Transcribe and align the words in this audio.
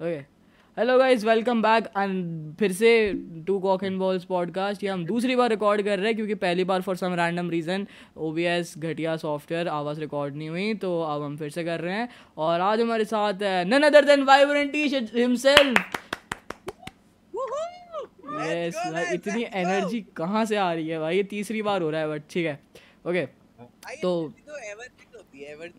Okay 0.00 0.18
hello 0.76 0.96
guys 0.98 1.24
welcome 1.24 1.60
back 1.62 1.86
and 1.98 2.54
फिर 2.56 2.72
से 2.72 2.90
to 3.46 3.58
cock 3.60 3.82
and 3.84 3.98
balls 3.98 4.24
podcast 4.24 4.84
ये 4.84 4.88
हम 4.90 5.04
दूसरी 5.06 5.34
बार 5.36 5.50
रिकॉर्ड 5.50 5.82
कर 5.82 5.98
रहे 5.98 6.06
हैं 6.06 6.14
क्योंकि 6.16 6.34
पहली 6.44 6.64
बार 6.64 6.82
for 6.82 6.96
some 6.96 7.14
random 7.14 7.50
reason 7.50 7.86
OBS 8.28 8.72
घटिया 8.78 9.16
सॉफ्टवेयर 9.16 9.68
आवाज़ 9.68 10.00
रिकॉर्ड 10.00 10.36
नहीं 10.36 10.48
हुई 10.48 10.72
तो 10.74 11.00
अब 11.02 11.22
हम 11.22 11.36
फिर 11.36 11.50
से 11.50 11.64
कर 11.64 11.80
रहे 11.80 11.94
हैं। 11.94 12.08
और 12.36 12.60
आज 12.60 12.80
हमारे 12.80 13.04
साथ 13.04 13.42
है 13.42 13.64
none 13.64 13.82
other 13.82 14.04
than 14.04 14.22
vibrant 14.22 14.74
himself 15.16 15.98
yes 18.40 18.74
भाई 18.92 19.14
इतनी 19.14 19.42
एनर्जी 19.54 20.00
कहाँ 20.16 20.44
से 20.44 20.56
आ 20.56 20.72
रही 20.72 20.88
है 20.88 20.98
भाई? 20.98 21.16
ये 21.16 21.22
तीसरी 21.36 21.62
बार 21.62 21.82
हो 21.82 21.90
रहा 21.90 22.00
है 22.00 22.08
बट 22.08 22.22
ठीक 22.30 22.46
है। 22.46 22.58
ओके 23.06 23.26
तो 24.02 24.32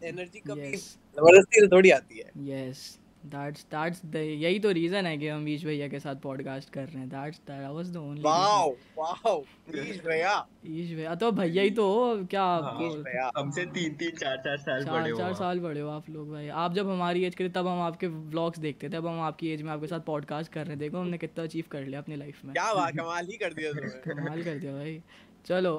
एनर्जी 0.04 0.40
कभी 0.40 0.76
ज़बरदस्ती 0.78 1.68
थोड़ी 1.68 1.90
आती 1.92 2.20
है। 2.20 2.32
यस 2.50 2.98
दैट्स 3.26 3.64
दैट्स 3.72 4.02
द 4.06 4.16
यही 4.16 4.60
तो 4.60 4.72
रीजन 4.72 5.06
है 5.06 5.18
कि 5.18 5.28
हम 5.28 5.48
ईश 5.50 5.64
भैया 5.66 5.88
के 5.88 6.00
साथ 6.00 6.16
पॉडकास्ट 6.16 6.70
कर 6.70 6.86
रहे 6.86 7.00
हैं। 7.00 7.08
That's 7.10 7.40
that 7.48 7.70
was 7.72 7.90
the 7.94 7.98
only 7.98 8.22
wow 8.22 8.70
wow 8.98 9.44
Ish 9.76 10.02
भैया। 10.06 10.34
ईश 10.68 10.94
भैया 10.96 11.14
तो 11.16 11.32
भैया 11.32 11.64
ही 11.64 11.72
तो 11.72 11.86
हो 11.92 12.24
क्या 12.26 12.44
हाँ, 12.44 13.32
हमसे 13.38 13.66
तीन 13.66 13.96
तीन 13.96 14.16
चार 14.18 14.38
चार 14.38 14.58
साल 14.58 14.86
बड़े 14.86 15.10
हो 15.12 15.18
चार 15.18 15.34
साल 15.34 15.60
बड़े 15.60 15.82
हो 15.82 15.90
आप 15.90 16.10
लोग 16.10 16.32
भाई। 16.32 16.48
आप 16.64 16.74
जब 16.74 16.90
हमारी 16.90 17.24
एज 17.26 17.36
के 17.36 17.44
थे 17.44 17.50
तब 17.50 17.68
हम 17.68 17.82
आपके 17.82 18.08
व्लॉग्स 18.08 18.60
देखते 18.60 18.90
थे 18.90 18.98
अब 18.98 19.08
हम 19.08 19.22
आपकी 19.22 19.50
एज 19.50 19.62
में 19.62 19.72
आपके 19.72 19.88
साथ 19.88 20.00
पॉडकास्ट 20.08 20.52
कर 20.52 20.62
रहे 20.62 20.70
हैं। 20.70 20.80
देखो 20.80 20.98
हमने 20.98 21.18
कितना 21.18 21.44
अचीव 21.44 21.66
कर 21.72 21.86
लिया 21.86 22.00
अपनी 22.00 22.16
लाइफ 22.16 22.44
में। 22.46 22.54
क्या 22.54 22.74
बात 22.74 22.98
कमाल 22.98 23.28
ही 23.28 23.38
कर 23.38 23.54
दिया 23.54 23.72
तुमने। 23.74 24.14
कमाल 24.14 24.44
कर 24.44 24.58
दिया 24.58 24.74
भाई। 24.74 25.02
चलो 25.46 25.78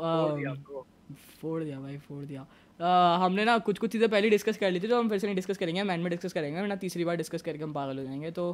फोड़ 1.40 1.62
दिया 1.64 1.78
भाई 1.80 1.96
फोड़ 1.98 2.24
दिया। 2.24 2.46
हमने 2.80 3.44
ना 3.44 3.56
कुछ 3.58 3.78
कुछ 3.78 3.90
चीज़ें 3.92 4.08
पहले 4.08 4.30
डिस्कस 4.30 4.56
कर 4.56 4.70
ली 4.70 4.80
थी 4.80 4.88
जो 4.88 4.98
हम 4.98 5.08
फिर 5.08 5.18
से 5.18 5.26
नहीं 5.26 5.36
डिस्कस 5.36 5.58
करेंगे 5.58 5.82
मैन 5.82 6.00
में 6.00 6.10
डिस्कस 6.10 6.32
करेंगे 6.32 6.60
वरना 6.60 6.76
तीसरी 6.76 7.04
बार 7.04 7.16
डिस्कस 7.16 7.42
करके 7.42 7.64
हम 7.64 7.72
पागल 7.72 7.98
हो 7.98 8.04
जाएँगे। 8.04 8.30
तो 8.30 8.52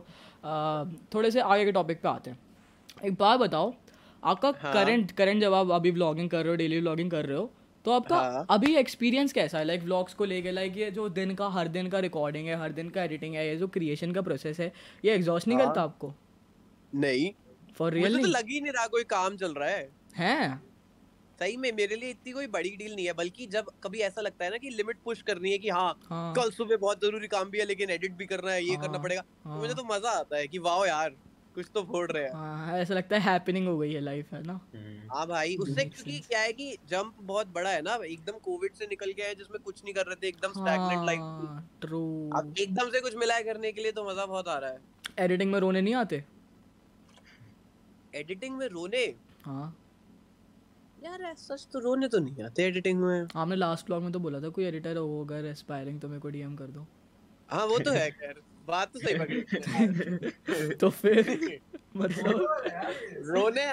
थोड़े 1.14 1.30
से 1.30 1.40
आगे 1.40 1.64
के 1.64 1.72
टॉपिक 1.72 2.00
पे 2.02 2.08
आते 2.08 2.30
हैं। 2.30 2.38
एक 3.04 3.14
बात 3.14 3.40
बताओ 3.40 3.72
आपका 4.22 4.52
हाँ. 4.62 4.72
करंट 4.74 5.10
करंट 5.12 5.40
जब 5.40 5.54
आप 5.54 5.70
अभी 5.70 5.90
ब्लॉगिंग 5.92 6.30
कर 6.30 6.42
रहे 6.42 6.50
हो 6.50 6.56
डेली 6.56 6.80
ब्लॉगिंग 6.80 7.10
कर 7.10 7.26
रहे 7.26 7.36
हो 7.38 7.50
तो 7.84 7.90
आपका 7.90 8.16
हाँ. 8.16 8.46
अभी 8.50 8.74
एक्सपीरियंस 8.76 9.32
कैसा 9.32 9.58
है? 9.58 9.64
लाइक 9.64 9.82
व्लॉग्स 9.82 10.14
को 10.14 10.24
लेके 10.24 10.50
लाइक 10.50 10.76
ये 10.76 10.90
जो 10.90 11.08
दिन 11.10 11.34
का 11.34 11.48
हर 11.48 11.68
दिन 11.68 11.88
का 11.88 11.98
रिकॉर्डिंग 12.00 12.46
है 12.48 12.56
हर 12.60 12.72
दिन 12.72 12.88
का 12.90 13.02
एडिटिंग 13.04 13.34
है 13.34 13.46
ये 13.48 13.56
जो 13.56 13.68
क्रिएशन 13.68 14.12
का 14.12 14.22
प्रोसेस 14.22 14.60
है 14.60 14.72
ये 15.04 15.14
एग्जॉस्ट 15.14 15.48
नहीं 15.48 15.58
हाँ. 15.58 15.66
करता 15.66 15.82
आपको? 15.82 16.12
नहीं। 16.92 17.30
फॉर 17.76 17.92
रियल 17.92 18.20
तो 18.20 18.28
लग 18.28 18.48
ही 18.48 18.60
नहीं 18.60 18.72
रहा 18.72 18.86
कोई 18.86 19.04
काम 19.06 19.36
चल 19.36 19.54
रहा 19.54 19.68
है। 19.68 19.88
हैं? 20.16 20.62
सही 21.38 21.56
में 21.56 21.70
मेरे 21.72 21.96
लिए 21.96 22.10
इतनी 22.10 22.32
कोई 22.32 22.46
बड़ी 22.46 22.70
डील 22.76 22.94
नहीं 22.94 23.06
है 23.06 23.12
बल्कि 23.12 23.46
जब 23.46 23.70
कभी 23.82 23.98
ऐसा 24.00 24.20
लगता 24.20 24.44
है 24.44 24.50
ना 24.50 24.56
कि 24.56 24.70
लिमिट 24.70 24.96
पुश 25.04 25.22
करनी 25.22 25.52
है 25.52 25.58
कि 25.58 25.68
हाँ, 25.68 25.98
हाँ। 26.10 26.34
कल 26.34 26.50
सुबह 26.50 26.76
बहुत 26.76 27.00
ज़रूरी 27.00 27.28
काम 27.28 27.50
भी 27.50 27.58
है 27.58 27.64
लेकिन 27.64 27.90
एडिट 27.90 28.12
भी 28.12 28.26
करना 28.26 28.50
है 28.50 28.64
ये 28.64 28.74
हाँ, 28.74 28.82
करना 28.82 28.98
पड़ेगा 28.98 29.22
हाँ, 29.44 29.54
तो 29.54 29.60
मुझे 29.60 29.74
तो 29.74 29.84
मज़ा 29.84 30.10
आता 30.10 30.36
है 30.36 30.46
कि 30.48 30.58
वाह 30.58 30.86
यार 30.86 31.16
कुछ 31.54 31.66
तो 31.74 31.82
फोड़ 31.82 32.10
रहे 32.12 32.22
हैं। 32.24 32.32
हाँ, 32.32 32.78
ऐसा 32.78 32.94
लगता 32.94 33.16
है 33.16 33.22
हैपनिंग 33.22 33.68
हो 33.68 33.76
गई 33.78 33.92
है 33.92 34.00
लाइफ 34.00 34.32
है 34.32 34.42
ना? 34.42 34.60
हम्म। 34.74 35.08
हाँ 35.12 35.26
भाई 35.26 35.56
उससे 35.56 35.84
क्योंकि 35.84 36.18
क्या 36.18 36.40
है 36.40 36.52
कि 36.52 36.76
जंप 36.88 37.14
बहुत 37.22 37.46
बड़ा 37.46 37.70
है 37.70 37.82
ना 37.82 37.94
एकदम 38.06 38.38
कोविड 38.38 38.74
से 38.74 38.86
निकल 38.86 39.12
के 39.12 39.22
आए 39.22 39.34
जिसमें 39.34 39.60
कुछ 39.62 39.82
नहीं 39.84 39.94
कर 39.94 40.06
रहे 40.06 40.16
थे 40.16 40.28
एकदम 40.28 40.52
स्टैग्नेंट 40.52 41.06
लाइफ 41.06 41.62
ट्रू 41.80 42.02
अब 42.36 42.54
एकदम 42.58 42.90
से 42.90 43.00
कुछ 43.00 43.16
मिला 43.16 43.40
करने 43.40 43.72
के 43.72 43.82
लिए 43.82 43.92
तो 43.92 44.04
मज़ा 44.10 44.26
बहुत 44.26 44.48
आ 44.48 44.58
रहा 44.58 44.70
है। 44.70 44.80
एडिटिंग 45.18 45.52
में 45.52 45.58
रोने 45.60 45.80
नहीं 45.80 45.94
आते? 45.94 46.24
एडिटिंग 48.14 48.56
में 48.56 48.66
रोने? 48.68 49.04
हाँ। 49.44 49.74
यार 51.04 51.34
सच 51.38 51.66
तो 51.72 51.78
रोने 51.78 52.08
तो 52.08 52.18
नहीं 52.18 52.44
आते 52.44 52.62
एडिटिंग 52.62 53.00
में। 53.00 53.26
आपने 53.36 53.56
लास्ट 53.56 53.86
ब्लॉग 53.86 54.02
में 54.02 54.12
तो 54.12 54.18
बोला 54.18 54.40
था 54.40 54.48
कोई 54.48 54.64
एडिटर 54.64 54.96
हो 54.96 55.24
अगर 55.24 55.44
एस्पायरिंग 55.44 56.00
तो 56.00 56.08
मेरे 56.08 56.20
को 56.20 56.28
डीएम 56.28 56.56
कर 56.56 56.66
दो। 56.66 56.86
हाँ 57.48 57.64
वो 57.66 57.78
तो 57.78 57.92
है 57.92 58.10
खैर 58.10 58.40
बात 58.68 58.92
तो 58.92 58.98
सही 58.98 59.18
पकड़ी 59.18 60.74
तो 60.80 60.90
फिर? 60.90 61.60
मतलब 61.96 62.46
रोने 63.28 63.66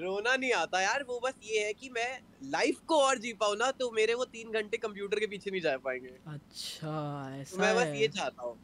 रोना 0.00 0.34
नहीं 0.36 0.52
आता 0.52 0.80
यार 0.80 1.04
वो 1.08 1.18
बस 1.24 1.34
ये 1.42 1.64
है 1.64 1.72
कि 1.72 1.90
मैं 1.90 2.20
लाइफ 2.50 2.78
को 2.86 2.98
और 2.98 3.18
जी 3.18 3.32
पाऊँ 3.32 3.56
ना 3.56 3.70
तो 3.70 3.90
मेरे 3.90 4.14
वो 4.14 4.24
तीन 4.24 4.52
घंटे 4.52 4.76
कंप्यूटर 4.76 5.20
के 5.20 5.26
पीछे 5.26 5.50
नहीं 5.50 5.60
जा 5.60 5.76
पाएँगे। 5.76 6.12
अच्छा 6.26 6.92
ऐसा 7.40 7.56
तो 7.56 7.62
मैं 7.62 7.74
बस 7.76 7.96
ये 7.96 8.08
चाहता 8.08 8.42
हूँ। 8.42 8.56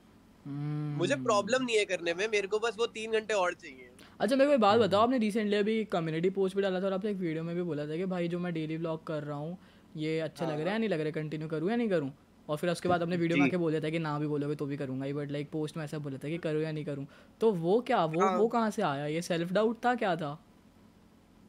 मुझे 0.96 1.14
प्रॉब्लम 1.14 1.62
नहीं 1.62 1.76
है 1.76 1.84
करने 1.84 2.14
में 2.14 2.26
मेरे 2.28 2.48
को 2.48 2.58
बस 2.58 2.76
वो 2.78 2.86
तीन 2.86 3.12
घंटे 3.12 3.34
और 3.34 3.54
चाहिए। 3.54 3.85
अच्छा 4.20 4.36
मेरे 4.36 4.46
को 4.48 4.54
एक 4.54 4.60
बात 4.60 4.78
बताओ 4.80 5.00
आपने 5.00 5.18
रिसेंटली 5.18 5.56
अभी 5.56 5.84
कम्युनिटी 5.84 6.30
पोस्ट 6.30 6.56
भी 6.56 6.62
डाला 6.62 6.80
था 6.80 6.86
और 6.86 6.92
आपने 6.92 7.10
एक 7.10 7.16
वीडियो 7.16 7.42
में 7.44 7.54
भी 7.56 7.62
बोला 7.62 7.86
था 7.86 7.96
कि 7.96 8.04
भाई 8.06 8.28
जो 8.28 8.38
मैं 8.38 8.52
डेली 8.54 8.78
ब्लॉग 8.78 9.06
कर 9.06 9.22
रहा 9.22 9.36
हूँ 9.38 9.58
ये 9.96 10.18
अच्छा 10.20 10.46
लग 10.46 10.52
रहा 10.52 10.64
है 10.64 10.70
हाँ। 10.70 10.78
नहीं 10.78 10.88
लग 10.88 10.98
रहा 10.98 11.06
है 11.06 11.12
कंटिन्यू 11.12 11.48
करूँ 11.48 11.70
या 11.70 11.76
नहीं 11.76 11.88
करूँ? 11.88 12.10
और 12.48 12.56
फिर 12.56 12.70
उसके 12.70 12.88
बाद 12.88 13.02
अपने 13.02 13.16
वीडियो 13.16 13.38
में 13.38 13.44
आके 13.46 13.56
बोला 13.56 13.80
था 13.80 13.90
कि 13.90 13.98
ना 13.98 14.18
भी 14.18 14.26
बोलोगे 14.26 14.54
तो 14.54 14.66
भी 14.66 14.76
करूँगा 14.76 15.06
बट 15.12 15.30
लाइक 15.30 15.50
पोस्ट 15.50 15.76
में 15.76 15.84
ऐसा 15.84 15.98
बोला 15.98 16.18
था 16.18 16.28
कि 16.28 16.38
करूँ 16.38 16.62
या 16.62 16.72
नहीं 16.72 16.84
करूँ। 16.84 17.06
तो 17.40 17.50
वो 17.52 17.80
क्या 17.80 18.04
वो 18.04 18.20
हाँ। 18.20 18.36
वो 18.38 18.48
कहाँ 18.48 18.70
से 18.70 18.82
आया? 18.82 19.06
ये 19.06 19.22
सेल्फ 19.22 19.52
डाउट 19.52 19.84
था 19.84 19.94
क्या 19.94 20.14
था? 20.16 20.38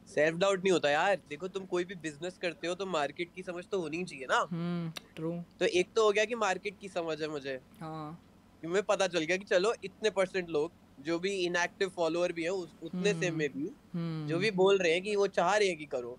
सेल्फ 0.08 0.38
डाउट 0.38 0.58
नहीं 0.58 0.72
होता 0.72 0.90
यार। 0.90 1.16
देखो 1.28 1.48
तुम 1.48 1.64
कोई 1.64 1.84
भी 1.84 1.94
बिज़नेस 1.94 2.38
करते 2.38 2.66
हो 2.66 2.74
तो 2.74 2.86
मार्केट 2.86 3.30
की 3.36 3.42
समझ 3.42 3.64
तो 3.66 3.80
होनी 3.80 4.04
चाहिए 4.04 4.26
ना। 4.26 4.44
ट्रू 5.16 5.30
हम्म, 5.30 5.42
तो 5.60 5.64
एक 5.64 5.88
तो 5.96 6.04
हो 6.04 6.12
गया 6.12 6.24
कि 6.24 6.34
मार्केट 6.34 6.78
की 6.80 6.88
समझ 6.88 7.20
है 7.22 7.28
मुझे। 7.28 7.58
हाँ। 7.80 8.18
मुझे 8.64 8.82
पता 8.82 9.06
चल 9.06 9.18
गया 9.18 9.36
कि 9.36 9.44
चलो 9.44 9.74
इतने 9.84 10.10
परसेंट 10.10 10.50
लोग 10.50 10.70
जो 10.98 11.18
भी 11.18 11.30
इनएक्टिव 11.36 11.88
फॉलोअर 11.88 12.32
भी 12.32 12.42
है 12.42 12.50
उस 12.50 12.74
उतने 12.82 13.12
से 13.14 13.30
में 13.30 13.48
भी 13.48 13.70
जो 14.28 14.38
भी 14.38 14.50
बोल 14.50 14.78
रहे 14.78 14.92
हैं 14.92 15.02
कि 15.02 15.16
वो 15.16 15.26
चाह 15.26 15.56
रहे 15.56 15.68
हैं 15.68 15.76
कि 15.78 15.84
करो। 15.86 16.18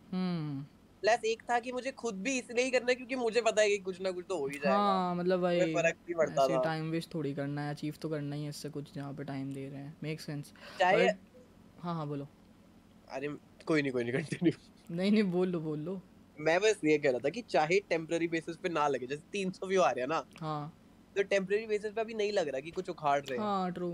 प्लस 1.04 1.26
एक 1.26 1.42
था 1.42 1.60
कि 1.60 1.72
मुझे 1.72 1.92
खुद 1.92 2.16
भी 2.16 2.38
इसलिए 2.40 2.64
ही 2.66 2.72
करना 2.72 2.86
है 2.90 2.96
क्योंकि 2.96 3.16
मुझे 3.16 3.42
पता 3.42 3.62
है 3.62 3.70
कि 3.70 3.78
कुछ 3.78 4.02
ना 4.02 4.12
कुछ 4.12 4.26
तो 4.30 4.38
हो 4.38 4.48
ही 4.48 4.60
जाएगा। 4.60 4.76
हाँ 4.76 5.16
मतलब 5.16 5.42
भाई 5.42 5.74
फ़र्क 5.74 5.96
नहीं 5.98 6.16
पड़ता 6.16 6.48
था। 6.48 6.62
टाइम 6.64 6.90
वेस्ट 6.92 7.14
थोड़ी 7.14 7.34
करना 7.34 7.62
है 7.62 7.74
अचीव 7.74 7.96
तो 8.02 8.10
करना 8.10 8.36
ही 8.36 8.44
है 8.44 8.50
इससे 8.50 8.70
कुछ 8.70 8.94
जहाँ 8.96 9.14
पे 9.14 9.24
टाइम 9.24 9.54
दे 9.54 9.68
रहे 9.70 9.82
हैं। 9.82 9.96
मेक 10.04 10.22
सेंस 10.22 10.54
चाहे 10.80 11.08
हाँ 11.80 11.96
हाँ 11.96 12.08
बोलो। 12.08 12.28
अरे 13.08 13.28
कोई 13.68 13.82
नहीं 13.82 13.92
कोई 13.92 14.04
नहीं 14.04 14.14
कंटिन्यू 14.14 14.52
नहीं 14.96 15.12
नहीं 15.12 15.24
बोल 15.24 15.48
लो 15.48 15.60
बोल 15.60 15.80
लो। 15.80 16.00
मैं 16.38 16.60
बस 16.62 16.82
ये 16.86 16.98
कह 16.98 17.12
रहा 17.12 17.20
था 17.20 17.30
कि 17.30 17.42
चाहे 17.42 17.80
टेम्पररी 17.80 18.28
बेसिस 18.28 18.58
पे 18.58 18.70
ना 18.70 18.88
लगे 18.88 19.08
जैसे 19.08 19.22
300 19.32 19.68
व्यू 19.68 19.82
आ 19.82 19.90
रहे 19.92 20.02
हैं 20.02 20.10
ना 20.10 20.24
हाँ। 20.42 20.74
तो 21.16 21.24
टेम्पररी 21.24 21.66
बेसिस 21.68 21.94
पे 21.94 22.02
अभी 22.02 22.14
नहीं 22.14 22.32
लग 22.32 22.48
रहा 22.48 22.62
कि 22.62 22.72
कुछ 22.72 22.90
उखाड़ 22.90 23.20
रहे 23.22 23.38
हैं। 23.40 23.46
हाँ 23.46 23.72
ट्रू 23.72 23.92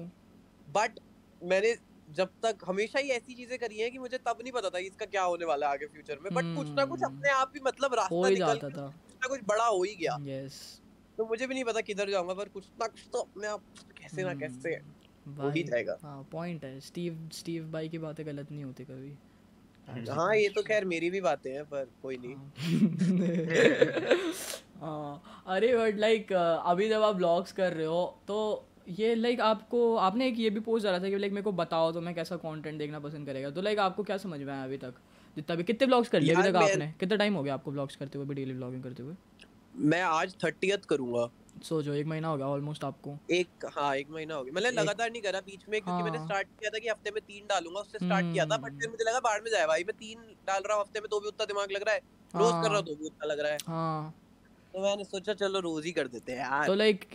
बट 0.70 1.00
मैंने 1.44 1.76
जब 2.10 2.30
तक 2.44 2.58
हमेशा 2.66 3.00
ही 3.00 3.10
ऐसी 3.10 3.34
चीज़ें 3.34 3.58
करी 3.60 3.78
हैं 3.78 3.92
कि 3.92 4.00
मुझे 4.00 4.18
तब 4.18 4.38
नहीं 4.42 4.52
पता 4.52 4.70
था 4.70 4.80
कि 4.80 4.86
इसका 4.86 5.06
क्या 5.06 5.24
होने 5.24 5.46
वाला 5.46 5.68
है 5.68 5.74
आगे 5.74 5.86
फ्यूचर 5.86 6.20
में। 6.24 6.34
बट 6.34 6.56
कुछ 6.58 6.68
ना 6.76 6.86
कुछ 6.86 7.04
हम्म। 7.04 7.18
अपने 7.18 7.30
आप 7.30 7.52
ही 7.56 7.62
मतलब 7.66 7.94
रास्ता 7.94 8.30
निकल 8.30 8.58
था। 8.58 8.88
कुछ 8.88 9.16
ना 9.16 9.28
कुछ 9.28 9.40
बड़ा 9.46 9.66
हो 9.66 9.84
ही 9.84 9.96
गया। 9.96 10.18
यस 10.22 10.82
तो 11.18 11.26
मुझे 11.26 11.48
भी 11.48 11.54
नहीं 11.54 11.64
पता 11.64 11.82
किधर 11.82 12.10
जाऊँगा 12.10 12.34
पर 12.34 12.50
कुछ 12.50 12.66
ना 12.82 12.88
कुछ 12.88 13.08
तो 13.14 13.20
अपने 13.20 13.48
आप 13.48 13.62
कैसे 14.02 14.24
ना 14.24 14.34
कैसे 14.34 14.70
हम्म। 14.70 15.42
हो 15.42 15.50
ही 15.50 15.64
जाएगा। 15.64 15.98
हाँ 16.02 16.28
पॉइंट 16.32 16.64
है। 16.66 16.80
स्टीव 16.80 17.30
स्टीव 17.34 17.72
भाई 17.72 17.90
की 17.90 17.98
बातें 17.98 18.26
गलत 18.26 18.52
नहीं 18.52 18.64
होती 18.64 18.86
कभी। 18.86 19.18
हाँ 20.10 20.36
ये 20.36 20.50
तो 20.50 20.64
खैर 20.64 20.86
मेरी 20.86 21.10
भी 21.10 21.22
बातें 21.22 21.52
हैं 21.54 21.64
पर 21.66 21.90
कोई 22.02 22.18
नहीं। 22.18 22.36
हाँ। 24.82 25.44
अरे 25.48 25.78
बट 25.78 25.98
लाइक 25.98 26.34
अभी 26.34 26.90
जब 26.90 27.02
आप 27.02 27.16
ब्लॉग्स 27.16 27.52
कर 27.52 27.74
रहे 27.74 27.86
हो 27.86 28.22
तो 28.28 28.68
ये 28.88 29.14
लाइक 29.16 29.42
आपको 29.42 29.96
आपने 29.98 30.28
एक 30.28 30.40
ये 30.40 30.50
भी 30.50 30.60
पोस्ट 30.60 30.86
डाला 30.86 31.00
था 31.00 31.10
कि 31.10 31.18
लाइक 31.18 31.32
मेरे 31.34 31.44
को 31.44 31.52
बताओ 31.52 31.92
तो 31.92 32.02
मैं 32.02 32.14
कैसा 32.16 32.36
कंटेंट 32.36 32.78
देखना 32.80 33.00
पसंद 33.00 33.28
करेगा। 33.28 33.50
तो 33.50 33.62
लाइक 33.62 33.80
आपको 33.80 34.04
क्या 34.04 34.18
समझ 34.18 34.40
में 34.40 34.54
आया 34.54 34.64
अभी 34.64 34.78
तक? 34.78 34.94
जितना 35.38 35.56
भी 35.56 35.64
कितने 35.64 35.88
ब्लॉग्स 35.88 36.10
कर 36.10 36.22
लिए 36.22 36.34
अभी 36.34 36.50
तक 36.50 36.56
आपने? 36.56 36.94
कितना 37.00 37.18
टाइम 37.18 37.34
हो 37.34 37.44
गया 37.44 37.54
आपको 37.54 37.72
ब्लॉग्स 37.72 37.96
करते 37.96 38.18
हुए 38.18 38.36
डेली 38.36 38.54
ब्लॉगिंग 38.54 38.84
करते 38.84 39.04
हुए? 39.04 39.16
मैं 39.76 40.02
आज 40.02 40.36
थर्टियथ 40.44 40.86
करूँगा। 40.90 41.30
सोचो 41.64 41.94
एक 41.94 42.06
महीना 42.06 42.28
हो 42.28 42.38
गया 42.38 42.48
ऑलमोस्ट 42.48 42.84
आपको। 42.84 43.18
एक 43.32 43.66
हाँ 43.76 43.96
एक 43.96 44.10
महीना 44.12 44.36
हो 44.36 44.44
गया। 44.44 44.54
मतलब 44.56 44.74
लगातार 44.74 45.12
नहीं 45.12 45.22
करा 45.22 45.40
बीच 45.40 45.62
में 45.70 45.80
क्योंकि 45.82 45.92
हाँ, 45.92 46.04
मैंने 46.04 46.24
स्टार्ट 46.26 46.48
किया 46.60 46.70
था 46.70 46.80
कि 46.80 46.90
हफ़्ते 46.90 47.12
में 47.12 47.22
तीन 47.22 47.46
डालूँगा 47.50 47.80
उससे 47.80 47.98
स्टार्ट 47.98 48.34
किया 48.34 48.46
था 48.46 48.58
बट 48.58 48.80
फिर 48.80 48.90
मुझे 48.90 49.04
लगा 49.04 49.20
बाढ़ 49.20 49.42
में 49.42 49.50
जाए 49.52 49.66
भाई 49.68 49.84
मैं 49.84 49.96
तीन 50.00 50.20
डाल 50.48 50.64
रहा 50.66 50.78
हूँ 50.78 50.84
हफ़्ते 50.84 51.00
में 51.00 51.08
तो 51.12 51.20
भी 51.20 51.28
उतना 51.28 51.46
दिमाग 51.46 51.72
लग 51.72 51.84
रहा 51.84 51.96
है। 51.96 52.02
रोज 52.34 52.52
कर 52.54 52.70
रहा 52.70 52.78
हूँ 52.78 52.86
तो 52.86 52.96
भी 52.96 53.06
उतना 53.06 53.28
लग 53.28 53.40
रहा 53.40 53.52
है। 53.52 53.58
हाँ। 53.68 54.14
तो 54.74 54.82
मैंने 54.84 55.04
सोचा 55.04 55.34
चलो 55.34 55.60
रोज 55.60 55.86
ही 55.86 55.92
कर 55.92 56.08
देते 56.08 56.32
हैं 56.32 56.40
यार। 56.40 56.68
तो 56.68 56.76
लाइक 56.76 57.06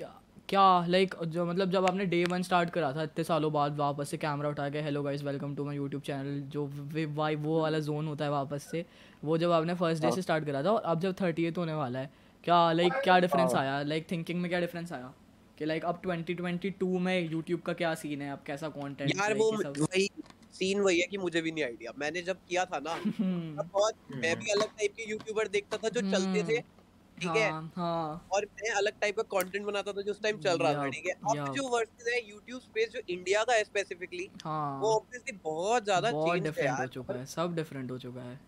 क्या 0.51 0.87
लाइक 0.87 1.15
जो 1.27 1.47
मतलब 1.47 1.71
जब 1.71 1.87
आपने 1.87 2.05
डे 2.05 2.25
वन 2.25 2.43
स्टार्ट 2.43 2.71
करा 2.71 2.93
था 2.93 3.03
इतने 3.03 3.25
सालों 3.25 3.53
बाद 3.53 3.77
वापस 3.77 4.09
से 4.11 4.17
कैमरा 4.17 4.49
उठा 4.49 4.69
के 4.71 4.81
hello 4.81 5.03
guys 5.03 5.23
welcome 5.23 5.57
to 5.57 5.65
my 5.65 5.77
YouTube 5.77 6.03
channel 6.03 6.41
जो 6.41 6.71
वाई 7.15 7.37
वो 7.37 7.61
वाला 7.63 7.79
जोन 7.79 8.07
होता 8.07 8.25
है 8.25 8.31
वापस 8.31 8.63
से 8.71 8.87
वो 9.25 9.39
जब 9.39 9.51
आपने 9.51 9.75
फ़र्स्ट 9.75 10.05
डे 10.05 10.13
से 10.13 10.23
स्टार्ट 10.23 10.45
करा 10.45 10.63
था 10.63 10.71
और 10.71 10.83
अब 10.83 11.01
जब 11.01 11.15
थर्टी 11.21 11.49
होने 11.49 11.75
वाला 11.75 11.99
है 11.99 12.11
क्या 12.45 12.73
लाइक 12.73 12.93
क्या 12.93 13.19
डिफरेंस। 13.19 13.55
आया? 13.55 13.83
लाइक 13.83 14.11
थिंकिंग 14.11 14.41
में 14.41 14.49
क्या 14.51 14.61
डिफरेंस 14.61 14.93
आया? 14.93 15.15
कि 15.59 15.65
लाइक 15.65 15.85
अब 15.85 16.03
2022 16.03 16.99
में 17.01 17.31
यूट्यूब 17.31 17.61
का 17.61 17.73
क्या 17.73 17.95
सीन 17.95 18.23
है? 18.23 18.33
अब 18.33 18.43
कैसा 18.47 18.69
कंटेंट 18.69 19.11
यार 19.11 19.35
वो 19.35 19.53
वही 19.69 20.11
सीन 20.53 20.81
वही 20.81 21.01
है 21.01 21.07
कि 21.07 21.19
मुझे 21.19 21.43
भी 21.43 21.51
नहीं 21.53 21.65
आइडिया 21.65 21.93
मैंने 21.99 22.23
जब 22.23 22.37
किया 22.49 22.65
था 22.65 22.79
ना 22.79 22.97
तब 23.63 23.71
बहुत 23.73 23.95
मैं 24.11 24.37
भी 24.37 24.51
अलग 24.51 24.67
टाइप 24.67 24.93
के 24.97 25.11
यूट्यूबर 25.11 25.49
देखता 25.49 25.77
था 25.77 25.89
जो 25.89 26.01
चलते 26.01 26.43
थे। 26.43 26.80
ठीक 27.21 27.37
है? 27.37 27.53
हाँ, 27.53 27.71
हाँ. 27.77 28.31
और 28.31 28.45
मैं 28.55 28.71
अलग 28.75 28.93
टाइप 29.01 29.17
का 29.17 29.23
कंटेंट 29.33 29.67
बनाता 29.67 29.93
था 29.93 30.03
जो 30.03 30.13
उस 30.13 30.23
टाइम 30.23 30.39
चल 30.39 30.59
रहा 30.59 30.75
था 30.75 30.89
ठीक 30.89 31.07
है? 31.07 31.13
अब 31.27 31.39
जो 31.53 31.69
वर्सेस 31.71 32.07
है 32.09 32.21
YouTube 32.25 32.63
स्पेस 32.63 32.91
जो 32.91 33.01
इंडिया 33.09 33.45
का 33.45 33.55
है 33.55 33.65
स्पेसिफिकली 33.65 34.31
हाँ. 34.37 34.61
वो 34.81 34.95
ऑब्वियसली 34.95 35.39
बहुत 35.45 35.85
ज़्यादा 35.85 36.13
चेंज 36.15 36.43
डिफरेंट 36.43 36.81
हो 36.81 36.87
चुका 36.89 37.15
है 37.15 37.25
सब 37.27 37.55
डिफरेंट 37.55 37.91
हो 37.91 37.99
चुका 37.99 38.23
है। 38.23 38.41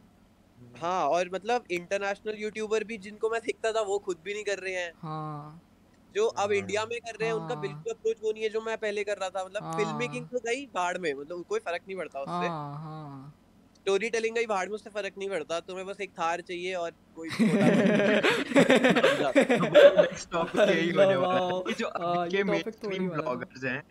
हाँ 0.74 1.04
और 1.08 1.28
मतलब 1.30 1.64
इंटरनेशनल 1.70 2.36
यूट्यूबर 2.36 2.84
भी 2.84 2.98
जिनको 3.00 3.30
मैं 3.30 3.40
देखता 3.42 3.72
था 3.72 3.80
वो 3.84 3.98
खुद 4.00 4.20
भी 4.20 4.34
नहीं 4.34 4.44
कर 4.44 4.58
रहे 4.58 4.74
हैं। 4.76 4.92
हाँ। 4.94 5.60
जो 6.14 6.26
अब 6.38 6.52
इंडिया 6.52 6.84
हाँ। 6.84 6.86
में 6.86 6.98
कर 7.00 7.16
रहे 7.16 7.28
हैं 7.28 7.34
उनका 7.34 7.54
हाँ। 7.54 7.56
बिल्कुल 7.56 7.92
अप्रोच 7.92 8.16
वो 8.22 8.32
नहीं 8.32 8.42
है 8.42 8.48
जो 8.50 8.60
मैं 8.62 8.76
पहले 8.78 9.04
कर 9.04 9.18
रहा 9.18 9.30
था। 9.30 9.44
मतलब 9.44 9.64
फ़िल्म 9.72 9.96
मेकिंग 9.98 10.26
तो 10.26 10.40
गई 10.42 10.66
भाड़ 10.72 10.96
में 10.98 11.12
मतलब 11.14 11.44
कोई 11.46 11.60
फ़र्क 11.60 11.82
नहीं 11.86 11.96
पड़ता 11.96 12.22
उससे। 12.22 12.52
स्टोरी 13.82 14.08
टेलिंग 14.10 14.34
का 14.34 14.40
ही 14.40 14.46
भाड़ 14.46 14.68
में 14.68 14.74
उससे 14.74 14.90
फ़र्क 14.90 15.12
नहीं 15.18 15.28
पड़ता 15.28 15.60
तुम्हें 15.60 15.86
बस 15.86 16.00
एक 16.00 16.10
थार 16.10 16.40
चाहिए 16.40 16.74
और 16.74 16.90
कोई 17.16 17.28
हैं। 23.64 23.82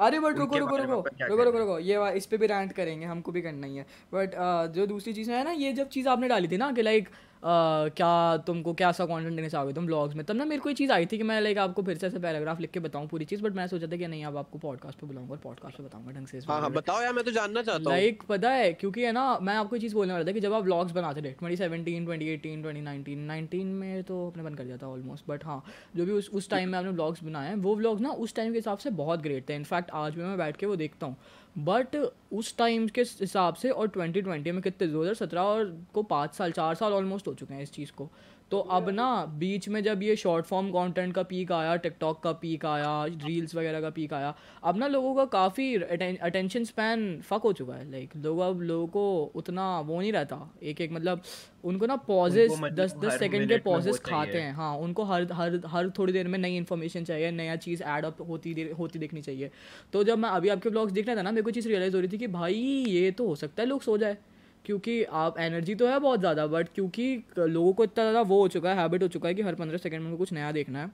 अरे 0.00 0.20
बट 0.20 0.38
रुको 0.38 0.58
रुको 0.58 0.76
रुको 0.76 1.04
रुको 1.28 1.44
रुको 1.44 1.58
रुको 1.58 1.78
ये 1.78 2.12
इस 2.16 2.26
पे 2.26 2.36
भी 2.36 2.46
रैंट 2.46 2.72
करेंगे 2.72 3.06
हमको 3.06 3.32
भी 3.32 3.42
करना 3.42 3.66
ही 3.66 3.76
है। 3.76 3.86
बट 4.14 4.30
जो 4.74 4.86
दूसरी 4.86 5.12
चीज़ 5.12 5.30
है 5.30 5.44
ना 5.44 5.50
ये 5.50 5.72
जब 5.72 5.88
चीज़ 5.88 6.08
आपने 6.08 6.28
डाली 6.28 6.48
थी 6.48 6.56
ना 6.56 6.72
कि 6.72 6.82
लाइक 6.82 7.08
क्या 7.46 8.36
तुमको 8.36 8.72
क्या 8.74 8.90
सा 8.92 9.04
कंटेंट 9.06 9.36
देना 9.36 9.48
चाहोगे 9.48 9.72
तुम 9.72 9.86
ब्लॉग्स 9.86 10.14
में? 10.14 10.24
तब 10.26 10.36
ना 10.36 10.44
मेरे 10.44 10.60
को 10.60 10.68
ये 10.68 10.74
चीज़ 10.74 10.92
आई 10.92 11.06
थी 11.06 11.16
कि 11.16 11.22
मैं 11.22 11.40
लाइक 11.40 11.58
आपको 11.58 11.82
फिर 11.82 11.96
से 11.98 12.06
ऐसे 12.06 12.18
पैराग्राफ 12.18 12.60
लिख 12.60 12.70
के 12.70 12.80
बताऊँ 12.80 13.06
पूरी 13.08 13.24
चीज़ 13.24 13.42
बट 13.42 13.54
मैं 13.54 13.66
सोचा 13.66 13.86
था 13.86 13.96
कि 13.96 14.06
नहीं 14.06 14.24
अब 14.24 14.36
आपको 14.36 14.58
पॉडकास्ट 14.58 14.98
पे 14.98 15.06
बुलाऊँगा 15.06 15.36
पॉडकास्ट 15.44 15.76
पे 15.76 15.82
बताऊँगा 15.82 16.12
ढंग 16.12 16.26
से 16.26 16.38
हाँ 16.48 16.60
हाँ 16.60 16.70
बताओ 16.72 17.02
यार 17.02 17.12
मैं 17.12 17.24
तो 17.24 17.30
जानना 17.30 17.62
चाहता 17.62 17.82
हूँ। 17.82 17.92
लाइक 17.92 18.22
पता 18.28 18.50
है 18.50 18.72
क्योंकि 18.72 19.04
है 19.04 19.12
ना 19.12 19.38
मैं 19.42 19.54
आपको 19.54 19.78
चीज़ 19.78 19.94
बोलने 19.94 20.12
वाला 20.12 20.24
था 20.24 20.32
कि 20.32 20.40
जब 20.40 20.54
आप 20.54 20.62
ब्लॉग्स 20.62 20.92
बनाते 20.92 21.22
थे 21.22 21.32
twenty 21.32 21.56
seventeen 21.56 22.04
twenty 22.04 22.28
eighteen 22.28 22.62
twenty 22.62 22.80
nineteen 22.80 23.18
nineteen 23.18 23.66
में 23.66 24.02
तो 24.02 24.26
अपने 24.28 24.42
बंद 24.42 24.56
कर 24.56 24.78
था 24.82 24.88
ऑलमोस्ट 24.88 25.24
बट 25.28 25.44
हाँ 25.44 25.62
जो 25.96 26.04
भी 26.04 26.12
उस 26.12 26.30
उस 26.30 26.50
टाइम 26.50 26.68
में 26.68 26.78
आपने 26.78 26.90
ब्लॉग्स 26.90 27.24
बनाए 27.24 27.48
हैं 27.48 27.56
वो 27.56 27.76
ब्लॉग्स 27.76 28.00
ना 28.02 28.10
उस 28.10 28.34
टाइम 28.34 28.52
के 28.52 28.58
हिसाब 28.58 28.78
से 28.78 28.90
बहुत 28.90 29.22
ग्रेट 29.22 29.48
थे। 29.48 29.54
इनफैक्ट 29.54 29.90
आज 29.94 30.14
भी 30.14 30.22
मैं 30.22 30.36
बैठ 30.38 30.56
के 30.56 30.66
वो 30.66 30.76
देखता 30.76 31.06
हूँ। 31.06 31.16
बट 31.56 31.96
उस 32.32 32.56
टाइम 32.56 32.86
के 32.88 33.00
हिसाब 33.00 33.54
से 33.54 33.70
और 33.70 33.88
2020 33.88 34.52
में 34.52 34.60
कितने, 34.62 34.86
दो 34.88 35.02
हज़ार 35.02 35.14
सत्रह 35.14 35.40
और 35.40 35.64
को 35.94 36.02
पाँच 36.02 36.34
साल, 36.34 36.52
चार 36.52 36.74
साल 36.74 36.92
ऑलमोस्ट 36.92 37.28
हो 37.28 37.34
चुके 37.34 37.54
हैं 37.54 37.62
इस 37.62 37.72
चीज़ 37.72 37.92
को। 37.92 38.08
तो 38.54 38.58
अब 38.70 38.88
ना 38.90 39.04
बीच 39.38 39.68
में 39.68 39.82
जब 39.82 40.02
ये 40.02 40.14
शॉर्ट 40.16 40.46
फॉर्म 40.46 40.70
कंटेंट 40.70 41.14
का 41.14 41.22
पीक 41.22 41.52
आया 41.52 41.74
टिकटॉक 41.76 42.22
का 42.22 42.32
पीक 42.32 42.64
आया 42.66 42.92
रील्स 43.04 43.54
वगैरह 43.54 43.80
का 43.80 43.90
पीक 43.90 44.12
आया 44.14 44.34
अब 44.62 44.76
ना 44.76 44.86
लोगों 44.86 45.14
का 45.14 45.24
काफ़ी 45.24 45.74
अटेंशन 45.76 46.64
स्पैन 46.64 47.02
फक 47.20 47.40
हो 47.44 47.52
चुका 47.52 47.74
है। 47.74 47.90
लाइक 47.90 48.10
लोग 48.16 48.38
अब 48.38 48.60
लोगों 48.60 48.86
को 48.86 49.32
उतना 49.34 49.64
वो 49.80 50.00
नहीं 50.00 50.12
रहता। 50.12 50.38
एक 50.62 50.80
एक 50.80 50.92
मतलब 50.92 51.22
उनको 51.64 51.86
ना 51.86 51.96
पॉजेस 51.96 52.50
मतलब 52.52 52.74
दस 52.76 52.94
दस 53.04 53.18
सेकंड 53.18 53.48
के 53.48 53.56
पॉजेस 53.64 53.98
खाते 53.98 54.40
हैं। 54.40 54.52
हाँ 54.52 54.76
उनको 54.78 55.04
हर 55.04 55.26
हर 55.32 55.60
हर 55.66 55.90
थोड़ी 55.98 56.12
देर 56.12 56.28
में 56.28 56.38
नई 56.38 56.56
इन्फॉर्मेशन 56.56 57.04
चाहिए 57.04 57.30
नया 57.30 57.56
चीज़ 57.56 57.82
ऐड 57.82 58.04
अप 58.04 58.20
होती 58.28 58.52
होती 58.78 58.98
देखनी 58.98 59.22
चाहिए। 59.22 59.50
तो 59.92 60.04
जब 60.04 60.18
मैं 60.18 60.28
अभी 60.30 60.48
आपके 60.48 60.70
ब्लॉग्स 60.70 60.92
देख 60.92 61.06
रहा 61.06 61.16
था 61.16 61.22
ना 61.22 61.30
मेरे 61.30 61.42
को 61.42 61.50
चीज़ 61.50 61.68
रियलाइज़ 61.68 61.94
हो 61.94 62.00
रही 62.00 62.08
थी 62.08 62.18
कि 62.18 62.26
भाई 62.28 62.54
ये 62.88 63.10
तो 63.10 63.26
हो 63.28 63.34
सकता 63.36 63.62
है 63.62 63.68
लोग 63.68 63.82
सो 63.82 63.98
जाए। 63.98 64.16
क्योंकि 64.64 65.02
आप 65.04 65.38
एनर्जी 65.38 65.74
तो 65.74 65.86
है 65.86 65.98
बहुत 66.00 66.20
ज़्यादा 66.20 66.46
बट 66.46 66.68
क्योंकि 66.74 67.06
लोगों 67.38 67.72
को 67.72 67.84
इतना 67.84 68.04
ज़्यादा 68.04 68.20
वो 68.22 68.40
हो 68.40 68.48
चुका 68.48 68.70
है 68.70 68.76
हैबिट 68.76 69.02
हो 69.02 69.08
चुका 69.08 69.28
है 69.28 69.34
कि 69.34 69.42
हर 69.42 69.54
पंद्रह 69.54 69.78
सेकंड 69.78 70.02
में 70.02 70.16
कुछ 70.16 70.32
नया 70.32 70.52
देखना 70.52 70.82
है 70.82 70.90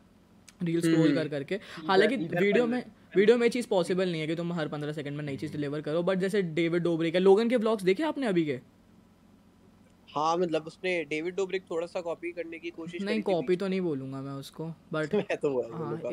रील 0.62 0.80
स्क्रॉल 0.80 1.06
हम्म। 1.06 1.14
कर 1.14 1.28
करके। 1.28 1.54
हालाँकि 1.88 2.16
वीडियो 2.16 2.66
में 2.66 2.82
वीडियो 3.16 3.36
में 3.38 3.48
चीज़ 3.48 3.66
पॉसिबल 3.68 4.10
नहीं 4.10 4.20
है 4.20 4.26
कि 4.26 4.34
तुम 4.34 4.52
हर 4.52 4.68
पंद्रह 4.68 4.92
सेकंड 4.92 5.16
में 5.16 5.24
नई 5.24 5.36
चीज़ 5.36 5.52
डिलीवर 5.52 5.80
करो 5.80 6.02
बट 6.02 6.18
जैसे 6.18 6.42
डेविड 6.58 6.82
डोबरे 6.82 7.10
का 7.10 7.18
लोगन 7.18 7.48
के 7.48 7.58
ब्लॉग्स 7.58 7.82
देखे 7.82 8.02
आपने 8.02 8.26
अभी 8.26 8.44
के? 8.44 8.58
हाँ 10.14 10.36
मतलब 10.36 10.66
उसने 10.66 11.04
डेविड 11.04 11.36
डोब्रिक 11.36 11.64
थोड़ा 11.70 11.86
सा 11.86 12.00
कॉपी 12.00 12.32
करने 12.32 12.58
की 12.58 12.70
कोशिश 12.70 13.02
नहीं 13.02 13.22
कॉपी 13.22 13.56
तो 13.56 13.68
नहीं 13.68 13.80
बोलूँगा 13.80 14.20
मैं 14.20 14.32
उसको 14.32 14.66
बट 14.92 15.14
मैं 15.14 15.36
तो 15.36 15.60
हाँ 15.72 16.12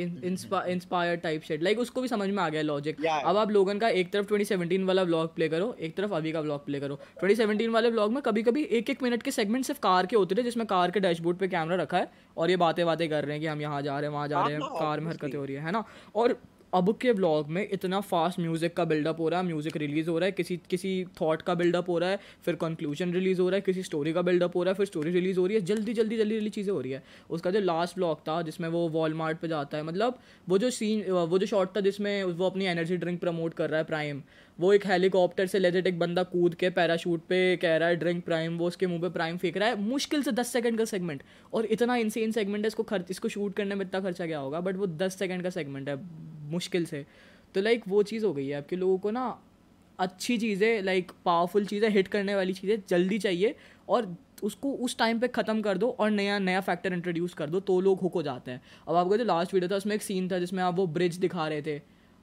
इंस्पायर 0.68 1.16
टाइप 1.16 1.44
शेड 1.44 1.64
लाइक 1.64 1.80
उसको 1.80 2.02
भी 2.02 2.08
समझ 2.08 2.30
में 2.30 2.44
आ 2.44 2.50
गया 2.50 2.62
लॉजिक 2.62 3.06
अब 3.06 3.38
आप 3.38 3.52
लोगन 3.52 3.80
का 3.80 3.90
एक 3.90 4.12
तरफ़ 4.14 4.34
2017 4.34 4.84
वाला 4.84 5.04
ब्लॉग 5.04 5.36
प्ले 5.36 5.50
करो 5.50 5.76
एक 5.80 5.96
तरफ़ 5.96 6.14
अभी 6.14 6.32
का 6.32 6.42
ब्लॉग 6.42 6.66
प्ले 6.66 6.80
करो। 6.80 7.00
2017 7.24 7.70
वाले 7.70 7.92
ब्लॉग 7.92 8.12
में 8.14 8.22
कभी 8.24 8.44
कभी 8.44 8.64
एक 8.64 8.90
एक 8.90 9.04
मिनट 9.04 9.24
के 9.24 9.32
सेगमेंट 9.32 9.66
सिर्फ़ 9.66 9.80
कार 9.80 10.06
के 10.06 10.16
होते 10.16 10.36
थे 10.36 10.44
जिसमें 10.44 10.66
कार 10.68 10.92
के 10.92 11.00
डैशबोर्ड 11.00 11.38
पे 11.38 11.48
कैमरा 11.48 11.76
रखा 11.76 11.98
है 11.98 12.12
और 12.38 12.50
ये 12.50 12.58
बातें 12.58 12.86
बातें 12.86 13.10
कर 13.10 13.24
रहे 13.24 13.34
हैं 13.34 13.42
कि 13.42 13.48
हम 13.48 13.62
यहाँ 13.62 13.82
जा 13.82 14.00
रहे 14.00 14.10
हैं 14.10 14.14
वहाँ 14.14 14.28
जा 14.28 14.44
रहे 14.44 14.54
हैं 14.54 14.62
कार 14.62 14.84
हाँ, 14.84 14.98
में 14.98 15.08
हरकतें 15.08 15.38
हो 15.38 15.46
रही 15.46 15.56
है 15.56 15.72
ना? 15.72 15.84
और 16.16 16.38
अब 16.74 16.92
के 17.02 17.12
ब्लॉग 17.14 17.48
में 17.48 17.68
इतना 17.72 18.00
फास्ट 18.02 18.40
म्यूज़िक 18.40 18.76
का 18.78 18.86
बिल्डअप 18.86 19.20
हो 19.20 19.28
रहा 19.30 19.40
है 19.40 19.46
म्यूज़िक 19.46 19.78
रिलीज़ 19.78 20.10
हो 20.10 20.18
रहा 20.20 20.26
है, 20.26 20.32
किसी 20.32 20.60
किसी 20.70 21.06
थॉट 21.22 21.42
का 21.42 21.54
बिल्डअप 21.56 21.90
हो 21.90 21.98
रहा 22.00 22.10
है, 22.10 22.20
फिर 22.46 22.56
कंक्लूजन 22.56 23.14
रिलीज़ 23.14 23.42
हो 23.42 23.48
रहा 23.50 23.56
है, 23.56 23.62
किसी 23.62 23.84
स्टोरी 23.84 24.14
का 24.14 24.22
बिल्डअप 24.22 24.56
हो 24.56 24.64
रहा 24.64 24.72
है, 24.72 24.76
फिर 24.76 24.86
स्टोरी 24.86 25.12
रिलीज़ 25.12 25.40
हो 25.40 25.46
रही 25.48 25.58
है, 25.58 25.62
जल्दी 25.64 25.94
जल्दी 25.94 26.18
जल्दी 26.18 26.36
जल्दी 26.36 26.50
चीज़ें 26.50 26.74
हो 26.74 26.80
रही 26.82 26.92
है। 26.92 27.04
उसका 27.30 27.52
जो 27.52 27.60
लास्ट 27.60 27.96
ब्लॉग 27.96 28.20
था, 28.20 28.42
जिसमें 28.42 28.68
वो 28.70 28.88
वॉलमार्ट 28.90 29.38
पर 29.38 29.48
जाता 29.48 29.78
है 29.78 29.84
मतलब 29.84 30.20
वो 30.48 30.58
जो 30.58 30.70
सीन 30.72 31.12
वो 31.12 31.40
जो 31.40 31.46
शॉट 31.46 31.76
था 31.78 31.82
जिसमें 31.82 32.24
वो 32.24 32.46
अपनी 32.46 32.66
एनर्जी 32.66 32.98
ड्रिंक 32.98 33.20
प्रमोट 33.22 33.54
कर 33.54 33.70
रहा 33.70 33.80
है 33.80 33.86
प्राइम 33.86 34.22
वो 34.60 34.72
एक 34.74 34.86
हेलीकॉप्टर 34.88 35.46
से 35.48 35.60
लेजेट 35.60 35.88
एक 35.88 36.00
बंदा 36.00 36.24
कूद 36.26 36.56
के 36.56 36.70
पैराशूट 36.70 37.22
पे 37.30 37.56
कह 37.58 37.76
रहा 37.78 37.90
है 37.90 37.96
ड्रिंक 37.96 38.24
प्राइम 38.26 38.58
वो 38.58 38.68
उसके 38.68 38.88
मुँह 38.88 39.02
पे 39.02 39.10
प्राइम 39.10 39.38
फेंक 39.38 39.58
रहा 39.58 39.70
है। 39.70 39.80
मुश्किल 39.82 40.24
से 40.24 40.32
दस 40.32 40.52
सेकंड 40.54 40.78
का 40.78 40.86
सेगमेंट 40.86 41.24
और 41.54 41.66
इतना 41.68 41.96
इंसेन 41.98 42.32
सेगमेंट 42.32 42.64
है, 42.64 42.68
इसको 42.68 42.84
खर्च, 42.84 43.12
इसको 43.12 43.30
शूट 43.30 43.56
करने 43.56 43.76
में 43.76 43.86
इतना 43.86 44.00
खर्चा 44.02 44.26
क्या 44.26 44.40
होगा? 44.40 44.60
बट 44.60 44.76
वो 44.76 44.88
दस 44.88 45.20
सेकंड 45.20 45.44
का 45.44 45.50
सेगमेंट 45.50 45.90
है, 45.90 45.96
मुश्किल 46.52 46.86
से। 46.86 47.06
तो 47.56 47.62
लाइक 47.62 47.84
वो 47.88 48.02
चीज़ 48.04 48.26
हो 48.26 48.34
गई 48.34 48.48
है। 48.48 48.58
आपके 48.58 48.76
लोगों 48.76 48.98
को 48.98 49.12
ना 49.12 49.38
अच्छी 50.00 50.38
चीज़ें 50.38 50.82
लाइक 50.84 51.12
पावरफुल 51.26 51.66
चीज़ें 51.66 51.90
हिट 51.90 52.08
करने 52.08 52.36
वाली 52.36 52.54
चीज़ें 52.54 52.78
जल्दी 52.90 53.20
चाहिए। 53.20 53.56
और 53.90 54.16
उसको 54.44 54.72
उस 54.76 54.98
टाइम 54.98 55.20
पे 55.20 55.28
ख़त्म 55.30 55.62
कर 55.62 55.78
दो 55.78 55.90
और 55.90 56.10
नया 56.12 56.40
नया 56.40 56.62
फैक्टर 56.62 56.94
इंट्रोड्यूस 56.94 57.34
कर 57.34 57.50
दो 57.50 57.60
तो 57.60 57.80
लोग 57.82 58.00
हुक 58.00 58.14
हो 58.14 58.24
जाते 58.24 58.52
हैं। 58.52 58.62
अब 58.88 58.96
आपका 58.96 59.18
जो 59.18 59.24
लास्ट 59.24 59.54
वीडियो 59.54 59.70
था, 59.72 59.76
उसमें 59.76 59.96
एक 59.96 60.02
सीन 60.02 60.28
था 60.32 60.40
जिसमें 60.40 60.64
आप 60.64 60.76
वो 60.76 60.88
ब्रिज 60.90 61.16
दिखा 61.18 61.48
रहे 61.48 61.62
थे। 61.62 61.80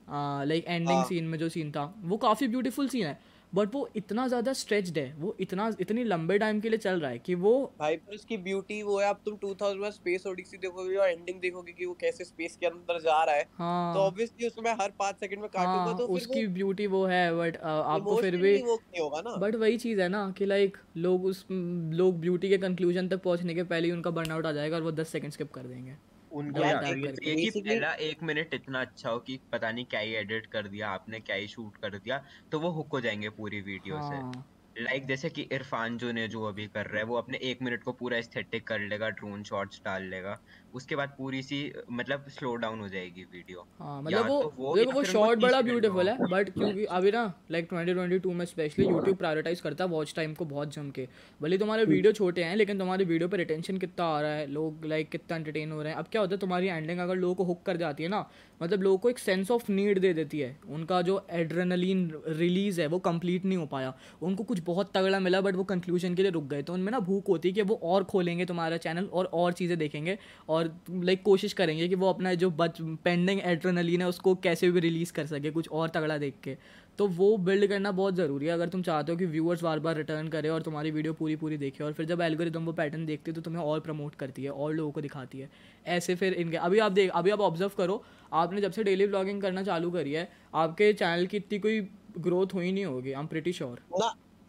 लाइक 0.09 0.65
एंडिंग 0.67 1.05
सीन 1.05 1.25
में 1.25 1.39
जो 1.39 1.49
सीन 1.49 1.71
था 1.73 1.93
वो 2.05 2.17
काफ़ी 2.17 2.49
ब्यूटीफुल 2.49 2.89
सीन 2.89 3.07
है 3.07 3.19
बट 3.53 3.75
वो 3.75 3.89
इतना 3.97 4.27
ज़्यादा 4.29 4.53
स्ट्रेच्ड 4.53 4.99
है 4.99 5.15
वो 5.19 5.35
इतना 5.41 5.71
इतनी 5.81 6.05
लंबे 6.05 6.39
टाइम 6.39 6.61
के 6.61 6.69
लिए 6.69 6.79
चल 6.79 7.01
रहा 7.01 7.11
है 7.11 7.19
कि 7.19 7.35
वो 7.35 7.53
भाई 7.81 7.97
पर 7.97 8.15
उसकी 8.15 8.37
ब्यूटी 8.37 8.83
वो 8.83 8.99
है 9.01 9.09
अब 9.09 9.21
तुम 9.25 9.37
2000 9.37 9.77
में 9.77 9.91
स्पेस 9.91 10.27
ओडिसी 10.27 10.57
देखोगे 10.57 10.97
और 10.97 11.09
एंडिंग 11.09 11.41
देखोगे 11.41 11.73
कि 11.73 11.87
वो 11.87 11.95
कैसे 12.01 12.25
स्पेस 12.25 12.57
के 12.61 12.67
अंदर 12.67 12.99
जा 13.01 13.23
रहा 13.25 13.35
है। 13.35 13.43
हाँ, 13.59 13.95
तो 13.95 14.01
ऑब्वियसली 14.01 14.47
उसमें 14.47 14.71
हर 14.73 14.93
5 14.99 15.21
सेकंड 15.21 15.41
में 15.41 15.49
काटूँगा 15.49 15.85
हाँ, 15.85 15.97
तो 15.99 16.07
उसकी 16.07 16.47
ब्यूटी 16.49 16.87
वो 16.87 17.05
है 17.07 17.37
बट 17.37 17.57
आपको 17.57 18.17
फिर 18.17 18.37
भी 18.37 18.57
वो 18.57 18.75
नहीं 18.75 19.03
होगा 19.03 19.21
ना। 19.21 19.37
बट 19.37 19.55
वही 19.57 19.77
चीज़ 19.79 20.01
है 20.01 20.09
ना 20.09 20.31
कि 20.39 20.47
लाइक 20.47 20.77
लोग 20.97 21.25
उस 21.25 21.47
लोग 21.51 22.21
ब्यूटी 22.21 22.49
के 22.49 22.59
कंक्लूजन 22.59 23.09
तक 23.09 23.23
पहुँचने 23.23 23.55
के 23.55 23.63
पहले 23.65 23.87
ही 23.87 23.93
उनका 23.93 24.11
बर्नआउट 24.11 24.47
आ 24.47 24.53
जाएगा 24.53 24.77
और 24.77 24.83
वो 24.83 24.93
10 24.93 25.09
सेकंड 25.09 25.33
स्किप 25.33 25.53
कर 25.53 25.67
देंगे। 25.67 25.97
उनको 26.35 26.61
कि 26.61 27.51
पहला 27.61 27.93
एक 28.03 28.23
मिनट 28.23 28.55
इतना 28.55 28.81
अच्छा 28.81 29.11
हो 29.11 29.19
कि 29.21 29.37
पता 29.53 29.71
नहीं 29.73 29.85
क्या 29.87 30.01
ही 30.01 30.15
एडिट 30.15 30.47
कर 30.47 30.69
दिया 30.69 30.91
आपने 30.91 31.21
क्या 31.21 31.37
ही 31.37 31.49
शूट 31.49 31.77
कर 31.77 31.99
दिया 31.99 32.23
तो 32.53 32.61
वो 32.61 32.71
हुक 32.71 32.93
हो 32.93 33.01
जाएँगे 33.01 33.29
पूरी 33.33 33.61
वीडियो 33.63 34.01
से 34.03 34.15
हाँ। 34.15 34.45
लाइक 34.77 34.97
like 34.97 35.09
जैसे 35.09 35.29
कि 35.31 35.43
इरफान 35.53 35.97
जो 35.99 36.11
ने 36.13 36.27
जो 36.29 36.43
अभी 36.45 36.67
कर 36.69 36.87
रहा 36.87 36.99
है 36.99 37.05
वो 37.05 37.17
अपने 37.17 37.39
एक 37.43 37.59
मिनट 37.63 37.83
को 37.85 37.93
पूरा 37.93 38.17
एस्थेटिक 38.19 38.67
कर 38.69 38.81
लेगा 38.83 39.09
ड्रोन 39.11 39.43
शॉट्स 39.45 39.81
डाल 39.85 40.05
लेगा 40.05 40.39
उसके 40.75 40.97
बाद 40.97 41.15
पूरी 41.19 41.43
सी 41.43 41.59
मतलब 41.91 42.25
स्लो 42.29 42.55
डाउन 42.57 42.81
हो 42.81 42.89
जाएगी 42.89 43.23
वीडियो 43.23 43.67
हाँ 43.79 44.03
मतलब 44.03 44.29
वो 44.29 44.41
तो 44.43 44.53
वो, 44.59 44.75
देखो 44.77 44.93
वो 44.93 45.03
शॉट 45.05 45.39
बड़ा 45.39 45.61
ब्यूटीफुल 45.63 46.09
है 46.09 46.17
बट 46.31 46.51
क्योंकि 46.51 46.85
अभी 46.85 47.11
ना 47.11 47.23
लाइक 47.51 47.69
2022 47.69 48.33
में 48.35 48.45
स्पेशली 48.45 48.87
यूट्यूब 48.87 49.17
प्रायोरिटाइज 49.17 49.61
करता 49.61 49.85
है 49.85 49.91
वॉच 49.91 50.15
टाइम 50.17 50.35
को 50.35 50.45
बहुत 50.45 50.75
जम 50.75 50.91
के। 50.91 51.07
भले 51.41 51.59
तुम्हारे 51.59 51.85
वीडियो 51.85 52.13
छोटे 52.13 52.45
हैं 52.45 52.57
लेकिन 52.57 52.79
तुम्हारे 52.79 53.05
वीडियो 53.05 53.29
पर 53.29 53.39
रिटेंशन 53.39 53.79
कितना 53.79 54.07
आ 54.07 54.21
रहा 54.21 54.35
है 54.35 54.47
लोग 54.47 54.85
लाइक 54.85 55.11
कितना 55.11 55.37
एंटरटेन 55.37 55.73
हो 55.73 55.83
रहे 55.83 55.93
हैं। 55.93 55.99
अब 55.99 56.07
क्या 56.13 56.21
होता 56.21 56.35
है 56.35 56.41
तुम्हारी 56.41 56.67
एंडिंग 56.67 56.99
अगर 56.99 57.17
लोगों 57.17 57.35
को 57.35 57.45
हुक 57.45 57.63
कर 57.63 57.77
जाती 57.77 58.03
है 58.03 58.09
ना 58.09 58.27
मतलब 58.63 58.83
लोगों 58.83 58.99
को 58.99 59.11
एक 59.11 59.19
सेंस 59.19 59.51
ऑफ़ 59.51 59.71
नीड 59.73 59.99
दे 59.99 60.13
देती 60.15 60.41
है। 60.41 60.57
उनका 60.71 61.01
जो 61.03 61.27
एड्रेनलिन 61.33 62.11
रिलीज़ 62.29 62.81
है 62.81 62.87
वो 62.87 62.99
कंप्लीट 62.99 63.45
नहीं 63.45 63.59
हो 63.59 63.67
पाया। 63.67 63.95
उनको 64.23 64.45
कुछ 64.45 64.61
बहुत 64.67 64.91
तगड़ा 64.95 65.21
मिला 65.21 65.41
बट 65.41 65.55
वो 65.55 65.65
कंक्लूजन 65.65 66.15
के 66.15 66.23
लिए 66.23 66.31
रुक 66.31 66.45
गए। 66.45 66.63
तो 66.63 66.73
उनमें 66.73 66.93
ना 66.93 67.01
भूख 67.01 67.29
होती 67.29 67.49
है 67.49 67.55
कि 67.55 67.63
वो 67.63 67.81
और 67.85 68.05
खोलेंगे 68.05 68.45
तुम्हारा 68.45 68.77
चैनल 68.77 69.05
और 69.05 69.25
और 69.35 69.53
चीज़ें 69.53 69.79
देखेंगे 69.79 70.19
और 70.49 70.64
लाइक 70.91 71.23
कोशिश 71.23 71.53
करेंगे 71.53 71.89
कि 71.89 71.95
वो 71.95 72.09
अपना 72.09 72.33
जो 72.37 72.51
बच 72.53 72.81
पेंडिंग 73.05 73.41
एड्रेनलिन 73.43 74.01
है 74.01 74.09
उसको 74.09 74.35
कैसे 74.37 74.71
भी 74.71 74.81
रिलीज़ 74.81 75.13
कर 75.13 75.27
सके 75.27 75.51
कुछ 75.51 75.69
और 75.71 75.89
तगड़ा 75.89 76.19
देख 76.19 76.35
के। 76.45 76.57
तो 76.99 77.07
वो 77.09 77.37
बिल्ड 77.39 77.67
करना 77.67 77.91
बहुत 77.93 78.15
ज़रूरी 78.15 78.47
है। 78.47 78.53
अगर 78.53 78.69
तुम 78.69 78.83
चाहते 78.83 79.13
हो 79.13 79.19
कि 79.19 79.27
व्यूअर्स 79.27 79.63
बार 79.63 79.79
बार 79.79 79.97
रिटर्न 79.97 80.29
करें 80.29 80.49
और 80.51 80.63
तुम्हारी 80.63 80.91
वीडियो 80.91 81.13
पूरी 81.15 81.37
पूरी 81.37 81.57
देखे 81.59 81.85
और 81.85 81.93
फिर 81.93 82.07
जब 82.07 82.21
एल्गोरिदम 82.21 82.65
वो 82.67 82.73
पैटर्न 82.73 83.07
देखती 83.07 83.31
है 83.31 83.35
तो 83.35 83.41
तुम्हें 83.41 83.63
और 83.63 83.81
प्रमोट 83.81 84.15
करती 84.15 84.45
है 84.45 84.51
और 84.51 84.73
लोगों 84.75 84.93
को 84.93 85.01
दिखाती 85.01 85.39
है। 85.39 85.49
ऐसे 85.87 86.15
फिर 86.15 86.35
इनके 86.35 86.57
अभी 86.59 86.79
आप 86.79 86.93
देख 86.93 87.11
अभी 87.13 87.31
आप 87.31 87.41
ऑब्ज़र्व 87.43 87.71
करो 87.79 88.03
आपने 88.35 88.61
जब 88.61 88.73
से 88.73 88.85
डेली 88.85 89.07
ब्लॉगिंग 89.07 89.43
करना 89.43 89.63
चालू 89.63 89.91
करी 89.91 90.13
है 90.13 90.29
आपके 90.55 90.93
चैनल 90.95 91.27
की 91.27 91.37
इतनी 91.37 91.59
कोई 91.59 91.81
ग्रोथ 92.19 92.55
हुई 92.55 92.73
नहीं 92.73 92.85
होगी 92.85 93.13
I 93.13 93.21
am 93.21 93.27
pretty 93.27 93.53
sure 93.53 93.81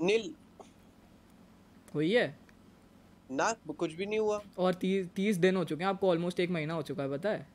Neel. 0.02 0.34
हुई 1.94 2.12
है? 2.12 2.28
ना 3.30 3.52
कुछ 3.70 3.94
भी 3.94 4.06
नहीं 4.06 4.20
हुआ। 4.20 4.40
और 4.60 4.74
तीस 4.76 5.08
तीस 5.16 5.38
दिन 5.38 5.56
हो 5.56 5.64
चुके 5.64 5.84
हैं 5.84 5.90
आपको 5.90 6.10
ऑलमोस्ट 6.10 6.40
एक 6.40 6.50
महीना 6.52 6.74
हो 6.74 6.82
चुका 6.82 7.04
है 7.04 7.10
पता 7.10 7.30
है? 7.30 7.48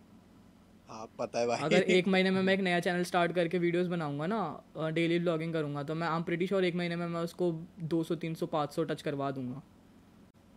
हाँ 0.88 1.06
पता 1.18 1.38
है 1.38 1.46
भाई। 1.46 1.58
अगर 1.62 1.82
एक 1.90 2.08
महीने 2.08 2.30
में 2.30 2.40
मैं 2.42 2.54
एक 2.54 2.60
नया 2.60 2.80
चैनल 2.80 3.02
स्टार्ट 3.04 3.32
करके 3.32 3.58
वीडियोस 3.58 3.86
बनाऊँगा 3.86 4.26
ना 4.26 4.90
डेली 4.90 5.18
ब्लॉगिंग 5.18 5.52
करूँगा 5.52 5.82
तो 5.82 5.94
मैं 5.94 6.08
आई 6.08 6.16
एम 6.16 6.22
प्रीटी 6.22 6.46
श्योर 6.46 6.64
एक 6.64 6.74
महीने 6.76 6.96
में 6.96 7.06
मैं 7.08 7.20
उसको 7.20 7.52
200 7.86 8.16
300 8.16 8.46
500 8.48 8.84
टच 8.84 9.02
करवा 9.02 9.30
दूँगा। 9.30 9.62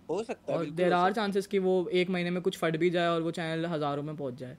हो 0.10 0.24
सकता 0.24 0.53
है 0.53 0.58
और 0.58 0.65
देर 0.72 0.93
आर 0.93 1.13
चांसेस 1.13 1.48
कि 1.48 1.60
वो 1.60 1.88
एक 1.93 2.10
महीने 2.10 2.29
में 2.29 2.41
कुछ 2.41 2.58
फट 2.58 2.77
भी 2.77 2.89
जाए 2.89 3.08
और 3.08 3.22
वो 3.22 3.32
चैनल 3.32 3.65
हज़ारों 3.65 4.03
में 4.03 4.15
पहुँच 4.15 4.34
जाए। 4.34 4.58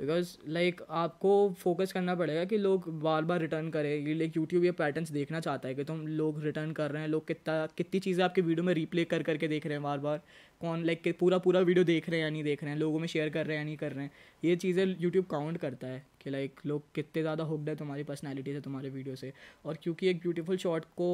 बिकॉज़ 0.00 0.36
लाइक 0.48 0.80
आपको 0.90 1.30
फोकस 1.58 1.92
करना 1.92 2.14
पड़ेगा 2.14 2.44
कि 2.44 2.58
लोग 2.58 2.88
बार 3.00 3.24
बार 3.24 3.40
रिटर्न 3.40 3.68
करें 3.70 4.14
लाइक 4.16 4.36
यूट्यूब 4.36 4.64
ये 4.64 4.70
पैटर्न्स 4.72 5.10
देखना 5.12 5.40
चाहता 5.40 5.68
है 5.68 5.74
कि 5.74 5.84
तुम 5.84 6.06
लोग 6.08 6.42
रिटर्न 6.44 6.70
कर 6.72 6.90
रहे 6.90 7.02
हैं 7.02 7.08
लोग 7.08 7.26
कितना 7.26 7.66
कितनी 7.76 8.00
चीज़ें 8.00 8.24
आपके 8.24 8.40
वीडियो 8.40 8.64
में 8.64 8.72
रिप्ले 8.74 9.04
कर 9.04 9.22
करके 9.22 9.48
देख 9.48 9.66
रहे 9.66 9.74
हैं 9.74 9.82
बार 9.82 9.98
बार 9.98 10.20
कौन 10.60 10.84
लाइक 10.84 11.02
like, 11.02 11.18
पूरा 11.20 11.38
पूरा 11.38 11.60
वीडियो 11.60 11.84
देख 11.84 12.08
रहे 12.08 12.18
हैं 12.20 12.24
या 12.24 12.30
नहीं 12.30 12.44
देख 12.44 12.62
रहे 12.64 12.72
हैं 12.72 12.78
लोगों 12.78 12.98
में 12.98 13.06
शेयर 13.08 13.28
कर 13.28 13.46
रहे 13.46 13.56
हैं 13.56 13.62
या 13.62 13.64
नहीं 13.64 13.76
कर 13.76 13.92
रहे 13.92 14.04
हैं। 14.04 14.12
ये 14.42 14.56
चीज़ें 14.56 14.96
यूट्यूब 15.00 15.26
काउंट 15.26 15.58
करता 15.58 15.86
है 15.86 16.04
कि 16.22 16.30
लाइक 16.30 16.52
like, 16.52 16.66
लोग 16.66 16.82
कितने 16.94 17.22
ज़्यादा 17.22 17.44
हुक्ड 17.44 17.68
है 17.68 17.76
तुम्हारी 17.76 18.02
पर्सनैलिटी 18.04 18.52
से 18.52 18.60
तुम्हारे 18.60 18.90
वीडियो 18.90 19.16
से। 19.16 19.32
और 19.64 19.78
क्योंकि 19.82 20.08
एक 20.08 20.20
ब्यूटीफुल 20.20 20.56
शॉट 20.56 20.84
को 20.96 21.10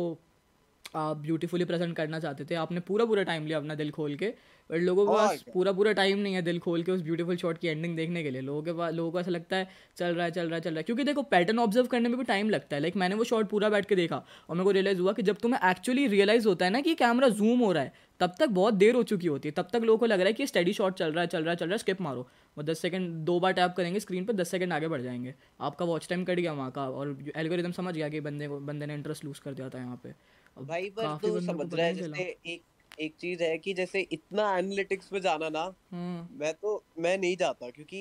आप 0.94 1.16
ब्यूटीफुली 1.16 1.64
प्रेजेंट 1.64 1.96
करना 1.96 2.18
चाहते 2.20 2.44
थे 2.44 2.54
आपने 2.54 2.80
पूरा 2.80 3.04
पूरा 3.04 3.22
टाइम 3.22 3.46
लिया 3.46 3.58
अपना 3.58 3.74
दिल 3.74 3.90
खोल 3.90 4.14
के 4.16 4.26
बट 4.70 4.80
लोगों 4.80 5.06
के 5.06 5.12
पास 5.12 5.44
पूरा 5.54 5.72
पूरा 5.72 5.92
टाइम 5.92 6.18
नहीं 6.18 6.34
है 6.34 6.42
दिल 6.42 6.58
खोल 6.58 6.82
के 6.82 6.92
उस 6.92 7.02
ब्यूटीफुल 7.02 7.36
शॉट 7.36 7.58
की 7.58 7.68
एंडिंग 7.68 7.96
देखने 7.96 8.22
के 8.22 8.30
लिए। 8.30 8.40
लोगों 8.40 8.62
के 8.62 8.72
पास 8.72 8.94
लोगों 8.94 9.10
को 9.12 9.20
ऐसा 9.20 9.30
लगता 9.30 9.56
है 9.56 9.68
चल 9.96 10.14
रहा 10.14 10.24
है 10.24 10.30
चल 10.30 10.46
रहा 10.46 10.54
है 10.54 10.60
चल 10.60 10.70
रहा 10.70 10.78
है। 10.78 10.82
क्योंकि 10.82 11.04
देखो 11.04 11.22
पैटर्न 11.22 11.58
ऑब्ज़र्व 11.58 11.86
करने 11.86 12.08
में 12.08 12.18
भी 12.18 12.24
टाइम 12.24 12.50
लगता 12.50 12.76
है। 12.76 12.80
लाइक 12.82 12.96
मैंने 12.96 13.14
वो 13.14 13.24
शॉट 13.24 13.48
पूरा 13.48 13.68
बैठ 13.70 13.86
के 13.86 13.96
देखा 13.96 14.16
और 14.48 14.56
मेरे 14.56 14.64
को 14.64 14.70
रियलाइज़ 14.70 15.00
हुआ 15.00 15.12
कि 15.12 15.22
जब 15.22 15.36
तुम्हें 15.36 15.70
एक्चुअली 15.70 16.06
रियलाइज़ 16.06 16.48
होता 16.48 16.64
है 16.64 16.70
ना 16.70 16.80
कि 16.80 16.94
कैमरा 16.94 17.28
जूम 17.28 17.58
हो 17.58 17.72
रहा 17.72 17.82
है 17.82 17.92
तब 18.20 18.34
तक 18.38 18.48
बहुत 18.48 18.74
देर 18.74 18.94
हो 18.94 19.02
चुकी 19.02 19.26
होती 19.26 19.48
है। 19.48 19.52
तब 19.52 19.68
तक 19.72 19.80
लोगों 19.82 19.98
को 19.98 20.06
लग 20.06 20.18
रहा 20.18 20.26
है 20.26 20.32
कि 20.32 20.46
स्टडी 20.46 20.72
शॉट 20.72 20.94
चल 20.94 21.12
रहा 21.12 21.20
है 21.20 21.26
चल 21.26 21.42
रहा 21.42 21.50
है 21.50 21.56
चल 21.56 21.66
रहा 21.66 21.74
है 21.74 21.78
स्किप 21.78 22.00
मारो। 22.00 22.28
वो 22.56 22.62
दस 22.62 22.78
सेकंड 22.78 23.10
दो 23.24 23.38
बार 23.40 23.52
टैप 23.52 23.74
करेंगे 23.76 24.00
स्क्रीन 24.00 24.24
पर 24.24 24.32
दस 24.32 24.50
सेकंड 24.50 24.72
आगे 24.72 24.88
बढ़ 24.88 25.02
जाएँगे। 25.02 25.34
आपका 25.60 25.84
वॉच 25.84 26.08
टाइम 26.08 26.24
कट 26.24 26.38
गया 26.40 26.52
वहाँ 26.52 26.70
का 26.70 26.88
और 26.88 27.16
एल्गोरिदम 27.36 27.72
समझ 27.72 27.94
गया 27.94 28.08
कि 28.08 28.20
बंदे 28.20 28.48
को 28.48 28.58
बंदे 28.60 28.86
ने 28.86 28.94
इंटरेस्ट 28.94 29.24
लूज 29.24 29.38
कर 29.38 29.54
दिया 29.54 29.68
था 29.68 29.78
यहाँ 29.78 30.00
पे। 30.04 30.14
भाई 30.56 30.90
पर 30.90 31.16
तू 31.22 31.40
समझ 31.40 31.74
रहा 31.74 31.86
है 31.86 31.94
जैसे 31.94 32.22
एक 32.46 32.62
एक 33.00 33.14
चीज़ 33.20 33.42
है 33.42 33.56
कि 33.58 33.72
जैसे 33.74 34.00
इतना 34.12 34.56
एनालिटिक्स 34.58 35.12
में 35.12 35.20
जाना 35.20 35.48
ना 35.48 35.64
हम्म। 35.92 36.38
मैं 36.40 36.52
तो 36.54 36.82
मैं 36.98 37.16
नहीं 37.18 37.36
जाता 37.36 37.70
क्योंकि 37.70 38.00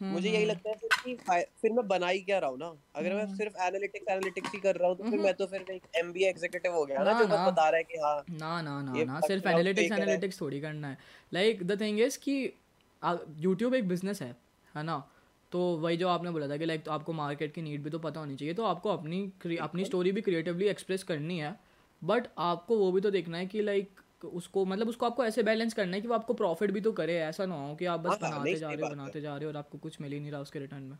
हम्म, 0.00 0.12
मुझे 0.12 0.28
यही 0.28 0.36
हम्म। 0.36 0.50
लगता 0.50 0.70
है 0.70 0.76
फिर 0.76 0.90
कि 1.04 1.14
फिर 1.62 1.72
मैं 1.72 1.86
बना 1.88 2.08
ही 2.08 2.20
क्या 2.20 2.38
रहा 2.38 2.50
हूँ 2.50 2.58
ना? 2.58 2.72
अगर 2.94 3.14
मैं 3.14 3.26
सिर्फ़ 3.36 3.56
एनालिटिक्स 3.58 4.08
एनालिटिक्स 4.10 4.52
ही 4.54 4.60
कर 4.60 4.76
रहा 4.76 4.88
हूँ 4.88 4.96
तो 4.96 5.10
फिर 5.10 5.18
मैं 5.20 5.34
तो 5.34 5.46
फिर 5.46 5.64
एक 5.70 5.82
एमबीए 5.96 6.28
एग्जीक्यूटिव 6.28 6.72
हो 6.72 6.84
गया 6.86 7.02
ना 7.04 7.12
जो 7.20 7.26
बस 7.26 7.40
बता 7.48 7.68
रहा 7.68 7.76
है 7.76 7.84
कि 7.84 7.98
हाँ 7.98 8.24
ना 8.30 8.60
ना 8.62 8.80
ना 8.82 9.04
ना 9.04 9.20
सिर्फ़ 9.20 9.48
एनालिटिक्स 9.48 9.92
एनालिटिक्स 9.92 10.40
थोड़ी 10.40 10.60
करना 10.60 10.88
है। 10.88 10.98
लाइक 11.32 11.62
द 11.66 11.80
थिंग 11.80 12.00
इज़ 12.00 12.18
कि 12.18 12.36
यूट्यूब 13.40 13.74
एक 13.74 13.88
बिज़नेस 13.88 14.22
है 14.22 14.36
है 14.74 14.82
ना? 14.82 15.02
तो 15.52 15.60
वही 15.76 15.96
जो 15.96 16.08
आपने 16.08 16.30
बोला 16.30 16.48
था 16.48 16.56
कि 16.56 16.64
लाइक 16.64 16.82
तो 16.84 16.90
आपको 16.90 17.12
मार्केट 17.12 17.52
की 17.54 17.62
नीड 17.62 17.82
भी 17.82 17.90
तो 17.90 17.98
पता 17.98 18.20
होनी 18.20 18.36
चाहिए 18.36 18.54
तो 18.54 18.64
आपको 18.64 18.90
अपनी 18.90 19.56
अपनी 19.60 19.84
स्टोरी 19.84 20.12
भी 20.12 20.20
क्रिएटिवली 20.20 20.66
एक्सप्रेस 20.66 21.02
करनी 21.02 21.38
है। 21.38 21.54
बट 22.04 22.26
आपको 22.38 22.78
वो 22.78 22.92
भी 22.92 23.00
तो 23.00 23.10
देखना 23.10 23.38
है 23.38 23.46
कि 23.46 23.62
लाइक 23.62 24.00
उसको 24.24 24.64
मतलब 24.64 24.88
उसको 24.88 25.06
आपको 25.06 25.24
ऐसे 25.24 25.42
बैलेंस 25.42 25.74
करना 25.74 25.96
है 25.96 26.00
कि 26.02 26.08
वो 26.08 26.14
आपको 26.14 26.34
प्रॉफिट 26.34 26.70
भी 26.70 26.80
तो 26.80 26.92
करे 26.92 27.18
ऐसा 27.20 27.46
ना 27.46 27.54
हो 27.54 27.74
कि 27.76 27.84
आप 27.84 28.00
बस 28.00 28.18
हाँ, 28.22 28.30
बनाते 28.30 28.58
जा 28.58 28.72
रहे 28.72 28.82
हो 28.82 28.88
बनाते 28.88 29.20
जा 29.20 29.36
रहे 29.36 29.44
हो 29.44 29.50
और 29.50 29.56
आपको 29.56 29.78
कुछ 29.78 30.00
मिल 30.00 30.12
ही 30.12 30.20
नहीं 30.20 30.30
रहा 30.32 30.40
उसके 30.40 30.58
रिटर्न 30.58 30.82
में। 30.82 30.98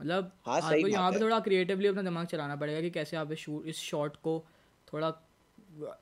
मतलब 0.00 0.32
हाँ, 0.44 0.60
आपको 0.62 0.88
यहाँ 0.88 1.12
पे 1.12 1.20
थोड़ा 1.20 1.40
क्रिएटिवली 1.40 1.88
अपना 1.88 2.02
दिमाग 2.02 2.26
चलाना 2.26 2.56
पड़ेगा 2.56 2.80
कि 2.80 2.90
कैसे 2.90 3.16
आप 3.16 3.32
इस 3.32 3.76
शॉट 3.76 4.16
को 4.16 4.44
थोड़ा 4.92 5.10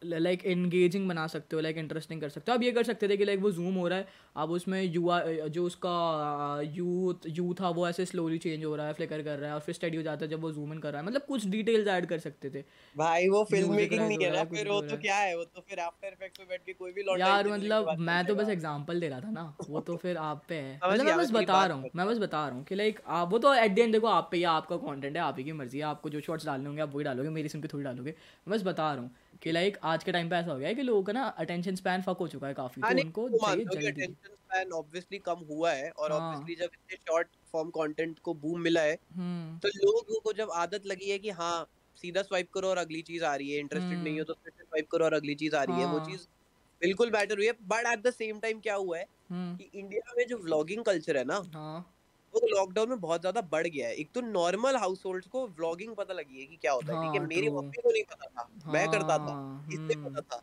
लाइक 0.05 0.45
एंगेजिंग 0.47 1.09
बना 1.09 1.27
सकते 1.27 1.57
हो 1.57 1.63
लाइक 1.63 1.77
इंटरेस्टिंग 1.79 2.21
कर 2.21 2.29
सकते 2.29 2.53
हो। 2.53 2.57
आप 2.59 2.63
ये 2.63 2.71
कर 2.73 2.83
सकते 2.83 3.09
थे 3.09 3.17
कि 3.17 3.25
लाइक 3.25 3.41
वो 3.41 3.51
जूम 3.53 3.75
हो 3.75 3.87
रहा 3.89 3.99
है 3.99 4.07
अब 4.37 4.51
उसमें 4.51 4.83
युवा 4.83 5.21
जो 5.49 5.65
उसका 5.67 6.61
यूथ 6.67 7.27
यू 7.29 7.55
था 7.55 7.69
वो 7.71 7.89
ऐसे 7.89 8.07
स्लोली 8.07 8.39
चेंज 8.39 8.65
हो 8.65 8.75
रहा 8.77 8.87
है 8.87 8.93
फ्लिकर 8.93 9.23
कर 9.23 9.39
रहा 9.39 9.49
है 9.49 9.55
और 9.55 9.61
फिर 9.61 9.75
स्टडी 9.75 9.97
हो 9.97 10.03
जाता 10.03 10.25
है 10.25 10.31
जब 10.31 10.41
वो 10.43 10.51
जूम 10.53 10.73
इन 10.73 10.79
कर 10.79 10.93
रहा 10.93 11.01
है। 11.03 11.07
मतलब 11.07 11.23
कुछ 11.29 11.47
डिटेल्स 11.47 11.89
ऐड 11.89 12.07
कर 12.07 12.19
सकते 12.19 12.51
थे। 12.51 12.63
भाई 12.95 13.29
वो 13.29 13.43
फ़िल्म 13.45 13.75
मेकिंग 13.75 14.01
नहीं 14.01 14.19
है 14.23 14.31
ना 14.33 14.45
फिर 14.47 14.69
वो 14.69 14.81
तो 14.83 14.97
क्या 14.97 15.17
है? 15.17 15.37
वो 15.37 15.45
तो 15.45 15.61
फिर 15.61 15.81
आफ्टर 15.81 16.09
इफेक्ट्स 16.09 16.41
में 16.41 16.49
बैठ 16.49 16.65
के 16.67 16.73
कोई 16.73 16.93
भी 16.93 17.03
लौटा 17.03 17.27
यार 17.27 17.49
मतलब 17.49 17.95
मैं 18.01 18.25
तो 18.27 18.35
बस 18.35 18.49
एग्जांपल 18.49 19.01
दे 19.01 19.09
रहा 19.09 19.21
था 19.21 19.31
ना 19.31 19.55
वो 19.69 19.81
तो 19.81 19.97
फिर 20.03 20.17
आप 20.19 20.45
पे 20.49 20.55
है। 20.57 20.79
मतलब 20.85 21.07
मैं 21.07 21.17
बस 21.19 21.31
बता 21.33 21.65
रहा 21.65 21.77
हूँ 21.77 21.91
मैं 21.97 22.07
बस 22.07 22.19
बता 22.19 22.47
रहा 22.47 22.57
हूँ 22.57 22.65
कि 22.65 22.75
लाइक 22.75 23.01
आप 23.21 23.31
वो 23.33 23.39
तो 23.39 23.55
एट 23.55 23.75
द 23.75 23.79
एंड 23.79 23.93
देखो 23.93 24.07
आप 24.09 24.29
पे 24.33 24.37
ही 24.37 24.45
आपका 24.51 24.77
कंटेंट 24.79 25.17
है 25.17 25.23
आप 25.23 25.39
ही 25.39 25.45
की 25.45 25.53
मर्ज़ी 25.53 25.79
है 25.79 25.85
आपको 25.85 26.11
जो 26.11 26.21
शॉर्ट्स 26.21 26.47
डालने 26.47 26.67
होंगे 26.67 26.83
आप 26.83 26.95
वही 26.95 27.05
डालोगे 27.05 27.29
मेरी 27.31 27.49
सिम 27.49 27.61
पे 27.61 27.69
थोड़ी 27.69 27.85
डालोगे 27.85 28.11
मैं 28.11 28.57
बस 28.57 28.65
बता 28.65 28.93
रहा 28.93 29.03
हूँ। 29.03 29.11
कि 29.43 29.53
लाइक 29.53 29.77
आज 29.85 30.05
के 30.05 30.13
टाइम 30.13 30.29
पे 30.31 30.37
ऐसा 30.37 30.51
हो 30.53 30.59
गया 30.59 30.69
है 30.69 30.75
कि 30.75 30.83
लोगों 30.83 31.03
का 31.03 31.13
ना 31.13 31.25
अटेंशन 31.39 31.75
स्पैन 31.75 32.03
फक 32.03 32.17
हो 32.21 32.29
चुका 32.29 32.47
है 32.47 32.55
काफ़ी 32.55 32.83
हाँ, 32.83 32.93
तो 32.93 33.01
उनको 33.01 33.29
चाहिए 33.39 33.65
जल्दी 33.65 33.87
अटेंशन 33.87 34.29
स्पैन 34.29 34.73
ऑब्वियसली 34.73 35.19
कम 35.21 35.45
हुआ 35.51 35.73
है 35.73 35.91
और 35.91 36.13
ऑब्वियसली 36.13 36.55
हाँ। 36.55 36.67
जब 36.67 36.73
इतने 36.75 36.97
शॉर्ट 36.99 37.29
फॉर्म 37.53 37.71
कंटेंट 37.71 38.19
को 38.19 38.35
बूम 38.37 38.61
मिला 38.61 38.81
है 38.83 38.99
हम्म। 39.13 39.59
तो 39.59 39.69
लोगों 39.77 40.21
को 40.21 40.33
जब 40.33 40.51
आदत 40.57 40.87
लगी 40.87 41.11
है 41.11 41.19
कि 41.19 41.31
हाँ 41.33 41.67
सीधा 41.97 42.23
स्वाइप 42.23 42.51
करो 42.55 42.69
और 42.69 42.79
अगली 42.79 43.01
चीज़ 43.03 43.25
आ 43.25 43.35
रही 43.35 43.51
है 43.51 43.61
इंटरेस्टेड 43.61 43.99
नहीं 43.99 44.13
हो 44.13 44.19
हम्म। 44.19 44.25
तो 44.25 44.35
फिर 44.35 44.53
स्वाइप 44.59 44.89
करो 44.93 45.05
और 45.05 45.15
अगली 45.15 45.35
चीज़ 45.35 45.57
आ 45.57 45.63
रही 45.63 45.81
है 45.81 45.87
वो 45.87 45.99
हाँ। 45.99 46.07
चीज़ 46.07 46.27
बिल्कुल 46.83 47.11
बेटर 47.11 47.37
हुई 47.37 47.47
है 47.47 47.53
but 47.69 47.87
at 47.87 48.03
the 48.03 48.11
same 48.13 48.39
time 48.41 48.61
क्या 48.61 48.75
हुआ 48.75 48.99
है 48.99 49.07
हम्म। 49.31 49.57
कि 49.57 49.71
इंडिया 49.75 50.15
में 50.19 50.27
जो 50.27 50.39
व्लॉगिंग 50.39 50.85
कल्चर 50.85 51.17
है 51.17 51.25
ना 51.25 51.41
वो 52.35 52.41
लॉकडाउन 52.57 52.89
में 52.89 53.01
बहुत 53.01 53.21
ज़्यादा 53.21 53.41
बढ़ 53.41 53.67
गया 53.67 53.89
है। 53.89 53.95
एक 53.95 54.09
तो 54.15 54.21
नॉर्मल 54.21 54.77
हाउस 54.77 55.03
होल्ड 55.07 55.25
को 55.25 55.47
व्लॉगिंग 55.47 55.95
पता 55.97 56.15
लगी 56.15 56.41
है 56.41 56.47
कि 56.47 56.57
क्या 56.57 56.73
होता 56.73 56.93
है 56.93 57.03
ठीक 57.03 57.15
है? 57.15 57.19
हाँ, 57.19 57.27
मेरी 57.29 57.49
मम्मी 57.51 57.83
को 57.83 57.91
नहीं 57.91 58.03
पता 58.03 58.27
था 58.27 58.73
मैं 58.73 58.91
करता 58.91 59.19
था 59.19 59.67
इससे 59.73 59.95
पता 59.95 60.09
हम्म। 60.09 60.21
था। 60.21 60.43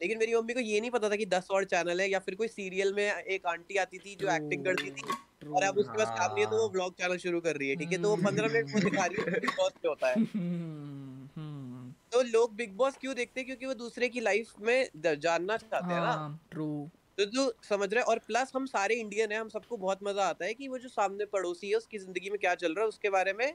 लेकिन 0.00 0.18
मेरी 0.18 0.34
मम्मी 0.34 0.54
को 0.54 0.60
ये 0.60 0.80
नहीं 0.80 0.90
पता 0.90 1.10
था 1.10 1.16
कि 1.16 1.26
दस 1.26 1.46
और 1.50 1.64
चैनल 1.64 2.00
है 2.00 2.10
या 2.10 2.18
फिर 2.18 2.34
कोई 2.34 2.48
सीरियल 2.48 2.92
में 2.94 3.04
एक 3.22 3.46
आंटी 3.46 3.76
आती 3.76 3.98
थी 3.98 4.14
जो 4.14 4.30
एक्टिंग 4.30 4.64
करती 4.64 4.90
थी 4.90 5.02
और 5.50 5.62
अब 5.62 5.78
उसके 5.78 5.98
पास 5.98 6.18
काम 6.18 6.34
नहीं 6.34 6.44
है 6.44 6.50
तो 6.50 6.56
वो 6.56 6.68
व्लॉग 6.68 6.94
हाँ। 7.00 7.08
चैनल 7.08 7.18
शुरू 7.18 7.40
कर 7.40 7.56
रही 7.56 7.68
है 7.68 7.76
ठीक 7.76 7.92
है? 7.92 8.02
तो 8.02 8.08
वो 8.08 8.16
पंद्रह 8.16 8.48
मिनट 8.48 8.74
में 8.74 8.84
दिखा 8.84 9.04
रही 9.06 9.22
है 9.22 9.40
बिग 9.40 9.50
बॉस 9.50 9.72
पे 9.82 9.88
होता 9.88 10.08
है। 10.08 10.14
हम्म, 10.14 11.28
हम्म। 11.36 11.92
तो 12.12 12.22
लोग 12.22 12.54
बिग 12.56 12.76
बॉस 12.76 12.96
क्यों 12.96 13.14
देखते 13.14 13.40
हैं? 13.40 13.46
क्योंकि 13.46 13.66
वो 13.66 13.74
दूसरे 13.74 14.08
की 14.08 14.20
लाइफ 14.20 14.52
में 14.60 14.88
जानना 14.96 15.56
चाहते 15.56 15.94
हैं 15.94 16.00
ना। 16.00 16.38
ट्रू 16.50 16.80
हाँ, 16.80 16.90
तो 17.18 17.24
जो 17.26 17.52
समझ 17.64 17.92
रहे 17.94 18.02
और 18.04 18.18
प्लस 18.20 18.52
हम 18.54 18.66
सारे 18.66 18.94
इंडियन 18.96 19.32
है 19.32 19.38
हम 19.38 19.48
सबको 19.48 19.76
बहुत 19.78 20.02
मज़ा 20.02 20.28
आता 20.28 20.44
है 20.44 20.54
कि 20.54 20.68
वो 20.68 20.78
जो 20.78 20.88
सामने 20.90 21.24
पड़ोसी 21.28 21.70
है 21.70 21.76
उसकी 21.76 21.98
ज़िंदगी 21.98 22.30
में 22.30 22.38
क्या 22.40 22.54
चल 22.56 22.74
रहा 22.74 22.82
है 22.82 22.88
उसके 22.88 23.10
बारे 23.10 23.32
में 23.34 23.46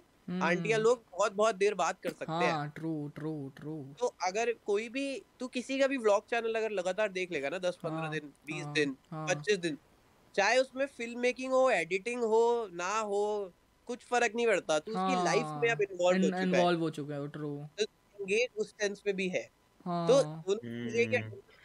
आंटियाँ 0.42 0.80
हम्म। 0.80 0.82
लोग 0.82 1.04
बहुत 1.12 1.34
बहुत 1.36 1.56
देर 1.58 1.74
बात 1.78 2.00
कर 2.02 2.14
सकते 2.14 2.46
हाँ, 2.46 2.46
हैं 2.46 2.58
ट्रू 2.72 2.94
ट्रू 3.16 3.34
ट्रू। 3.52 3.78
तो 4.00 4.08
अगर 4.24 4.52
कोई 4.66 4.88
भी 4.90 5.04
तू 5.40 5.48
किसी 5.50 5.78
का 5.80 5.88
भी 5.88 5.98
व्लॉग 5.98 6.26
चैनल 6.28 6.56
अगर 6.56 6.72
लगातार 6.72 7.10
देख 7.12 7.32
लेगा 7.32 7.50
ना 7.50 7.58
दस 7.60 7.78
पंद्रह 7.78 8.08
हाँ, 8.08 8.10
दिन 8.10 8.28
बीस 8.46 8.66
हाँ, 8.66 8.70
दिन 8.70 8.96
हाँ। 9.06 9.28
पच्चीस 9.28 9.58
दिन 9.60 9.78
चाहे 10.36 10.58
उसमें 10.60 10.86
फ़िल्म 10.88 11.20
मेकिंग 11.22 11.54
हो 11.54 11.70
एडिटिंग 11.72 12.24
हो 12.26 12.42
ना 12.74 13.00
हो 13.02 13.22
कुछ 13.88 14.06
फ़र्क 14.06 14.36
नहीं 14.36 14.48
पड़ता 14.48 14.80
तू 14.82 14.94
उसकी 14.94 15.16
लाइफ 15.18 15.52
हाँ, 15.52 15.58
में 15.58 15.70
अब 15.72 15.82
इन्वॉल्व 15.84 16.24
हो 16.24 16.32
चुका 16.32 16.58
है। 16.58 16.66
हो 17.18 17.28
ट्रू 17.30 17.52
एंगेज 18.16 18.50
उस 18.58 18.72
सेंस 18.72 19.02
में 19.06 19.16
भी 19.16 19.28
है। 19.30 19.44
हाँ, 19.86 20.08
तो 20.08 20.22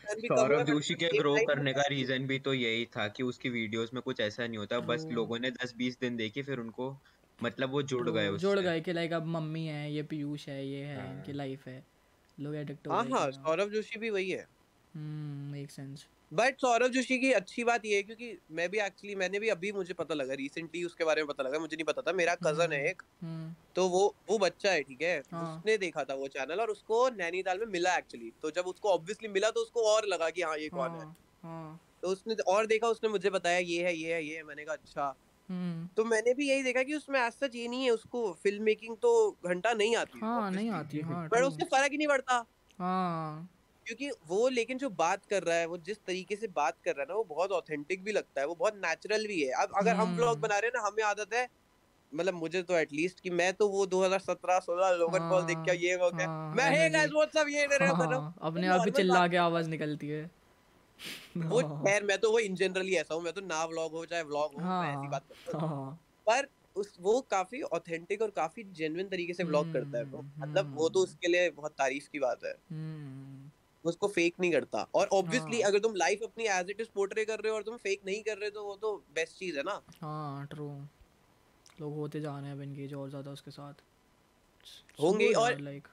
सौरभ 0.05 0.67
जोशी 0.67 0.95
के 0.95 1.09
ग्रो 1.19 1.35
करने 1.47 1.73
का 1.73 1.83
रीजन 1.91 2.27
भी 2.27 2.39
तो 2.39 2.55
यही 2.55 2.85
था 2.87 3.07
कि 3.09 3.23
उसकी 3.23 3.51
वीडियोस 3.51 3.95
में 3.95 4.03
कुछ 4.03 4.21
ऐसा 4.21 4.47
नहीं 4.47 4.59
होता 4.59 4.81
बस 4.81 5.07
लोगों 5.13 5.39
ने 5.39 5.51
दस 5.51 5.75
बीस 5.77 5.99
दिन 6.01 6.17
देखी 6.17 6.43
फिर 6.43 6.59
उनको 6.59 6.97
मतलब 7.39 7.71
वो 7.71 7.83
जुड़ 7.83 8.09
गए 8.11 8.37
जुड़ 8.39 8.59
गए 8.59 8.81
कि 8.81 8.93
लाइक 8.93 9.13
अब 9.13 9.27
मम्मी 9.27 9.67
है 9.67 9.93
ये 9.93 10.03
पीयूष 10.03 10.49
है 10.49 10.67
ये 10.67 10.85
है 10.85 11.11
इनकी 11.11 11.33
लाइफ 11.33 11.67
हाँ। 11.69 11.75
है 11.75 11.85
लोग 12.39 12.55
एडिक्ट 12.57 12.87
हो 12.89 13.03
गए 13.03 13.11
हाँ 13.11 13.31
सौरभ 13.31 13.71
जोशी 13.71 13.99
भी 13.99 14.11
वही 14.11 14.31
है। 14.31 14.47
हम्म 14.95 15.51
make 15.53 15.71
sense 15.71 16.07
but 16.35 16.61
Saurabh 16.61 16.91
Joshi 16.91 17.19
की 17.19 17.31
अच्छी 17.33 17.65
बात 17.65 17.85
ये 17.87 17.97
है 17.97 18.03
क्योंकि 18.03 18.29
मैं 18.51 18.69
भी 18.71 18.79
एक्चुअली 18.81 19.15
मैंने 19.15 19.39
भी 19.39 19.49
अभी 19.49 19.71
मुझे 19.73 19.95
पता 19.95 20.15
लगा 20.15 20.35
रिसेंटली 20.35 20.83
उसके 20.85 21.05
बारे 21.05 21.23
में 21.23 21.29
पता 21.29 21.43
लगा 21.43 21.59
मुझे 21.59 21.77
नहीं 21.77 21.85
पता 21.85 22.03
था 22.03 22.13
मेरा 22.13 22.35
कज़न 22.45 22.73
है 22.73 22.89
एक। 22.91 23.03
हम्म। 23.23 23.55
तो 23.77 23.89
वो 23.89 24.03
वो 24.31 24.39
बच्चा 24.39 24.71
है 24.71 24.83
ठीक 24.83 25.03
है? 25.03 25.17
हाँ। 25.33 25.45
उसने 25.57 25.77
देखा 25.79 26.05
था 26.05 26.15
वो 26.15 26.29
चैनल 26.29 26.61
और 26.61 26.71
उसको 26.71 27.09
नैनीताल 27.17 27.59
में 27.59 27.67
मिला 27.67 27.97
एक्चुअली 27.97 28.33
तो 28.43 28.51
जब 28.51 28.67
उसको 28.67 28.89
ऑब्वियसली 28.89 29.29
मिला 29.29 29.51
तो 29.51 29.61
उसको 29.61 29.85
और 29.91 30.07
लगा 30.07 30.31
कि 30.31 30.43
हाँ 30.43 30.57
ये 30.59 30.69
कौन 30.69 30.91
है? 30.91 30.99
हाँ, 30.99 31.17
हाँ। 31.43 31.81
तो 32.03 32.09
उसने 32.09 32.35
और 32.35 32.67
देखा 32.67 32.89
उसने 32.89 33.09
मुझे 33.09 33.31
बताया 33.31 33.59
ये 33.59 33.85
है 33.85 33.95
ये 33.97 34.15
है 34.15 34.25
ये 34.25 34.37
है। 34.37 34.43
मैंने 34.43 34.65
कहा 34.65 34.75
अच्छा। 34.75 35.15
हम्म। 35.49 35.87
तो 35.97 36.05
मैंने 36.05 36.35
भी 36.35 36.49
यही 36.49 36.63
देखा 36.63 36.83
कि 36.83 36.95
उसमें 36.95 37.21
आज 37.21 37.33
सच 37.33 37.55
ये 37.55 37.67
नहीं 37.69 37.85
है 37.85 37.91
उसको 37.91 38.33
फ़िल्म 38.43 38.63
मेकिंग 38.63 38.97
तो 38.97 39.11
घंटा 39.47 39.73
नहीं 39.73 39.97
आती 39.97 40.19
हाँ, 40.19 40.51
नहीं 40.51 40.71
आती 40.71 41.01
हाँ, 41.01 41.29
पर 41.29 41.43
उससे 41.43 41.65
फ़र्क 41.65 41.93
ही 41.93 41.97
नहीं 41.99 42.09
पड़ता। 42.09 42.45
हाँ। 42.79 43.49
क्योंकि 43.87 44.11
वो 44.27 44.49
लेकिन 44.51 44.79
जो 44.79 44.91
बात 44.93 45.25
कर 45.27 45.43
रहा 45.45 45.57
है 45.57 45.67
वो 45.67 45.77
जिस 45.81 45.99
तरीके 46.03 46.37
से 46.37 46.49
बात 46.53 46.79
कर 46.81 46.93
रहा 46.93 47.03
है 47.03 47.09
ना 47.09 47.15
वो 47.15 47.25
बहुत 47.27 47.53
ऑथेंटिक 47.53 48.05
भी 48.05 48.13
लगता 48.13 48.41
है 48.41 48.47
वो 48.47 48.55
बहुत 48.57 48.75
नेचुरल 48.79 49.27
भी 49.29 49.41
है। 49.43 49.53
अब 49.63 49.73
अगर 49.79 49.97
हम 49.97 50.15
ब्लॉग 50.15 50.41
बना 50.41 50.59
रहे 50.59 50.69
हैं 50.69 50.81
ना 50.81 50.87
हमें 50.87 51.03
आदत 51.05 51.35
है 51.35 51.49
मतलब 52.13 52.35
मुझे 52.37 52.63
तो 52.65 52.75
एटलीस्ट 52.77 53.21
कि 53.21 53.31
मैं 53.33 53.53
तो 53.55 53.69
वो 53.71 53.87
2017 53.89 54.61
16 54.63 54.91
लोगन 54.97 55.27
पॉल 55.27 55.47
देख 55.47 55.61
के 55.63 55.77
ये 55.79 55.95
हो 55.95 56.11
गया 56.11 56.27
हाँ, 56.27 56.33
मैं 56.55 56.71
हे 56.73 56.89
गाइस 56.91 57.11
व्हाट्स 57.13 57.37
अप 57.39 57.49
ये 57.51 57.67
रहा 57.73 57.93
हूँ 58.07 58.25
अपने 58.43 58.69
आप 58.75 58.83
ही 58.87 58.93
चिल्ला 58.93 59.27
के 59.29 59.37
आवाज़ 59.39 59.71
निकलती 59.71 60.09
है। 60.09 60.25
वो 61.43 61.63
खैर 61.63 62.03
मैं 62.05 62.19
तो 62.19 62.31
वो 62.33 62.39
इन 62.41 62.55
जनरली 62.57 62.95
ऐसा 62.97 63.15
हूँ 63.15 63.23
मैं 63.23 63.33
तो 63.33 63.41
ना 63.43 63.65
व्लॉग 63.67 63.93
हो 63.93 64.05
चाहे 64.07 64.23
व्लॉग 64.25 64.53
हो 64.55 64.73
मैं 64.75 64.89
ऐसी 64.89 65.09
बात 65.09 65.25
करता 65.25 65.51
हूँ। 65.51 65.59
पर 66.27 66.49
उस 66.77 66.97
वो 67.01 67.21
काफ़ी 67.31 67.63
ऑथेंटिक 67.65 68.23
और 68.23 68.31
काफ़ी 68.33 68.65
जेन्युइन 68.75 69.09
तरीके 69.09 69.35
से 69.35 69.45
व्लॉग 69.45 69.73
करता 69.73 69.99
है 69.99 70.05
वो। 70.07 70.27
मतलब 70.39 70.71
वो 70.75 70.89
तो 70.91 71.01
उसके 71.01 71.29
लिए 71.29 71.51
बहुत 71.53 71.73
तारीफ़ 71.75 72.09
की 72.11 72.19
बात 72.21 72.45
है। 72.45 72.55
उसको 73.85 74.09
फेक 74.09 74.35
नहीं 74.41 74.53
करता। 74.53 74.83
और 74.95 75.09
ऑब्वियसली 75.13 75.61
हाँ. 75.61 75.71
अगर 75.71 75.79
तुम 75.79 75.95
लाइफ 75.95 76.23
अपनी 76.23 76.45
एज 76.51 76.71
इट 76.71 76.81
इज़ 76.81 76.89
पोर्ट्रे 76.95 77.25
कर 77.25 77.39
रहे 77.39 77.51
हो 77.51 77.57
और 77.57 77.63
तुम 77.63 77.77
फेक 77.79 78.01
नहीं 78.07 78.23
कर 78.23 78.39
रहे 78.39 78.51
तो 78.51 78.65
वो 78.65 78.77
तो 78.77 78.97
बेस्ट 79.15 79.39
चीज़ 79.39 79.57
है 79.57 79.63
ना। 79.63 79.81
हाँ 80.01 80.47
ट्रू 80.47 80.69
लोग 81.81 81.95
होते 81.95 82.21
जा 82.21 82.39
रहे 82.39 82.51
हैं 82.51 82.63
एंगेज 82.63 82.95
और 82.95 83.09
ज़्यादा 83.11 83.31
उसके 83.31 83.51
साथ। 83.51 83.83
होंगे 85.01 85.33
और 85.35 85.59
लाइक 85.61 85.89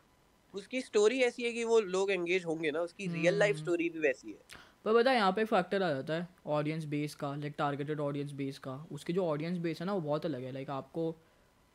उसकी 0.54 0.82
स्टोरी 0.82 1.20
ऐसी 1.24 1.44
है 1.44 1.52
कि 1.52 1.64
वो 1.64 1.80
लोग 1.80 2.12
एंगेज 2.12 2.46
होंगे 2.46 2.72
ना 2.72 2.80
उसकी 2.82 3.08
रियल 3.08 3.38
लाइफ 3.40 3.58
स्टोरी 3.58 3.90
भी 3.90 4.00
वैसी 4.00 4.32
है। 4.32 4.60
पर 4.86 4.94
बता 4.94 5.12
यहाँ 5.14 5.32
पे 5.32 5.44
फैक्टर 5.46 5.84
आ 5.84 5.90
जाता 5.90 6.14
है 6.14 6.28
ऑडियंस 6.50 6.86
बेस 6.86 7.16
का 7.16 7.34
लाइक 7.36 7.56
टारगेटेड 7.58 8.00
ऑडियंस 8.00 8.32
बेस 8.32 8.58
का। 8.60 8.76
उसकी 8.92 9.14
जो 9.14 9.26
ऑडियंस 9.26 9.58
बेस 9.58 9.80
है 9.80 9.86
ना 9.86 9.94
वो 9.94 10.02
बहुत 10.02 10.26
अलग 10.26 10.44
है। 10.44 10.52
लाइक 10.52 10.70
आपको 10.70 11.16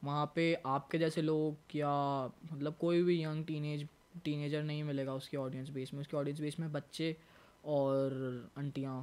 वहाँ 0.02 0.32
पे 0.36 0.52
आपके 0.66 0.98
जैसे 0.98 1.22
लोग 1.22 1.76
या 1.76 1.90
मतलब 2.52 2.76
कोई 2.80 3.02
भी 3.02 3.22
यंग 3.22 3.44
टीनेज 3.46 3.86
टीनेजर 4.24 4.62
नहीं 4.62 4.82
मिलेगा 4.84 5.14
उसकी 5.14 5.36
ऑडियंस 5.36 5.70
बेस 5.70 5.92
में। 5.94 6.00
उसकी 6.00 6.16
ऑडियंस 6.16 6.40
बेस 6.40 6.58
में 6.60 6.70
बच्चे 6.72 7.16
और 7.66 8.14
आंटियाँ 8.58 8.96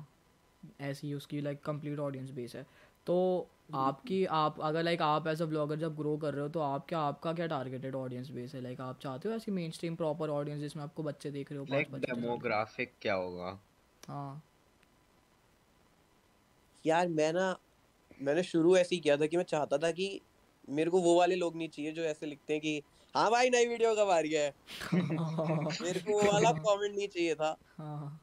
ऐसी 0.81 1.13
उसकी 1.13 1.41
लाइक 1.41 1.63
कंप्लीट 1.65 1.99
ऑडियंस 1.99 2.29
बेस 2.31 2.55
है। 2.55 2.65
तो 3.07 3.17
आपकी 3.75 4.23
आप 4.33 4.59
अगर 4.61 4.83
लाइक 4.83 5.01
आप 5.01 5.27
एज 5.27 5.41
अ 5.41 5.45
ब्लॉगर 5.45 5.79
जब 5.79 5.95
ग्रो 5.95 6.17
कर 6.17 6.33
रहे 6.33 6.43
हो 6.43 6.49
तो 6.49 6.59
आप 6.61 6.85
क्या 6.89 6.99
आपका 7.01 7.33
क्या 7.33 7.47
टारगेटेड 7.47 7.95
ऑडियंस 7.95 8.29
बेस 8.31 8.55
है? 8.55 8.61
लाइक 8.61 8.81
आप 8.81 8.99
चाहते 8.99 9.29
हो 9.29 9.35
ऐसी 9.35 9.51
मेन 9.51 9.71
स्ट्रीम 9.71 9.95
प्रॉपर 9.95 10.29
ऑडियंस 10.31 10.61
जिसमें 10.61 10.83
आपको 10.83 11.03
बच्चे 11.03 11.31
देख 11.31 11.51
रहे 11.51 11.59
हो 11.59 11.65
लाइक 11.67 11.89
डेमोग्राफिक 11.99 12.95
क्या 13.01 13.15
होगा? 13.15 13.51
हाँ। 14.03 14.41
यार 16.85 17.07
मैं 17.09 17.31
ना 17.33 17.45
मैंने 18.19 18.43
शुरू 18.43 18.75
ऐसे 18.77 18.95
ही 18.95 19.01
किया 19.01 19.17
था 19.17 19.27
कि 19.27 19.37
मैं 19.37 19.43
चाहता 19.45 19.77
था 19.79 19.91
कि 19.93 20.07
मेरे 20.69 20.91
को 20.91 21.01
वो 21.01 21.17
वाले 21.17 21.35
लोग 21.35 21.57
नहीं 21.57 21.69
चाहिए 21.69 21.91
जो 21.91 22.03
ऐसे 22.03 22.25
लिखते 22.25 22.53
हैं 22.53 22.61
कि 22.61 22.83
हाँ 23.15 23.29
भाई 23.31 23.49
नई 23.49 23.65
वीडियो 23.67 23.95
कब 23.95 24.09
आ 24.09 24.19
रही 24.19 24.31
है? 24.33 24.53
मेरे 25.81 25.99
को 25.99 26.11
वो 26.13 26.31
वाला 26.31 26.51
कमेंट 26.51 26.95
नहीं 26.95 27.07
चाहिए 27.07 27.35
था। 27.35 27.55
हाँ। 27.77 28.19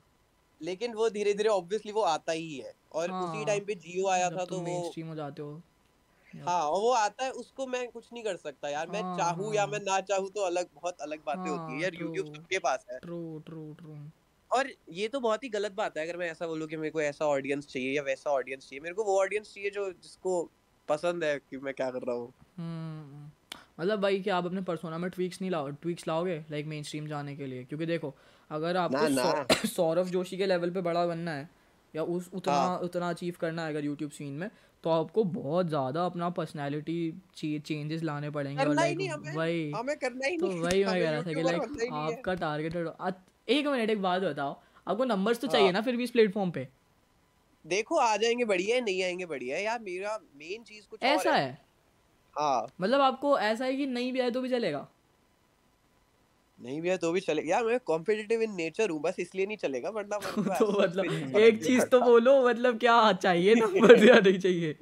लेकिन 0.61 0.95
वो 0.95 1.09
धीरे 1.11 1.33
धीरे 1.35 1.49
ऑब्वियसली 1.49 1.93
वो 1.93 2.03
आता 2.03 2.33
ही 2.33 2.57
है। 2.59 2.73
और 2.93 3.11
हाँ, 3.11 3.25
उसी 3.25 3.45
टाइम 3.45 3.65
पे 3.65 3.75
जियो 3.75 4.09
आया 4.09 4.31
था 4.31 4.45
तो 4.45 4.61
वो 4.61 4.83
स्ट्रीम 4.83 5.07
हो 5.09 5.15
जाते 5.15 5.43
हो। 5.43 5.63
हाँ 6.35 6.63
और 6.63 6.81
वो 6.81 6.93
आता 6.93 7.25
है 7.25 7.31
उसको 7.33 7.67
मैं 7.67 7.87
कुछ 7.91 8.13
नहीं 8.13 8.23
कर 8.25 8.37
सकता 8.37 8.69
यार। 8.69 8.87
हाँ, 8.87 8.93
मैं 8.95 9.17
चाहूँ 9.17 9.55
या 9.55 9.67
मैं 9.67 9.79
ना 9.81 10.01
चाहूँ 10.01 10.31
तो 10.31 10.41
अलग 10.41 10.69
बहुत 10.75 11.01
अलग 11.01 11.25
बातें 11.25 11.51
हाँ, 11.51 11.59
होती 11.59 11.73
है 11.73 11.83
यार। 11.83 11.95
यूट्यूब 11.95 12.27
सबके 12.27 12.59
पास 12.59 12.85
है। 12.93 12.99
ट्रू 12.99 13.39
ट्रू 13.39 13.73
ट्रू 13.75 13.97
और 14.51 14.69
ये 14.91 15.09
तो 15.09 15.21
बहुत 15.21 15.45
ही 15.45 15.49
गलत 15.49 15.73
बात 15.73 15.97
है 15.99 16.05
अगर 16.05 16.17
मैं 16.17 16.31
ऐसा 16.31 16.47
बोलूँ 16.47 16.69
कि 16.69 16.77
मेरे 16.77 16.91
को 16.91 17.01
ऐसा 17.03 17.27
ऑडियंस 17.27 17.67
चाहिए 17.67 17.97
या 17.97 18.03
वैसा 18.03 18.31
ऑडियंस 18.31 18.69
चाहिए। 18.69 18.81
मेरे 18.81 18.95
को 18.95 19.05
वो 19.05 19.21
ऑडियंस 19.21 19.55
चाहिए 19.55 19.71
जो 19.71 19.93
जिसको 19.93 20.43
पसंद 20.89 21.25
है 21.25 21.39
कि 21.41 21.59
मैं 21.59 21.75
क्या 21.75 21.91
कर 21.91 22.03
रहा 22.03 22.17
हूँ। 22.17 22.33
हम्म, 22.59 23.20
मतलब 23.81 24.01
भाई 24.01 24.21
कि 24.21 24.31
आप 24.31 24.47
अपने 24.47 24.61
पर्सोना 24.63 24.99
में 24.99 25.11
ट्वीक्स 25.11 25.41
नहीं 25.41 25.51
लाओ 25.51 25.69
ट्वीक्स 25.83 26.09
लाओगे 26.09 26.39
लाइक 26.51 26.67
मेन 26.67 26.83
स्ट्रीम 26.83 27.07
जाने 27.07 27.37
के 27.37 27.47
लिए? 27.47 27.65
क्योंकि 27.65 27.87
देखो 27.87 28.15
अगर 28.51 28.77
आपको 28.77 29.07
सौरभ 29.69 30.07
जोशी 30.09 30.37
के 30.37 30.47
लेवल 30.47 30.71
पे 30.71 30.81
बड़ा 30.81 31.07
बनना 31.07 31.33
है 31.33 31.49
या 31.95 32.03
उस 32.05 32.31
उतना 32.35 32.55
हाँ. 32.55 32.79
उतना 32.79 33.09
अचीव 33.11 33.35
करना 33.41 33.63
है 33.63 33.69
अगर 33.69 33.85
यूट्यूब 33.85 34.11
सीन 34.11 34.33
में 34.33 34.51
तो 34.85 34.91
आपको 34.91 35.25
बहुत 35.25 35.67
ज़्यादा 35.69 36.05
अपना 36.07 36.29
पर्सनैलिटी 36.31 36.99
चेंजेस 37.37 38.03
लाने 38.03 38.31
पड़ेंगे 38.31 38.65
और 38.65 38.75
लाइक 38.75 38.99
वही 39.37 39.71
हमें 39.73 39.97
करना 39.97 40.27
ही 40.27 40.37
तो 40.37 40.47
वही 40.47 40.85
मैं 40.85 41.03
कह 41.03 41.11
रहा 41.11 41.23
था 41.23 41.33
कि 41.35 41.43
लाइक 41.43 41.93
आपका 41.93 42.35
टारगेटेड 42.35 42.89
एक 43.49 43.67
मिनट 43.67 43.91
एक 43.91 44.03
बात 44.03 44.23
बताओ 44.23 44.61
आपको 44.87 45.05
नंबर्स 45.05 45.41
तो 45.41 45.47
चाहिए 45.47 45.67
हाँ। 45.67 45.73
ना 45.73 45.81
फिर 45.81 45.97
भी 45.97 46.05
इस 46.05 46.11
प्लेटफॉर्म 46.11 46.51
पे? 46.51 46.69
देखो 47.65 47.97
आ 47.97 48.17
जाएँगे 48.17 48.45
बढ़िया 48.45 48.81
नहीं 48.81 49.03
आएँगे 49.03 49.27
बढ़िया 49.27 49.59
यार 49.59 49.81
मेरा 49.81 50.19
मेन 50.37 50.63
चीज़ 50.63 50.87
कुछ 50.87 51.03
ऐसा 51.05 51.35
है? 51.35 51.70
हाँ। 52.37 52.67
मतलब 52.81 53.01
आपको 53.01 53.39
ऐसा 53.39 53.65
है 53.65 53.77
कि 53.77 53.87
नहीं 53.87 54.13
भी 54.13 54.21
आए 54.21 54.31
तो 54.31 54.41
भी 54.41 54.49
चलेगा? 54.49 54.87
नहीं 56.59 56.81
भैया 56.83 56.97
तो 56.97 57.13
भी 57.13 57.21
चलेगा 57.21 57.51
यार 57.51 57.65
मैं 57.65 57.79
कॉम्पिटिटिव 57.81 58.43
इन 58.43 58.55
नेचर 58.55 58.91
हूँ 58.91 59.01
बस 59.01 59.17
इसलिए 59.19 59.47
नहीं 59.47 59.57
चलेगा 59.57 59.91
वरना 59.91 60.19
तो 60.59 60.81
मतलब 60.83 61.05
एक 61.39 61.63
चीज़ 61.65 61.85
तो 61.87 62.01
बोलो 62.01 62.49
मतलब 62.49 62.79
क्या 62.79 63.13
चाहिए 63.13 63.55
नंबर 63.61 64.05
या 64.05 64.15
नहीं 64.21 64.39
चाहिए। 64.39 64.73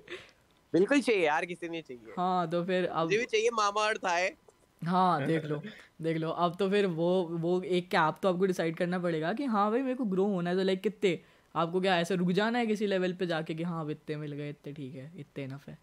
बिल्कुल 0.73 1.01
चाहिए 1.01 1.25
यार 1.27 1.45
किसी 1.47 1.69
नहीं 1.69 1.83
चाहिए। 1.83 2.13
हाँ 2.17 2.51
तो 2.51 2.65
फिर 2.65 2.87
अब 2.87 3.09
भी 3.09 3.25
चाहिए 3.25 3.51
मामा 3.51 3.87
अर्थ 3.89 4.05
आए 4.07 4.37
हाँ 4.83 5.27
देख 5.27 5.45
लो 5.45 5.63
देख 6.03 6.17
लो 6.17 6.31
अब 6.31 6.57
तो 6.59 6.69
फिर 6.71 6.87
वो 6.87 7.09
वो 7.39 7.61
एक 7.63 7.91
कैप 7.91 8.19
तो 8.23 8.29
आपको 8.29 8.47
डिसाइड 8.47 8.77
करना 8.77 8.99
पड़ेगा 8.99 9.33
कि 9.33 9.45
हाँ 9.45 9.71
भाई 9.71 9.83
मेरे 9.83 9.95
को 9.95 10.05
ग्रो 10.05 10.27
होना 10.27 10.51
है 10.51 10.57
तो 10.57 10.63
लाइक 10.63 10.83
कितने? 10.83 11.19
आपको 11.55 11.81
क्या 11.81 11.99
ऐसे 11.99 12.17
रुक 12.17 12.31
जाना 12.31 12.59
है 12.59 12.67
किसी 12.67 12.87
लेवल 12.87 13.13
पे 13.13 13.27
जाके 13.27 13.55
कि 13.55 13.63
हाँ 13.63 13.91
इतने 13.91 14.17
मिल 14.17 14.33
गए 14.33 14.51
इतने 14.51 14.73
ठीक 14.73 14.95
है 14.95 15.13
इतने 15.17 15.45
इनफ 15.45 15.69
है। 15.69 15.79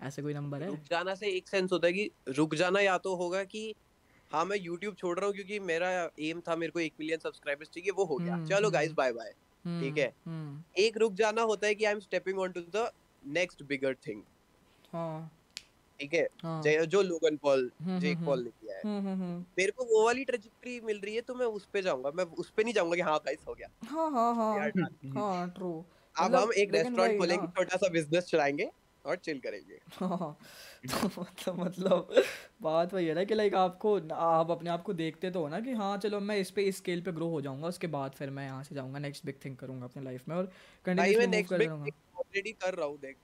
ऐसे 0.00 0.22
कोई 0.22 0.34
नंबर 0.34 0.62
है? 0.62 0.68
रुक 0.68 0.78
जाना 0.90 1.14
से 1.14 1.28
एक 1.28 1.48
सेंस 1.48 1.72
होता 1.72 1.86
है 1.86 1.92
कि 1.92 2.10
रुक 2.28 2.54
जाना 2.54 2.80
या 2.80 2.96
तो 2.98 3.14
होगा 3.16 3.42
कि 3.44 3.74
हाँ 4.30 4.44
मैं 4.44 4.56
यूट्यूब 4.56 4.94
छोड़ 4.94 5.18
रहा 5.18 5.26
हूँ 5.26 5.34
क्योंकि 5.34 5.58
मेरा 5.60 5.88
एम 6.20 6.40
था 6.40 6.56
मेरे 6.56 6.72
को 6.72 6.80
एक 6.80 6.92
मिलियन 7.00 7.18
सब्सक्राइबर्स 7.18 7.68
चाहिए 7.68 7.90
वो 7.90 8.04
हो 8.04 8.16
गया। 8.16 8.34
हम्म, 8.34 8.46
चलो 8.46 8.70
गाइस 8.70 8.92
बाय 8.92 9.12
बाय 9.12 9.32
ठीक 9.64 9.98
है? 9.98 10.12
हम्म। 10.26 10.62
एक 10.78 10.96
रुक 10.96 11.14
जाना 11.14 11.42
होता 11.42 11.66
है 11.66 11.74
कि 11.74 11.84
I 11.84 11.92
am 11.92 12.00
stepping 12.00 12.38
on 12.38 12.52
to 12.52 12.60
the 12.60 12.90
next 13.22 13.62
bigger 13.62 13.94
thing 14.06 14.22
ठीक 16.00 16.14
है? 16.14 16.26
हाँ। 16.42 16.62
जो 16.62 17.02
लोगन 17.02 17.36
पॉल 17.36 17.70
जेक 17.82 18.18
पॉल 18.18 18.42
ने 18.44 18.50
किया 18.50 18.76
है। 18.76 18.82
मेरे 19.58 19.72
को 19.72 19.84
वो 19.84 20.04
वाली 20.04 20.24
ट्रेजेक्टरी 20.24 20.80
मिल 20.80 21.00
रही 21.00 21.14
है 21.14 21.20
तो 21.20 21.34
मैं 21.34 21.46
उस 21.46 21.66
पे 21.72 21.82
जाऊँगा। 21.82 22.10
मैं 22.14 22.24
उस 22.24 22.50
पे 22.50 22.62
नहीं 22.64 22.74
जाऊँगा 22.74 22.96
कि 22.96 23.02
हाँ 23.02 23.18
गाइस 23.18 23.44
हो 23.48 23.54
गया। 23.54 23.68
हाँ 23.86 24.10
हाँ 24.10 24.34
हाँ। 24.34 24.70
हाँ 25.16 25.48
ट्रू 25.50 25.72
अब 26.16 26.34
हम 26.34 26.52
एक 26.52 26.72
रेस्टोरेंट 26.74 27.18
खोलेंगे 27.18 27.46
छोटा 27.46 27.76
सा 27.76 27.88
बिज़नेस 27.88 28.24
चलाएँगे। 28.24 28.70
और 29.04 29.16
चिल 29.16 29.38
करेंगे। 29.38 29.78
हाँ, 29.90 30.38
तो 30.86 31.20
मतलब 31.20 31.60
मतलब 31.60 32.12
बात 32.62 32.94
वही 32.94 33.06
है 33.06 33.14
ना 33.14 33.24
कि 33.24 33.34
लाइक 33.34 33.54
आपको 33.54 33.94
आप 34.14 34.50
अपने 34.50 34.70
आप 34.70 34.82
को 34.82 34.92
देखते 34.92 35.30
तो 35.30 35.40
हो 35.40 35.48
ना 35.48 35.60
कि 35.60 35.72
हाँ 35.72 35.96
चलो 35.98 36.20
मैं 36.20 36.36
इस 36.36 36.50
पे 36.50 36.62
इस 36.62 36.76
स्केल 36.76 37.00
पे 37.00 37.12
ग्रो 37.12 37.28
हो 37.28 37.40
जाऊँगा 37.40 37.68
उसके 37.68 37.86
बाद 37.86 38.12
फिर 38.12 38.30
मैं 38.30 38.44
यहाँ 38.44 38.62
से 38.64 38.74
जाऊँगा 38.74 38.98
नेक्स्ट 38.98 39.26
बिग 39.26 39.40
थिंग 39.44 39.56
करूँगा 39.56 39.84
अपने 39.84 40.02
लाइफ 40.02 40.28
में 40.28 40.36
और 40.36 40.46
कंटिन्यूअसली 40.84 41.26
मूव 41.26 41.42
कर 41.42 41.64
जाऊँगा 41.64 41.86
ऑलरेडी 42.16 42.52
कर 42.52 42.74
रहा 42.74 42.86
हूँ 42.86 42.98
देख। 42.98 43.16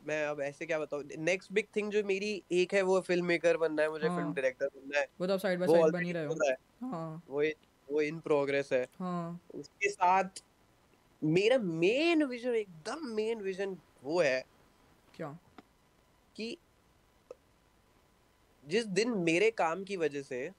मैं 0.00 0.24
अब 0.26 0.40
ऐसे 0.40 0.66
क्या 0.66 0.78
बताऊँ 0.78 1.04
नेक्स्ट 1.18 1.52
बिग 1.52 1.66
थिंग 1.76 1.90
जो 1.92 2.02
मेरी 2.04 2.42
एक 2.52 2.74
है 2.74 2.82
वो 2.82 3.00
फ़िल्म 3.00 3.26
मेकर 3.26 3.56
बनना 3.56 3.82
है 3.82 3.90
मुझे 3.90 4.08
फ़िल्म 4.08 4.22
हाँ। 4.22 4.34
डायरेक्टर 4.34 4.66
बनना 4.66 4.98
है। 4.98 5.06
वो 5.20 5.26
तो 5.26 5.38
साइड 5.38 5.58
बाय 5.60 5.68
साइड 5.68 5.92
बन 5.92 6.04
ही 6.04 6.12
रहे 6.12 6.26
हो। 6.26 6.34
हाँ 6.82 7.22
वो 7.28 7.42
वो 7.88 8.00
इन 8.00 8.20
प्रोग्रेस 8.20 8.72
है। 8.72 8.86
हाँ। 9.00 9.40
उसके 9.54 9.88
साथ 9.88 10.42
मेरा 11.22 11.58
मेन 11.58 12.24
विजन 12.24 12.54
एकदम 12.54 13.06
मेन 13.06 13.40
विजन 13.40 13.76
वो 14.04 14.20
है 14.20 14.42
क्या? 15.20 15.38
कि 16.36 16.56
जिस 18.64 18.86
दिन 18.86 19.10
मेरे 19.10 19.50
काम 19.50 19.84
की 19.84 19.96
वजह 19.96 20.22
से 20.22 20.50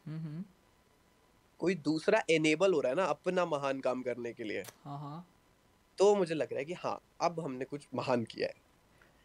कोई 1.59 1.75
दूसरा 1.75 2.21
एनेबल 2.29 2.73
हो 2.73 2.81
रहा 2.81 2.89
है 2.89 2.95
ना 2.95 3.03
अपना 3.03 3.45
महान 3.45 3.79
काम 3.79 4.01
करने 4.01 4.33
के 4.33 4.43
लिए 4.43 4.63
हाँ 4.85 4.99
हाँ। 4.99 5.27
तो 5.97 6.15
मुझे 6.15 6.35
लग 6.35 6.47
रहा 6.51 6.59
है 6.59 6.65
कि 6.65 6.73
हाँ 6.73 6.99
अब 7.21 7.39
हमने 7.39 7.65
कुछ 7.65 7.87
महान 7.95 8.23
किया 8.23 8.47
है। 8.47 8.53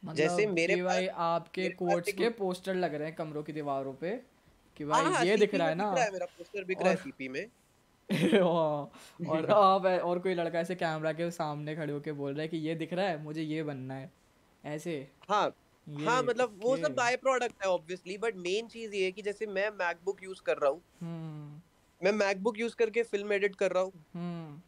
मतलब 0.05 0.17
जैसे 0.17 0.47
मेरे 0.47 0.83
भाई 0.83 1.07
आपके 1.07 1.69
कोट्स 1.69 2.13
के 2.13 2.29
पोस्टर 2.31 2.75
लग 2.75 2.95
रहे 2.95 3.09
हैं 3.09 3.17
कमरों 3.17 3.43
की 3.43 3.53
दीवारों 3.53 3.95
पे 3.95 4.11
कि 4.77 4.85
भाई 4.85 5.05
हाँ, 5.05 5.25
ये 5.25 5.37
दिख 5.37 5.55
रहा 5.55 5.69
है 5.69 5.75
ना। 5.75 5.91
है, 5.91 6.13
मेरा 6.13 6.27
पोस्टर 6.27 6.65
बिक 6.65 6.81
रहा 6.81 6.91
है 6.91 6.97
सीपी 6.97 7.29
में। 7.29 7.47
और 8.41 8.91
आप 9.51 9.87
और 9.87 10.19
कोई 10.19 10.35
लड़का 10.35 10.59
ऐसे 10.59 10.75
कैमरा 10.75 11.13
के 11.13 11.31
सामने 11.31 11.77
खड़े 11.77 11.93
होके 11.93 12.13
बोल 12.13 12.33
रहा 12.33 12.43
है 12.43 12.49
कि 12.49 12.57
ये 12.57 12.75
दिख 12.75 12.93
रहा 12.93 13.07
है 13.07 13.23
मुझे 13.23 13.43
ये 13.43 13.63
बनना 13.63 13.95
है। 13.95 14.13
ऐसे। 14.67 15.11
हाँ 15.31 15.53
हाँ 15.87 16.23
मतलब 16.23 16.59
वो 16.63 16.77
सब 16.77 16.95
बाय 16.95 17.17
प्रोडक्ट 17.17 17.65
है 17.65 17.71
ऑब्वियसली 17.71 18.19
बट 18.19 18.37
मेन 18.37 18.69
चीज़ 18.69 18.95
ये 18.95 19.05
है 19.05 19.13
कि 19.13 19.23
जैसे 19.23 19.47
मैं 19.47 19.71
मैकबुक 19.71 20.23
यूज़ 20.23 20.43
कर 20.43 20.57
रहा 20.57 20.71
हूँ। 20.71 20.83
हम्म। 21.01 21.61
मैं 22.01 22.13
मैकबुक 22.13 22.59
यूज़ 22.59 22.77
करके 22.77 23.03
फ़िल्म 23.03 23.33
एडिट 23.33 23.57
कर 23.57 23.73
रहा 23.73 23.83
हूँ। 23.83 24.05
हम्म। 24.15 24.61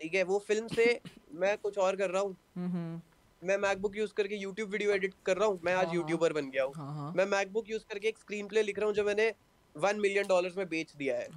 ठीक 0.00 0.14
है 0.14 0.22
वो 0.22 0.38
फ़िल्म 0.38 0.68
से 0.68 1.00
मैं 1.32 1.56
कुछ 1.58 1.78
और 1.78 1.96
कर 1.96 2.10
रहा 2.10 2.22
हूँ। 2.22 2.36
हम्म, 2.56 3.00
मैं 3.42 3.58
मैकबुक 3.58 3.96
यूज़ 3.96 4.14
करके 4.14 4.36
यूट्यूब 4.36 4.70
वीडियो 4.70 4.92
एडिट 4.92 5.14
कर 5.26 5.36
रहा 5.36 5.48
हूँ। 5.48 5.60
मैं 5.64 5.74
आज 5.74 5.94
यूट्यूबर 5.94 6.32
हाँ, 6.32 6.34
हाँ। 6.34 6.42
बन 6.42 6.50
गया 6.50 6.64
हूँ। 6.64 6.74
हाँ, 6.74 7.12
मैं 7.16 7.26
मैकबुक 7.26 7.70
यूज़ 7.70 7.84
करके 7.84 8.08
एक 8.08 8.18
स्क्रीन 8.18 8.48
प्ले 8.48 8.62
लिख 8.62 8.78
रहा 8.78 8.86
हूँ 8.86 8.94
जो 8.94 9.04
मैंने 9.04 9.34
वन 9.76 10.00
मिलियन 10.00 10.26
डॉलर 10.26 10.52
में 10.56 10.68
बेच 10.68 10.96
दिया 10.96 11.16
है। 11.16 11.28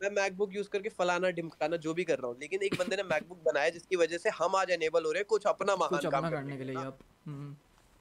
मैं 0.00 0.10
मैकबुक 0.12 0.54
यूज़ 0.54 0.68
करके 0.68 0.88
फलाना 0.90 1.30
ढिमकाना 1.30 1.76
जो 1.78 1.92
भी 1.94 2.04
कर 2.04 2.18
रहा 2.18 2.26
हूँ 2.26 2.36
लेकिन 2.40 2.62
एक 2.62 2.74
बंदे 2.74 2.96
ने 2.96 3.02
मैकबुक 3.04 3.42
बनाया 3.46 3.70
जिसकी 3.70 3.96
वजह 3.96 4.18
से 4.18 4.30
हम 4.32 4.54
आज 4.56 4.70
एनेबल 4.72 5.04
हो 5.04 5.10
रहे 5.12 5.20
हैं 5.20 5.26
कुछ 5.28 5.46
अपना 5.46 5.76
महान 5.76 5.90
कुछ 5.92 6.06
काम 6.06 6.30
करने 6.30 6.56
के 6.56 6.64
लिए 6.64 6.76
अब 6.78 6.98
हम्म। 7.26 7.54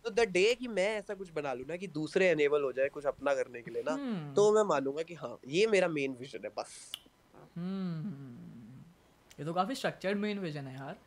तो 0.06 0.10
द 0.12 0.28
डे 0.30 0.54
कि 0.56 0.68
मैं 0.70 0.88
ऐसा 0.92 1.14
कुछ 1.16 1.32
बना 1.34 1.54
लूँ 1.54 1.66
ना 1.68 1.76
कि 1.76 1.88
दूसरे 1.90 2.30
एनेबल 2.30 2.64
हो 2.64 2.72
जाए 2.72 2.90
कुछ 2.90 3.06
अपना 3.08 3.34
करने 3.34 3.62
के 3.62 3.72
लिए 3.72 3.84
ना 3.84 3.92
हम्म। 3.94 4.34
तो 4.34 4.52
मैं 4.54 4.64
मानूँगा 4.66 5.04
कि 5.04 5.14
हाँ 5.16 5.38
ये 5.50 5.66
मेरा 5.68 5.88
मेन 5.90 6.16
विजन 6.20 6.46
है 6.46 6.52
बस 6.58 6.80
हम्म। 7.56 8.14
ये 9.40 9.46
तो 9.46 9.54
काफ़ी 9.54 9.76
स्ट्रक्चर्ड 9.76 10.18
मेन 10.18 10.40
विजन 10.40 10.68
है 10.68 10.76
यार 10.76 10.98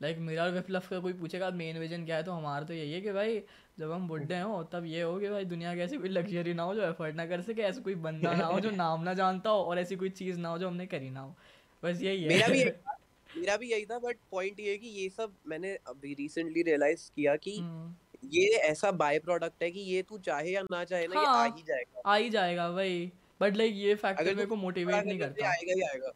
लाइक 0.00 0.18
मेरा 0.20 0.44
और 0.44 0.50
विप्लव 0.52 0.82
का 0.90 0.98
कोई 1.00 1.12
पूछेगा 1.14 1.50
मेन 1.54 1.78
विजन 1.78 2.04
क्या 2.04 2.16
है 2.16 2.22
तो 2.22 2.32
हमारा 2.32 2.64
तो 2.64 2.74
यही 2.74 2.92
है 2.92 3.00
कि 3.00 3.12
भाई 3.12 3.42
जब 3.78 3.92
हम 3.92 4.08
बुढ़े 4.08 4.40
हो 4.40 4.62
तब 4.64 4.84
ये 4.84 5.02
हो 5.02 5.18
कि 5.20 5.28
भाई 5.28 5.44
दुनिया 5.44 5.74
की 5.74 5.80
ऐसी 5.80 5.96
कोई 5.96 6.08
लग्जरी 6.08 6.54
ना 6.54 6.62
हो 6.62 6.74
जो 6.74 6.82
एफर्ट 6.82 7.16
ना 7.16 7.26
कर 7.26 7.40
सके 7.40 7.62
ऐसा 7.62 7.80
कोई 7.80 7.94
बंदा 7.94 8.32
ना 8.32 8.44
हो 8.46 8.60
जो 8.60 8.70
नाम 8.82 9.02
ना 9.02 9.14
जानता 9.14 9.50
हो 9.50 9.62
और 9.62 9.78
ऐसी 9.78 9.96
कोई 9.96 10.10
चीज़ 10.10 10.38
ना 10.38 10.48
हो 10.48 10.58
जो 10.58 10.68
हमने 10.68 10.86
करी 10.86 11.10
ना 11.10 11.20
हो। 11.20 11.36
बस 11.84 12.02
यही 12.02 12.22
है। 12.22 12.28
मेरा 12.28 12.48
भी 12.48 12.64
मेरा 13.38 13.56
भी 13.56 13.72
यही 13.72 13.86
था 13.86 13.98
बट 13.98 14.16
पॉइंट 14.30 14.60
ये 14.60 14.70
है 14.70 14.78
कि 14.78 14.86
ये 14.86 15.08
सब 15.08 15.34
मैंने 15.46 15.74
अभी 15.74 16.14
रिसेंटली 16.14 16.62
रियलाइज़ 16.62 17.10
किया 17.16 17.36
कि 17.36 17.58
हम्म। 17.58 17.94
ये 18.32 18.46
ऐसा 18.46 18.90
बाय 18.90 19.18
प्रोडक्ट 19.18 19.62
है 19.62 19.70
कि 19.70 19.80
ये 19.80 20.02
तू 20.02 20.18
चाहे 20.18 20.50
या 20.50 20.62
ना 20.62 20.84
चाहे 20.84 21.06
ना 21.06 21.20
हाँ, 21.20 21.46
ये 21.46 21.52
आ 21.52 21.56
ही 21.56 21.62
जाएगा। 21.62 22.02
आ 22.06 22.14
ही 22.16 22.30
जाएगा 22.30 22.70
भाई 22.70 23.12
बट 23.40 23.56
लाइक 23.56 23.74
ये 23.74 23.94
फैक्टर 23.94 24.24
मेरे 24.24 24.46
को 24.46 24.56
मोटिवेट 24.56 25.06
नहीं 25.06 25.18
करता। 25.18 25.48
आएगा 25.48 25.72
ही 25.72 25.82
आएगा। 25.82 26.12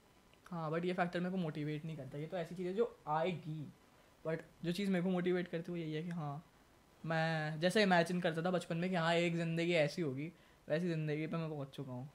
हाँ 0.50 0.70
बट 0.70 0.84
ये 0.84 0.92
फैक्टर 0.92 1.20
मेरे 1.20 1.30
को 1.30 1.36
मोटिवेट 1.36 1.84
नहीं 1.84 1.96
करता। 1.96 2.18
ये 2.18 2.26
तो 2.26 2.36
ऐसी 2.36 2.54
चीज़ 2.54 2.66
है 2.66 2.74
जो 2.74 2.98
आएगी। 3.08 3.72
बट 4.26 4.40
जो 4.64 4.72
चीज़ 4.72 4.90
मेरे 4.90 5.04
को 5.04 5.10
मोटिवेट 5.10 5.48
करती 5.48 5.72
है 5.72 5.78
वो 5.78 5.84
यही 5.84 5.94
है 5.94 6.02
कि 6.02 6.10
हाँ 6.10 6.47
मैं 7.04 7.60
जैसे 7.60 7.82
इमेजिन 7.82 8.20
करता 8.20 8.42
था 8.42 8.50
बचपन 8.50 8.76
में 8.76 8.88
कि 8.90 8.96
हाँ 8.96 9.14
एक 9.16 9.36
ज़िंदगी 9.36 9.72
ऐसी 9.76 10.02
होगी 10.02 10.32
वैसी 10.68 10.88
ज़िंदगी 10.88 11.26
पे 11.26 11.36
मैं 11.36 11.48
पहुँच 11.50 11.68
चुका 11.70 11.92
हूँ। 11.92 12.10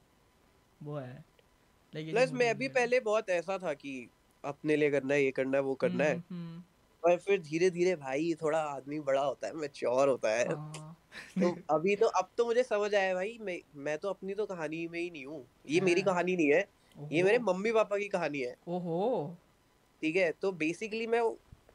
वो 0.82 0.98
है। 0.98 1.26
लेकिन 1.94 2.14
प्लस 2.14 2.32
मैं 2.34 2.54
भी 2.56 2.68
पहले 2.70 3.00
बहुत 3.02 3.30
ऐसा 3.30 3.58
था 3.58 3.74
कि 3.76 3.92
अपने 4.44 4.76
लिए 4.76 4.90
करना 4.92 5.14
है 5.14 5.24
ये 5.24 5.32
करना 5.32 5.58
है 5.58 5.64
वो 5.64 5.76
करना 5.78 6.04
है। 6.04 6.16
पर 7.04 7.18
फिर 7.20 7.42
धीरे 7.42 7.70
धीरे 7.72 7.96
भाई 7.98 8.34
थोड़ा 8.42 8.60
आदमी 8.66 9.00
बड़ा 9.02 9.22
होता 9.22 9.48
है 9.48 9.54
मैच्योर 9.56 10.10
होता 10.10 10.32
है। 10.32 10.46
हाँ। 10.46 10.96
तो 11.36 11.52
अभी 11.72 11.96
तो 11.98 12.08
अब 12.16 12.32
तो 12.38 12.46
मुझे 12.46 12.64
समझ 12.64 12.94
आया 12.96 13.14
भाई 13.16 13.38
मैं 13.42 13.60
मैं 13.84 13.98
तो 14.00 14.10
अपनी 14.10 14.36
तो 14.36 14.46
कहानी 14.48 14.88
में 14.88 15.00
ही 15.00 15.10
नहीं 15.12 15.26
हूँ। 15.26 15.48
ये 15.68 15.82
मेरी। 15.82 16.04
कहानी 16.04 16.36
नहीं 16.38 16.52
है। 16.54 16.66
ये 16.96 17.24
मेरे 17.24 17.40
मम्मी 17.42 17.72
पापा 17.74 17.98
की 18.00 18.10
कहानी 18.10 18.42
है। 18.42 18.56
ओहो। 18.68 19.38
ठीक 20.02 20.16
है? 20.16 20.32
तो 20.34 20.52
बेसिकली 20.54 21.08
मैं 21.08 21.20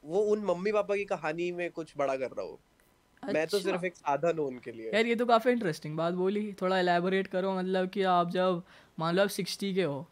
वो 0.05 0.21
उन 0.27 0.45
मम्मी 0.47 0.73
पापा 0.73 0.97
की 0.97 1.05
कहानी 1.07 1.51
में 1.53 1.71
कुछ 1.73 1.93
बड़ा 1.97 2.17
कर 2.17 2.31
रहा 2.33 2.45
हूँ। 2.47 2.59
अच्छा। 3.29 3.39
मैं 3.39 3.47
तो 3.47 3.57
अच्छा। 3.57 3.71
सिर्फ़ 3.71 3.85
एक 3.85 3.97
साधन 3.97 4.39
हूँ 4.39 4.47
उनके 4.47 4.73
लिए 4.73 4.91
यार 4.95 5.07
ये 5.07 5.15
तो 5.15 5.27
काफ़ी 5.27 5.53
इंटरेस्टिंग 5.53 5.97
बात 5.97 6.15
बोली 6.15 6.53
थोड़ा 6.63 6.79
एलैबोरेट 6.79 7.27
करो 7.27 7.55
मतलब 7.55 7.89
कि 7.89 8.03
आप 8.13 8.31
जब 8.31 8.63
मान 8.99 9.15
लो 9.15 9.23
आप 9.23 9.29
सिक्सटी 9.31 9.75
के 9.75 9.83
हो 9.83 10.07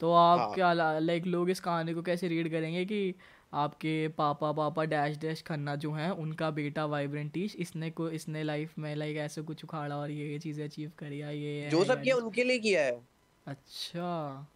तो 0.00 0.12
आप 0.12 0.38
हाँ. 0.38 0.52
क्या 0.54 0.72
लाइक 0.72 1.26
लोग 1.26 1.50
इस 1.50 1.60
कहानी 1.60 1.94
को 1.94 2.02
कैसे 2.02 2.28
रीड 2.28 2.50
करेंगे 2.50 2.84
कि 2.84 3.14
आपके 3.54 3.96
पापा 4.08 4.50
पापा 4.52 4.84
डैश 4.84 5.16
डैश 5.16 5.42
खन्ना 5.42 5.74
जो 5.76 5.92
हैं 5.92 6.10
उनका 6.18 6.50
बेटा 6.50 6.84
वाइब्रेंटिश 6.86 7.56
इसने 7.56 7.90
को 7.90 8.08
इसने 8.10 8.42
लाइफ 8.42 8.78
में 8.78 8.94
लाइक 8.96 9.16
ऐसे 9.16 9.42
कुछ 9.42 9.64
उखाड़ा 9.64 9.96
और 9.96 10.10
ये 10.10 10.26
ये 10.26 10.38
चीज़ें 10.38 10.64
अचीव 10.64 10.90
करी 10.98 11.18
है 11.18 11.36
ये 11.38 11.70
जो 11.70 11.84
सब 11.84 12.02
किया 12.02 12.16
उनके 12.16 12.44
लिए 12.44 12.58
किया 12.58 12.82
है 12.82 13.00
अच्छा 13.46 14.46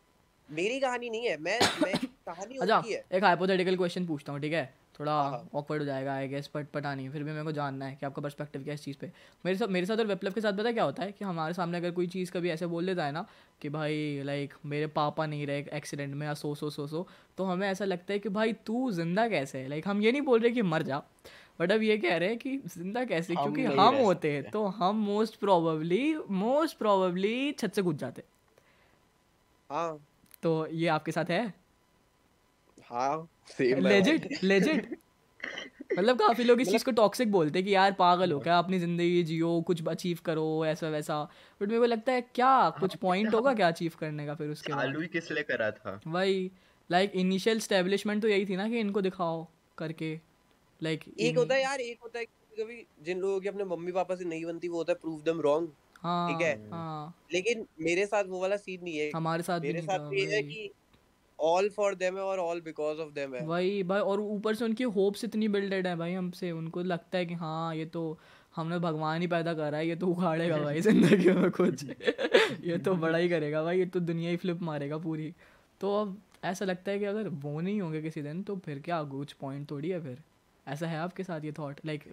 मेरी 0.48 0.78
कहानी 0.80 1.10
नहीं 1.10 1.26
है 1.26 1.36
मैं 1.38 1.58
मैं 1.82 1.92
कहानी 1.98 2.58
अच्छा 2.58 2.82
है 2.86 3.04
एक 3.12 3.24
हाइपोथेटिकल 3.24 3.76
क्वेश्चन 3.76 4.06
पूछता 4.06 4.32
हूँ 4.32 4.40
ठीक 4.40 4.52
है 4.52 4.81
थोड़ा 5.02 5.14
ऑकवर्ड 5.54 5.82
हो 5.82 5.86
जाएगा 5.86 6.14
आई 6.14 6.28
गेस 6.28 6.50
बट 6.54 6.66
पता 6.70 6.94
नहीं 6.94 7.08
फिर 7.10 7.22
भी 7.24 7.30
मेरे 7.32 7.44
को 7.44 7.52
जानना 7.52 7.86
है 7.86 7.96
कि 7.96 8.06
आपका 8.06 8.22
पर्सपेक्टिव 8.22 8.62
क्या 8.62 8.72
है 8.72 8.74
इस 8.74 8.84
चीज़ 8.84 8.96
पे। 8.98 9.10
मेरे 9.44 9.58
साथ 9.58 9.68
मेरे 9.68 9.86
साथ 9.86 9.96
और 9.96 10.06
विप्लव 10.06 10.32
के 10.32 10.40
साथ 10.40 10.52
पता 10.52 10.72
क्या 10.72 10.84
होता 10.84 11.02
है 11.02 11.12
कि 11.12 11.24
हमारे 11.24 11.54
सामने 11.54 11.78
अगर 11.78 11.90
कोई 11.90 12.06
चीज़ 12.06 12.32
कभी 12.32 12.50
ऐसे 12.50 12.66
बोल 12.66 12.86
देता 12.86 13.04
है 13.04 13.12
ना 13.12 13.24
कि 13.62 13.68
भाई 13.68 14.22
लाइक 14.24 14.54
मेरे 14.66 14.86
पापा 14.86 15.26
नहीं 15.26 15.46
रहे 15.46 15.64
एक्सीडेंट 15.72 16.14
में 16.14 16.26
या 16.26 16.34
सो 16.34 16.54
सो 16.54 16.70
सो 16.70 16.86
सो 16.86 17.06
तो 17.38 17.44
हमें 17.44 17.68
ऐसा 17.68 17.84
लगता 17.84 18.12
है 18.12 18.18
कि 18.18 18.28
भाई 18.28 18.52
तू 18.52 18.90
ज़िंदा 18.92 19.28
कैसे 19.28 19.58
है? 19.58 19.68
लाइक 19.68 19.88
हम 19.88 20.02
ये 20.02 20.12
नहीं 20.12 20.22
बोल 20.22 20.40
रहे 20.40 20.50
कि 20.50 20.62
मर 20.62 20.82
जा 20.82 21.02
बट 21.60 21.72
अब 21.72 21.82
ये 21.82 21.98
कह 21.98 22.16
रहे 22.16 22.28
हैं 22.28 22.38
कि 22.38 22.56
ज़िंदा 22.68 23.04
कैसे 23.04 23.36
क्योंकि 23.36 23.64
हम 23.64 23.94
होते 23.96 24.32
हैं 24.32 24.44
तो 24.50 24.66
हम 24.66 24.96
मोस्ट 24.96 25.36
प्रोबेबली 25.36 26.14
मोस्ट 26.30 26.78
प्रोबेबली 26.78 27.52
छत 27.52 27.74
से 27.74 27.82
कूद 27.82 27.96
जाते। 27.96 28.22
हाँ। 29.70 29.98
तो 30.42 30.66
ये 30.66 30.86
आपके 30.88 31.12
साथ 31.12 31.30
है? 31.30 31.61
हाँ 32.92 33.28
लेजिट 33.72 34.28
लेजिट 34.44 34.86
मतलब 35.96 36.18
काफ़ी 36.18 36.44
लोग 36.44 36.60
इस 36.60 36.70
चीज़ 36.70 36.84
को 36.84 36.90
टॉक्सिक 36.92 37.30
बोलते 37.32 37.58
हैं 37.58 37.66
कि 37.66 37.74
यार 37.74 37.92
पागल 37.92 38.32
हो 38.32 38.38
क्या 38.40 38.58
अपनी 38.58 38.78
ज़िंदगी 38.78 39.22
जियो 39.22 39.60
कुछ 39.62 39.82
अचीव 39.88 40.18
करो 40.24 40.44
ऐसा 40.66 40.88
वैसा। 40.88 41.22
बट 41.60 41.68
मेरे 41.68 41.78
को 41.80 41.86
लगता 41.86 42.12
है 42.12 42.20
क्या 42.34 42.52
कुछ 42.80 42.94
पॉइंट 42.96 43.34
होगा 43.34 43.52
क्या 43.54 43.68
अचीव 43.68 43.92
करने 44.00 44.26
का 44.26 44.34
फिर 44.34 44.48
उसके 44.50 44.72
बाद? 44.72 44.96
ही 44.96 45.06
किस 45.08 45.30
लिए 45.32 45.42
करा 45.42 45.70
था? 45.70 46.00
वही 46.06 46.50
लाइक 46.90 47.12
इनिशियल 47.16 47.60
स्टैब्लिशमेंट 47.60 48.22
तो 48.22 48.28
यही 48.28 48.46
थी 48.46 48.56
ना 48.56 48.68
कि 48.68 48.80
इनको 48.80 49.00
दिखाओ 49.00 49.44
करके 49.78 50.14
लाइक 50.80 51.04
एक 51.20 51.36
होता 51.38 51.54
है 51.54 51.62
यार 51.62 51.80
एक 51.80 51.98
होता 52.02 52.18
है 52.18 52.24
कभी 52.52 52.86
जिन 53.02 53.18
लोगों 53.18 53.40
की 53.40 53.48
अपने 53.48 53.64
मम्मी 53.66 53.92
पापा 53.92 54.14
से 54.14 54.24
नहीं 54.24 54.44
बनती 54.44 54.68
वो 54.68 54.76
होता 54.78 54.92
है 54.92 54.98
प्रूव 54.98 55.20
देम 55.22 55.40
रॉन्ग 55.40 55.68
ठीक 56.26 56.40
है? 56.40 56.52
हाँ। 56.72 57.14
लेकिन 57.30 57.66
मेरे 57.80 58.06
साथ 58.06 58.24
वो 58.26 58.40
वाला 58.40 58.56
सीन 58.58 58.82
नहीं 58.84 58.96
है। 58.96 59.10
हमारे 59.10 59.42
साथ 59.42 59.60
मेरे 59.62 59.80
साथ 59.80 60.12
ये 60.12 60.24
है 60.26 60.42
कि 60.42 60.70
ऑल 61.42 61.68
फॉर 61.70 61.94
देम 61.96 62.16
है 62.16 62.22
और 62.24 62.38
ऑल 62.40 62.60
बिकॉज़ 62.62 62.98
ऑफ़ 62.98 63.12
देम 63.12 63.34
है 63.36 63.42
भाई 63.42 63.82
भाई 63.82 64.00
और 64.02 64.20
ऊपर 64.20 64.54
से 64.54 64.64
उनकी 64.64 64.84
होप्स 64.90 65.24
इतनी 65.24 65.48
बिल्डेड 65.48 65.86
है 65.86 65.94
भाई 65.96 66.12
हमसे। 66.12 66.50
उनको 66.52 66.82
लगता 66.82 67.18
है 67.18 67.26
कि 67.26 67.34
हाँ 67.34 67.74
ये 67.76 67.86
तो 67.86 68.02
हमने 68.56 68.78
भगवान 68.78 69.20
ही 69.20 69.26
पैदा 69.26 69.54
करा 69.54 69.78
है 69.78 69.86
ये 69.88 69.96
तो 69.96 70.06
उखाड़ेगा 70.08 70.58
भाई 70.58 70.80
ज़िंदगी 70.80 71.30
में 71.32 71.50
कुछ। 71.50 71.84
ये 72.64 72.78
तो 72.78 72.94
बड़ा 72.96 73.18
ही 73.18 73.28
करेगा 73.28 73.62
भाई 73.62 73.78
ये 73.78 73.86
तो 73.86 74.00
दुनिया 74.00 74.30
ही 74.30 74.36
फ्लिप 74.36 74.62
मारेगा 74.62 74.98
पूरी। 74.98 75.32
तो 75.80 75.94
अब 75.96 76.20
ऐसा 76.44 76.64
लगता 76.64 76.90
है 76.90 76.98
कि 76.98 77.04
अगर 77.04 77.28
वो 77.28 77.60
नहीं 77.60 77.80
होंगे 77.80 78.02
किसी 78.02 78.22
दिन 78.22 78.42
तो 78.42 78.56
फिर 78.56 78.78
क्या 78.80 79.02
कुछ 79.06 79.32
पॉइंट 79.32 79.70
थोड़ी 79.70 79.88
है 79.90 80.00
फिर? 80.00 80.22
ऐसा 80.66 80.86
है 80.86 80.98
आपके 80.98 81.24
साथ 81.24 81.44
ये 81.44 81.52
थॉट 81.52 81.80
लाइक 81.86 82.04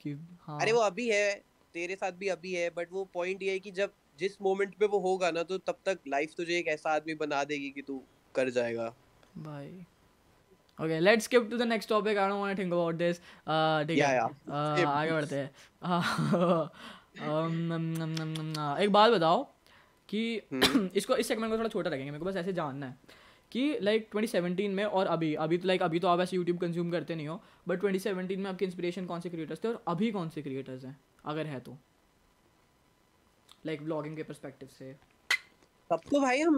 कि 0.00 0.12
हाँ। 0.40 0.60
अरे 0.60 0.72
वो 0.72 0.80
अभी 0.80 1.08
है 1.10 1.34
तेरे 1.74 1.96
साथ 1.96 2.12
भी 2.12 2.28
अभी 2.28 2.52
है 2.54 2.68
बट 2.70 2.92
वो 2.92 3.04
पॉइंट 3.14 3.42
ये 3.42 3.50
है 3.52 3.58
कि 3.60 3.70
जब 3.70 3.94
जिस 4.18 4.40
मोमेंट 4.42 4.74
पे 4.74 4.86
वो 4.86 4.98
होगा 5.00 5.30
ना 5.30 5.42
तो 5.42 5.58
तब 5.60 5.78
तक 5.86 6.00
लाइफ 6.08 6.34
तुझे 6.36 6.58
एक 6.58 6.66
ऐसा 6.68 6.90
आदमी 6.90 7.14
बना 7.16 7.42
देगी 7.44 7.70
कि 7.70 7.82
तू 7.82 8.02
कर 8.34 8.50
जाएगा। 8.50 8.92
भाई। 9.38 9.68
Okay 10.78 10.98
let's 11.00 11.24
skip 11.24 11.48
to 11.50 11.56
the 11.56 11.62
next 11.62 11.88
topic 11.88 12.18
I 12.18 12.28
don't 12.28 12.40
want 12.40 12.56
to 12.56 12.62
think 12.62 12.72
about 12.72 12.94
this 12.94 13.18
ठीक 13.88 13.98
है। 13.98 14.20
Uh, 14.20 14.86
आगे 14.86 15.12
बढ़ते 15.12 15.36
हैं। 15.36 15.50
Um, 17.12 18.78
एक 18.80 18.90
बात 18.92 19.12
बताओ 19.12 19.42
कि 20.08 20.20
हम्म। 20.52 20.88
इसको 20.96 21.16
इस 21.16 21.28
सेगमेंट 21.28 21.52
को 21.52 21.58
थोड़ा 21.58 21.68
छोटा 21.68 21.90
रखेंगे। 21.90 22.10
मेरे 22.10 22.18
को 22.18 22.24
बस 22.24 22.36
ऐसे 22.36 22.52
जानना 22.52 22.86
है 22.86 22.96
कि 23.52 23.78
लाइक 23.82 24.08
ट्वेंटी 24.10 24.26
सेवनटीन 24.26 24.70
में 24.70 24.84
और 24.84 25.06
अभी 25.06 25.34
अभी 25.34 25.58
तो 25.58 25.68
लाइक 25.68 25.82
अभी 25.82 25.98
तो 26.00 26.08
आप 26.08 26.20
ऐसे 26.20 26.36
यूट्यूब 26.36 26.58
कंज्यूम 26.58 26.90
करते 26.90 27.14
नहीं 27.14 27.28
हो 27.28 27.40
बट 27.68 27.80
ट्वेंटी 27.80 27.98
सेवनटीन 27.98 28.40
में 28.40 28.50
आपके 28.50 28.64
इंस्पिरेशन 28.64 29.06
कौन 29.06 29.20
से 29.20 29.30
क्रिएटर्स 29.30 29.64
थे 29.64 29.68
और 29.68 29.82
अभी 29.88 30.10
कौन 30.12 30.28
से 30.28 30.42
क्रिएटर्स 30.42 30.84
हैं? 30.84 30.98
अगर 31.24 31.46
है 31.46 31.60
तो। 31.60 31.76
लाइक 33.66 33.84
ब्लॉगिंग 33.84 34.16
के 34.16 34.22
परस्पेक्टिव 34.22 34.68
से। 34.78 34.92
सबको 35.90 36.20
भाई 36.20 36.40
हम 36.40 36.56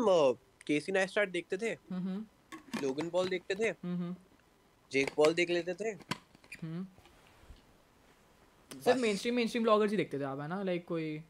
केसी 0.67 0.93
नाइस्टार्ट 0.93 1.31
देखते 1.31 1.57
थे? 1.57 1.73
लोगन 2.83 3.09
पॉल 3.11 3.29
देखते 3.29 3.55
थे? 3.55 3.73
जेक 4.93 5.11
पॉल 5.17 5.35
देख 5.35 5.51
लेते 5.51 5.75
थे? 5.75 5.95
Sir 8.71 8.97
main 8.99 9.17
stream 9.17 9.35
main 9.35 9.47
stream 9.49 9.63
bloggers 9.63 9.91
ही 9.91 9.97
देखते 9.97 10.19
थे 10.19 10.25
आप 10.25 10.41
है 10.41 10.49
ना? 10.49 10.63
लाइक 10.63 10.85
कोई 10.87 11.23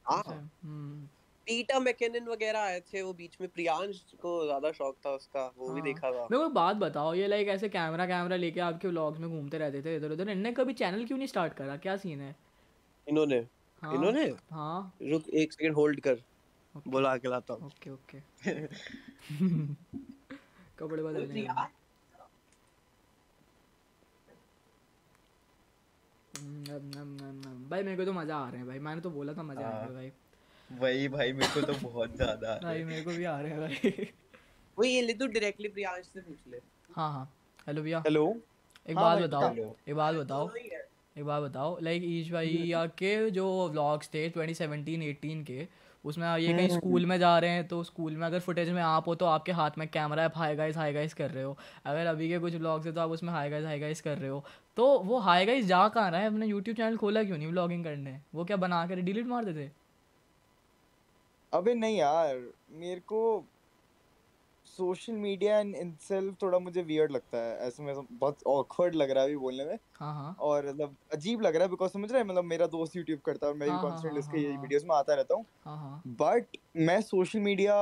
पीटर 1.46 1.80
मैकेनन 1.80 2.28
वगैरह 2.28 2.58
आए 2.58 2.78
थे 2.82 3.00
वो 3.02 3.12
बीच 3.12 3.36
में 3.40 3.48
प्रियांश 3.50 4.00
को 4.20 4.44
ज़्यादा 4.44 4.70
शौक 4.72 4.96
था 5.06 5.10
उसका 5.14 5.44
वो 5.56 5.68
भी 5.68 5.80
हाँ। 5.80 5.82
देखा 5.84 6.10
था। 6.10 6.22
मेरे 6.30 6.42
को 6.42 6.48
बात 6.50 6.76
बताओ 6.76 7.12
ये 7.14 7.26
लाइक 7.28 7.48
ऐसे 7.48 7.68
कैमरा 7.68 8.06
कैमरा 8.06 8.36
लेके 8.36 8.60
आपके 8.60 8.88
व्लॉग्स 8.88 9.18
में 9.20 9.28
घूमते 9.30 9.58
रहते 9.58 9.82
थे 9.82 9.96
इधर 9.96 10.12
उधर 10.12 10.30
इनने 10.30 10.52
कभी 10.52 10.72
चैनल 10.74 11.04
क्यों 11.06 11.18
नहीं 11.18 11.28
स्टार्ट 11.28 11.54
करा? 11.54 11.76
क्या 11.76 11.96
सीन 11.96 12.20
है? 12.20 12.34
इन्होंने। 13.06 13.38
हाँ, 13.82 13.94
इन्होंने? 13.94 14.24
हाँ। 14.50 14.96
रुक 15.02 15.28
एक 15.30 15.52
सेकंड 15.52 15.74
होल्ड 15.74 16.00
कर। 16.00 16.22
बुला 16.74 17.16
के 17.16 17.28
लाता 17.28 17.54
हूँ। 17.54 17.66
ओके 17.66 17.90
ओके 17.90 18.18
कपड़े 20.78 21.02
बदल 21.02 21.26
भाई 27.70 27.82
मेरे 27.82 27.96
को 27.96 28.04
तो 28.04 28.12
मज़ा 28.12 28.36
आ 28.36 28.48
रहा 28.50 28.60
है 28.60 28.66
भाई। 28.66 28.78
मैंने 28.78 29.00
तो 29.00 29.10
बोला 29.10 29.32
था 29.32 29.42
मज़ा 29.42 29.66
आ 29.66 29.70
रहा 29.70 29.80
है 29.80 29.84
हाँ। 29.84 29.94
भाई। 29.94 30.12
वही 30.70 31.08
भाई 31.08 31.32
मेरे 31.32 31.48
को 31.54 31.62
तो 31.62 31.72
बहुत 31.88 32.16
ज़्यादा 32.16 32.58
भाई 32.62 32.84
मेरे 32.84 33.02
को 33.02 33.10
भी 33.10 33.24
आ 33.24 33.40
रहे 33.40 33.52
हैं 33.52 33.60
भाई। 33.60 34.08
वो 34.78 34.84
ये 34.84 35.00
ले 35.02 35.14
तू 35.14 35.26
डायरेक्टली 35.26 35.68
प्रियांश 35.68 36.06
से 36.06 36.20
पूछ 36.20 36.38
ले। 36.48 36.56
हाँ 36.96 37.12
हाँ। 37.12 37.32
हेलो 37.66 37.82
भैया। 37.82 37.98
हेलो 38.00 38.24
एक 38.88 38.96
बात 38.96 39.18
हाँ 39.18 39.22
बताओ 39.28 39.54
एक 39.88 39.94
बात 39.94 40.14
बताओ। 40.14 40.50
एक 41.18 41.24
बात 41.24 41.42
बताओ 41.42 41.78
लाइक 41.80 42.02
ईश 42.06 42.30
भाई 42.32 42.48
या 42.48 42.86
के 42.86 43.30
जो 43.30 43.68
व्लॉग्स 43.68 44.08
थे 44.08 44.28
2017 44.28 45.02
18 45.08 45.44
के 45.44 45.66
उसमें 46.04 46.26
ये 46.36 46.52
कहीं 46.52 46.68
स्कूल 46.68 46.82
हम्म, 46.82 46.98
हम्म। 46.98 47.08
में 47.08 47.18
जा 47.18 47.38
रहे 47.38 47.50
हैं 47.50 47.66
तो 47.68 47.82
स्कूल 47.84 48.16
में 48.16 48.26
अगर 48.26 48.40
फुटेज 48.40 48.70
में 48.70 48.82
आप 48.82 49.08
हो 49.08 49.14
तो 49.14 49.26
आपके 49.26 49.52
हाथ 49.52 49.78
में 49.78 49.86
कैमरा 49.88 50.22
है 50.22 50.30
हाई 50.36 50.56
गाइस 50.56 50.76
हाई 50.76 50.92
गाइस 50.92 51.14
कर 51.14 51.30
रहे 51.30 51.44
हो। 51.44 51.56
अगर 51.86 52.06
अभी 52.06 52.28
के 52.28 52.38
कुछ 52.38 52.54
ब्लॉग्स 52.54 52.86
है 52.86 52.92
तो 52.92 53.00
आप 53.00 53.10
उसमें 53.10 53.32
हाई 53.32 53.50
गाइस 53.50 53.64
हाई 53.64 53.78
गाइस 53.78 54.00
कर 54.00 54.18
रहे 54.18 54.30
हो। 54.30 54.44
तो 54.76 54.98
वो 54.98 55.18
हाई 55.18 55.46
गाइस 55.46 55.66
जा 55.66 55.86
कहाँ 55.88 56.10
रहा 56.10 56.20
है? 56.20 56.26
अपने 56.26 56.46
यूट्यूब 56.46 56.76
चैनल 56.76 56.96
खोला 56.96 57.22
क्यों 57.24 57.38
नहीं 57.38 57.50
ब्लॉगिंग 57.50 57.84
करने? 57.84 58.20
वो 58.34 58.44
क्या 58.44 58.56
बना 58.56 58.86
कर 58.86 59.00
डिलीट 59.00 59.26
मार 59.26 59.44
देते? 59.44 59.70
अबे 61.52 61.74
नहीं 61.74 61.96
यार 61.98 62.42
मेरे 62.70 63.00
को 63.00 63.44
सोशल 64.76 65.12
मीडिया 65.18 65.58
इन 65.60 65.74
इनसेल्फ 65.76 66.36
थोड़ा 66.42 66.58
मुझे 66.60 66.82
वियर्ड 66.82 67.12
लगता 67.12 67.38
है 67.38 67.56
ऐसे 67.58 67.82
में 67.82 67.94
बहुत 68.12 68.38
ऑकवर्ड 68.48 68.94
लग 68.96 69.10
रहा 69.10 69.22
है 69.22 69.28
अभी 69.28 69.36
बोलने 69.38 69.64
में। 69.64 69.78
हाँ 69.94 70.14
हाँ। 70.14 70.34
और 70.40 70.68
मतलब 70.68 70.96
अजीब 71.12 71.42
लग 71.42 71.56
रहा 71.56 71.64
है 71.64 71.70
बिकॉज़ 71.70 71.92
समझ 71.92 72.10
रहे 72.12 72.20
हैं 72.22 72.28
मतलब 72.28 72.44
मेरा 72.46 72.66
दोस्त 72.68 72.96
यूट्यूब 72.96 73.20
करता 73.26 73.46
है 73.46 73.52
और 73.52 73.58
मैं 73.58 73.70
भी 73.70 73.78
कॉन्स्टेंट 73.78 74.18
इसके 74.18 74.46
वीडियोस 74.56 74.84
में 74.84 74.96
आता 74.96 75.14
रहता 75.14 75.34
हूँ। 75.34 75.46
बट 76.16 76.56
मैं 76.78 77.00
सोशल 77.02 77.40
मीडिया 77.40 77.74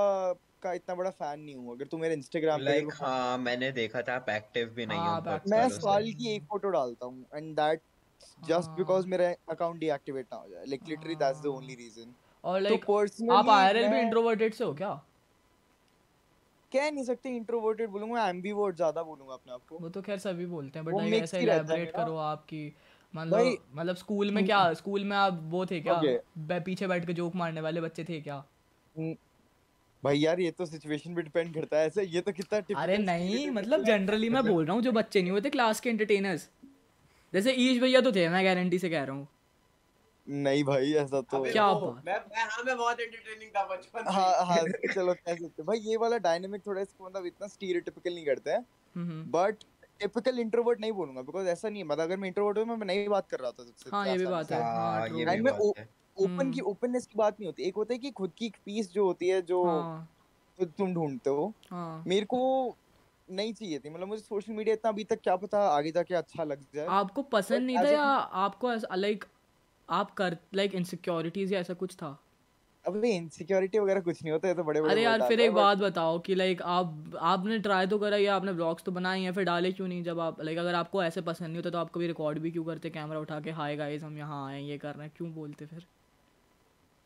का 0.62 0.72
इतना 0.72 0.94
बड़ा 0.94 1.10
फ़ैन 1.12 1.40
नहीं 1.40 1.56
हूँ। 1.56 1.74
अगर 1.74 1.86
तू 1.86 1.98
मेरे 1.98 2.14
इंस्टाग्राम 2.14 2.60
पे 2.62 2.80
like, 2.80 2.92
हाँ 2.96 3.38
मैंने 3.38 3.70
देखा 3.72 4.02
था 4.02 4.14
आप 4.16 4.28
एक्टिव 4.30 4.68
भी 4.70 4.86
नहीं 4.86 4.98
हाँ, 4.98 5.20
हो 5.20 5.38
मैं 5.48 5.68
साल 5.70 6.12
की 6.12 6.34
एक 6.34 6.42
फ़ोटो 6.44 6.68
डालता 6.70 7.06
हूँ 7.06 7.26
एंड 7.34 7.54
दैट 7.56 7.82
जस्ट 8.42 8.70
बिकॉज़ 8.76 9.06
मेरा 9.08 9.30
अकाउंट 9.50 9.80
डीएक्टिवेट 9.80 10.26
ना 10.32 10.38
हो 10.38 10.48
जाए। 10.48 10.64
Like 10.66 10.88
literally 10.88 11.14
that's 11.16 11.40
the 11.40 11.46
only 11.48 11.74
reason 11.76 12.14
और 12.44 12.60
लाइक 12.60 12.84
तो 12.84 13.34
आप 13.34 13.50
आईआरएल 13.50 13.88
भी 13.88 14.00
इंट्रोवर्टेड 14.00 14.54
से 14.54 14.64
हो 14.64 14.74
क्या? 14.74 14.94
कह 16.72 16.90
नहीं 16.90 17.04
सकते 17.04 17.30
इंट्रोवर्टेड 17.30 17.90
बोलूँगा 17.90 18.28
एम्बीवर्ट 18.28 18.76
ज़्यादा 18.76 19.02
बोलूँगा 19.02 19.34
अपने 19.34 19.52
आप 19.52 19.60
को। 19.68 19.78
वो 19.78 19.88
तो 19.88 20.02
खैर 20.02 20.18
सभी 20.20 20.46
बोलते 20.46 20.78
हैं 20.78 20.86
बट 20.86 20.94
लाइक 20.94 21.22
ऐसे 21.22 21.40
इलैबोरेट 21.40 21.90
करो 21.96 22.16
आपकी 22.18 22.64
मतलब 23.14 23.56
मतलब 23.74 23.96
स्कूल 23.96 24.30
में 24.30 24.44
क्या 24.44 24.72
स्कूल 24.74 25.04
में 25.04 25.16
आप 25.16 25.40
वो 25.50 25.64
थे 25.66 25.80
क्या? 25.80 26.00
Okay. 26.00 26.62
पीछे 26.64 26.86
बैठ 26.86 27.06
के 27.06 27.12
जोक 27.12 27.34
मारने 27.36 27.60
वाले 27.60 27.80
बच्चे 27.80 28.04
थे 28.04 28.20
क्या? 28.20 28.36
हम्म। 28.94 29.14
भाई 30.02 30.18
यार 30.18 30.40
ये 30.40 30.50
तो 30.50 30.66
सिचुएशन 30.66 31.14
पे 31.14 31.22
डिपेंड 31.22 31.54
करता 31.54 31.78
है 31.78 31.86
ऐसे 31.86 32.04
ये 32.04 32.20
तो 32.20 32.32
कितना 32.32 32.80
अरे 32.82 32.96
नहीं 32.98 33.50
मतलब 33.50 33.84
जनरली 33.84 34.28
मैं 34.28 34.42
बोल 34.46 34.64
रहा 34.64 34.74
हूँ 34.74 34.82
जो 34.82 34.92
बच्चे 34.92 35.22
नहीं 35.22 35.32
होते 35.32 35.50
क्लास 35.50 35.80
के 35.80 35.90
एंटरटेनर्स 35.90 36.48
जैसे 37.32 37.52
ईश 37.58 37.80
भैया 37.80 38.00
तो 38.00 38.12
थे 38.12 38.28
मैं 38.28 38.44
गारंटी 38.44 38.78
से 38.78 38.90
कह 38.90 39.04
रहा 39.04 39.16
हूँ। 39.16 39.28
नहीं 40.26 40.64
भाई 40.64 40.92
ऐसा 40.92 41.20
तो 41.20 41.42
क्या 41.42 41.66
मैं 41.74 42.02
मैं 42.04 42.44
हाँ 42.44 42.62
मैं 42.64 42.76
बहुत 42.76 43.00
एंटरटेनिंग 43.00 43.50
था 43.50 43.64
बचपन 43.66 44.04
हाँ 44.08 44.44
हाँ 44.46 44.56
चलो 44.94 45.14
कह 45.14 45.34
सकते 45.34 45.62
भाई 45.62 45.78
ये 45.78 45.96
वाला 45.96 46.18
डायनामिक 46.18 46.66
थोड़ा 46.66 46.82
इसको 46.82 47.06
मतलब 47.06 47.26
इतना 47.26 47.46
स्टीरियोटाइपिकल 47.46 48.14
नहीं 48.14 48.26
करते 48.26 48.50
हैं। 48.50 48.64
बट 49.30 49.64
टिपिकल 50.00 50.38
इंट्रोवर्ट 50.38 50.80
नहीं 50.80 50.92
बोलूँगा 50.92 51.22
बिकॉज़ 51.22 51.48
ऐसा 51.48 51.68
नहीं 51.68 51.82
है। 51.82 51.88
मतलब 51.88 52.02
अगर 52.02 52.16
मैं 52.16 52.28
इंट्रोवर्ट 52.28 52.58
हूँ 52.58 52.64
मैं 52.66 52.86
नहीं 52.86 53.08
बात 53.08 53.28
कर 53.28 53.40
रहा 53.40 53.50
था 53.50 53.64
सबसे 53.64 53.90
हाँ 53.90 54.06
ये 54.08 54.18
भी 54.18 54.26
बात 54.26 54.52
है। 54.52 54.62
हाँ 54.62 55.08
ये 55.08 55.24
भी 55.24 55.42
बात 55.42 55.78
है। 55.78 55.88
ओपन 56.16 56.50
की 56.52 56.60
ओपननेस 56.60 57.06
की 57.06 57.18
बात 57.18 57.40
नहीं 57.40 57.46
होती। 57.46 57.62
एक 57.62 57.76
होता 57.76 57.94
है 57.94 57.98
कि 57.98 58.10
खुद 58.10 58.32
की 58.38 58.48
पीस 58.64 58.90
जो 58.92 59.04
होती 59.04 59.28
है 59.28 59.42
जो 59.42 59.64
हाँ। 59.64 60.08
तुम 60.58 60.94
ढूंढते 60.94 61.30
हो। 61.30 61.52
हाँ। 61.70 62.04
मेरे 62.06 62.26
को 62.26 62.76
नहीं 63.28 63.52
चाहिए 63.54 63.78
थी। 63.78 63.90
मतलब 63.90 64.08
मुझे 64.08 64.22
सोशल 64.22 64.52
मीडिया 64.52 64.74
इतना 64.74 64.90
अभी 64.90 65.04
तक 65.04 65.20
क्या 65.20 65.36
पता 65.36 65.68
आगे 65.68 65.90
जाके 65.92 66.14
अच्छा 66.14 66.44
लग 66.44 66.66
जाए। 66.74 66.86
आपको 66.86 67.22
पसंद 67.22 67.62
नहीं 67.62 67.78
था 67.78 67.88
या 67.88 68.02
आपको 68.42 68.96
लाइक 68.96 69.24
आप 69.88 70.10
कर 70.14 70.36
लाइक 70.54 70.74
इनसिक्योरिटीज 70.74 71.52
या 71.52 71.60
ऐसा 71.60 71.74
कुछ 71.74 71.94
था? 71.94 72.18
अबे 72.84 73.10
इनसिक्योरिटी 73.16 73.78
वगैरह 73.78 74.00
कुछ 74.00 74.22
नहीं 74.22 74.32
होता 74.32 74.48
है 74.48 74.54
तो 74.54 74.62
बड़े 74.64 74.80
बड़े 74.80 74.92
अरे 74.92 75.02
यार 75.02 75.22
फिर 75.28 75.40
एक 75.40 75.52
बात 75.52 75.78
बताओ 75.78 76.18
कि 76.18 76.34
लाइक 76.34 76.62
आप 76.62 77.16
आपने 77.22 77.58
ट्राई 77.58 77.86
तो 77.86 77.98
करा 77.98 78.16
या 78.16 78.34
आपने 78.36 78.52
ब्लॉग्स 78.52 78.84
तो 78.84 78.92
बनाए 78.92 79.20
हैं 79.20 79.32
फिर 79.32 79.44
डाले 79.44 79.72
क्यों 79.72 79.88
नहीं? 79.88 80.02
जब 80.02 80.20
आप 80.20 80.40
लाइक 80.40 80.58
अगर 80.58 80.74
आपको 80.74 81.02
ऐसे 81.02 81.20
पसंद 81.22 81.48
नहीं 81.48 81.56
होता 81.56 81.70
तो 81.70 81.78
आप 81.78 81.90
कभी 81.90 82.06
रिकॉर्ड 82.06 82.38
भी 82.38 82.50
क्यों 82.50 82.64
करते? 82.64 82.90
कैमरा 82.90 83.20
उठा 83.20 83.40
के 83.40 83.50
हाय 83.50 83.76
गाइस 83.76 84.02
हम 84.02 84.18
यहाँ 84.18 84.46
आए 84.48 84.62
ये 84.62 84.78
कर 84.78 84.94
रहे 84.94 85.06
हैं। 85.06 85.12
क्यों 85.16 85.32
बोलते 85.34 85.66
फिर? 85.66 85.86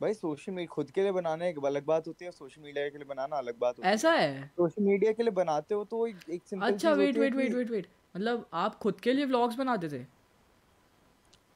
भाई 0.01 0.15
सोशल 0.15 0.53
मीडिया 0.53 0.67
खुद 0.67 0.91
के 0.91 1.03
लिए 1.03 1.13
बनाना 1.13 1.47
एक 1.47 1.65
अलग 1.67 1.85
बात 1.85 2.09
होती 2.09 2.25
है 2.25 2.31
सोशल 2.33 2.63
मीडिया 2.63 2.89
के 2.89 2.99
लिए 2.99 3.07
बनाना 3.07 3.37
अलग 3.37 3.59
बात 3.59 3.79
होती 3.79 3.89
है 3.89 3.95
ऐसा 3.95 4.11
है। 4.13 4.47
सोशल 4.49 4.83
मीडिया 4.83 5.13
के 5.13 5.23
लिए 5.23 5.33
बनाते 5.33 5.75
हो 5.75 5.85
तो 5.85 6.07
एक, 6.07 6.17
एक 6.31 6.43
सिंपल 6.45 6.67
अच्छा 6.67 6.93
wait 6.93 7.17
wait 7.17 7.35
wait 7.35 7.55
wait 7.55 7.71
wait 7.71 7.87
मतलब 8.17 8.49
आप 8.55 8.75
खुद 8.77 9.01
के 9.01 9.13
लिए 9.13 9.25
व्लॉग्स 9.27 9.57
बनाते 9.57 9.89
थे? 9.89 10.05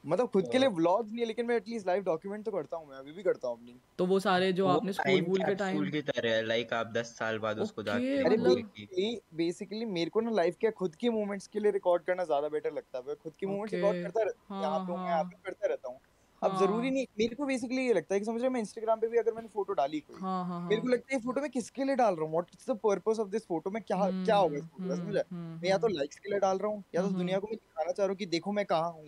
मतलब 0.03 0.27
खुद 0.29 0.47
के 0.47 0.57
लिए 0.57 0.67
व्लॉग्स 0.69 1.11
नहीं 1.11 1.21
है 1.21 1.25
लेकिन 1.27 1.45
मैं 1.45 1.55
एटलीस्ट 1.55 1.87
लाइव 1.87 2.03
डॉक्यूमेंट 2.03 2.45
तो 2.45 2.51
करता 2.51 2.77
हूँ 2.77 2.87
मैं 2.89 2.97
अभी 2.97 3.11
भी 3.11 3.23
करता 3.23 3.47
हूँ 3.47 3.57
अपनी। 3.57 3.75
तो 3.97 4.05
वो 4.05 4.19
सारे 4.19 4.51
जो 4.53 4.67
वो 4.67 4.71
आपने 4.71 4.93
स्कूल 4.93 5.21
वूल 5.21 5.43
के 5.43 5.55
टाइम 5.55 5.75
स्कूल 5.75 5.89
की 5.91 6.01
तरह 6.03 6.41
लाइक 6.41 6.73
आप 6.73 6.91
10 6.93 7.11
साल 7.17 7.39
बाद 7.39 7.59
उसको 7.59 7.83
जाके 7.83 8.17
अरे 8.19 8.37
बेसिकली 8.37 9.19
बेसिकली 9.35 9.85
मेरे 9.87 10.09
को 10.09 10.21
ना 10.21 10.31
लाइफ 10.31 10.55
के 10.61 10.71
खुद 10.73 10.95
के 10.95 11.09
मोमेंट्स 11.09 11.47
के 11.47 11.59
लिए 11.59 11.71
रिकॉर्ड 11.71 12.03
करना 12.03 12.23
ज़्यादा 12.23 12.49
बेटर 12.49 12.73
लगता 12.73 13.03
है 13.07 13.15
खुद 13.15 13.35
के 13.35 13.45
मोमेंट्स 13.47 13.73
रिकॉर्ड 13.73 14.03
करता 14.03 14.23
रहता 14.23 14.53
हूँ 14.53 14.61
यहाँ 14.63 14.79
पे 14.79 14.97
मैं 14.97 15.11
आप 15.11 15.31
करता 15.45 15.67
रहता 15.67 15.89
हूँ। 15.89 15.99
अब 16.41 16.53
ज़रूरी 16.55 16.89
हाँ। 16.89 16.91
नहीं 16.91 17.05
मेरे 17.17 17.35
को 17.35 17.45
बेसिकली 17.45 17.85
ये 17.87 17.93
लगता 17.93 18.13
है 18.15 18.19
कि 18.19 18.25
समझ 18.25 18.41
रहे 18.41 18.49
मैं 18.49 18.59
इंस्टाग्राम 18.59 18.99
पे 18.99 19.07
भी 19.07 19.17
अगर 19.17 19.33
मैंने 19.33 19.47
फ़ोटो 19.49 19.73
डाली 19.73 19.99
कोई 20.01 20.21
हाँ, 20.21 20.43
हाँ, 20.45 20.59
मेरे 20.69 20.81
को 20.81 20.87
लगता 20.87 21.13
है 21.13 21.17
ये 21.17 21.21
फ़ोटो 21.21 21.41
मैं 21.41 21.49
किसके 21.51 21.83
लिए 21.83 21.95
डाल 21.95 22.15
रहा 22.15 22.23
हूँ? 22.23 22.31
What 22.31 22.49
is 22.53 22.71
the 22.71 22.77
purpose 22.79 23.19
of 23.19 23.29
this 23.29 23.45
photo 23.47 23.71
मैं 23.71 23.83
क्या 23.83 23.97
हम्म, 23.97 24.11
क्या 24.19 24.35
होगा 24.37 24.57
इस 24.57 24.63
फ़ोटो 24.65 24.87
का 24.87 24.95
समझ? 24.95 25.15
मैं 25.61 25.69
या 25.69 25.77
तो 25.77 25.87
लाइक्स 25.89 26.17
के 26.17 26.29
लिए 26.29 26.39
डाल 26.39 26.57
रहा 26.57 26.71
हूँ 26.71 26.83
या 26.95 27.01
तो 27.01 27.09
दुनिया 27.11 27.39
को 27.39 27.47
मैं 27.47 27.55
दिखाना 27.57 27.91
चाह 27.91 28.05
रहा 28.05 28.11
हूँ 28.11 28.17
कि 28.17 28.25
देखो 28.27 28.51
मैं 28.51 28.65
कहाँ 28.65 28.91
हूँ। 28.91 29.03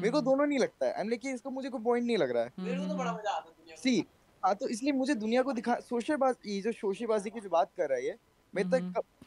मेरे 0.00 0.10
को 0.12 0.20
दोनों 0.20 0.46
नहीं 0.46 0.58
लगता 0.58 0.86
है। 0.86 0.92
एंड 0.94 1.10
लेकिन 1.10 1.34
इसका 1.34 1.50
मुझे 1.50 1.68
कोई 1.70 1.80
पॉइंट 1.82 2.06
नहीं 2.06 2.16
लग 2.18 2.30
रहा 2.30 2.42
है। 2.44 2.50
मेरे 2.60 2.78
को 2.78 2.86
तो 2.86 2.94
बड़ा 2.94 3.12
मज़ा 3.12 3.30
आता 3.30 3.50
है 3.62 3.76
सी 3.76 3.98
हाँ 4.42 4.54
तो 4.54 4.68
इसलिए 4.68 4.92
मुझे 4.92 5.14
दुनिया 5.16 5.42
को 5.42 5.52
दिखा 5.52 5.74
सोशल 5.82 6.18
ये 6.46 6.60
जो 6.62 6.72
शोशेबाजी 6.72 7.30
की 7.30 7.40
जो 7.40 7.48
बात 7.50 7.72
कर 7.76 7.88
रहा 7.90 7.98
है 8.00 8.16
मैं 8.54 8.64
तक 8.66 8.84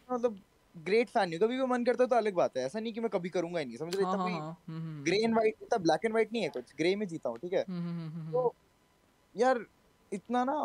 मतलब 0.09 0.41
ग्रेट 0.85 1.09
फ़ैन 1.09 1.29
नहीं 1.29 1.39
कभी 1.39 1.57
भी 1.57 1.65
मन 1.65 1.83
करता 1.83 2.03
है 2.03 2.07
तो 2.09 2.15
अलग 2.15 2.33
बात 2.33 2.57
है। 2.57 2.65
ऐसा 2.65 2.79
नहीं 2.79 2.93
कि 2.93 2.99
मैं 2.99 3.09
कभी 3.09 3.29
करूँगा 3.29 3.59
ही 3.59 3.65
नहीं। 3.65 3.77
समझ 3.77 3.95
रहे 3.95 4.05
हाँ, 4.05 4.53
तभी 4.67 5.03
ग्रे 5.03 5.17
एंड 5.17 5.33
व्हाइट 5.33 5.55
इतना 5.61 5.77
ब्लैक 5.77 6.05
एंड 6.05 6.13
व्हाइट 6.13 6.33
नहीं 6.33 6.43
है 6.43 6.49
कुछ। 6.49 6.73
ग्रे 6.77 6.95
में 6.95 7.07
जीता 7.07 7.29
हूँ 7.29 7.37
ठीक 7.37 7.53
है? 7.53 7.63
हम्म, 7.69 7.81
हम्म, 7.81 8.09
हम्म, 8.09 8.31
तो 8.31 8.53
यार 9.35 9.65
इतना 10.11 10.43
ना 10.43 10.59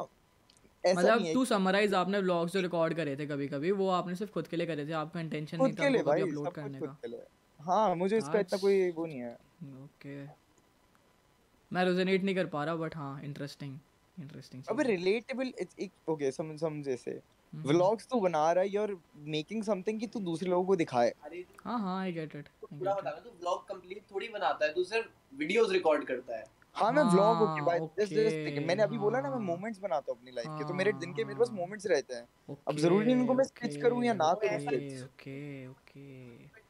मतलब 0.85 1.33
तू 1.35 1.44
समराइज 1.44 1.94
आपने 1.94 2.18
व्लॉग्स 2.18 2.53
जो 2.53 2.61
रिकॉर्ड 2.61 2.94
करे 2.94 3.16
थे 3.16 3.27
कभी 3.27 3.48
कभी 3.48 3.70
वो 3.72 3.88
आपने 3.88 4.14
सिर्फ़ 4.14 4.33
खुद 4.33 4.46
के 4.46 4.57
लिए 4.57 4.66
करे 4.66 4.87
थे। 4.87 4.92
आपका 4.92 5.20
इंटेंशन 5.20 5.62
नहीं 5.62 5.72
था 5.72 6.03
कभी 6.03 6.20
अपलोड 6.20 6.53
करने 6.53 6.81
का। 6.81 7.27
हाँ 7.61 7.94
मुझे 7.94 8.16
इसका 8.18 8.38
इतना 8.38 8.59
कोई 8.59 8.90
वो 8.90 9.07
नहीं 9.07 9.18
है। 9.18 9.35
ओके। 9.85 10.24
मैं 11.70 11.85
रेजोनेट 11.85 12.22
नहीं 12.22 12.35
कर 12.35 12.46
पा 12.46 12.64
रहा 12.64 12.77
बट 12.77 12.96
हाँ 12.96 13.22
इंटरेस्टिंग 13.22 13.79
इंटरेस्टिंग 14.18 14.62
अबे 14.70 14.83
रिलेटेबल 14.83 15.53
इट्स 15.59 15.88
ओके 16.09 16.31
समझ 16.33 16.59
समझे 16.61 16.96
से 16.96 17.20
व्लॉग्स 17.66 18.06
तो 18.06 18.20
बना 18.20 18.50
रहा 18.52 18.64
है 18.64 18.70
यू 18.70 18.82
आर 18.82 18.96
मेकिंग 19.28 19.62
समथिंग 19.62 20.00
कि 20.00 20.06
तू 20.06 20.20
दूसरे 20.20 20.50
लोगों 20.50 20.64
को 20.66 20.76
दिखाए। 20.76 21.12
हाँ 21.64 21.78
हाँ 21.80 22.00
आई 22.00 22.12
गेट 22.12 22.36
इट 22.36 22.48
पूरा 22.64 22.94
बता 22.94 23.10
तू 23.10 23.30
व्लॉग 23.30 23.66
कंप्लीट 23.68 24.02
थोड़ी 24.10 24.28
बनाता 24.28 24.66
है 24.66 24.72
तू 24.74 24.84
सिर्फ़ 24.84 25.08
वीडियोस 25.38 25.70
रिकॉर्ड 25.72 26.04
करता 26.04 26.36
है। 26.36 26.44
हाँ 26.76 26.90
मैं 26.92 27.02
व्लॉग 27.04 27.42
ओके 27.42 27.64
भाई 27.66 27.78
जस्ट 27.98 28.14
जस्ट 28.14 28.58
मैंने 28.60 28.82
अभी 28.82 28.98
बोला 28.98 29.20
ना 29.20 29.30
मैं 29.30 29.38
मोमेंट्स 29.38 29.78
हाँ। 29.78 29.88
बनाता 29.88 30.12
हूँ 30.12 30.18
अपनी 30.18 30.32
लाइफ 30.32 30.58
के 30.58 30.68
तो 30.68 30.74
मेरे 30.74 30.92
दिन 30.94 31.12
के 31.12 31.24
मेरे 31.24 31.38
पास 31.38 31.50
मोमेंट्स 31.52 31.86
रहते 31.86 32.14
हैं। 32.14 32.56
अब 32.68 32.76
ज़रूरी 32.76 33.04
नहीं 33.04 33.16
उनको 33.16 33.34
मैं 33.34 33.44
स्केच 33.44 33.76
करूँ 33.76 34.04
या 34.04 34.14
ना 34.14 34.32
करूँ 34.34 34.56
ओके 35.04 35.66
ओके 35.68 36.62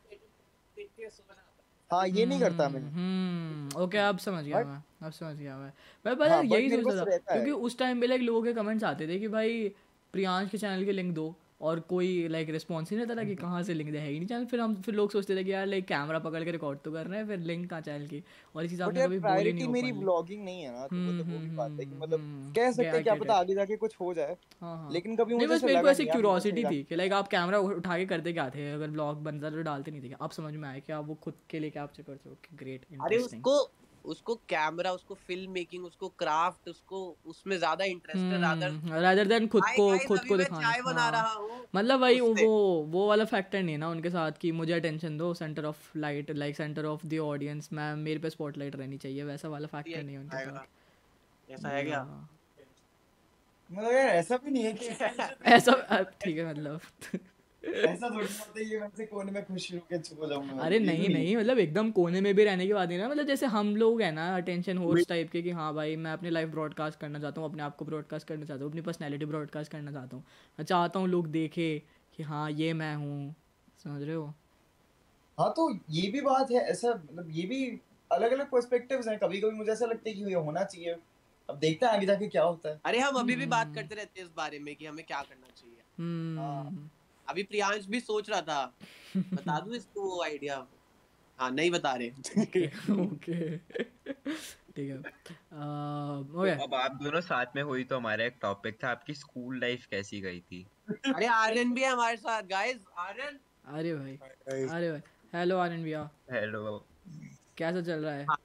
हाँ 1.90 2.06
ये 2.08 2.26
नहीं 2.26 2.40
करता 2.40 2.68
मैं 2.68 2.80
हम्म 2.80 3.82
ओके 3.82 3.98
अब 3.98 4.18
समझ 4.18 4.44
गया 4.44 4.58
मैं 4.58 4.82
अब 5.02 5.12
समझ 5.12 5.36
गया 5.36 5.56
मैं। 5.58 5.72
मैं 6.04 6.16
पता 6.16 6.34
हाँ, 6.34 6.44
यही 6.44 6.70
सोच 6.70 6.92
रहा 6.92 7.04
था 7.04 7.16
क्योंकि 7.32 7.50
उस 7.50 7.78
टाइम 7.78 8.00
पे 8.00 8.06
लाइक 8.06 8.22
लोगों 8.22 8.42
के 8.42 8.52
कमेंट्स 8.52 8.84
आते 8.84 9.08
थे 9.08 9.18
कि 9.18 9.28
भाई 9.28 9.68
प्रियांश 10.14 10.50
के 10.50 10.58
चैनल 10.58 10.84
के 10.84 10.92
लिंक 10.92 11.14
दो 11.14 11.34
और 11.60 11.80
कोई 11.80 12.28
लाइक 12.28 12.50
रिस्पॉन्स 12.50 12.90
ही 12.90 12.96
नहीं 12.96 13.16
था 13.16 13.24
कि 13.24 13.34
कहाँ 13.34 13.62
से 13.62 13.74
लिंक 13.74 13.90
दे 13.92 13.98
है 13.98 14.08
ही 14.08 14.18
नहीं 14.18 14.28
चैनल 14.28 14.44
फिर 14.44 14.60
हम 14.60 14.74
फिर 14.82 14.94
लोग 14.94 15.10
सोचते 15.10 15.36
थे 15.36 15.44
कि 15.44 15.52
यार 15.52 15.66
लाइक 15.66 15.86
कैमरा 15.86 16.18
पकड़ 16.18 16.42
के 16.44 16.50
रिकॉर्ड 16.50 16.78
तो 16.84 16.92
कर 16.92 17.06
रहे 17.06 17.18
हैं 17.18 17.26
फिर 17.26 17.38
लिंक 17.40 17.68
कहाँ 17.70 17.80
चैनल 17.80 18.06
की? 18.06 18.22
और 18.54 18.64
इस 18.64 18.70
हिसाब 18.70 18.94
से 18.94 19.04
कभी 19.04 19.18
बोले 19.18 19.52
नहीं 19.52 19.68
मेरी 19.68 19.92
ब्लॉगिंग 19.92 20.44
नहीं 20.44 20.62
है 20.62 20.72
ना 20.72 20.86
तो 20.86 20.96
मतलब 20.96 21.32
वो 21.32 21.38
भी 21.38 21.50
बात 21.56 21.70
है 21.70 21.86
कि 21.86 21.96
मतलब 21.96 22.20
हम्म, 22.20 22.52
कह 22.52 22.70
सकते 22.72 22.88
हैं 22.88 23.02
क्या 23.02 23.14
पता 23.14 23.34
आगे 23.34 23.54
जाके 23.54 23.76
कुछ 23.76 23.94
हो 24.00 24.12
जाए 24.14 24.36
हाँ, 24.60 24.76
हाँ। 24.76 24.92
लेकिन 24.92 25.16
कभी 25.16 25.34
मुझे 25.34 25.46
बस 25.46 25.64
मेरे 25.64 25.82
को 25.82 25.88
ऐसी 25.88 26.04
क्यूरियोसिटी 26.04 26.64
थी 26.64 26.82
कि 26.82 26.96
लाइक 26.96 27.12
आप 27.12 27.28
कैमरा 27.28 27.58
उठा 27.58 27.98
के 27.98 28.06
करते 28.06 28.32
क्या 28.32 28.48
थे? 28.50 28.70
अगर 28.72 28.90
ब्लॉग 28.90 29.22
बनता 29.22 29.50
तो 29.50 29.62
डालते 29.62 29.90
नहीं 29.90 30.02
थे 30.02 30.14
अब 30.20 30.30
समझ 30.30 30.54
में 30.54 30.68
आया 30.68 30.78
कि 30.78 30.92
आप 30.92 31.06
वो 31.06 31.14
खुद 31.14 31.34
के 31.50 31.60
लिए 31.60 31.70
कैप्चर 31.70 32.02
करते 32.02 32.28
हो? 32.28 32.36
ग्रेट 32.54 32.86
अरे 33.02 33.16
उसको 33.16 33.58
उसको 34.04 34.34
कैमरा 34.48 34.92
उसको 34.92 35.14
फ़िल्म 35.16 35.50
मेकिंग 35.52 35.84
उसको 35.84 36.08
क्राफ्ट 36.18 36.68
उसको 36.68 37.00
उसमें 37.26 37.56
ज़्यादा 37.58 37.84
इंटरेस्ट 37.86 38.32
है 38.32 38.38
रादर 38.40 38.72
रादर 39.00 39.26
देन 39.26 39.46
खुद 39.48 39.64
को 39.70 39.86
खुद 40.00 40.24
को 40.24 40.36
दिखाना। 40.36 40.60
चाय 40.62 40.82
बना 40.82 41.00
हाँ। 41.00 41.12
रहा 41.12 41.32
हूँ। 41.32 41.66
मतलब 41.74 42.00
वही 42.00 42.20
वो 42.20 42.48
वो 42.88 43.06
वाला 43.08 43.24
फैक्टर 43.24 43.62
नहीं 43.62 43.78
ना 43.78 43.88
उनके 43.88 44.10
साथ 44.10 44.32
कि 44.40 44.52
मुझे 44.52 44.72
अटेंशन 44.72 45.16
दो 45.18 45.32
centre 45.34 45.64
of 45.64 45.90
light 45.98 46.30
like 46.32 46.56
centre 46.56 46.84
of 46.86 47.06
the 47.06 47.18
audience 47.24 47.68
मैं 47.72 47.94
मेरे 47.98 48.20
पे 48.20 48.30
स्पॉटलाइट 48.30 48.76
रहनी 48.76 48.98
चाहिए 48.98 49.24
वैसा 49.24 49.48
वाला 49.48 49.66
फैक्टर 49.68 50.02
नहीं 50.02 50.18
उनके 50.18 50.38
साथ। 50.38 50.60
ऐसा 51.48 51.68
है 51.68 51.82
क्या? 51.84 52.00
हाँ। 52.00 52.28
मतलब 53.70 53.92
यार 53.92 54.08
ऐसा 54.08 54.36
भी 54.36 54.50
नहीं 54.50 54.64
है 54.64 54.72
कि 54.74 54.88
ऐसा 55.48 56.02
ठीक 56.20 56.38
है 56.38 56.50
मतलब। 56.50 56.80
ऐसा 57.64 58.08
थोड़ी 58.10 58.26
बात 58.26 58.56
है 58.58 58.64
ये 58.64 58.78
मैं 58.78 59.06
कोने 59.06 59.32
में 59.32 59.44
खुश 59.44 59.72
होकर 59.74 59.98
चुप 59.98 60.24
जाऊँगा। 60.28 60.62
अरे 60.62 60.78
नहीं 60.78 61.08
नहीं। 61.08 61.36
मतलब 61.36 61.58
एकदम 61.58 61.90
कोने 61.90 62.20
में 62.20 62.34
भी 62.34 62.44
रहने 62.44 62.66
की 62.66 62.72
बात 62.72 62.88
नहीं 62.88 62.98
ना 62.98 63.08
मतलब 63.08 63.26
जैसे 63.26 63.46
हम 63.46 63.74
लोग 63.76 64.02
हैं 64.02 64.12
ना 64.12 64.36
अटेंशन 64.36 64.78
होस्ट 64.78 65.08
टाइप 65.08 65.30
के 65.30 65.42
कि 65.42 65.50
हाँ 65.50 65.72
भाई 65.74 65.96
मैं 65.96 66.12
अपनी 66.12 66.30
लाइफ 66.30 66.48
ब्रॉडकास्ट 66.48 67.00
करना 67.00 67.18
चाहता 67.18 67.40
हूँ 67.40 67.50
अपने 67.50 67.62
आप 67.62 67.76
को 67.76 67.84
ब्रॉडकास्ट 67.84 68.28
करना 68.28 68.44
चाहता 68.44 68.64
हूँ 68.64 68.70
अपनी 68.70 68.80
पर्सनैलिटी 68.80 69.24
ब्रॉडकास्ट 69.24 69.72
करना 69.72 69.92
चाहता 69.92 70.16
हूँ। 70.16 70.24
मैं 70.58 70.64
चाहता 70.64 70.98
हूँ 70.98 71.08
लोग 71.08 71.26
देखे 71.26 71.82
कि 72.16 72.22
हाँ 72.22 72.50
ये 72.50 72.72
मैं 72.72 72.94
हूँ। 72.96 73.34
समझ 73.84 74.02
रहे 74.02 74.14
हो? 74.14 74.34
हाँ 75.38 75.50
तो 75.50 75.70
ये 75.90 76.10
भी 76.10 76.20
बात 76.20 76.50
है 76.50 76.58
ऐसा 76.58 76.90
मतलब 76.90 77.30
ये 77.30 77.42
भी 77.42 77.80
अलग 78.10 78.32
अलग 78.32 78.50
पर्सपेक्टिव्स 78.50 79.08
हैं। 79.08 79.18
कभी 79.18 79.40
कभी 79.40 79.56
मुझे 79.56 79.72
ऐसा 79.72 79.86
लगता 79.86 80.08
है 80.08 80.14
कि 80.14 80.24
ये 80.24 80.34
होना 80.34 80.64
चाहिए। 80.64 80.96
अब 81.48 81.58
देखते 81.58 81.86
हैं 81.86 81.92
आगे 81.92 82.06
जाके 82.06 82.26
क्या 82.28 82.42
होता 82.42 82.68
है। 82.68 82.80
अरे 82.84 82.98
हम 82.98 83.14
अभी 83.14 83.36
भी 83.36 83.46
बात 83.46 83.66
हम्म। 83.66 83.74
करते 83.74 83.94
रहते 83.94 84.20
हैं 84.20 84.26
इस 84.26 84.32
बारे 84.36 84.58
में 84.58 84.74
कि 84.76 84.86
हमें 84.86 85.04
क्या 85.04 85.20
करना 85.22 85.46
चाहिए। 85.56 85.76
हम्म। 85.98 86.38
हाँ। 86.38 86.90
अभी 87.28 87.42
प्रियांश 87.42 87.86
भी 87.86 88.00
सोच 88.00 88.30
रहा 88.30 88.40
था। 88.40 88.64
बता 89.16 89.58
दूँ 89.60 89.74
इसको 89.74 90.02
वो 90.02 90.22
आइडिया 90.22 90.66
हाँ 91.38 91.50
नहीं 91.50 91.70
बता 91.70 91.92
रहे। 91.94 92.08
ओके। 92.94 93.56
ठीक 94.76 94.90
है। 94.90 94.98
ओके 94.98 96.50
अब 96.64 96.74
आप 96.74 96.98
दोनों 97.02 97.20
साथ 97.20 97.56
में 97.56 97.62
हुई 97.62 97.84
तो 97.84 97.96
हमारा 97.96 98.24
एक 98.24 98.36
टॉपिक 98.42 98.78
था 98.84 98.88
आपकी 98.88 99.14
स्कूल 99.14 99.60
लाइफ 99.60 99.86
कैसी 99.90 100.20
गई 100.20 100.40
थी? 100.40 100.66
अरे 101.14 101.26
आर्यन 101.26 101.74
भी 101.74 101.82
है 101.82 101.90
हमारे 101.90 102.16
साथ 102.16 102.42
गाइस 102.50 102.84
आर्यन? 102.98 103.38
अरे 103.66 103.94
भाई 103.94 104.16
अरे 104.68 104.90
भाई। 104.90 105.00
हेलो 105.34 105.58
आर्यन 105.58 105.82
भैया। 105.84 106.08
हेलो 106.32 106.84
कैसा 107.58 107.80
चल 107.82 108.04
रहा 108.04 108.14
है? 108.14 108.24
हाँ। 108.24 108.38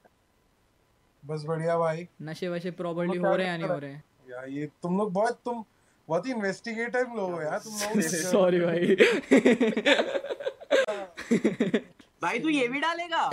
बस 1.22 1.44
बढ़िया 1.44 1.78
भाई। 1.78 2.06
नशे 2.22 2.48
वशे 2.48 2.70
प्रॉपर्ली 2.72 3.18
हो 3.18 3.34
रहे 3.36 3.46
हैं 3.46 3.52
या 3.52 3.56
नहीं 3.58 3.68
हो? 3.68 3.78
रहे 3.78 3.92
हैं? 3.92 4.04
यार 4.30 4.48
ये 4.48 4.66
तुम 4.82 4.98
लोग 4.98 5.12
बहुत 5.12 5.40
तुम 5.44 5.64
बहुत 6.10 6.26
ही 6.26 6.32
इन्वेस्टिगेटिव 6.32 7.12
लोग 7.16 7.32
हो 7.32 7.40
यार 7.42 7.58
तुम 7.58 7.72
लोग 7.72 8.00
सॉरी 8.02 8.60
भाई। 8.60 8.96
भाई 12.22 12.38
तू 12.38 12.48
ये 12.48 12.66
भी 12.68 12.80
डालेगा? 12.80 13.28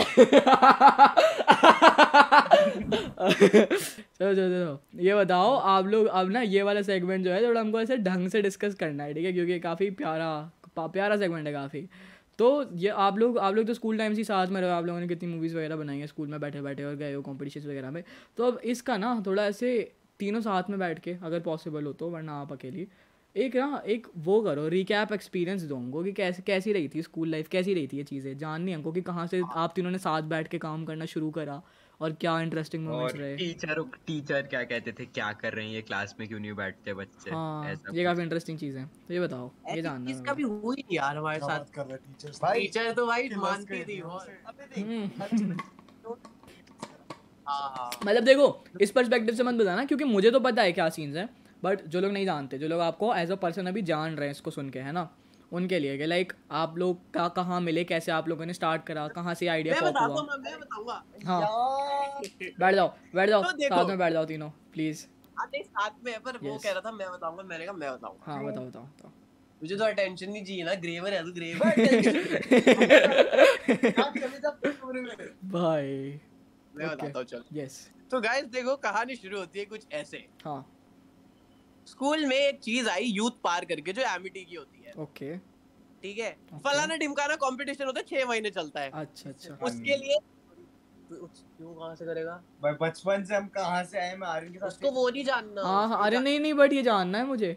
चलो 3.18 4.34
चलो 4.34 4.50
चलो। 4.50 4.80
ये 5.04 5.16
बताओ 5.16 5.56
आप 5.72 5.86
लोग 5.86 6.06
अब 6.08 6.30
ना 6.32 6.42
ये 6.42 6.62
वाला 6.64 6.82
सेगमेंट 6.82 7.26
जो 7.26 7.32
है 7.32 7.42
थोड़ा 7.48 7.62
हमको 7.62 7.82
ऐसे 7.82 7.98
ढंग 7.98 8.30
से 8.30 8.42
डिस्कस 8.42 8.76
करना 8.76 9.04
है 9.04 9.14
ठीक 9.14 9.26
है? 9.26 9.34
क्योंकि 9.34 9.60
काफ़ी 9.60 9.90
प्यारा 10.04 10.30
प्यारा 10.80 11.18
सेगमेंट 11.18 11.48
है 11.48 11.54
काफ़ी। 11.54 11.88
तो 12.40 12.48
ये 12.78 12.90
आप 13.04 13.18
लोग 13.18 13.38
आप 13.40 13.56
लोग 13.56 13.68
तो 13.68 13.74
स्कूल 13.74 13.98
टाइम 13.98 14.14
से 14.14 14.24
साथ 14.24 14.48
में 14.48 14.60
रहे 14.62 14.70
आप 14.72 14.86
लोगों 14.86 15.00
ने 15.00 15.08
कितनी 15.08 15.30
मूवीज़ 15.30 15.56
वगैरह 15.56 15.76
बनाई 15.76 16.00
है 16.00 16.08
स्कूल 16.08 16.28
में 16.28 16.40
बैठे 16.40 16.62
बैठे 16.62 16.84
और 16.84 16.96
गए 16.96 17.14
हो 17.14 17.22
कॉम्पिटिशन 17.22 17.70
वगैरह 17.70 17.92
में। 17.92 18.04
तो 18.38 18.48
अब 18.48 18.60
इसका 18.64 18.98
ना 18.98 19.24
थोड़ा 19.26 19.46
ऐसे 19.46 19.72
तीनों 20.20 20.42
साथ 20.42 20.70
में 20.70 20.78
बैठ 20.80 21.00
के 21.00 21.14
अगर 21.24 21.40
पॉसिबल 21.42 21.86
हो 21.86 21.94
तो 21.94 22.10
वरना 22.10 22.34
आप 22.42 22.52
अकेली। 22.54 22.88
एक 23.36 23.56
ना 23.56 23.82
एक 23.88 24.08
वो 24.20 24.42
करो 24.44 24.68
रिकैप 24.68 25.12
एक्सपीरियंस 25.14 25.62
दो 25.64 25.76
हमको 25.76 26.04
कि 26.04 26.12
कैसे 26.14 26.42
कैसी 26.44 26.74
रही 26.74 26.88
थी 26.90 27.02
स्कूल 27.02 27.30
लाइफ 27.30 27.48
कैसी 27.48 27.74
रही 27.74 27.88
थी 27.88 27.98
ये 27.98 28.04
चीज़ें? 28.04 28.38
जाननी 28.38 28.72
हमको 28.74 28.92
कि 28.92 29.02
कहाँ 29.04 29.28
से 29.28 29.44
आप 29.56 29.74
तीनों 29.76 29.92
ने 29.92 29.98
साथ 30.00 30.22
बैठ 30.30 30.48
के 30.48 30.58
काम 30.60 30.86
करना 30.86 31.06
शुरू 31.08 31.32
करा 31.32 31.62
और 32.00 32.14
क्या 32.16 32.40
इंटरेस्टिंग 32.42 32.86
मोमेंट्स 32.86 33.16
रहे। 33.16 33.38
टीचर 33.38 33.82
टीचर 34.08 34.48
क्या 34.48 34.64
कहते 34.64 34.92
थे 34.94 35.06
क्या 35.08 35.32
कर 35.36 35.54
रहे 35.54 35.66
हैं 35.66 35.74
ये 35.74 35.82
क्लास 35.84 36.16
में? 36.20 36.28
क्यों 36.28 36.40
नहीं 36.40 36.54
बैठते 36.56 36.94
बच्चे? 36.96 37.32
हाँ, 37.32 37.74
ये 37.90 38.04
काफ़ी 38.04 38.22
इंटरेस्टिंग 38.24 38.60
चीज़ 38.60 38.78
है। 38.78 38.86
तो 38.88 39.14
ये 39.14 39.20
बताओ 39.20 39.52
ये 39.68 39.82
जानना 39.82 40.12
इसका 40.12 40.34
भी 40.34 40.44
हुई 40.44 40.84
यार 40.92 41.18
हमारे 41.18 41.40
साथ? 41.42 41.60
कर 41.68 41.86
रहे 41.86 41.98
टीचर 42.00 42.32
भाई 42.42 42.62
टीचर 42.62 42.92
तो 42.94 43.06
भाई 43.08 43.30
मानती 43.38 43.84
थी 43.86 44.02
वो 44.02 44.18
हम्म। 44.78 45.10
हाँ, 45.18 45.28
हाँ। 45.30 45.77
मतलब 48.06 48.24
देखो 48.24 48.64
इस 48.82 48.92
पर्सपेक्टिव 48.92 49.36
से 49.36 49.44
मत 49.44 49.56
बताना 49.56 49.86
क्योंकि 49.86 50.04
मुझे 50.04 50.32
तो 50.32 50.40
पता 50.40 50.62
है 50.62 50.72
क्या 50.72 50.90
सीन्स 50.90 51.16
हैं 51.16 51.30
बट 51.64 51.86
जो 51.86 52.02
लोग 52.02 52.12
नहीं 52.12 52.26
जानते 52.26 52.58
जो 52.58 52.68
लोग 52.68 52.82
आपको 52.82 53.16
एज 53.16 53.32
अ 53.32 53.36
पर्सन 53.36 53.68
अभी 53.68 53.82
जान 53.82 54.16
रहे 54.16 54.28
हैं 54.28 54.32
इसको 54.32 54.52
सुन 54.52 54.70
के 54.70 54.80
है 54.80 54.92
ना? 54.92 55.10
उनके 55.52 55.80
लिए 55.80 56.06
लाइक 56.06 56.34
आप 56.52 56.78
लोग 56.78 57.14
का 57.14 57.28
कहाँ 57.28 57.62
मिले 57.62 57.84
कैसे 57.84 58.12
आप 58.12 58.28
लोगों 58.28 58.46
ने 58.46 58.54
स्टार्ट 58.54 58.84
करा 58.84 59.08
कहाँ 59.08 59.34
से 59.34 59.48
आइडिया 59.48 59.82
पॉप 59.82 59.98
हुआ? 60.80 61.04
हाँ 61.26 61.42
बैठ 62.60 62.76
जाओ 62.76 62.94
बैठ 63.16 63.30
जाओ 63.30 63.44
तो 63.44 63.50
साथ 63.50 63.86
में 63.86 63.98
बैठ 63.98 64.14
जाओ 64.14 64.26
तीनों 64.26 64.50
प्लीज़ 64.74 65.06
साथ 65.64 65.92
में 66.04 66.22
पर 66.22 66.38
वो 66.38 66.58
कह 66.58 66.72
रहा 66.72 66.82
था 66.82 66.92
मैं 66.92 67.12
बताऊँगा 67.12 67.44
मैंने 67.44 67.66
कहा 67.66 67.74
मैं 67.74 67.94
बताऊँगा। 67.94 68.32
हाँ 68.32 68.46
बताओ 68.46 68.66
बताओ 68.66 68.84
बताओ। 68.84 69.12
मुझे 69.62 69.76
तो 69.76 69.84
अटेंशन 69.84 70.32
नहीं 70.32 70.46
चाहिए 70.46 70.64
ना 70.64 70.76
ग्रेवर 70.76 71.14
है 71.14 71.24
तो 71.24 71.34
ग्रेवर 71.34 71.68
भाई। 75.52 76.20
मैं 76.78 76.90
बताता 76.90 77.20
हूँ 77.20 77.26
चल। 77.26 77.44
यस 77.54 77.90
तो 78.12 78.20
गाइस 78.22 78.46
देखो 78.48 78.76
कहानी 78.78 79.16
शुरू 79.16 79.40
होती 79.40 79.60
है 79.60 79.66
कुछ 79.66 79.86
ऐसे। 79.94 80.18
हाँ। 80.46 80.66
स्कूल 81.88 82.26
में 82.26 82.36
एक 82.38 82.60
चीज़ 82.60 82.90
आई 82.90 83.04
यूथ 83.04 83.32
पार 83.44 83.66
करके 83.66 83.94
जो 83.94 84.02
एमिटी 84.16 84.44
की 84.46 84.56
होती 84.56 84.84
है। 84.84 84.94
ओके 85.00 85.38
ठीक 86.04 86.18
है? 86.18 86.32
फलाना 86.64 86.96
ढिमकाना 86.96 87.36
कंपटीशन 87.36 87.86
होता 87.86 88.00
है 88.00 88.06
छह 88.06 88.28
महीने 88.30 88.50
चलता 88.50 88.82
है। 88.82 88.92
अच्छा 88.94 89.30
अच्छा। 89.30 89.58
उसके 89.66 89.98
लिए 89.98 90.18
क्यों 91.10 91.74
कहाँ 91.74 91.96
से 91.96 92.06
करेगा? 92.06 92.32
भाई 92.62 92.74
बचपन 92.82 93.24
से 93.24 93.36
हम 93.36 93.48
कहाँ 93.48 93.84
से 93.84 94.00
आए 94.00 94.16
मैं 94.16 94.28
आर्यन 94.28 94.52
के 94.54 94.60
साथ 94.60 94.68
उसको 94.68 94.92
वो 94.92 95.10
नहीं 95.10 95.24
जानना। 95.24 95.62
हाँ 95.62 95.88
हाँ 95.90 96.06
अरे 96.06 96.20
नहीं 96.20 96.40
नहीं 96.40 96.54
बट 96.54 96.74
ये 96.74 96.84
जानना 96.84 97.18
है 97.18 97.26
मुझे। 97.26 97.52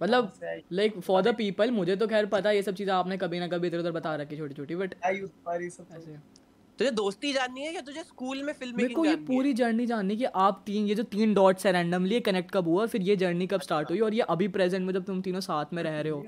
मतलब 0.00 0.32
लाइक 0.72 0.98
फॉर 1.00 1.22
द 1.22 1.34
पीपल 1.36 1.70
मुझे 1.70 1.96
तो 1.96 2.06
खैर 2.06 2.26
पता 2.26 2.48
है 2.48 2.56
ये 2.56 2.62
सब 2.62 2.74
चीज़ें 2.74 2.92
आपने 2.94 3.16
कभी 3.16 3.40
ना 3.40 3.48
कभी 3.48 3.66
इधर 3.66 3.78
उधर 3.78 3.92
बता 3.92 4.14
रखी 4.16 4.36
छोटी 4.36 4.54
छोटी 4.54 4.76
बट 4.76 4.94
ऐसे। 5.04 6.18
तुझे 6.78 6.90
दोस्ती 6.90 7.32
जाननी 7.32 7.60
है 7.60 7.72
या 7.74 7.80
तुझे 7.80 8.02
स्कूल 8.02 8.42
में 8.42 8.52
फ़िल्म 8.52 8.76
मेकिंग 8.76 8.94
को 8.96 9.04
ये 9.04 9.16
पूरी 9.26 9.52
जर्नी 9.54 9.86
जाननी 9.86 10.16
कि 10.16 10.24
आप 10.44 10.62
तीन 10.66 10.86
ये 10.86 10.94
जो 10.94 11.02
तीन 11.12 11.34
डॉट्स 11.34 11.66
है 11.66 11.72
रैंडमली 11.72 12.20
कनेक्ट 12.20 12.50
कब 12.54 12.68
हुआ 12.68 12.86
फिर 12.86 13.02
ये 13.02 13.16
जर्नी 13.16 13.46
कब 13.46 13.60
स्टार्ट 13.60 13.90
हुई 13.90 14.00
और 14.00 14.14
ये 14.14 14.20
अभी 14.34 14.48
प्रेजेंट 14.56 14.86
में 14.86 14.92
जब 14.94 15.04
तुम 15.04 15.20
तीनों 15.22 15.40
साथ 15.40 15.72
में 15.72 15.82
रह 15.82 16.00
रहे 16.00 16.12
हो। 16.12 16.22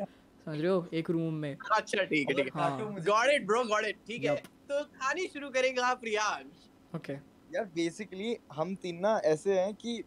समझ 0.46 0.58
रहे 0.60 0.70
हो? 0.70 0.86
एक 0.94 1.10
रूम 1.10 1.34
में। 1.34 1.56
अच्छा 1.72 2.02
ठीक 2.04 2.28
है 2.28 2.34
ठीक 2.42 2.56
है। 2.56 3.04
Got 3.04 3.30
it 3.30 3.46
bro 3.46 3.62
got 3.64 3.84
it 3.84 3.96
ठीक 4.06 4.24
है। 4.24 4.34
तो 4.36 4.82
कहानी 4.84 5.26
शुरू 5.26 5.48
करेंगे 5.50 5.80
आप 5.82 6.00
प्रियांश 6.00 6.94
ओके 6.96 7.12
यार 7.54 7.64
बेसिकली 7.74 8.36
हम 8.52 8.74
तीन 8.82 8.98
ना 9.00 9.20
ऐसे 9.24 9.58
हैं 9.60 9.74
कि 9.74 10.02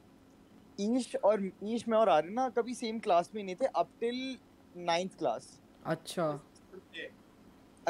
ईश 0.80 1.16
और 1.24 1.50
ईश 1.64 1.88
में 1.88 1.98
और 1.98 2.10
आर्यन 2.10 2.34
ना 2.34 2.48
कभी 2.58 2.74
सेम 2.76 3.00
क्लास 3.00 3.30
में 3.36 3.44
नहीं 3.44 3.56
थे 3.56 3.66
अप 3.76 3.90
टिल 4.02 4.38
नाइन्थ 4.86 5.18
क्लास 5.20 5.58
अच्छा। 5.86 6.32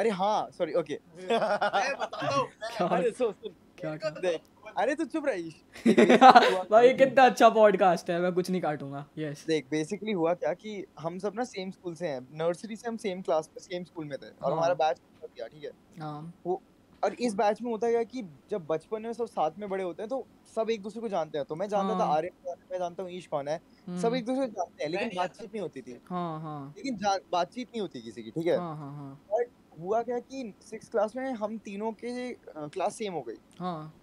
अरे 0.00 0.10
हाँ 0.10 0.50
सॉरी 0.50 0.72
ओके 0.72 0.94
हूँ 1.24 2.88
अरे 2.88 3.10
सुन 3.10 3.32
सुन 3.32 3.54
क्या 3.78 3.94
देख 4.10 4.40
अरे 4.76 4.94
तू 4.94 5.04
चुप 5.04 5.26
रहीश 5.26 5.54
भाई 6.70 6.92
कितना 6.92 7.24
अच्छा 7.24 7.48
पॉडकास्ट 7.48 8.10
है 8.10 8.20
मैं 8.20 8.32
कुछ 8.32 8.50
नहीं 8.50 8.60
काटूँगा 8.60 9.06
यस 9.18 9.44
देख 9.46 9.66
बेसिकली 9.70 10.12
हुआ 10.12 10.34
क्या 10.34 10.52
कि 10.54 10.84
हम 10.98 11.18
सब 11.18 11.32
ना 11.36 11.44
सेम 11.44 11.70
स्कूल 11.70 11.94
से 11.94 12.08
हैं। 12.08 12.20
नर्सरी 12.32 12.76
से 12.76 12.88
हम 12.88 12.96
सेम 12.96 13.22
क्लास 13.22 13.50
में 13.52 13.60
सेम 13.62 13.84
स्कूल 13.84 14.04
में 14.04 14.18
थे 14.18 14.30
और 14.42 14.52
हमारा 14.52 14.74
बैच 14.74 15.00
गया 15.36 15.46
ठीक 15.46 15.64
है? 15.64 15.70
हाँ। 16.00 16.34
वो 16.46 16.62
और 17.04 17.14
इस 17.14 17.34
बैच 17.34 17.62
में 17.62 17.70
होता 17.70 17.86
है 17.86 18.04
कि 18.04 18.22
जब 18.50 18.66
बचपन 18.66 19.02
में 19.02 19.12
सब 19.12 19.26
साथ 19.26 19.50
में 19.58 19.68
बड़े 19.68 19.84
होते 19.84 20.02
हैं 20.02 20.08
तो 20.08 20.26
सब 20.56 20.70
एक 20.70 20.82
दूसरे 20.82 21.00
को 21.00 21.08
जानते 21.08 21.38
हैं। 21.38 21.46
तो 21.46 21.56
मैं 21.56 21.68
जानता 21.68 21.98
था 22.00 22.04
आर्यन 22.04 22.48
है 22.48 22.54
मैं 22.72 22.78
जानता 22.78 23.02
हूँ 23.02 23.10
ईश 23.10 23.26
कौन 23.26 23.48
है। 23.48 23.60
सब 24.02 24.14
एक 24.14 24.24
दूसरे 24.24 24.46
को 24.46 24.52
जानते 24.52 24.84
हैं 24.84 24.90
लेकिन 24.90 25.10
बातचीत 25.16 25.50
नहीं 25.52 25.62
होती 25.62 25.82
थी। 25.82 26.00
हाँ 26.10 26.40
हाँ। 26.40 26.74
लेकिन 26.76 26.98
बातचीत 27.32 27.68
नहीं 27.68 27.80
होती 27.80 28.02
किसी 28.02 28.22
की 28.22 28.30
ठीक 28.30 28.46
है? 28.46 28.56
हाँ 28.56 28.76
हाँ 28.76 28.92
हाँ। 28.94 29.40
हुआ 29.80 30.02
क्या 30.02 30.18
कि 30.18 30.52
सिक्स 30.62 30.88
क्लास 30.88 31.16
में 31.16 31.32
हम 31.32 31.56
तीनों 31.58 31.92
के 31.92 32.32
क्लास 32.68 32.96
सेम 32.96 33.12
हो 33.12 33.22
गई। 33.22 33.38
हाँ। 33.58 33.94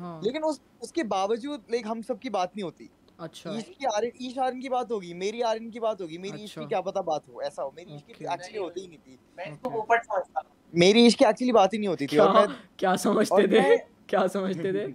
हाँ. 0.00 0.20
लेकिन 0.24 0.42
उस 0.42 0.60
उसके 0.82 1.02
बावजूद 1.02 1.64
लाइक 1.70 1.86
हम 1.86 2.02
सब 2.02 2.18
की 2.18 2.30
बात 2.30 2.52
नहीं 2.56 2.64
होती। 2.64 2.88
अच्छा। 3.20 3.52
ईश 3.52 3.64
की 3.78 3.86
आर्यन 3.86 4.12
ईश 4.22 4.38
आर्यन 4.38 4.60
की 4.60 4.68
बात 4.68 4.90
होगी 4.92 5.12
मेरी 5.14 5.40
आर्यन 5.42 5.70
की 5.70 5.80
बात 5.80 6.00
होगी 6.00 6.18
मेरी 6.18 6.32
अच्छा. 6.32 6.44
ईश 6.44 6.54
की 6.54 6.66
क्या 6.66 6.80
पता 6.80 7.02
बात 7.02 7.22
हो 7.28 7.42
ऐसा 7.42 7.62
हो। 7.62 7.72
मेरी 7.76 7.94
ईश 7.94 8.02
की 8.08 8.24
एक्चुअली 8.24 8.58
होती 8.58 8.80
ही 8.80 8.86
नहीं 8.86 8.98
थी। 8.98 9.18
मैं 9.38 9.50
इसको 9.52 9.70
पोपट 9.70 10.04
समझता 10.04 10.42
मेरी 10.74 11.04
ईश 11.06 11.14
की 11.14 11.24
एक्चुअली 11.24 11.52
बात 11.52 11.72
ही 11.72 11.78
नहीं 11.78 11.88
होती 11.88 12.06
थी 12.06 12.18
और 12.18 12.34
मैं 12.34 12.46
क्या 12.78 12.94
समझते 12.96 13.46
थे? 13.48 13.76
क्या 14.08 14.26
समझते 14.26 14.72
थे? 14.72 14.86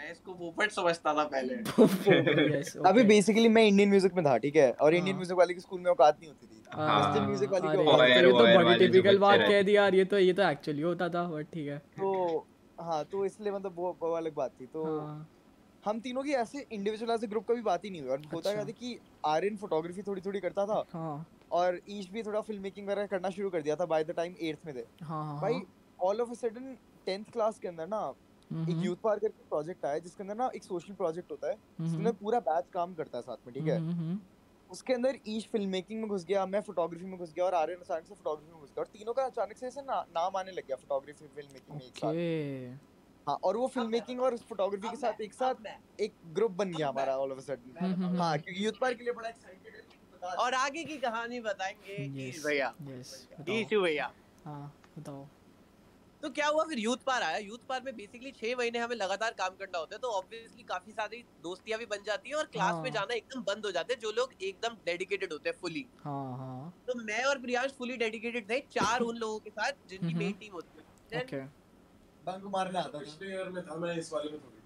मैं 0.00 0.10
इसको 0.12 0.32
पोपट 0.34 0.70
समझता 0.70 1.12
था 1.14 1.24
पहले। 1.32 1.54
अभी 2.88 3.02
बेसिकली 3.04 3.48
मैं 3.48 3.64
इंडियन 3.64 3.88
म्यूज़िक 3.88 4.14
में 4.14 4.24
था 4.24 4.36
ठीक 4.44 4.56
है? 4.56 4.70
और 4.72 4.94
इंडियन 4.94 5.16
म्यूज़िक 5.16 5.38
वाले 5.38 5.54
की 5.54 5.60
स्कूल 5.60 5.80
में 5.80 5.90
औकात 5.90 6.20
नहीं 6.20 6.28
होती 6.28 6.46
थी। 6.46 6.56
वेस्टर्न 6.58 7.26
म्यूज़िक 7.26 7.50
वाली 7.50 7.76
को 7.76 8.04
ये 8.04 8.22
तो 8.22 8.44
बड़ी 8.58 8.78
टिपिकल 8.78 9.18
बात 9.18 9.40
कह 9.40 9.62
दी 9.62 9.76
यार 9.76 9.94
ये 9.94 10.04
तो 10.04 10.18
ये 10.18 10.32
तो 10.32 10.42
एक्चुअली 10.42 10.82
होता 10.82 11.08
था 11.08 11.24
बट 11.28 11.50
ठीक 11.52 11.68
है। 11.68 11.78
तो 11.98 12.46
हाँ 12.78 13.02
तो 13.12 13.24
इसलिए 13.26 13.52
मतलब 13.52 13.74
वो, 13.76 13.96
वो 14.02 14.12
अलग 14.12 14.34
बात 14.34 14.52
थी। 14.60 14.66
तो 14.68 14.84
हाँ. 14.86 15.28
हम 15.84 16.00
तीनों 16.00 16.22
की 16.22 16.32
ऐसे 16.34 16.64
इंडिविजुअल 16.72 17.12
ऐसे 17.12 17.26
ग्रुप 17.26 17.46
का 17.48 17.54
भी 17.54 17.62
बात 17.62 17.84
ही 17.84 17.90
नहीं 17.90 18.00
हुई। 18.00 18.10
और 18.10 18.18
अच्छा. 18.18 18.30
होता 18.34 18.52
क्या 18.52 18.64
था 18.64 18.70
कि 18.80 18.98
आर्यन 19.26 19.56
फोटोग्राफी 19.56 20.02
थोड़ी 20.02 20.22
थोड़ी 20.22 20.40
करता 20.40 20.66
था 20.66 20.84
हाँ. 20.92 21.26
और 21.52 21.80
ईश 21.90 22.10
भी 22.10 22.22
थोड़ा 22.22 22.40
फ़िल्म 22.40 22.62
मेकिंग 22.62 22.86
वगैरह 22.86 23.06
करना 23.06 23.30
शुरू 23.30 23.50
कर 23.50 23.62
दिया 23.62 23.76
था 23.76 23.86
बाय 23.86 24.04
द 24.04 24.14
टाइम 24.16 24.34
एट्थ 24.40 24.66
में 24.66 24.74
थे 24.76 24.84
हाँ, 25.02 25.24
हाँ, 25.24 25.40
भाई 25.40 25.60
all 25.98 26.20
of 26.20 26.30
a 26.30 26.34
sudden 26.34 26.76
tenth 27.06 27.24
class 27.32 27.58
के 27.58 27.68
अंदर 27.68 27.86
ना 27.86 28.00
एक 28.66 28.78
यूथ 28.80 28.96
पार्क 29.04 29.20
करके 29.22 29.42
प्रोजेक्ट 29.44 29.84
आया 29.86 29.98
जिसके 30.00 30.22
अंदर 30.22 30.34
ना 30.36 30.50
एक 30.56 30.64
सोशल 30.64 30.94
प्रोजेक्ट 30.94 31.30
होता 31.32 31.48
है 31.48 31.54
जिसके 31.56 32.02
अंदर 32.02 32.12
पूरा 32.14 32.40
बैच 32.42 32.68
काम 32.72 32.94
करता 32.94 33.18
है 33.18 33.22
साथ 33.22 33.36
में 33.46 33.54
ठीक 33.54 33.66
है? 33.68 33.82
उसके 34.70 34.92
अंदर 34.94 35.18
ईश 35.28 35.48
फ़िल्म 35.48 35.70
मेकिंग 35.70 36.00
में 36.00 36.08
घुस 36.08 36.24
गया 36.26 36.46
मैं 36.46 36.60
फोटोग्राफी 36.62 37.06
में 37.06 37.18
घुस 37.18 37.32
गया 37.32 37.44
और 37.46 37.54
आर्यन 37.54 37.80
अचानक 37.80 38.06
से 38.06 38.14
फोटोग्राफी 38.14 38.52
में 38.52 38.60
घुस 38.60 38.70
गया 38.70 38.82
और 38.82 38.88
तीनों 38.88 39.14
का 39.14 39.24
अचानक 39.24 39.56
से 39.56 39.66
ऐसे 39.66 39.82
ना, 39.82 40.04
नाम 40.10 40.36
आने 40.36 40.52
लग 40.52 40.66
गया 40.66 40.76
फोटोग्राफी 40.78 41.28
फ़िल्म 41.28 41.52
मेकिंग 41.52 41.78
में 41.78 41.86
एक 41.86 41.96
साथ। 41.96 42.14
हाँ 43.26 43.36
और 43.44 43.56
वो 43.56 43.66
फ़िल्म 43.68 43.90
मेकिंग 43.90 44.20
और 44.20 44.36
फोटोग्राफी 44.38 44.90
के 44.90 44.96
साथ 44.96 45.20
एक 45.20 45.34
साथ 45.34 46.00
एक 46.00 46.14
ग्रुप 46.34 46.52
बन 46.52 46.74
गया 46.74 46.88
हमारा 46.88 47.16
ऑल 47.18 47.32
ऑफ़ 47.32 47.38
अ 47.38 47.42
सडन 47.42 47.76
हाँ 48.18 48.38
क्योंकि 48.38 48.64
यूथ 48.66 48.72
पार्क 48.80 48.98
के 48.98 49.04
लिए 49.04 49.12
बड़ा 49.12 49.28
एक्साइटेड 49.28 49.74
है 49.76 49.82
और 50.36 50.54
आगे 50.54 50.84
की 50.84 50.96
कहानी 50.98 51.40
बताएँगे 51.40 52.28
ईश 52.28 52.38
भैया। 52.40 52.74
ईश 53.48 53.74
भैया। 53.74 54.12
हाँ 54.44 54.74
बताओ। 54.98 55.28
तो 56.22 56.28
क्या 56.30 56.46
हुआ? 56.46 56.64
फिर 56.64 56.78
यूथ 56.78 56.96
पार 57.06 57.22
आया। 57.22 57.36
यूथ 57.38 57.58
पार 57.68 57.82
में 57.82 57.94
बेसिकली 57.96 58.30
छह 58.32 58.54
महीने 58.56 58.78
हमें 58.78 58.96
लगातार 58.96 59.34
काम 59.38 59.54
करना 59.56 59.78
होता 59.78 59.94
है 59.94 59.98
तो 59.98 60.08
ऑब्वियसली 60.10 60.62
काफ़ी 60.62 60.92
सारी 60.92 61.22
दोस्तियाँ 61.42 61.78
भी 61.78 61.86
बन 61.86 62.02
जाती 62.06 62.28
हैं 62.28 62.36
और 62.36 62.44
क्लास 62.52 62.72
हाँ. 62.72 62.82
में 62.82 62.90
जाना 62.92 63.14
एकदम 63.14 63.42
बंद 63.44 63.66
हो 63.66 63.70
जाते 63.72 63.94
हैं 63.94 64.00
जो 64.00 64.12
लोग 64.12 64.34
एकदम 64.42 64.76
डेडिकेटेड 64.86 65.32
होते 65.32 65.48
हैं 65.48 65.56
फुली 65.60 65.86
हाँ, 66.04 66.36
हाँ. 66.38 66.72
तो 66.86 66.98
मैं 67.02 67.24
और 67.24 67.38
प्रियांश 67.38 67.72
फुली 67.72 67.96
डेडिकेटेड 67.96 68.50
थे 68.50 68.60
चार 68.70 69.00
उन 69.00 69.16
लोगों 69.16 69.38
के 69.38 69.50
साथ 69.50 69.72
जिनकी 69.88 70.14
मेन 70.14 70.32
टीम 70.32 70.52
होती 70.52 70.78
है। 71.12 71.48
बंक 72.22 72.44
मारने 72.44 72.78
आता 72.78 72.98
पिछले 72.98 73.28
ईयर 73.28 73.48
में 73.48 73.62
था 73.66 73.74
मैं 73.76 73.96
इस 73.96 74.12
वाले 74.12 74.30
में 74.30 74.40
थोड़ी 74.40 74.58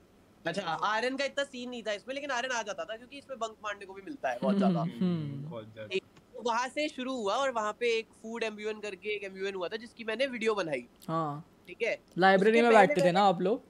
अच्छा 0.45 0.63
आर्यन 0.87 1.17
का 1.17 1.25
इतना 1.25 1.45
सीन 1.45 1.71
नहीं 1.71 1.83
था 1.83 1.93
इसमें 1.93 2.15
लेकिन 2.15 2.31
आर्यन 2.31 2.53
आ 2.53 2.63
जाता 2.63 2.85
था 2.85 2.97
क्योंकि 2.97 3.19
इसमें 3.19 3.39
बंक 3.39 3.57
मारने 3.63 3.87
को 3.87 3.95
भी 3.95 4.03
मिलता 4.03 4.31
है 4.31 4.39
बहुत 4.43 4.57
ज़्यादा। 4.57 4.85
बहुत 4.85 5.73
ज़्यादा। 5.73 5.87
तो 5.89 6.14
वहाँ 6.37 6.69
से 6.69 6.89
शुरू 6.89 7.15
हुआ 7.17 7.35
और 7.37 7.51
वहाँ 7.53 7.77
पे 7.81 7.97
एक 7.99 8.09
फ़ूड 8.23 8.43
एम्ब्यूएन 8.43 8.81
करके 8.81 9.15
एक 9.15 9.25
एम्ब्यूएन 9.25 9.55
हुआ 9.55 9.69
था 9.69 9.77
जिसकी 9.77 10.05
मैंने 10.05 10.27
वीडियो 10.27 10.55
बनाई। 10.55 10.87
हाँ। 11.09 11.45
ठीक 11.69 11.83
है? 11.83 11.99
लाइब्रेरी 12.19 12.63
में 12.63 12.73
बैठते 12.73 13.01
थे 13.03 13.13
ना 13.13 13.23
आप 13.25 13.41
लोग? 13.43 13.63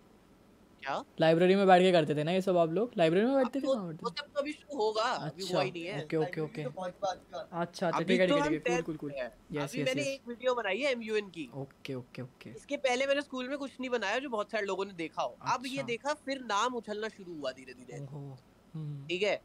क्या? 0.82 1.02
लाइब्रेरी 1.20 1.54
में 1.54 1.66
बैठ 1.66 1.82
के 1.82 1.90
करते 1.92 2.14
थे 2.14 2.24
ना 2.24 2.32
ये 2.32 2.40
सब 2.42 2.56
आप 2.56 2.70
लोग? 2.70 2.90
लाइब्रेरी 2.98 3.26
में 3.26 3.34
बैठते 3.36 3.60
थे 3.60 3.66
वो 3.66 3.74
सब 4.08 4.26
तो 4.34 4.40
अभी 4.40 4.52
शुरू 4.52 4.78
होगा 4.78 5.02
अभी 5.02 5.46
हुआ 5.46 5.62
ही 5.62 5.70
नहीं 5.70 5.84
है। 5.84 6.02
Okay 6.04 6.16
okay 6.16 6.40
okay. 6.40 6.62
अच्छा 6.62 7.86
अच्छा 7.88 8.00
ठीक 8.00 8.20
है 8.20 8.26
ठीक 8.26 8.68
है 8.68 8.80
कूल 8.82 8.82
कूल 8.82 8.96
कूल 8.96 9.12
यस 9.52 9.70
अभी 9.70 9.82
मैंने 9.84 10.02
एक 10.04 10.28
वीडियो 10.28 10.54
बनाई 10.54 10.78
है 10.78 10.92
एमयूएन 10.92 11.28
की। 11.28 11.48
Okay 11.56 11.94
okay 11.94 12.22
okay. 12.22 12.50
इसके 12.50 12.76
पहले 12.76 13.06
मैंने 13.06 13.22
स्कूल 13.22 13.48
में 13.48 13.56
कुछ 13.58 13.80
नहीं 13.80 13.90
बनाया 13.90 14.18
जो 14.18 14.28
बहुत 14.28 14.50
सारे 14.50 14.66
लोगों 14.66 14.84
ने 14.84 14.92
देखा 14.94 15.22
हो। 15.22 15.36
अब 15.54 15.66
ये 15.66 15.82
देखा 15.82 16.14
फिर 16.24 16.40
नाम 16.44 16.74
उछलना 16.74 17.08
शुरू 17.08 17.38
हुआ 17.38 17.52
धीरे 17.52 17.74
धीरे 17.74 18.06
ठीक 19.08 19.22
है? 19.22 19.36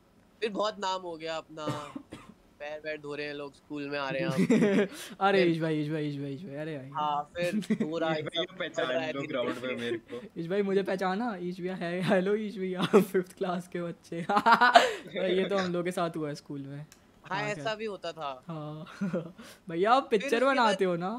फिर 0.41 0.49
बहुत 0.51 0.79
नाम 0.79 1.01
हो 1.01 1.15
गया 1.17 1.37
अपना। 1.37 1.65
पैर 2.59 2.79
पैर 2.83 2.97
धो 3.01 3.15
रहे 3.15 3.25
हैं 3.27 3.33
लोग 3.33 3.53
स्कूल 3.55 3.87
में 3.89 3.97
आ 3.99 4.09
रहे 4.09 4.21
हैं 4.23 4.87
अरे 5.27 5.43
ईश 5.45 5.59
भाई 5.61 5.79
ईश 5.81 5.89
भाई 5.89 6.07
ईश 6.07 6.17
भाई 6.19 6.33
ईश 6.33 6.43
भाई 6.43 6.55
अरे 6.55 6.77
भाई। 6.77 6.89
हाँ 6.89 7.21
फिर 7.35 7.59
पूरा 7.83 8.13
एकदम 8.13 8.55
पहचान 8.59 9.11
लो 9.15 9.21
ग्राउंड 9.27 9.61
पे 9.61 9.75
मेरे 9.75 9.97
को। 10.11 10.21
ईश 10.41 10.47
भाई 10.47 10.61
मुझे 10.61 10.83
पहचाना 10.83 11.35
ईश 11.41 11.59
भैया 11.61 11.75
है 11.75 12.01
हेलो 12.09 12.35
ईश 12.35 12.57
भैया 12.57 12.81
फिफ्थ 13.11 13.37
क्लास 13.37 13.67
के 13.67 13.81
बच्चे। 13.81 14.17
ये 15.35 15.47
तो 15.49 15.57
हम 15.57 15.71
लोग 15.73 15.83
के 15.85 15.91
साथ 15.91 16.17
हुआ 16.17 16.29
है 16.29 16.35
स्कूल 16.35 16.61
में। 16.61 16.85
हाँ 17.25 17.41
ऐसा 17.43 17.75
भी 17.75 17.85
होता 17.85 18.11
था। 18.11 18.31
हाँ 18.47 19.33
भैया 19.69 19.91
आप 19.91 20.07
पिक्चर 20.11 20.45
बनाते 20.45 20.85
हो 20.85 20.95
ना? 20.95 21.11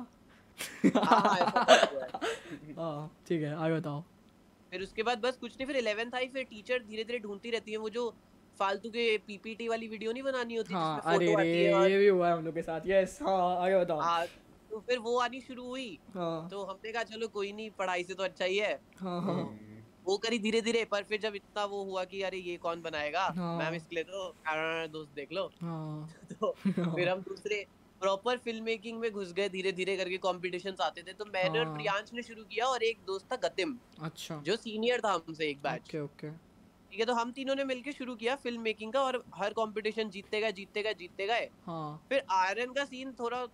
हाँ 2.78 3.10
ठीक 3.28 3.42
है 3.42 3.54
आगे 3.54 3.74
बताओ। 3.74 4.02
फिर 4.72 4.82
उसके 4.82 5.02
बाद 5.02 5.18
बस 5.18 5.36
कुछ 5.36 5.52
नहीं 5.52 5.66
फिर 5.66 5.76
11th 5.82 6.14
आई 6.14 6.26
फिर 6.28 6.42
टीचर 6.50 6.82
धीरे 6.82 7.04
धीरे 7.04 7.18
ढूंढती 7.18 7.50
रहती 7.50 7.72
है 7.72 7.78
वो 7.78 7.88
जो 7.90 8.12
फालतू 8.60 8.90
के 8.90 9.06
पीपीटी 9.26 9.68
वाली 9.68 9.88
वीडियो 9.88 10.12
नहीं 10.12 10.22
बनानी 10.22 10.56
होती 10.56 10.74
हाँ, 10.74 11.00
अरे 11.06 11.34
रे 11.34 11.90
ये 11.90 11.98
भी 11.98 12.06
हुआ 12.08 12.28
है 12.28 12.34
हम 12.34 12.44
लोग 12.44 12.54
के 12.54 12.62
साथ 12.62 12.86
यस 12.86 13.18
हाँ 13.22 13.56
आगे 13.56 13.78
बताओ 13.78 14.00
हाँ 14.00 14.26
तो 14.70 14.80
फिर 14.80 14.98
वो 15.00 15.18
आनी 15.20 15.40
शुरू 15.40 15.64
हुई 15.64 15.98
हाँ. 16.14 16.48
तो 16.50 16.62
हमने 16.64 16.92
कहा 16.92 17.02
चलो 17.04 17.28
कोई 17.30 17.52
नहीं 17.52 17.70
पढ़ाई 17.78 18.04
से 18.04 18.14
तो 18.14 18.22
अच्छा 18.22 18.44
ही 18.44 18.58
है 18.58 18.72
हाँ, 18.98 19.20
हाँ. 19.22 19.34
हम्म। 19.34 19.78
वो 20.04 20.16
करी 20.18 20.38
धीरे 20.38 20.60
धीरे 20.60 20.84
पर 20.84 21.02
फिर 21.02 21.20
जब 21.20 21.34
इतना 21.34 21.64
वो 21.64 21.82
हुआ 21.84 22.04
कि 22.04 22.22
अरे 22.22 22.38
ये 22.40 22.56
कौन 22.58 22.82
बनाएगा 22.82 23.26
हाँ. 23.36 23.56
मैम 23.58 23.74
इसके 23.74 23.96
लिए 23.96 24.04
तो 24.04 24.32
दोस्त 24.88 25.14
देख 25.16 25.32
लो 25.32 25.50
हाँ. 25.60 26.08
तो 26.32 26.54
फिर 26.64 27.08
हम 27.08 27.20
दूसरे 27.22 27.64
प्रॉपर 28.00 28.36
फ़िल्म 28.38 28.64
मेकिंग 28.64 28.98
में 28.98 29.10
घुस 29.10 29.32
गए 29.32 29.48
धीरे 29.48 29.72
धीरे 29.72 29.96
करके 29.96 30.16
कॉम्पिटिशन 30.18 30.76
आते 30.82 31.02
थे 31.02 31.12
तो 31.12 31.24
मैंने 31.24 31.58
और 31.58 31.66
हाँ। 31.66 31.74
प्रियांश 31.74 32.12
ने 32.14 32.22
शुरू 32.22 32.44
किया 32.44 32.66
और 32.66 32.82
एक 32.82 32.98
दोस्त 33.06 33.32
था 33.32 33.36
गतिम 33.42 33.76
अच्छा 34.02 34.40
जो 34.46 34.56
सीनियर 34.58 35.00
था 35.00 35.12
हमसे 35.14 35.48
एक 35.48 35.62
बैच 35.62 35.82
ओके 35.82 36.00
ओके 36.00 36.28
ठीक 36.90 37.00
है 37.00 37.06
तो 37.06 37.14
हम 37.14 37.32
तीनों 37.32 37.54
ने 37.54 37.64
मिलकर 37.64 37.92
शुरू 37.92 38.14
किया 38.16 38.34
फ़िल्म 38.36 38.60
मेकिंग 38.60 38.92
का 38.92 39.02
और 39.02 39.22
हर 39.34 39.52
कंपटीशन 39.52 40.08
जीतते 40.10 40.40
गए 40.40 40.52
जीतते 40.52 40.82
गए 40.82 40.94
जीतते 40.94 41.26
गए 41.26 41.48
हाँ. 41.66 42.06
फिर 42.08 42.22
आर्यन 42.30 42.72
का 42.72 42.84
सीन 42.84 43.12
थोड़ा 43.12 43.46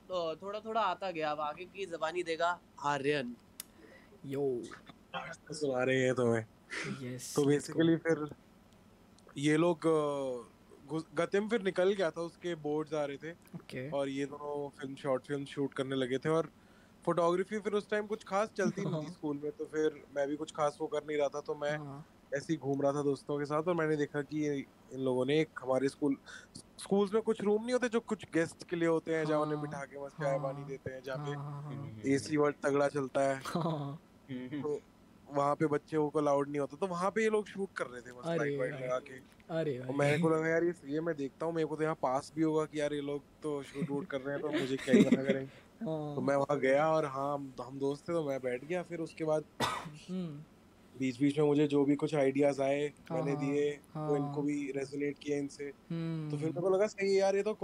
थोड़ा 0.43 0.61
थोड़ा 0.61 0.81
आता 0.81 1.11
गया 1.11 1.31
अब 1.31 1.41
आगे 1.41 1.65
की 1.65 1.87
जबानी 1.87 2.23
देगा 2.23 2.59
आर्यन 2.85 3.35
यो 4.27 4.45
सुना 5.15 5.83
रहे 5.85 6.01
हैं 6.01 6.15
तुम्हें 6.15 6.45
यस 7.03 7.33
तो 7.37 7.45
बेसिकली 7.45 7.97
फिर 7.97 8.27
ये 9.39 9.57
लोग 9.57 9.87
गतिम 11.15 11.49
फिर 11.49 11.63
निकल 11.63 11.93
गया 11.93 12.11
था 12.11 12.21
उसके 12.21 12.55
बोर्ड्स 12.55 12.93
आ 12.95 13.05
रहे 13.05 13.17
थे। 13.17 13.33
Okay. 13.57 13.93
और 13.95 14.09
ये 14.09 14.27
दोनों 14.27 14.69
फ़िल्म 14.81 14.95
शॉर्ट 14.95 15.27
फ़िल्म 15.27 15.45
शूट 15.45 15.75
करने 15.75 15.97
लगे 15.97 16.19
थे 16.19 16.29
और 16.29 16.51
फोटोग्राफी 17.05 17.59
फिर 17.59 17.73
उस 17.73 17.91
टाइम 17.91 18.07
कुछ 18.07 18.25
खास 18.25 18.51
चलती 18.57 18.85
नहीं 18.85 19.07
थी 19.07 19.13
स्कूल 19.13 19.41
में 19.43 19.51
तो 19.53 19.65
फिर 19.65 20.03
मैं 20.17 20.27
भी 20.29 20.37
कुछ 20.37 20.53
खास 20.53 20.79
वो 20.81 20.87
कर 20.87 21.05
नहीं 21.07 21.19
रहा 21.19 21.29
था 21.29 21.41
तो 21.41 21.55
मैं 21.55 21.77
हाँ। 21.79 22.05
ऐसे 22.33 22.53
ही 22.53 22.59
घूम 22.59 22.83
रहा 22.83 22.93
था 22.93 23.03
दोस्तों 23.03 23.39
के 23.39 23.45
साथ 23.45 23.69
और 23.69 23.75
मैंने 23.75 23.97
देखा 23.97 24.23
कि 24.23 24.47
इन 24.47 25.01
लोगों 25.01 25.25
ने 25.27 25.39
एक 25.41 25.61
हमारे 25.63 25.89
स्कूल 25.89 26.17
स्कूल्स 26.79 27.13
में 27.15 27.23
कुछ 27.23 27.41
रूम 27.41 27.63
नहीं 27.63 27.73
होते 27.73 27.89
जो 27.89 28.01
कुछ 28.03 28.25
गेस्ट 28.35 28.69
के 28.71 28.77
लिए 28.77 28.89
होते 28.89 29.15
हैं 29.15 29.25
जहाँ 29.25 29.41
उन्हें 29.41 29.61
बिठा 29.61 29.85
के 29.85 30.05
मस्त 30.05 30.23
चाय 30.23 30.39
पानी 30.39 30.61
हाँ। 30.61 30.69
देते 30.69 30.91
हैं 30.91 31.03
जहाँ 31.03 31.27
पे 31.29 32.15
एसी 32.15 32.37
वर्ड 32.37 32.55
तगड़ा 32.63 32.89
चलता 32.89 33.21
है 33.23 33.41
हाँ। 33.47 33.99
तो 34.29 34.81
वहाँ 35.29 35.55
पे 35.55 35.67
बच्चे 35.67 35.97
को 35.99 36.19
अलाउड 36.19 36.49
नहीं 36.49 36.61
होता 36.61 36.77
तो 36.77 36.87
वहाँ 36.87 37.11
पे 37.11 37.23
ये 37.23 37.31
लोग 37.31 37.47
शूट 37.47 37.69
कर 37.77 37.87
रहे 37.87 38.01
थे 38.01 38.13
मस्त 38.13 38.27
लाइट 38.29 38.59
वाइट 38.59 38.75
लगा 38.75 38.99
के 39.01 39.21
अरे 39.51 39.79
और 39.79 39.95
मेरे 39.95 40.19
को 40.19 40.29
लगा 40.29 40.49
यार 40.49 40.65
ये 40.65 40.73
ये 40.87 41.01
मैं 41.01 41.15
देखता 41.17 41.47
हूँ 41.47 41.55
मेरे 41.55 41.67
को 41.67 41.77
तो 41.77 41.83
यहाँ 41.83 41.99
पास 42.03 42.33
भी 42.37 42.43
होगा 42.43 42.65
कि 42.65 42.81
यार 42.81 42.95
ये 42.95 43.01
लोग 43.03 43.23
तो 43.43 43.63
शूट 43.63 43.91
वूट 43.91 44.07
कर 44.07 44.21
रहे 44.21 44.35
हैं 44.35 44.43
तो 44.43 44.51
मुझे 44.51 44.77
क्या 44.77 44.95
ही 44.95 45.01
मना 45.01 45.23
करेंगे 45.23 45.65
हाँ। 45.81 46.15
तो 46.15 46.21
मैं 46.21 46.37
वहाँ 46.37 46.59
गया 46.59 46.89
और 46.91 47.05
हाँ 47.07 47.33
हम 47.61 47.79
दोस्त 47.79 48.09
थे 48.09 48.13
तो 48.13 48.23
मैं 48.25 48.39
बैठ 48.41 48.65
गया 48.65 48.83
फिर 48.83 49.01
उसके 49.01 49.25
बाद 49.25 49.45
हम्म। 49.63 50.45
बीच 50.97 51.21
बीच 51.21 51.39
में 51.39 51.47
मुझे 51.47 51.67
जो 51.69 51.85
भी 51.85 51.97
कुछ 51.97 52.15
आइडियाज़ 52.17 52.61
आए 52.63 52.87
हाँ, 53.05 53.17
मैंने 53.17 53.37
दिए 53.37 53.71
हाँ, 53.89 54.07
तो 54.07 54.17
इनको 54.17 54.43
भी 54.43 54.57
रेजोनेट 54.73 55.19
किया 55.19 55.39
इनसे। 55.39 55.71
तो 56.31 56.37
फिर 56.37 56.49
मेरे 56.49 56.63
को 56.63 56.71
लगा 56.71 56.87
सही 56.89 57.11
है 57.11 57.19
यार 57.19 57.37
ये 57.37 57.43
तो 57.45 57.55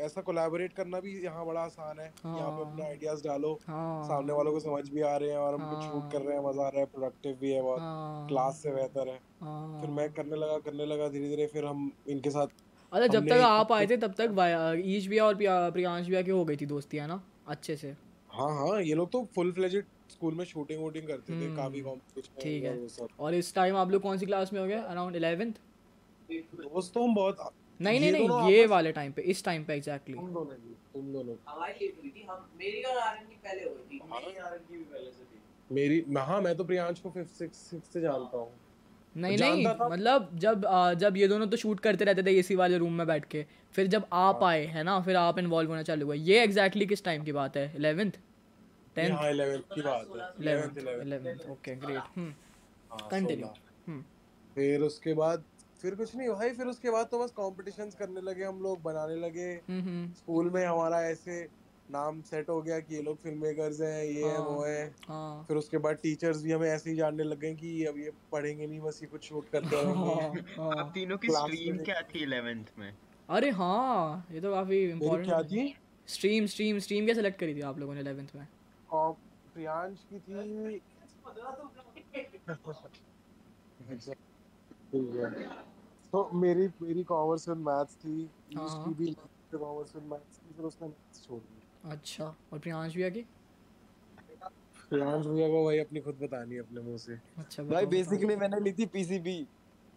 ऐसा 0.00 0.22
कोलैबोरेट 0.22 0.72
करना 0.72 1.00
भी 1.00 1.14
यहाँ 1.24 1.46
बड़ा 1.46 1.60
आसान 1.62 2.00
है। 2.00 2.12
यहाँ 2.32 2.50
पे 2.52 2.62
अपने 2.62 2.84
आइडियाज़ 2.84 3.22
डालो 3.24 3.60
सामने 4.02 4.32
वालों 4.32 4.52
को 4.52 4.60
समझ 4.60 4.88
भी 4.90 5.00
आ 5.02 5.16
रहे 5.16 5.30
हैं 5.30 5.38
और 5.38 5.54
हम 5.54 5.64
कुछ 5.66 5.84
शूट 5.84 6.06
कर 6.08 6.22
रहे 6.22 6.36
हैं 6.36 6.44
मज़ा 6.44 6.64
आ 6.64 6.68
रहा 6.68 6.80
है 6.80 6.86
प्रोडक्टिव 6.88 7.36
भी 7.36 7.52
है 7.52 7.62
बहुत। 7.62 7.86
क्लास 8.28 8.60
से 8.62 8.72
बेहतर 8.72 9.08
है। 9.08 9.18
फिर 9.80 9.90
मैं 9.90 10.12
करने 10.12 10.36
लगा 10.36 10.58
करने 10.60 10.86
लगा 10.86 11.08
धीरे 11.08 11.28
धीरे 11.28 11.46
फिर 11.46 11.64
हम 11.64 11.90
इनके 12.08 12.30
साथ 12.30 12.48
अच्छा 12.92 13.06
जब 13.08 13.26
तक 13.26 13.40
आप 13.42 13.72
आए 13.72 13.86
थे 13.86 13.96
तब 13.96 14.14
तक 14.20 14.82
ईश 14.86 15.06
भी 15.06 15.18
और 15.18 15.34
प्रियांश 15.72 16.06
भी 16.06 16.22
की 16.24 16.30
हो 16.30 16.44
गई 16.44 16.56
थी 16.56 16.66
दोस्ती 16.66 16.96
है 16.96 17.06
ना? 17.06 17.22
अच्छे 17.46 17.76
से। 17.76 17.94
हाँ 18.30 18.48
हाँ 18.56 18.80
ये 18.82 18.94
लोग 18.94 19.10
तो 19.12 19.24
फुल 19.34 19.52
फ्लेजेड 19.52 19.86
स्कूल 20.12 20.34
में 20.34 20.44
शूटिंग 20.44 20.80
वूटिंग 20.82 21.06
करते 21.08 21.40
थे 21.40 21.54
काफ़ी 21.56 21.80
कॉम्पिटिशन 21.80 22.32
हम्म, 22.32 22.42
ठीक 22.42 22.64
है। 22.64 23.08
और 23.20 23.34
इस 23.34 23.54
टाइम 23.54 23.76
आप 23.76 23.90
लोग 23.90 24.02
कौन 24.02 24.18
सी 24.18 24.26
क्लास 24.26 24.52
में 24.52 24.60
हो 24.60 24.66
गए? 24.66 24.80
अराउंड 24.94 25.16
11th 25.16 25.60
दोस्त 26.30 26.96
हम 26.98 27.14
बहुत 27.14 27.50
नहीं 27.80 28.00
नहीं 28.00 28.12
नहीं 28.12 28.52
ये 28.52 28.66
वाले 28.66 28.92
टाइम 28.92 29.12
पे 29.12 29.22
इस 29.32 29.44
टाइम 29.44 29.64
पे 29.64 29.74
एग्जैक्टली 29.74 30.14
तुम 30.16 30.26
दोनों 30.32 30.56
तुम 30.94 31.12
दोनों। 31.12 31.34
हमारी 31.48 31.86
हुई 31.96 32.10
थी 32.10 32.26
हम 32.28 32.48
मेरी 32.58 32.82
और 32.82 32.98
आरएन 32.98 33.24
की 33.26 33.36
पहले 33.44 33.62
हुई 33.62 33.82
थी। 33.90 34.00
मेरी 34.04 34.36
आरएन 34.38 34.60
की 34.68 34.76
भी 34.76 34.84
पहले 34.84 35.10
से 35.10 35.24
थी। 35.24 35.40
मेरी 35.70 36.04
हाँ 36.20 36.40
मैं 36.42 36.56
तो 36.56 36.64
प्रियांश 36.64 37.00
को 37.00 37.10
5th 37.10 37.38
6th 37.38 37.62
6th 37.70 37.92
से 37.92 38.00
जानता 38.00 38.36
हूँ। 38.38 38.50
नहीं 39.14 39.38
नहीं 39.38 39.66
मतलब 39.90 40.28
जब 40.38 40.66
जब 40.98 41.16
ये 41.16 41.26
दोनों 41.28 41.46
तो 41.46 41.56
शूट 41.56 41.80
करते 41.80 42.04
रहते 42.04 42.22
थे 42.22 42.36
एसी 42.38 42.54
वाले 42.54 42.76
रूम 42.78 42.92
में 42.92 43.06
बैठ 43.06 43.24
के 43.24 43.44
फिर 43.74 43.86
जब 43.86 44.04
आप 44.12 44.42
हाँ। 44.42 44.50
आए 44.50 44.64
है 44.66 44.82
ना 44.82 45.00
फिर 45.00 45.16
आप 45.16 45.38
इन्वॉल्व 45.38 45.70
होना 45.70 45.82
चालू 45.82 46.06
हुआ 46.06 46.14
ये 46.14 46.42
एग्जैक्टली 46.42 46.80
exactly 46.80 46.88
किस 46.88 47.04
टाइम 47.04 47.24
की 47.24 47.32
बात 47.32 47.56
है? 47.56 47.72
इलेवेंथ 47.76 48.12
फिर 54.54 54.80
उसके 54.80 55.14
बाद 55.14 55.44
फिर 55.82 55.94
कुछ 55.94 56.16
नहीं 56.16 56.28
भाई 56.28 56.50
फिर 56.50 56.66
उसके 56.66 56.90
बाद 56.90 57.06
तो 57.06 57.24
बस 57.24 57.30
कॉम्पिटिशन्स 57.30 57.94
करने 57.94 58.20
लगे 58.20 58.44
हम 58.44 58.60
लोग 58.60 58.82
बनाने 58.82 59.14
लगे। 59.14 59.60
स्कूल 60.14 60.50
में 60.50 60.66
हमारा 60.66 61.02
ऐसे 61.02 61.48
नाम 61.90 62.22
सेट 62.22 62.48
हो 62.48 62.62
गया 62.62 62.80
कि 62.80 62.94
ये 62.94 63.02
लोग 63.02 63.22
फ़िल्म 63.22 63.42
मेकर्स 63.42 63.80
हैं 63.80 64.04
ये 64.04 64.24
है 64.24 64.38
वो 64.38 64.64
है। 64.64 64.94
हाँ। 65.08 65.44
फिर 65.48 65.56
उसके 65.56 65.78
बाद 65.78 65.96
टीचर्स 65.96 66.42
भी 66.42 66.52
हमें 66.52 66.68
ऐसे 66.68 66.90
ही 66.90 66.96
जानने 66.96 67.22
लग 67.22 67.38
गए 67.38 67.54
कि 67.54 67.84
अब 67.84 67.98
ये 67.98 68.12
पढ़ेंगे 68.32 68.66
नहीं 68.66 68.80
बस 68.80 69.00
ये 69.02 69.08
कुछ 69.08 69.28
शूट 69.28 69.48
करते 69.48 69.82
रहेंगे। 69.82 70.40
हाँ। 70.62 70.78
आप 70.78 70.90
तीनों 70.94 71.18
की 71.18 71.28
स्ट्रीम 71.28 71.78
क्या 71.78 72.02
थी 72.02 72.26
11th 72.26 72.78
में? 72.78 72.96
अरे 73.28 73.50
हाँ 73.50 74.26
ये 74.32 74.40
तो 74.40 74.54
काफ़ी 74.54 74.90
इम्पोर्टेंट 74.90 75.28
क्या 75.28 75.42
थी? 75.42 75.76
स्ट्रीम 76.06 76.46
स्ट्रीम 76.46 76.78
स्ट्रीम 76.78 77.04
क्या 77.04 77.14
सेलेक्ट 77.14 77.40
करी 77.40 77.54
थी 77.54 77.60
आप 77.60 77.78
लोगों 77.78 77.94
ने 77.94 78.02
11th 78.02 78.36
में? 78.36 78.48
प्रियांश 78.92 80.04
की 80.12 80.20
थी। 80.20 80.80
तो 86.12 86.30
मेरी 86.32 86.66
मेरी 86.82 87.04
कॉमर्स 87.04 87.48
एंड 87.48 87.58
मैथ्स 87.58 87.96
थी 87.96 88.22
ईस्ट 88.54 88.84
की 88.84 88.94
भी 88.94 89.14
कॉमर्स 89.54 89.96
एंड 89.96 90.04
मैथ्स 90.04 90.38
की 90.38 90.52
फिर 90.54 90.64
उसने 90.64 90.88
मैथ्स 90.88 91.22
छोड़ 91.24 91.40
दी 91.40 91.62
अच्छा 91.84 92.34
और 92.52 92.58
प्रियांश 92.58 92.94
भैया 92.96 93.10
की? 93.10 93.24
प्रियांश 94.90 95.26
भैया 95.26 95.48
को 95.48 95.64
भाई 95.64 95.78
अपनी 95.78 96.00
खुद 96.00 96.18
बतानी 96.18 96.54
है 96.54 96.60
अपने 96.60 96.80
मुँह 96.80 96.96
से। 96.98 97.16
अच्छा 97.38 97.62
भाई 97.62 97.86
बेसिकली 97.86 98.36
मैंने 98.36 98.60
ली 98.60 98.72
थी 98.72 98.86
पीसीबी 98.86 99.46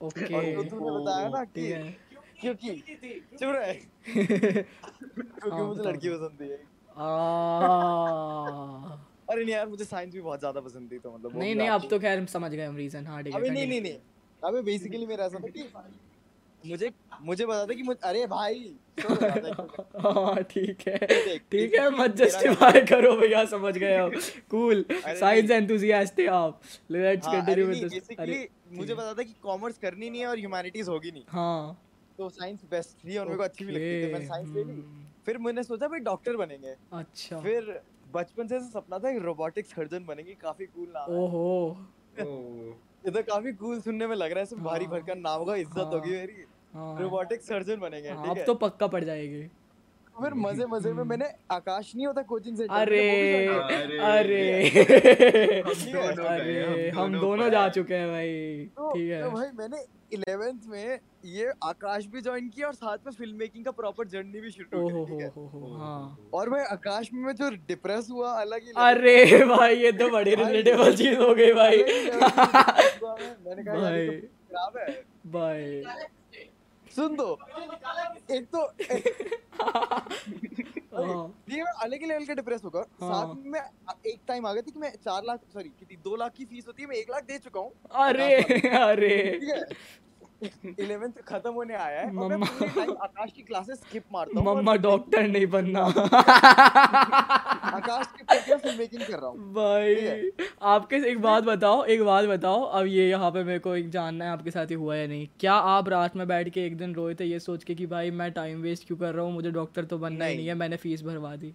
ओके। 0.02 0.34
और 0.36 0.64
तूने 0.70 0.92
बताया 1.00 1.30
ना 1.30 1.44
कि 1.46 1.72
क्योंकि 2.42 2.82
चुप 3.40 3.52
रहे। 3.56 3.74
क्योंकि 4.06 5.50
हाँ, 5.52 5.68
मुझे 5.68 5.84
लड़की 5.84 6.10
पसंद 6.10 6.42
थी 6.42 6.75
अरे 9.30 9.44
नहीं 9.44 9.54
यार 9.54 9.68
मुझे 9.68 9.86
साइंस 9.86 10.14
भी 10.14 10.22
बहुत 10.22 10.40
ज़्यादा 10.40 10.62
पसंद 10.62 10.92
थी 10.92 10.98
तो 11.00 11.12
मतलब 11.12 11.38
नहीं 11.38 11.56
नहीं 11.56 11.70
अब 11.70 11.88
तो 11.90 12.00
खैर 12.00 12.26
समझ 12.34 12.52
गए 12.52 12.66
हम 12.66 12.76
रीजन 12.78 13.08
हाँ 13.08 13.22
ठीक 13.24 13.34
है 13.34 13.40
अबे 13.40 13.50
नहीं 13.50 13.68
नहीं 13.68 13.82
नहीं। 13.82 13.98
अबे 14.42 14.62
बेसिकली 14.62 15.06
मेरा 15.06 15.26
ऐसा 15.26 15.40
था 15.40 15.48
कि 15.48 15.64
मुझे 16.64 16.92
मुझे 17.22 17.46
बता 17.46 17.66
था 17.66 17.74
कि 17.74 17.84
मुझे 17.84 18.00
अरे 18.04 18.26
भाई 18.28 18.74
हाँ 20.06 20.44
ठीक 20.44 20.88
है 20.88 20.98
ठीक 21.52 21.74
है 21.76 21.90
मत 21.98 22.16
जस्टिफाई 22.16 22.82
करो 22.92 23.16
भैया 23.18 23.44
समझ 23.46 23.74
गए 23.78 23.98
हम 23.98 24.12
कूल 24.50 24.86
साइंस 24.94 25.52
एंथुसियास्ट 25.52 26.18
थे 26.18 26.26
आप। 26.38 26.62
लेट्स 26.92 27.28
कंटिन्यू 27.28 27.66
विद 27.68 27.84
दिस 27.90 28.10
अरे 28.20 28.48
मुझे 28.74 28.94
पता 28.94 29.14
था 29.14 29.24
कि 29.24 29.34
कॉमर्स 29.44 29.78
करनी 29.78 30.10
नहीं 30.10 30.22
है 30.22 30.28
और 30.28 30.38
ह्यूमैनिटीज 30.40 30.88
होगी 30.90 31.12
नहीं। 31.12 31.24
हाँ। 31.30 31.78
तो 32.18 32.30
साइंस 32.30 32.60
बेस्ट 32.72 32.98
थी 33.08 33.18
और 33.18 33.26
मेरे 33.26 33.38
को 33.38 33.44
अच्छी 33.44 33.66
भी 33.66 33.72
लगती 33.72 34.08
थी। 34.08 34.12
मैंने 34.14 34.26
साइंस 34.26 34.50
ले 34.50 34.64
ली। 34.64 34.72
हम्म। 34.72 35.05
फिर 35.26 35.38
मैंने 35.38 35.64
सोचा 35.64 35.88
भाई 35.88 36.00
डॉक्टर 36.02 36.36
बनेंगे। 36.38 36.76
अच्छा। 36.94 37.40
फिर 37.40 37.80
बचपन 38.14 38.48
से 38.48 38.60
सपना 38.62 39.00
था 39.00 39.12
कि 39.12 39.20
रोबोटिक 39.20 39.66
सर्जन 39.66 40.06
बनेंगे 40.06 40.34
काफ़ी 40.34 40.66
कूल 40.66 40.88
नाम 40.90 41.12
है। 41.12 41.18
ओहो। 41.18 41.78
ये 42.18 43.12
तो 43.12 43.22
काफ़ी 43.24 43.52
कूल 43.54 43.82
सुनने 43.82 44.08
में 44.08 44.16
लग 44.16 44.32
रहा 44.32 44.40
है 44.40 44.46
सब 44.46 44.64
भारी 44.64 44.86
हाँ। 44.86 44.94
भरकम 44.94 45.18
नाम 45.20 45.40
होगा 45.40 45.56
इज़्ज़त 45.56 45.94
होगी 45.94 46.12
मेरी। 46.12 46.46
रोबोटिक 46.74 47.40
हाँ। 47.40 47.48
सर्जन 47.48 47.80
बनेंगे 47.80 48.10
हाँ, 48.10 48.24
ठीक 48.24 48.38
है। 48.38 48.42
अब 48.42 48.46
तो 48.46 48.54
पक्का 48.58 48.88
पड़ 48.88 49.04
जाएगी। 49.04 49.42
फिर 50.16 50.34
मज़े 50.38 50.66
मज़े 50.66 50.92
में 50.94 51.04
मैंने 51.04 51.26
आकाश 51.52 51.92
नहीं 51.96 52.06
होता 52.08 52.22
कोचिंग 52.24 52.58
सेंटर 52.58 52.74
अरे 52.74 53.48
अरे। 53.48 54.70
अरे। 55.60 56.92
हम 56.96 57.20
दोनों 57.20 57.50
जा 57.50 57.68
चुके 57.70 57.94
हैं 57.94 58.08
भाई। 58.10 58.66
तो 58.78 58.92
ठीक 58.94 59.12
है। 59.12 59.22
तो 59.24 59.30
भाई 59.32 59.48
मैंने 59.58 59.84
इलेवेंथ 60.14 60.68
में 60.68 61.00
ये 61.26 61.52
आकाश 61.64 62.06
भी 62.06 62.22
ज्वाइन 62.22 62.50
किया 62.50 62.68
और 62.68 62.74
साथ 62.74 62.98
में 63.06 63.12
फ़िल्म 63.14 63.38
मेकिंग 63.38 63.66
का 63.66 63.72
प्रॉपर 63.72 64.08
जर्नी 64.08 64.42
भी 64.42 64.52
शुरू 64.52 64.88
की 64.88 65.06
ठीक 65.08 65.32
हाँ? 65.76 66.30
और 66.34 66.50
भाई 66.50 66.64
आकाश 66.72 67.10
में 67.14 67.22
मैं 67.22 67.34
जो 67.36 67.50
डिप्रेस 67.68 68.08
हुआ 68.12 68.32
अलग 68.42 68.64
ही 68.64 68.72
अरे 68.78 69.44
भाई 69.46 69.76
ये 69.76 69.92
तो 69.94 70.10
बड़ी 70.10 70.36
रिलेटेबल 70.36 70.96
चीज़ 70.96 71.18
हो 71.20 71.34
गई 71.36 71.52
भाई। 71.54 71.84
मैंने 71.84 73.64
कहा 73.64 73.76
भाई। 75.26 75.82
सुन 76.96 77.16
दो। 77.16 77.38
एक 78.32 78.46
तो 78.56 78.62
ये 80.96 81.62
अलग 81.84 82.02
ही 82.02 82.08
लेवल 82.08 82.26
का 82.26 82.34
डिप्रेस 82.34 82.62
होगा 82.64 82.80
हाँ। 83.02 83.10
साथ 83.14 83.36
में 83.46 83.60
एक 83.60 84.20
टाइम 84.28 84.46
आ 84.48 84.54
गया 84.54 84.62
थी 84.62 84.72
कि 84.72 84.80
मैं 84.80 84.92
चार 85.06 85.24
लाख 85.28 85.40
सॉरी 85.54 85.70
कितनी 85.70 85.98
दो 86.04 86.16
लाख 86.16 86.32
की 86.38 86.46
फ़ीस 86.46 86.68
होती 86.68 86.84
है 86.84 86.90
मैं 86.90 86.96
एक 86.96 87.10
लाख 87.12 87.24
दे 87.24 87.38
चुका 87.38 87.60
हूँ। 87.60 87.72
अरे 88.06 88.34
अरे। 88.80 89.16
है? 89.44 89.62
इलेवेंथ 90.44 91.22
खत्म 91.28 91.52
होने 91.54 91.74
आया 91.76 92.02
है 92.02 92.16
और 92.16 92.36
मैं 92.38 92.48
आकाश 93.04 93.32
की 93.32 93.42
क्लासेस 93.44 93.78
स्किप 93.80 94.04
मारता 94.14 94.40
हूँ 94.40 94.46
मम्मा 94.48 94.76
डॉक्टर 94.78 95.28
नहीं 95.28 95.48
बनना। 95.48 95.82
आकाश 97.66 98.08
की 98.18 98.24
फ़िल्म 98.24 98.78
मेकिंग 98.78 99.02
कर 99.02 99.14
रहा 99.14 99.28
हूँ। 99.28 99.54
भाई 99.54 100.30
आपके 100.74 100.96
एक 101.12 101.22
बात 101.22 101.44
बताओ 101.44 101.84
एक 101.86 102.04
बात 102.04 102.26
बताओ 102.28 102.62
अब 102.62 102.86
ये 102.88 103.10
यहाँ 103.10 103.32
पे 103.32 103.44
मेरे 103.44 103.60
को 103.60 103.76
एक 103.76 103.90
जानना 103.90 104.26
है 104.26 104.32
आपके 104.32 104.52
साथ 104.52 104.72
ही 104.72 104.76
हुआ 104.76 104.96
या 104.96 105.08
नहीं। 105.08 105.28
क्या 105.40 105.54
आप 105.74 105.90
रात 105.90 106.16
में 106.16 106.28
बैठ 106.28 106.50
के 106.50 106.66
एक 106.66 106.78
दिन 106.78 106.96
रोए 106.96 107.16
थे 107.16 107.26
ये 107.26 107.40
सोच 107.40 107.64
के 107.64 107.76
कि 107.76 107.86
भाई 107.88 108.12
मैं 108.14 108.32
टाइम 108.34 108.62
वेस्ट 108.62 108.88
क्यों 108.88 108.98
कर 108.98 109.14
रहा 109.14 109.26
हूँ 109.26 109.34
मुझे 109.34 109.52
डॉक्टर 109.52 109.86
तो 109.86 109.98
बनना 109.98 110.26
ही 110.26 110.36
नहीं। 110.36 110.48
है 110.48 110.54
मैंने 110.56 110.78
फ़ीस 110.78 111.04
भरवा 111.04 111.36
दी। 111.36 111.54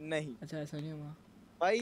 नहीं। 0.00 0.34
अच्छा 0.42 0.58
ऐसा 0.58 0.76
नहीं 0.76 0.92
हुआ? 0.92 1.14
भाई 1.60 1.78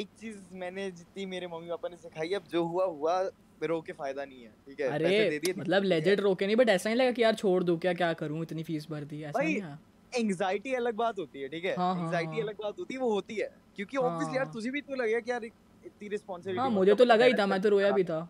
एक 0.00 0.08
चीज़ 0.20 0.36
मैंने 0.54 0.90
जितनी 0.90 1.26
मेरे 1.26 1.46
मम्मी 1.46 1.68
पापा 1.68 1.88
ने 1.88 1.96
सिखाई 1.96 2.32
अब 2.34 2.44
जो 2.52 2.64
हुआ 2.64 2.84
हुआ 2.86 3.22
रो 3.66 3.80
के 3.80 3.92
फ़ायदा 3.92 4.24
नहीं 4.24 4.42
है 4.42 4.50
ठीक 4.66 4.80
है? 4.80 4.88
अरे 4.88 5.30
दे 5.30 5.38
दिए 5.38 5.54
मतलब 5.58 5.82
लेजेंड 5.84 6.20
नहीं 6.20 6.56
बट 6.56 6.68
ऐसा 6.68 6.90
नहीं 6.90 6.98
लगा 6.98 7.12
कि 7.12 7.22
यार 7.22 7.34
छोड़ 7.34 7.62
दूँ 7.62 7.78
क्या 7.78 7.92
क्या 7.94 8.12
करूँ 8.12 8.42
इतनी 8.42 8.62
फ़ीस 8.62 8.86
भर 8.90 9.04
दी 9.04 9.22
ऐसा 9.22 9.42
नहीं 9.42 9.60
है। 9.60 9.78
एंजाइटी 10.12 10.74
अलग 10.74 10.94
बात 10.94 11.18
होती 11.18 11.40
है 11.40 11.48
ठीक 11.48 11.64
है? 11.64 11.70
एंजाइटी 11.70 12.26
हाँ, 12.26 12.34
हाँ, 12.34 12.40
अलग 12.40 12.54
बात 12.54 12.78
होती 12.78 12.94
है 12.94 13.00
वो 13.00 13.10
होती 13.12 13.34
है। 13.34 13.50
क्योंकि 13.76 13.96
ऑब्वियसली 13.96 14.36
यार 14.36 14.46
तुझे 14.46 14.70
भी 14.70 14.80
तो 14.80 14.94
लगेगा 14.94 15.20
कि 15.20 15.30
यार 15.30 15.44
इतनी 15.44 16.08
रिस्पांसिबिलिटी 16.08 16.60
हाँ 16.60 16.70
मुझे 16.70 16.94
तो 16.94 17.04
लगा 17.04 17.24
ही 17.24 17.34
था 17.34 17.46
मैं 17.46 17.60
तो 17.60 17.68
रोया 17.68 17.90
भी 17.90 18.04
था। 18.04 18.28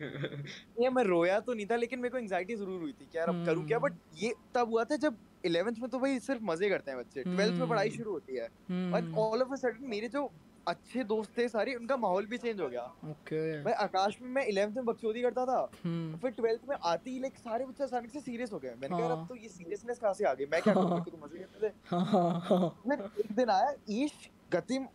ये 0.80 0.90
मैं 0.90 1.02
रोया 1.04 1.38
तो 1.40 1.54
नहीं 1.54 1.66
था 1.66 1.76
लेकिन 1.76 1.98
मेरे 1.98 2.12
को 2.12 2.18
एंजाइटी 2.18 2.56
ज़रूर 2.56 2.80
हुई 2.80 2.92
थी 2.92 3.08
कि 3.12 3.18
यार 3.18 3.28
अब 3.28 3.44
करूँ 3.46 3.66
क्या। 3.66 3.78
But 3.78 3.92
hmm. 3.92 4.18
ये 4.18 4.34
तब 4.54 4.68
हुआ 4.68 4.84
था 4.84 4.96
जब 4.96 5.16
11th 5.46 5.78
में 5.78 5.88
तो 5.90 5.98
भाई 5.98 6.18
सिर्फ़ 6.18 6.42
मज़े 6.42 6.68
करते 6.68 6.90
हैं 6.90 7.00
बच्चे। 7.00 7.22
12th 7.24 7.58
में 7.58 7.68
पढ़ाई 7.68 7.88
हम्म। 7.88 7.96
शुरू 7.98 8.12
होती 8.12 8.36
है। 8.36 8.46
और 8.92 9.12
ऑल 9.18 9.42
ऑफ़ 9.42 9.52
अ 9.52 9.56
सडन 9.56 9.88
मेरे 9.88 10.08
जो 10.08 10.30
अच्छे 10.68 11.04
दोस्त 11.04 11.36
थे 11.38 11.46
सारे 11.48 11.74
उनका 11.74 11.96
माहौल 11.96 12.26
भी 12.26 12.38
चेंज 12.38 12.60
हो 12.60 12.68
गया। 12.68 12.82
ओके 13.04 13.62
भाई 13.62 13.72
आकाश 13.84 14.18
में 14.22 14.28
मैं 14.30 14.46
11th 14.46 14.76
में 14.76 14.84
बकचोदी 14.84 15.22
करता 15.22 15.44
था। 15.46 15.58
हम्म। 15.84 16.16
फिर 16.18 16.32
12th 16.32 16.68
में 16.68 16.76
आती 16.84 17.10
ही 17.10 17.20
लाइक 17.20 17.38
सारे 17.38 17.64
बच्चे 17.66 17.84
अचानक 17.84 18.10
से 18.10 18.20
सीरियस 18.20 18.52
हो 18.52 18.58
गए। 18.58 18.74
मैंने 18.74 18.96
कहा 18.96 19.06
अब 19.06 19.18
हाँ। 19.18 19.26
तो 19.26 19.36
ये 19.36 19.48
सीरियसनेस 19.48 19.98
कहाँ 19.98 20.14
से 20.14 20.24
आ 20.24 20.34
गई? 20.34 20.46
मैं 20.46 20.62
क्या 20.62 20.74
करूँ? 20.74 21.00
तो 21.04 21.18
मज़े 21.24 21.38
करते 21.38 21.68
थे। 21.68 21.72
हाँ, 21.86 22.40
हाँ, 22.48 22.82
मैं 22.86 22.96
एक 22.96 23.32
दिन 23.32 23.50
आया 23.50 23.72
ईश 23.90 24.12
गतिम 24.52 24.86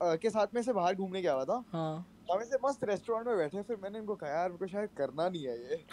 के 0.00 0.30
साथ 0.30 0.54
में 0.54 0.62
से 0.62 0.72
बाहर 0.72 0.94
घूमने 0.94 1.22
गया 1.22 1.32
हुआ 1.32 1.44
था। 1.44 1.62
हाँ। 1.72 2.06
हम 2.30 2.40
ऐसे 2.40 2.56
मस्त 2.64 2.84
रेस्टोरेंट 2.84 3.26
में 3.26 3.36
बैठे 3.36 3.62
फिर 3.62 3.76
मैंने 3.82 3.98
इनको 3.98 4.14
कहा 4.14 4.30
यार 4.30 4.48
मेरे 4.48 4.58
को 4.58 4.66
शायद 4.66 4.90
करना 4.96 5.28
नहीं 5.28 5.46
है 5.46 5.56
ये. 5.60 5.76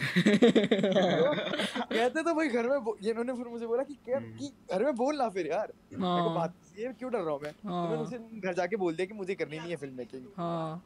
कहते 1.92 2.22
तो 2.22 2.34
भाई 2.34 2.48
घर 2.48 2.68
में 2.68 2.92
ये 3.02 3.10
इन्होंने 3.10 3.32
फिर 3.32 3.48
मुझे 3.48 3.66
बोला 3.66 3.82
कि 3.82 3.94
क्या 4.04 4.16
हम्म। 4.16 4.36
कि 4.38 4.52
घर 4.72 4.84
में 4.84 4.94
बोल 4.96 5.16
ना 5.16 5.28
फिर 5.28 5.46
यार. 5.46 5.72
मेरे 5.92 6.22
को 6.24 6.30
बात 6.34 6.54
ये 6.78 6.92
क्यों 6.98 7.10
डर 7.12 7.18
रहा 7.18 7.34
हूँ 7.34 7.40
मैं? 7.42 7.52
तो 7.52 7.68
मैंने 7.68 7.96
हाँ। 7.96 8.04
उसे 8.04 8.18
घर 8.40 8.54
जाके 8.54 8.76
बोल 8.76 8.94
दिया 8.94 9.06
कि 9.06 9.14
मुझे 9.14 9.34
करनी 9.34 9.58
नहीं 9.58 9.70
है 9.70 9.76
फ़िल्म 9.76 9.94
मेकिंग। 9.94 10.26
हाँ। 10.36 10.82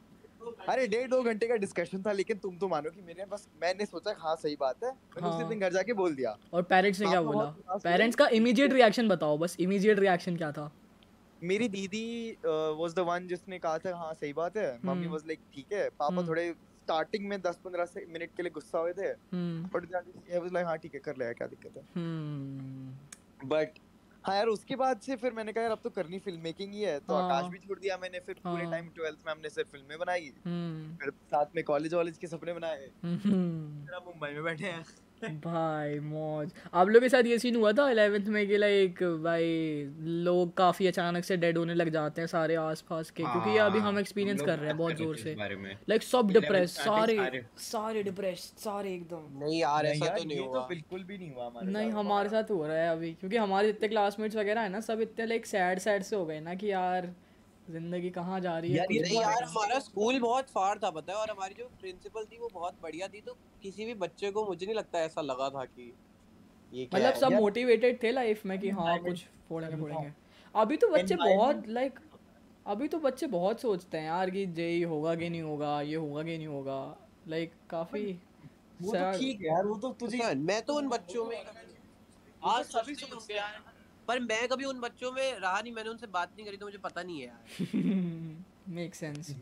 अरे 0.68 0.86
डेढ़ 0.88 1.08
दो 1.10 1.22
घंटे 1.22 1.46
का 1.46 1.54
डिस्कशन 1.56 2.02
था 2.02 2.12
लेकिन 2.12 2.38
तुम 2.38 2.56
तो 2.58 2.68
मानो 2.68 2.90
कि 2.90 3.02
मैंने 3.02 3.24
बस 3.24 3.46
मैंने 3.62 3.86
सोचा 3.86 4.14
हाँ 4.18 4.34
सही 4.36 4.56
बात 4.60 4.84
है। 4.84 4.90
मैंने 4.90 5.28
उसी 5.28 5.40
हाँ। 5.40 5.48
दिन 5.48 5.60
घर 5.60 5.72
जाके 5.72 5.92
बोल 5.92 6.14
दिया। 6.14 6.36
और 6.54 6.62
पेरेंट्स 6.62 7.00
ने 7.00 7.08
क्या 7.10 7.22
बोला? 7.22 7.44
पेरेंट्स 7.84 8.16
का 8.16 8.28
इमीडिएट 8.32 8.72
रिएक्शन 8.72 9.08
बताओ 9.14 9.38
बस 9.38 9.56
इमीडिएट 9.60 9.98
रिएक्शन 9.98 10.36
क्या 10.36 10.52
था? 10.52 10.70
मेरी 11.44 11.68
दीदी 11.68 12.04
वाज 12.80 12.94
द 12.94 12.98
वन 13.08 13.26
जिसने 13.28 13.58
कहा 13.58 13.78
था 13.78 13.96
हाँ 13.96 14.12
सही 14.14 14.32
बात 14.32 14.56
है। 14.56 14.68
मम्मी 14.84 15.06
वाज 15.06 15.26
लाइक 15.26 15.40
ठीक 15.54 15.72
है। 15.72 15.88
पापा 15.90 16.14
हम्म। 16.14 16.28
थोड़े 16.28 16.52
स्टार्टिंग 16.52 17.26
में 17.28 17.40
10 17.42 17.58
15 17.64 17.86
से 17.86 18.04
मिनट 18.08 18.30
के 18.36 18.42
लिए 18.42 18.50
गुस्सा 18.50 18.78
हुए 18.78 18.92
थे। 18.92 19.12
बट 19.74 19.86
वाज 19.94 20.52
लाइक 20.52 20.66
हाँ 20.66 20.76
ठीक 20.78 20.94
है 20.94 21.00
कर 21.00 21.16
ले 21.16 21.32
क्या 21.34 21.46
दिक्कत 21.48 21.76
है? 21.76 21.82
But 21.82 21.96
hmm. 21.96 23.82
हाँ 24.24 24.34
यार 24.36 24.46
उसके 24.46 24.76
बाद 24.76 25.00
से 25.00 25.16
फिर 25.16 25.32
मैंने 25.32 25.52
कहा 25.52 25.62
यार 25.62 25.72
अब 25.72 25.80
तो 25.84 25.90
करनी 25.90 26.18
फ़िल्म 26.18 26.40
मेकिंग 26.40 26.72
ही 26.72 26.80
है। 26.80 26.98
तो 27.00 27.14
हाँ, 27.14 27.24
आकाश 27.24 27.50
भी 27.52 27.58
छोड़ 27.58 27.78
दिया 27.78 27.96
मैंने 28.02 28.20
फिर 28.26 28.34
पूरे 28.44 28.62
टाइम 28.70 28.84
हाँ। 28.84 28.92
ट्वेल्थ 28.94 29.18
में 29.26 29.32
हमने 29.32 29.48
सिर्फ़ 29.50 29.68
फ़िल्में 29.72 29.98
बनाई। 29.98 30.32
हम्म। 30.46 30.96
फिर 30.96 31.10
साथ 31.30 31.56
में 31.56 31.62
कॉलेज 31.64 31.94
वॉलेज 31.94 32.18
के 32.18 32.26
सपने 32.26 32.52
बनाए। 32.52 32.86
फिर 33.04 33.94
हम 33.94 34.04
मुंबई 34.06 34.32
में 34.34 34.42
बैठे 34.44 34.66
हैं। 34.66 34.84
भाई 35.24 35.98
मौज। 36.00 36.52
आप 36.74 36.88
लोग 36.88 37.02
के 37.02 37.08
साथ 37.08 37.26
ये 37.26 37.38
सीन 37.38 37.56
हुआ 37.56 37.72
था 37.72 37.88
इलेवेंथ 37.90 38.26
में 38.28 38.46
कि 38.48 38.56
लाइक 38.58 39.02
भाई 39.24 39.46
लोग 40.24 40.54
काफ़ी 40.56 40.86
अचानक 40.86 41.24
से 41.24 41.36
डेड 41.36 41.58
होने 41.58 41.74
लग 41.74 41.88
जाते 41.90 42.20
हैं 42.20 42.26
सारे 42.28 42.54
आसपास 42.56 43.10
के 43.10 43.22
क्योंकि 43.22 43.50
ये 43.50 43.58
अभी 43.60 43.78
हम 43.78 43.98
एक्सपीरियंस 43.98 44.42
कर 44.42 44.58
रहे 44.58 44.68
हैं 44.68 44.76
बहुत 44.76 44.96
ज़ोर 44.96 45.16
से। 45.16 45.34
लाइक 45.88 46.02
सब 46.02 46.30
डिप्रेस 46.32 46.76
सारे 46.78 47.16
सारे। 47.64 48.02
डिप्रेस 48.02 48.52
सारे 48.58 48.94
एकदम। 48.94 49.38
नहीं 49.38 49.60
यार 49.60 49.86
ऐसा 49.86 50.16
तो 50.16 50.24
नहीं 50.24 50.38
हुआ 50.38 50.60
तो 50.60 50.66
बिल्कुल 50.68 51.02
भी 51.02 51.18
नहीं 51.18 51.32
हुआ 51.32 51.46
हमारे 51.46 51.72
नहीं 51.72 51.90
हमारे 51.92 52.28
साथ 52.28 52.50
हो 52.50 52.66
रहा 52.66 52.76
है 52.76 52.90
अभी 52.90 53.12
क्योंकि 53.12 53.36
हमारे 53.36 53.66
जितने 53.66 53.88
क्लासमेट्स 53.88 54.36
वगैरह 54.36 54.60
है 54.60 54.68
ना 54.68 54.80
सब 54.82 55.00
इतने 55.00 55.26
लाइक 55.26 55.46
सैड 55.46 55.78
सैड 55.78 56.02
से 56.02 56.16
हो 56.16 56.24
गए 56.26 56.40
ना 56.40 56.54
कि 56.54 56.70
यार 56.72 57.12
ज़िंदगी 57.68 58.10
कहाँ 58.10 58.38
जा 58.40 58.58
रही 58.58 58.70
है 58.70 58.76
यार, 58.78 58.86
नहीं 58.94 59.20
यार 59.20 59.42
हमारा 59.44 59.78
स्कूल 59.80 60.18
बहुत 60.20 60.50
फार 60.50 60.78
था 60.78 60.90
पता 60.90 61.12
है? 61.12 61.18
और 61.18 61.30
हमारी 61.30 61.54
जो 61.54 61.68
प्रिंसिपल 61.80 62.24
थी 62.26 62.38
वो 62.38 62.48
बहुत 62.50 62.78
बढ़िया 62.80 63.08
थी 63.08 63.20
तो 63.22 63.34
किसी 63.62 63.84
भी 63.84 63.94
बच्चे 63.96 64.30
को 64.32 64.46
मुझे 64.46 64.66
नहीं 64.66 64.74
लगता 64.76 65.00
ऐसा 65.00 65.20
लगा 65.22 65.48
था 65.50 65.64
कि 65.66 65.94
ये 66.72 66.88
मतलब 66.92 67.14
सब 67.14 67.32
मोटिवेटेड 67.32 68.02
थे 68.02 68.10
लाइफ 68.12 68.44
में 68.46 68.58
कि 68.60 68.70
हाँ 68.70 68.98
कुछ 69.00 69.24
फोड़ेंगे 69.48 69.76
फोड़ेंगे। 69.76 70.12
अभी 70.54 70.76
तो 70.76 70.88
बच्चे 70.90 71.16
बहुत 71.18 71.64
लाइक 71.68 71.98
अभी 72.66 72.88
तो 72.88 72.98
बच्चे 73.00 73.26
बहुत 73.28 73.60
सोचते 73.60 73.98
हैं 73.98 74.06
यार 74.06 74.30
कि 74.30 74.46
जेई 74.52 74.82
होगा 74.84 75.14
कि 75.16 75.28
नहीं 75.30 75.42
होगा 75.42 75.80
ये 75.82 75.96
होगा 75.96 76.22
कि 76.22 76.36
नहीं 76.36 76.46
होगा। 76.48 76.78
लाइक 77.26 77.54
काफ़ी 77.70 78.04
वो 78.80 78.94
तो 78.96 79.04
ठीक 79.08 79.40
है 79.40 79.48
यार 79.48 79.66
वो 79.66 79.76
तो 79.78 79.92
तुझे 79.96 80.34
मैं 80.36 80.62
तो 80.64 80.76
उन 80.76 80.88
बच्चों 80.88 81.24
में 81.26 81.36
आज 82.42 82.64
सभी 82.66 82.94
सोचते 82.96 83.34
हैं। 83.34 83.73
पर 84.08 84.20
मैं 84.20 84.48
कभी 84.48 84.64
उन 84.64 84.80
बच्चों 84.80 85.12
में 85.12 85.38
रहा 85.38 85.60
नहीं 85.60 85.72
मैंने 85.72 85.90
उनसे 85.90 86.06
बात 86.06 86.30
नहीं 86.36 86.46
करी 86.46 86.56
तो 86.56 86.66
मुझे 86.66 86.78
पता 86.78 87.02
नहीं 87.02 87.20
है 87.20 87.26
यार। 87.26 88.44
मेक 88.68 88.94
सेंस 88.94 89.34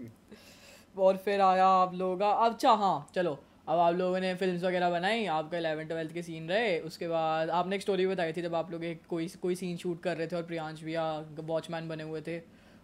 और 0.98 1.16
फिर 1.16 1.40
आया 1.40 1.66
आप 1.66 1.94
लोग 1.94 2.22
अच्छा 2.22 2.72
हाँ 2.72 3.08
चलो 3.14 3.38
अब 3.68 3.78
आप 3.78 3.94
लोगों 3.94 4.20
ने 4.20 4.34
फ़िल्म 4.34 4.66
वगैरह 4.66 4.90
बनाई 4.90 5.26
आपका 5.26 5.58
इलेवन 5.58 5.86
ट्वेल्थ 5.86 6.12
के 6.12 6.22
सीन 6.22 6.48
रहे 6.48 6.78
उसके 6.80 7.08
बाद 7.08 7.50
आपने 7.50 7.76
एक 7.76 7.82
स्टोरी 7.82 8.06
बताई 8.06 8.32
थी 8.32 8.42
जब 8.42 8.54
आप 8.54 8.70
लोग 8.70 8.84
एक 8.84 9.02
कोई 9.06 9.28
कोई 9.28 9.54
सीन 9.54 9.76
शूट 9.76 10.02
कर 10.02 10.16
रहे 10.16 10.26
थे 10.26 10.36
और 10.36 10.42
प्रियांश 10.42 10.82
भैया 10.84 11.04
वॉचमैन 11.40 11.88
बने 11.88 12.02
हुए 12.02 12.20
थे 12.20 12.40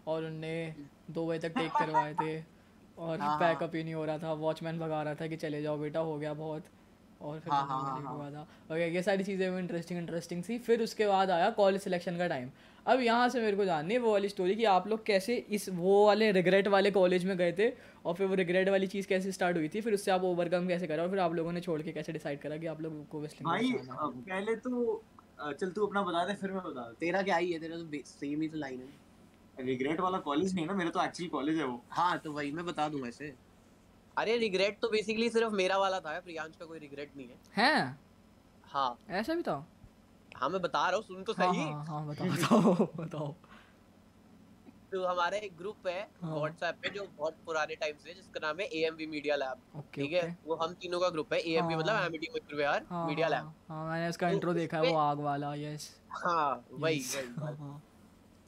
और 0.07 0.25
उनने 0.25 0.75
दो 1.11 1.27
बजे 1.27 1.49
तक 1.49 1.59
टेक 1.59 1.73
करवाए 1.73 2.15
थे 2.15 2.39
और 2.99 3.17
पैकअप 3.17 3.43
हाँ, 3.43 3.55
हाँ। 3.55 3.71
ही 3.75 3.85
नहीं 3.85 3.95
हो 3.95 4.05
रहा 4.05 4.19
था 4.19 4.33
वॉचमैन 4.33 4.79
भगा 4.79 5.03
रहा 5.03 5.15
था 5.15 5.27
कि 5.27 5.37
चले 5.37 5.63
जाओ 5.63 5.79
बेटा 5.79 6.01
हो 6.01 6.19
गया 6.19 6.35
बहुत। 6.35 6.65
और 7.21 7.39
फिर 7.41 7.53
हाँ, 7.53 7.67
हाँ, 7.67 7.79
हाँ, 7.83 8.01
हाँ. 8.19 8.31
था 8.33 8.75
ओके 8.75 8.89
ये 8.95 9.03
सारी 9.03 9.25
चीज़ें 9.25 9.51
भी 9.53 9.59
इंटरेस्टिंग 9.59 9.99
इंटरेस्टिंग 10.01 10.43
सी। 10.45 10.59
फिर 10.59 10.83
उसके 10.83 11.07
बाद 11.07 11.31
आया 11.31 11.51
कॉलेज 11.51 11.83
सिलेक्शन 11.83 12.19
का 12.19 12.27
टाइम 12.29 12.51
अब 12.87 13.01
यहाँ 13.01 13.29
से 13.29 13.41
मेरे 13.41 13.57
को 13.57 13.65
जाननी 13.65 13.95
है 13.95 14.01
वो 14.01 14.13
वाली 14.13 14.29
स्टोरी 14.29 14.55
कि 14.57 14.65
आप 14.67 14.87
लोग 14.89 15.05
कैसे 15.07 15.37
इस 15.51 15.69
वो 15.71 16.05
वाले 16.07 16.31
रिग्रेट 16.33 16.69
वाले 16.69 16.91
कॉलेज 16.91 17.25
में 17.25 17.37
गए 17.37 17.53
थे 17.53 17.69
और 18.05 18.15
फिर 18.15 18.27
वो 18.27 18.35
रिग्रेट 18.35 18.69
वाली 18.69 18.87
चीज़ 18.87 19.07
कैसे 19.09 19.33
स्टार्ट 19.33 19.57
हुई 19.57 19.69
थी? 19.69 19.81
फिर 19.81 19.95
उससे 19.95 20.11
आप 20.11 20.23
ओवरकम 20.25 20.69
कैसे 20.69 20.87
करा 20.87 21.03
और 21.03 21.11
फिर 21.11 21.19
आप 21.19 21.35
लोगों 21.35 21.53
ने 21.53 21.61
छोड़ 21.61 21.81
के 21.83 21.93
कैसे 21.93 22.13
डिसाइड 22.13 22.41
करा 22.41 22.57
कि 22.57 22.67
आप 22.67 22.81
लोग 22.81 23.07
को 23.09 23.21
भाई 23.41 23.73
पहले 23.89 24.55
तो 24.57 25.03
चल 25.53 25.71
तू 25.71 25.87
अपना 25.87 26.03
बता 26.03 26.25
दे 26.27 26.35
फिर 26.35 26.53
मैं 26.53 26.63
बता 26.63 26.93
तेरा 27.01 27.23
क्या 27.23 27.37
ही 27.37 27.53
है? 27.53 27.59
तेरा 27.61 27.77
तो 27.77 28.03
सेम 28.07 28.41
ही 28.43 28.49
तो 28.49 28.59
लाइन 28.59 28.81
है। 28.81 29.67
रिग्रेट 29.67 30.01
वाला 30.01 30.19
कॉलेज 30.19 30.55
नहीं 30.55 30.65
है 30.65 30.69
ना? 30.69 30.75
मेरा 30.75 30.91
तो 30.91 31.05
एक्चुअली 31.05 31.29
कॉलेज 31.31 31.59
है 31.59 31.65
वो। 31.65 31.81
हाँ 31.91 32.19
तो 32.19 32.33
वही 32.33 32.53
मैं 32.53 32.65
बता 32.67 32.89
दूँ 32.89 33.07
ऐसे 33.09 33.33
अरे 34.19 34.37
रिग्रेट 34.39 34.79
तो 34.83 34.89
बेसिकली 34.89 35.29
सिर्फ़ 35.31 35.53
मेरा 35.55 35.77
वाला 35.79 36.01
था 36.01 36.19
प्रियांश 36.21 36.57
का 36.57 36.67
कोई 36.67 36.79
रिग्रेट 36.79 37.17
नहीं 37.17 37.29
है। 37.29 37.37
हैं? 37.57 37.99
हाँ। 38.65 38.97
ऐसा 39.11 39.35
भी 39.35 39.43
था? 39.43 39.65
हाँ 40.37 40.49
मैं 40.49 40.61
बता 40.63 40.87
रहा 40.89 40.97
हूँ 40.97 41.05
सुन 41.05 41.23
तो 41.23 41.33
हाँ, 41.33 41.53
सही। 41.53 41.63
हाँ, 41.63 41.85
हाँ, 41.87 42.07
बताओ 42.07 42.27
बताओ 42.29 42.87
बताओ। 42.97 43.35
तो 44.93 45.05
हमारा 45.07 45.37
एक 45.37 45.57
ग्रुप 45.57 45.87
है 45.87 46.01
व्हाट्सएप 46.23 46.63
हाँ। 46.65 46.73
पे 46.83 46.89
जो 46.91 47.07
बहुत 47.19 47.37
पुराने 47.47 47.75
टाइम 47.75 47.97
से 48.05 48.15
जिसका 48.15 48.41
नाम 48.47 48.61
है 48.61 48.67
एएमवी 48.69 49.07
मीडिया 49.07 49.37
लैब 49.37 49.83
ठीक 49.95 50.13
है? 50.13 50.37
वो 50.47 50.55
हम 50.57 50.73
तीनों 50.75 51.01
का 51.01 51.09
ग्रुप 51.09 51.33
है 51.33 51.39
एएमवी 51.41 51.75
हाँ, 51.75 51.83
मतलब 51.83 52.05
एमडी 52.05 52.29
मइक्रोवेयर 52.35 52.87
मीडिया 52.93 53.29
लैब 53.29 53.53
हाँ 53.69 53.85
मैंने 53.91 54.09
उसका 54.09 54.31
इंट्रो 54.31 54.53
तो 54.53 54.59
देखा 54.59 54.79
है 54.79 54.91
वो 54.91 54.97
आग 54.99 55.21
वाला 55.21 55.55
यस 55.55 55.91
हाँ 56.25 56.65
वही 56.71 57.05
वही 57.39 57.79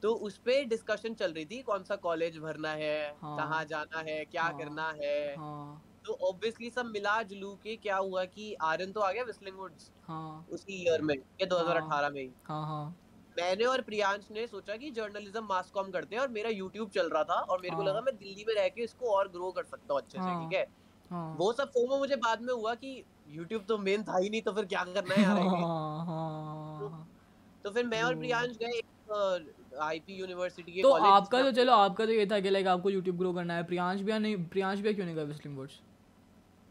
तो 0.02 0.12
उस 0.26 0.38
पे 0.38 0.64
डिस्कशन 0.66 1.14
चल 1.14 1.32
रही 1.32 1.44
थी 1.46 1.60
कौन 1.62 1.84
सा 1.84 1.96
कॉलेज 1.98 2.38
भरना 2.38 2.70
है 2.74 2.94
हाँ, 3.12 3.36
कहाँ 3.36 3.64
जाना 3.66 4.00
है 4.00 4.24
क्या 4.26 4.42
हाँ, 4.42 4.52
करना 4.52 4.88
है। 4.94 5.14
हाँ, 5.32 5.84
तो 6.04 6.12
ऑब्वियसली 6.28 6.70
सब 6.70 6.86
मिला 6.86 7.22
जुलू 7.24 7.54
के 7.56 7.76
क्या 7.78 7.96
हुआ 7.98 8.24
कि 8.26 8.52
आर्यन 8.62 8.92
तो 8.92 9.00
आ 9.00 9.10
गया 9.12 9.22
विस्लिंग 9.24 9.56
वुड्स 9.58 9.90
हाँ, 10.02 10.46
उसी 10.48 10.82
ईयर 10.82 11.02
में 11.02 11.14
ये 11.14 11.46
2018 11.46 12.02
हाँ, 12.02 12.10
में 12.10 12.20
ही। 12.22 12.28
हाँ, 12.44 12.64
हाँ, 12.66 13.00
मैंने 13.36 13.64
और 13.64 13.80
प्रियांश 13.82 14.26
ने 14.30 14.46
सोचा 14.46 14.76
कि 14.76 14.90
जर्नलिज्म 14.90 15.44
मास 15.46 15.70
कॉम 15.70 15.90
करते 15.90 16.16
हैं 16.16 16.22
और 16.22 16.28
मेरा 16.30 16.50
यूट्यूब 16.50 16.90
चल 16.90 17.10
रहा 17.10 17.24
था 17.24 17.40
और 17.42 17.60
मेरे 17.60 17.70
हाँ, 17.70 17.76
को 17.76 17.82
लगा 17.82 18.00
मैं 18.00 18.16
दिल्ली 18.16 18.44
में 18.48 18.54
रह 18.54 18.68
के 18.68 18.82
इसको 18.84 19.14
और 19.14 19.28
ग्रो 19.28 19.52
कर 19.52 19.64
सकता 19.64 19.94
हूँ 19.94 20.00
अच्छे 20.02 20.20
से 20.20 20.22
हाँ, 20.22 20.34
ठीक 20.34 20.52
है? 20.52 20.64
हाँ, 21.10 21.34
वो 21.34 21.52
सब 21.52 21.68
फोमो 21.70 21.98
मुझे 21.98 22.16
बाद 22.18 22.42
में 22.42 22.52
हुआ 22.54 22.74
कि 22.76 23.04
यूट्यूब 23.28 23.64
तो 23.66 23.78
मेन 23.80 24.04
था 24.04 24.18
ही 24.18 24.30
नहीं 24.30 24.42
तो 24.42 24.52
फिर 24.54 24.66
क्या 24.66 24.84
करना 24.86 25.14
है 25.14 25.22
यार 25.22 25.38
हाँ, 25.38 26.06
हाँ, 26.06 26.06
तो, 26.78 26.88
तो 27.64 27.70
फिर 27.70 27.86
मैं 27.86 28.02
और 28.02 28.14
प्रियांश 28.16 28.56
गए 28.58 28.80
आईपी 29.82 30.18
यूनिवर्सिटी 30.20 30.72
के 30.72 30.82
तो 30.82 30.92
आपका 30.92 31.42
तो 31.42 31.52
चलो 31.52 31.72
आपका 31.74 32.06
तो 32.06 32.12
ये 32.12 32.26
था 32.26 32.40
कि 32.40 32.50
लाइक 32.50 32.66
आपको 32.66 32.90
यूट्यूब 32.90 33.16
ग्रो 33.18 33.32
करना 33.32 33.54
है। 33.54 33.62
प्रियांश 33.64 34.00
भी 34.00 34.18
नहीं 34.18 34.36
प्रियांश 34.46 34.80
भी 34.80 34.94
क्यों 34.94 35.06
नहीं 35.06 35.16
गया 35.16 35.24
विस्लिंग 35.24 35.58
वर्ड्स 35.58 35.80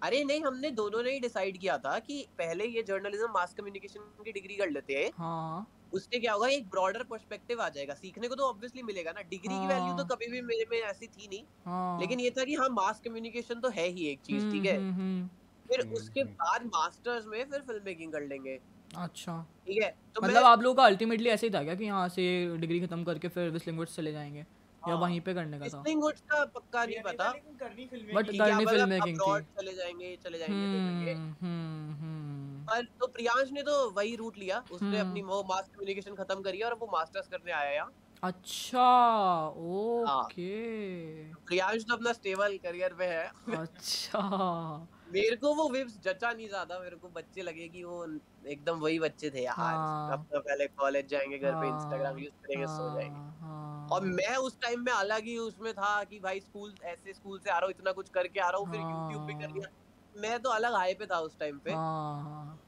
अरे 0.01 0.24
नहीं 0.24 0.43
हमने 0.43 0.70
दोनों 0.72 1.01
ने 1.03 1.12
ही 1.12 1.20
डिसाइड 1.20 1.57
किया 1.57 1.78
था 1.78 1.97
कि 1.99 2.26
पहले 2.38 2.66
ये 2.66 2.84
जर्नलिज्म 2.84 3.28
मास 3.34 3.53
कम्युनिकेशन 3.53 4.24
की 4.26 4.32
डिग्री 4.32 4.55
कर 4.55 4.70
लेते 4.70 4.93
हैं। 4.93 5.10
हाँ। 5.18 5.68
उससे 5.93 6.20
क्या 6.20 6.34
होगा 6.34 6.47
एक 6.47 6.70
ब्रॉडर 6.70 7.03
पर्सपेक्टिव 7.03 7.62
आ 7.62 7.68
जाएगा। 7.70 7.93
सीखने 7.93 8.28
को 8.28 8.36
तो 8.36 8.43
ऑब्वियसली 8.43 8.84
मिलेगा 8.84 9.12
ना। 9.12 9.22
डिग्री 9.22 9.53
हाँ, 9.53 9.62
की 9.62 9.74
वैल्यू 9.74 9.97
तो 9.97 10.05
कभी 10.05 10.28
भी 10.28 10.41
मेरे 10.41 10.66
में 10.72 10.78
ऐसी 10.80 11.07
थी 11.07 11.28
नहीं। 11.28 11.43
हाँ, 11.66 11.99
लेकिन 11.99 12.20
ये 12.20 12.30
था 12.30 12.43
कि 12.43 12.55
हाँ 12.55 12.70
मास 12.70 13.01
कम्युनिकेशन 13.05 13.60
तो 13.60 13.70
है 13.70 13.88
ही 13.88 14.07
एक 14.07 14.20
चीज़ 14.20 14.49
ठीक 14.51 14.66
है। 14.66 14.78
हम्म, 14.78 14.93
हम्म, 14.93 15.01
हम्म। 15.01 15.28
फिर 15.70 15.93
उसके 15.93 16.24
बाद 16.24 16.66
मास्टर्स 16.66 17.26
में 17.26 17.43
फिर 17.49 17.62
फ़िल्म 17.62 17.82
मेकिंग 17.86 18.12
कर 18.14 18.22
लेंगे। 18.22 18.60
अच्छा। 18.98 19.46
ठीक 19.68 19.82
है 19.84 19.90
तो 20.16 20.22
मतलब 20.22 20.44
आप 20.44 20.62
लोगों 20.62 20.76
का 20.76 20.84
अल्टीमेटली 20.84 21.30
ऐसे 21.30 21.48
ही 21.48 21.54
था 21.54 21.64
क्या 21.64 21.76
कि 21.76 21.84
यहाँ 21.86 22.08
से 22.10 22.24
डिग्री 22.58 22.80
खत्म 22.88 23.04
करके 23.04 23.28
फिर 23.28 23.50
विस्लिंगवुड्स 23.50 23.96
चले 23.96 24.12
जाएँगे? 24.12 24.40
या 24.40 24.94
हाँ। 24.94 24.98
वहीं 25.02 25.20
पे 25.22 25.34
करने 25.34 25.60
का 25.60 25.68
था? 25.68 25.78
विस्लिंगवुड्स 25.78 26.22
का 26.22 26.44
पक्का 26.46 26.86
नहीं 26.86 27.02
पता। 27.04 27.30
बट 27.32 27.46
करनी 27.60 27.86
फ़िल्म 28.66 28.90
मेकिंग 28.90 29.20
थी। 29.20 29.42
चले 29.60 29.74
जाएँगे 29.74 30.16
चले 30.24 30.38
जाएँगे 30.38 31.12
हम्म, 31.12 31.34
हम्म, 31.42 31.94
हम्म। 31.94 32.66
पर 32.66 32.84
तो 33.00 33.08
प्रियांश 33.08 33.52
ने 33.52 33.62
तो 33.62 33.90
वही 33.92 34.16
रूट 34.16 34.38
लिया। 34.38 34.64
उसने 34.72 35.00
अपनी 35.00 35.22
वो 35.22 35.44
मास 35.50 35.68
कम्युनिकेशन 35.68 36.16
खत्म 36.16 36.42
करी 36.42 36.62
और 36.62 36.74
वो 36.74 36.88
मास्टर्स 36.94 37.28
करने 37.28 37.52
आया 37.52 37.72
यहाँ। 37.72 37.92
अच्छा 38.24 38.88
ओके 39.48 40.50
प्रियांश 41.48 41.84
तो 41.84 41.94
अपना 41.96 42.14
स्टेबल 42.14 42.58
करियर 42.64 42.94
पे 42.94 43.06
है। 43.06 43.32
अच्छा। 43.58 44.88
मेरे 45.10 45.36
को 45.38 45.53
वो 45.55 45.70
विब्स 45.70 45.97
जचा 45.99 46.32
नहीं 46.32 46.47
ज़्यादा 46.47 46.80
मेरे 46.80 46.95
को 46.97 47.10
बच्चे 47.12 47.41
लगे 47.43 47.68
कि 47.70 47.84
वो 47.84 48.03
एकदम 48.47 48.80
वही 48.80 48.99
बच्चे 48.99 49.30
थे 49.32 49.43
यार। 49.43 49.80
हाँ। 49.80 50.10
अब 50.10 50.20
तो 50.24 50.39
पहले 50.41 50.68
कॉलेज 50.70 51.05
जाएँगे 51.07 51.39
घर 51.39 51.55
हाँ, 51.55 51.55
पे 51.55 51.70
इंस्टाग्राम 51.70 52.18
यूज़ 52.18 52.34
करेंगे 52.38 52.68
हाँ, 52.68 52.68
सो 52.68 52.89
जाएँगे। 52.91 53.22
हाँ, 53.39 53.89
और 53.89 54.05
मैं 54.07 54.36
उस 54.39 54.57
टाइम 54.62 54.84
में 54.84 54.91
अलग 54.93 55.26
ही 55.26 55.38
उसमें 55.39 55.74
था 55.76 56.03
कि 56.05 56.20
भाई 56.22 56.41
स्कूल 56.41 56.78
ऐसे 56.86 57.14
स्कूल 57.14 57.39
से 57.39 57.49
आ 57.49 57.53
रहा 57.53 57.66
हूँ 57.66 57.72
इतना 57.72 57.91
कुछ 57.93 58.10
करके 58.12 58.39
आ 58.41 58.49
रहा 58.49 58.60
हूँ 58.60 58.68
फिर 58.70 58.82
यूट्यूब 58.82 59.24
भी 59.24 59.34
कर 59.36 59.47
लिया। 59.49 59.70
मैं 60.16 60.39
तो 60.41 60.49
अलग 60.51 60.74
हाई 60.76 60.93
पे 60.95 61.05
था 61.07 61.20
उस 61.22 61.38
टाइम 61.39 61.60
पे। 61.62 61.80
हाँ, 61.80 62.60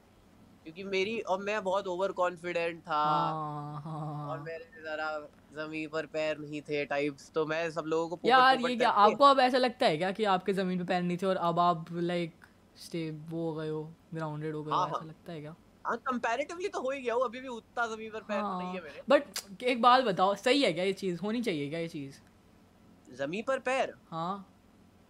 क्योंकि 0.66 0.84
मेरी 0.86 1.20
और 1.24 1.38
मैं 1.40 1.62
बहुत 1.64 1.86
ओवर 1.88 2.12
कॉन्फिडेंट 2.14 2.82
था। 2.82 3.00
हाँ, 3.00 3.80
हाँ, 3.80 3.92
और 4.22 4.40
मेरे 4.40 4.82
जरा 4.82 5.08
ज़मीन 5.52 5.88
पर 5.88 6.06
पैर 6.06 6.38
नहीं 6.38 6.60
थे 6.62 6.84
टाइप्स 6.84 7.30
तो 7.34 7.46
मैं 7.46 7.70
सब 7.70 7.84
लोगों 7.86 8.16
को 8.16 8.28
यार 8.28 8.60
ये 8.60 8.76
क्या 8.76 8.90
आपको 8.90 9.24
अब 9.24 9.40
ऐसा 9.40 9.58
लगता 9.58 9.86
है 9.86 9.96
क्या 9.98 10.10
कि 10.12 10.24
आपके 10.24 10.52
ज़मीन 10.52 10.78
पर 10.78 10.84
पैर 10.84 11.02
नहीं 11.02 11.16
थे 11.22 11.26
और 11.26 11.36
अब 11.36 11.58
आप 11.58 11.84
लाइक 11.92 12.34
स्टे 12.76 13.10
वो 13.10 13.50
हो 13.50 13.54
गए 13.54 13.68
हो 13.68 13.82
ग्राउंडेड 14.14 14.54
हो 14.54 14.62
गए 14.64 14.72
हो 14.72 14.86
ऐसा 14.86 15.04
लगता 15.04 15.32
है 15.32 15.40
क्या? 15.40 15.54
हाँ 15.86 15.96
कंपैरेटिवली 15.96 16.68
तो 16.68 16.80
हो 16.80 16.90
ही 16.90 17.00
गया 17.02 17.14
हूँ 17.14 17.24
अभी 17.24 17.40
भी 17.40 17.48
उतना 17.48 17.86
ज़मीन 17.86 18.10
पर 18.10 18.20
पैर 18.20 18.40
हाँ, 18.40 18.62
नहीं 18.62 18.74
है 18.74 18.80
मेरे। 18.82 19.02
बट 19.08 19.62
एक 19.62 19.82
बात 19.82 20.04
बताओ 20.04 20.34
सही 20.34 20.62
है 20.62 20.72
क्या 20.72 20.84
ये 20.84 20.92
चीज़? 20.92 21.20
होनी 21.20 21.42
चाहिए 21.42 21.68
क्या 21.68 21.78
ये 21.78 21.88
चीज़? 21.88 22.20
ज़मीन 23.14 23.42
पर 23.42 23.58
पैर? 23.58 23.94
हाँ। 24.10 24.51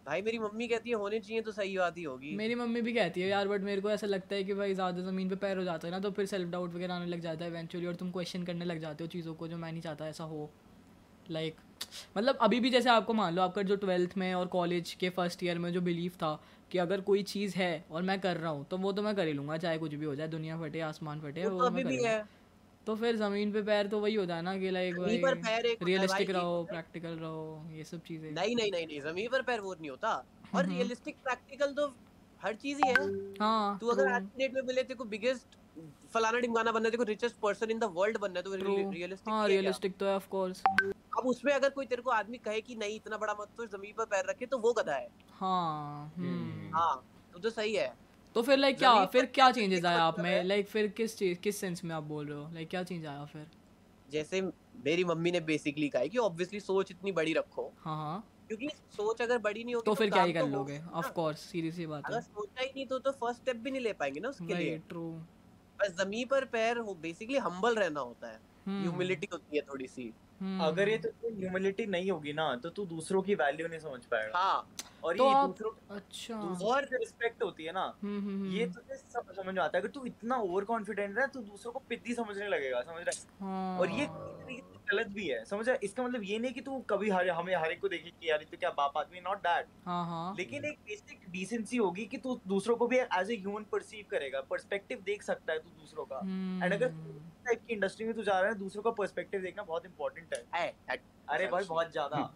भाई 0.07 0.23
मेरी 0.23 0.39
मम्मी 0.39 0.67
कहती 0.69 0.91
है 0.91 0.97
होने 0.97 1.19
चाहिए 1.21 1.43
तो 1.43 1.53
सही 1.53 1.77
बात 1.79 1.99
ही 1.99 2.03
होगी. 2.03 2.35
मेरी 2.37 2.55
मम्मी 2.55 2.81
भी 2.83 2.93
कहती 2.93 3.21
है 3.21 3.29
यार 3.29 3.49
बट 3.49 3.61
मेरे 3.61 3.81
को 3.81 3.91
ऐसा 3.91 4.07
लगता 4.07 4.35
है 4.35 4.45
कि 4.45 4.55
भाई 4.55 4.75
ज़्यादा 4.75 5.03
ज़मीन 5.03 5.29
पे 5.29 5.37
पैर 5.37 5.59
हो 5.59 5.65
जाता 5.65 5.89
है 5.89 5.93
ना 5.93 5.99
तो 6.01 6.11
फिर 6.11 6.27
सेल्फ 6.27 6.51
डाउट 6.51 6.75
वगैरह 6.75 6.95
आने 6.95 7.07
लग 7.07 7.21
जाता 7.21 7.45
है 7.45 7.51
इवेंचुअली 7.51 7.87
और 7.87 7.95
तुम 7.95 8.11
क्वेश्चन 8.11 8.45
करने 8.45 8.65
लग 8.65 8.79
जाते 8.79 9.05
हो 9.05 9.09
चीज़ों 9.09 9.35
को 9.35 9.49
जो 9.49 9.57
मैं 9.57 9.73
नहीं 9.73 9.83
चाहता 9.83 10.09
ऐसा 10.09 10.25
हो। 10.25 10.49
लाइक 11.31 11.55
like, 11.55 12.17
मतलब 12.17 12.39
अभी 12.43 12.61
भी 12.61 12.71
जैसे 12.71 12.91
आपको 12.91 13.15
मान 13.15 13.35
लो 13.35 13.43
आपका 13.43 13.63
जो 13.63 13.77
ट्वेल्थ 13.77 14.17
में 14.17 14.33
और 14.35 14.47
कॉलेज 14.47 14.93
के 15.01 15.11
फ़र्स्ट 15.11 15.43
ईयर 15.45 15.59
में 15.59 15.73
जो 15.73 15.81
बिलीव 15.81 16.13
था 16.13 16.35
कि 16.71 16.79
अगर 16.79 17.01
कोई 17.03 17.23
चीज़ 17.25 17.57
है 17.57 17.73
और 17.91 18.03
मैं 18.03 18.21
कर 18.21 18.37
रहा 18.37 18.51
हूँ 18.51 18.65
तो 18.65 18.79
वो 18.79 18.93
तो 18.93 19.03
मैं 19.03 19.15
कर 19.17 19.27
ही 19.27 19.33
लूँगा 19.33 19.57
चाहे 19.59 19.79
कुछ 19.79 19.95
भी 19.95 20.07
हो 20.07 20.15
जाए 20.15 20.29
दुनिया 20.29 20.61
फटे 20.61 20.81
आसमान 20.83 21.21
फटे 21.21 21.45
वो, 21.45 21.51
वो 21.51 21.65
तो 21.65 21.71
मैं 21.71 21.85
कर 21.85 22.25
तो 22.87 22.95
फिर 22.97 23.17
ज़मीन 23.17 23.53
पे 23.53 23.63
पैर 23.63 23.87
तो 23.87 23.99
वही 24.01 24.15
होता 24.15 24.37
है 24.37 24.43
ना 24.43 24.57
कि 24.59 24.71
लाइक 24.71 24.97
भाई 24.99 25.19
पर 25.19 25.35
पैर 25.43 25.67
एक 25.67 25.83
रियलिस्टिक 25.83 26.31
रहो 26.31 26.63
प्रैक्टिकल 26.71 27.19
रहो 27.19 27.43
ये 27.73 27.85
सब 27.85 28.01
चीज़ें। 28.03 28.31
नहीं 28.31 28.57
नहीं 28.57 28.71
नहीं 28.73 28.87
नहीं 28.87 29.01
ज़मीन 29.01 29.29
पर 29.29 29.43
पैर 29.43 29.61
वो 29.61 29.75
नहीं 29.75 29.91
होता। 29.91 30.15
और 30.55 30.67
रियलिस्टिक 30.67 31.15
हम्म। 31.15 31.25
प्रैक्टिकल 31.25 31.73
तो 31.75 31.87
हर 32.41 32.55
चीज़ 32.55 32.79
ही 32.79 32.89
है। 32.89 33.05
हाँ 33.41 33.79
तू 33.79 33.89
अगर 33.89 34.13
आज 34.13 34.23
की 34.23 34.39
डेट 34.39 34.55
में 34.55 34.63
मिले 34.63 34.83
तेरे 34.83 34.95
को 34.95 35.05
बिगेस्ट 35.05 35.59
फलाना 36.15 36.39
ढिमकाना 36.39 36.73
बनना 36.73 36.87
है 36.87 36.91
तेरे 36.91 37.05
को 37.05 37.09
richest 37.09 37.37
person 37.37 37.71
in 37.71 37.79
the 37.79 37.91
world 37.95 38.19
बनना 38.19 38.39
है 38.39 38.43
तो 38.43 38.91
रियलिस्टिक 38.91 39.29
हाँ 39.29 39.47
रियलिस्टिक 39.49 39.97
तो 39.97 40.07
है 40.07 40.15
ऑफ़ 40.17 40.29
कोर्स 40.29 40.63
अब 41.19 41.27
उसमें 41.27 41.53
अगर 41.53 41.71
कोई 41.71 41.87
तेरे 41.87 42.03
को 42.03 42.11
आदमी 42.11 42.39
कहे 42.39 42.61
कि 42.61 42.75
नहीं 42.75 42.97
इतना 42.97 43.17
बड़ा 43.17 43.33
मत 43.41 43.49
तो 43.57 43.67
ज़मीन 43.67 43.95
पर 43.99 44.05
पैर 44.05 44.25
रखे 44.29 44.47
तो 44.47 44.59
वो 44.59 44.73
गधा 44.73 44.95
है। 44.95 45.09
हाँ 45.41 46.13
हम्म। 46.17 46.71
हाँ 46.75 46.95
तो 47.33 47.39
तो 47.39 47.51
सही 47.51 47.75
है। 47.75 47.93
तो 48.37 48.43
फिर 48.43 48.57
लाइक 48.59 48.79
क्या? 48.79 49.05
फिर 49.07 49.27
क्या 49.29 49.51
चेंजेस 49.53 49.85
आया 49.85 50.01
आप 50.01 50.19
में? 50.19 50.43
लाइक 50.45 50.69
फिर 50.69 50.89
किस 50.93 51.17
चीज़ 51.19 51.39
किस 51.41 51.61
सेंस 51.61 51.85
में 51.85 51.95
आप 51.95 52.03
बोल 52.05 52.27
रहे 52.29 52.39
हो? 52.39 52.51
लाइक 52.51 52.71
क्या 52.71 52.83
चेंज 52.85 53.07
आया 53.07 53.25
फिर? 53.27 53.51
जैसे 54.09 54.41
मेरी 54.79 55.05
मम्मी 55.05 55.31
ने 55.31 55.41
बेसिकली 55.43 55.89
कहा 55.89 56.07
कि 56.07 56.19
ऑब्वियसली 56.19 56.61
सोच 56.61 56.91
इतनी 56.91 57.13
बड़ी 57.13 57.33
रखो। 57.35 57.69
हाँ 57.77 57.97
हाँ। 57.97 58.23
क्योंकि 58.51 58.69
सोच 58.91 59.23
अगर 59.23 59.39
बड़ी 59.41 59.65
नहीं 59.65 59.75
होगी 59.75 59.85
तो, 59.87 59.93
तो 59.93 59.95
फिर 59.95 60.11
क्या 60.11 60.23
ही 60.23 60.33
कर 60.33 60.45
तो 60.45 60.47
लोगे? 60.47 60.79
ऑफ़ 60.95 61.11
कोर्स 61.13 61.41
सीरियस 61.43 61.77
सी 61.77 61.87
बात 61.89 62.11
है। 62.11 62.17
अगर 62.17 62.21
सोचा 62.21 62.63
ही 62.63 62.69
नहीं 62.69 62.87
तो 62.87 62.99
तो 63.01 63.13
फ़र्स्ट 63.15 63.41
स्टेप 63.41 63.57
भी 63.59 63.71
नहीं 63.71 63.83
ले 63.83 63.93
पाएँगे 63.95 64.21
ना 64.21 64.29
उसके 64.29 64.55
लिए। 64.55 64.79
ट्रू 64.83 65.05
बस 65.79 65.93
ज़मीन 65.97 66.27
पर 66.29 66.45
पैर 66.49 66.79
हो 66.81 66.95
बेसिकली 66.99 67.39
हम्बल 67.41 67.77
रहना 67.77 68.01
होता 68.03 68.31
है। 68.31 68.41
Humility 68.67 69.27
hmm. 69.27 69.37
होती 69.37 69.57
है 69.57 69.63
थोड़ी 69.69 69.87
सी 69.87 70.13
अगर 70.63 70.89
ये 70.89 70.97
तो 70.99 71.09
ह्यूमिलिटी 71.25 71.85
नहीं 71.87 72.11
होगी 72.11 72.33
ना 72.33 72.55
तो 72.63 72.71
तू 72.71 72.85
दूसरों 72.87 73.21
की 73.23 73.35
वैल्यू 73.35 73.69
नहीं 73.69 73.79
समझ 73.81 74.01
पाएगा। 74.05 74.39
हाँ। 74.39 74.67
और 75.05 75.17
तो 75.17 75.27
ये 75.27 75.47
दूसरों 75.47 75.71
अच्छा। 75.97 76.37
और 76.67 76.85
रिस्पेक्ट 76.93 77.43
होती 77.43 77.65
है 77.65 77.73
ना 77.73 77.83
हम्म, 78.03 78.19
हम्म, 78.19 78.35
हम्म। 78.35 78.53
ये 78.53 78.67
तुझे 78.67 78.97
सब 78.97 79.33
समझ 79.33 79.55
में 79.55 79.63
आता 79.63 79.79
है। 79.79 79.83
अगर 79.83 79.91
तू 79.91 80.05
इतना 80.07 80.37
ओवर 80.39 80.65
कॉन्फिडेंट 80.65 81.19
है 81.19 81.27
तो 81.29 81.41
दूसरों 81.41 81.73
को 81.73 81.83
पिद्दी 81.89 82.15
समझने 82.15 82.49
लगेगा 82.49 82.81
समझ 82.83 83.03
रहा 83.03 83.11
है? 83.11 83.27
हाँ। 83.41 83.79
और 83.79 83.91
ये 83.91 84.07
गलत 84.91 85.07
भी 85.09 85.27
है 85.27 85.45
समझ 85.45 85.69
रहा 85.69 85.77
इसका 85.83 86.03
मतलब 86.03 86.23
ये 86.25 86.39
नहीं 86.39 86.53
कि 86.53 86.61
तू 86.61 86.79
कभी 86.91 87.11
हर 87.11 87.29
हमें 87.31 87.55
हर 87.57 87.73
एक 87.73 87.81
को 87.81 87.89
देखे 87.89 88.11
कि 88.11 88.31
यार 88.31 88.45
तो 88.51 88.57
क्या 88.57 88.71
बाप 88.79 88.99
आदमी 88.99 89.21
नॉट 89.21 89.39
दैट 89.39 89.67
हाँ, 89.87 90.35
लेकिन 90.39 90.65
एक 90.65 90.79
बेसिक 90.87 91.21
डिसेंसी 91.33 91.77
होगी 91.77 92.05
कि 92.07 92.19
तू 92.19 92.41
दूसरों 92.49 92.77
को 92.77 92.87
भी 92.87 92.99
एज 92.99 93.31
ए 93.31 93.37
ह्यूमन 93.37 93.65
परसीव 93.73 94.05
करेगा 94.11 94.41
पर्सपेक्टिव 94.51 95.03
देख 95.07 95.23
सकता 95.23 95.53
है 95.53 95.59
तू 95.59 95.71
दूसरों 95.71 96.05
का। 96.05 96.19
एंड 96.65 96.73
अगर 96.73 96.89
टाइप 97.45 97.65
की 97.67 97.73
इंडस्ट्री 97.75 98.07
में 98.07 98.15
तो 98.15 98.23
जा 98.23 98.41
रहा 98.41 98.51
है 98.51 98.59
दूसरों 98.59 98.83
का 98.83 98.91
पर्सपेक्टिव 98.91 99.41
देखना 99.41 99.63
बहुत 99.63 99.87
इंपॉर्टेंट 99.87 100.35
है। 100.55 100.75
अरे 101.29 101.47
भाई 101.47 101.65
बहुत 101.65 101.93
ज़्यादा। 101.93 102.35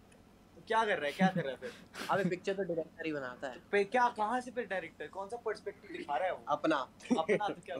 क्या 0.67 0.85
कर 0.85 0.97
रहा 0.97 1.05
है 1.05 1.11
क्या 1.11 1.27
कर 1.27 1.41
रहा 1.41 1.51
है 1.51 1.57
फिर? 1.57 1.71
अबे 2.11 2.29
पिक्चर 2.29 2.53
तो 2.53 2.63
डायरेक्टर 2.63 3.05
ही 3.05 3.11
बनाता 3.13 3.47
है। 3.47 3.59
पे 3.71 3.83
क्या 3.83 4.07
कहाँ 4.09 4.39
से 4.41 4.51
फिर 4.51 4.65
डायरेक्टर 4.65 5.07
कौन 5.07 5.27
सा 5.27 5.37
पर्सपेक्टिव 5.37 5.97
दिखा 5.97 6.17
रहा 6.17 6.27
है 6.27 6.33
वो? 6.33 6.43
अपना। 6.47 6.77
अपना 7.19 7.47
तो 7.47 7.61
क्या 7.61 7.77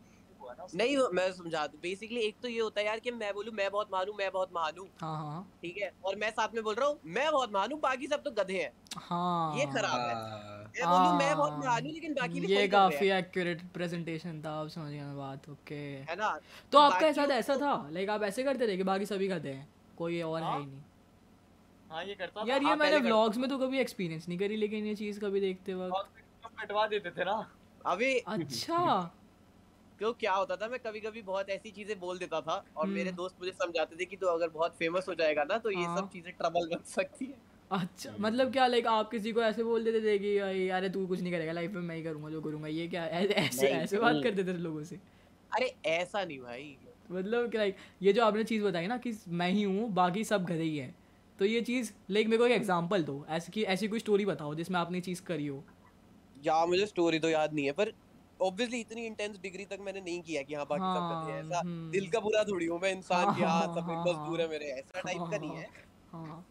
वो 0.52 0.66
भी 0.66 0.78
नहीं 0.78 0.96
मैं 1.14 1.30
समझा 1.32 1.66
दूँ। 1.66 1.80
बेसिकली 1.80 2.20
एक 2.20 2.36
तो 2.42 2.48
ये 2.48 2.60
होता 2.60 2.80
है 2.80 2.86
यार 2.86 2.98
कि 2.98 3.10
मैं 3.10 3.32
बोलूँ 3.34 3.52
मैं 3.54 3.70
बहुत 3.70 3.88
मानू 3.92 4.12
मैं 4.12 4.30
बहुत 4.32 4.50
महानू 4.54 4.86
हाँ 5.00 5.16
हाँ। 5.16 5.42
ठीक 5.62 5.76
है? 5.76 5.92
और 6.04 6.16
मैं 6.16 6.30
साथ 6.30 6.54
में 6.54 6.62
बोल 6.64 6.74
रहा 6.74 6.88
हूँ 6.88 6.98
मैं 7.06 7.30
बहुत 7.32 7.52
मानू 7.52 7.76
बाकी 7.76 8.06
सब 8.06 8.22
तो 8.22 8.30
गधे 8.30 8.58
हैं। 8.62 8.72
हाँ। 8.98 9.56
ये 9.58 9.66
खराब 9.66 10.00
है। 10.00 10.14
मैं 10.70 10.88
बोलूँ 10.88 11.18
मैं 11.18 11.36
बहुत 11.36 11.64
हाँ। 11.66 11.80
लेकिन 11.80 12.14
बाकी 12.14 12.40
भी 12.40 12.52
ये 12.54 12.66
काफ़ी 12.68 13.08
एक्यूरेट 13.10 13.62
प्रेजेंटेशन 13.74 14.42
था 14.42 14.50
आप 14.50 14.68
समझ 14.68 14.92
गए 14.92 15.14
बात 15.16 15.48
ओके 15.50 15.74
है 16.10 16.16
ना? 16.16 16.38
तो 16.72 16.78
आपका 16.78 17.12
साथ 17.12 17.30
ऐसा 17.30 17.56
था 17.56 17.74
लाइक 17.90 18.10
आप 18.10 18.22
ऐसे 18.22 18.42
करते 18.42 18.68
थे 18.68 18.76
कि 18.76 18.82
बाकी 18.82 19.06
सभी 19.06 19.28
गधे 19.28 19.48
हैं? 19.48 19.68
कोई 19.98 20.20
और 20.22 20.42
है 20.42 20.48
ही। 20.48 20.52
हाँ। 20.52 20.58
नहीं। 20.60 20.80
हाँ 21.90 22.04
ये 22.04 22.14
करता 22.14 22.44
यार 22.48 22.62
ये 22.62 22.74
मैंने 22.76 22.96
व्लॉग्स 22.98 23.36
में 23.38 23.48
तो 23.50 23.58
कभी 23.58 23.78
एक्सपीरियंस 23.78 24.28
नहीं 24.28 24.38
करी 24.38 24.56
लेकिन 24.56 24.86
ये 24.86 24.94
चीज़ 24.94 25.20
कभी 25.20 25.40
देखते 25.40 25.74
वक्त। 25.74 26.22
कटवा 26.60 26.86
देते 26.86 27.10
थे 27.10 27.24
ना। 27.24 27.34
अभी 27.86 28.14
अच्छा। 28.18 29.10
क्यों 30.00 30.12
क्या 30.12 30.32
होता 30.32 30.56
था 30.56 30.66
मैं 30.68 30.78
कभी 30.78 31.00
कभी 31.00 31.22
बहुत 31.22 31.48
ऐसी 31.50 31.70
चीज़ें 31.70 31.98
बोल 32.00 32.18
देता 32.18 32.40
था 32.40 32.54
और 32.76 32.84
हम्म। 32.84 32.94
मेरे 32.94 33.10
दोस्त 33.12 33.36
मुझे 33.40 33.50
समझाते 33.52 33.96
थे 33.96 34.04
कि 34.04 34.16
तू 34.16 34.26
अगर 34.26 34.48
बहुत 34.48 34.76
फ़ेमस 34.76 35.08
हो 35.08 35.14
जाएगा 35.14 35.44
ना 35.44 35.58
तो 35.58 35.70
ये 35.70 35.84
सब 35.84 35.96
हाँ। 35.96 36.08
चीज़ें 36.12 36.32
ट्रबल 36.32 36.66
बन 36.66 36.82
सकती 36.86 37.24
है। 37.24 37.36
अच्छा 37.70 38.14
मतलब 38.20 38.52
क्या 38.52 38.66
लाइक 38.66 38.86
आप 38.88 39.10
किसी 39.10 39.32
को 39.32 39.42
ऐसे 39.42 39.64
बोल 39.64 39.84
देते 39.84 40.00
थे 40.00 40.18
कि 40.18 40.70
यार 40.70 40.88
तू 40.88 41.06
कुछ 41.06 41.20
नहीं 41.20 41.32
करेगा 41.32 41.52
लाइफ 41.52 41.72
में 41.72 41.80
मैं 41.82 41.96
ही 41.96 42.02
करूँगा 42.02 42.30
जो 42.30 42.40
करूँगा। 42.42 42.68
ये 42.68 42.86
क्या 42.88 43.04
ऐसे 43.06 43.66
ऐसे 43.66 43.98
बात 43.98 44.22
करते 44.24 44.44
थे 44.44 44.56
लोगों 44.58 44.84
से? 44.84 44.96
अरे 45.52 45.74
ऐसा 45.88 46.24
नहीं 46.24 46.38
भाई। 46.40 46.76
मतलब 47.10 47.54
लाइक 47.54 47.76
ये 48.02 48.12
जो 48.12 48.24
आपने 48.24 48.44
चीज़ 48.44 48.64
बताई 48.64 48.86
ना 48.86 48.96
कि 48.98 49.16
मैं 49.28 49.50
ही 49.50 49.62
हूँ 49.62 49.88
बाकी 49.94 50.24
सब 50.24 50.44
गधे 50.44 50.62
ही 50.62 50.76
हैं 50.78 50.94
तो 51.38 51.44
ये 51.44 51.60
चीज़ 51.62 51.92
लाइक 52.10 52.26
मेरे 52.26 52.38
को 52.38 52.46
एक 52.46 52.52
एग्जांपल 52.52 53.02
दो 53.02 53.24
ऐसी 53.30 53.52
की 53.52 53.62
ऐसी 53.74 53.88
कोई 53.88 53.98
स्टोरी 53.98 54.26
बताओ 54.26 54.54
जिसमें 54.54 54.78
आपने 54.80 55.00
चीज़ 55.00 55.22
करी 55.22 55.46
हो। 55.46 55.62
या 56.36 56.64
मुझे 56.66 56.86
स्टोरी 56.86 57.18
तो 57.18 57.28
याद 57.28 57.54
नहीं 57.54 57.66
है 57.66 57.72
पर 57.72 57.92
ऑब्वियसली 58.40 58.80
इतनी 58.80 59.06
इंटेंस 59.06 59.38
डिग्री 59.42 59.64
तक 59.64 59.78
मैंने 59.80 60.00
नहीं 60.00 60.20
किया 60.22 60.42
कि 60.42 60.54
हाँ 60.54 60.66
बाकी 60.66 60.82
हाँ, 60.82 60.94
सब 60.94 61.08
करते 61.10 61.32
हैं 61.32 61.40
ऐसा। 61.40 61.60
दिल 61.90 62.08
का 62.10 62.20
बुरा 62.20 62.44
थोड़ी 62.44 62.66
हूँ 62.66 62.78
मैं 62.82 62.92
इंसान 62.92 63.24
हाँ, 63.24 63.34
की 63.36 63.42
हाँ 63.42 63.62
सब 63.74 63.90
हाँ, 63.90 64.00
मजदूर 64.00 64.40
है 64.40 64.48
मेरे 64.48 64.66
ऐसा 64.72 65.00
टाइप 65.00 65.22
का 65.30 65.38
नहीं 65.38 65.50
है। 65.50 65.66
हाँ, 66.12 66.44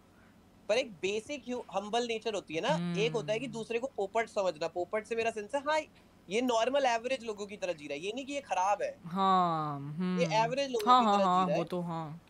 पर 0.69 0.77
एक 0.77 0.91
बेसिक 1.01 1.43
हम्बल 1.73 2.07
नेचर 2.07 2.33
होती 2.33 2.55
है 2.55 2.61
ना 2.61 2.75
एक 3.01 3.13
होता 3.13 3.33
है 3.33 3.39
कि 3.39 3.45
हम्म। 3.45 3.53
दूसरे 3.53 3.79
को 3.79 3.87
पोपट 3.97 4.27
समझना 4.29 4.67
पोपट 4.67 5.05
से 5.05 5.15
मेरा 5.15 5.31
सेंस 5.31 5.55
है 5.55 5.61
हाँ 5.61 5.79
ये 6.27 6.41
नॉर्मल 6.41 6.85
एवरेज 6.85 7.23
लोगों 7.25 7.45
की 7.45 7.57
तरह 7.57 7.73
जी 7.73 7.87
रहा 7.87 7.93
है 7.93 8.05
ये 8.05 8.11
नहीं 8.15 8.25
कि 8.25 8.33
ये 8.33 8.41
खराब 8.41 8.81
है। 8.81 8.95
हाँ, 9.05 9.79
ये 10.19 10.25
एवरेज 10.43 10.65
हम्म। 10.65 10.73
लोगों 10.73 10.91
हाँ, 10.93 11.01
की 11.01 11.17
तरह 11.17 11.25
हाँ, 11.27 11.45
जी 11.45 11.47
रहा 11.47 11.53
है। 11.53 11.57
वो 11.57 11.63
तो 11.63 11.81
हाँ। 11.81 12.21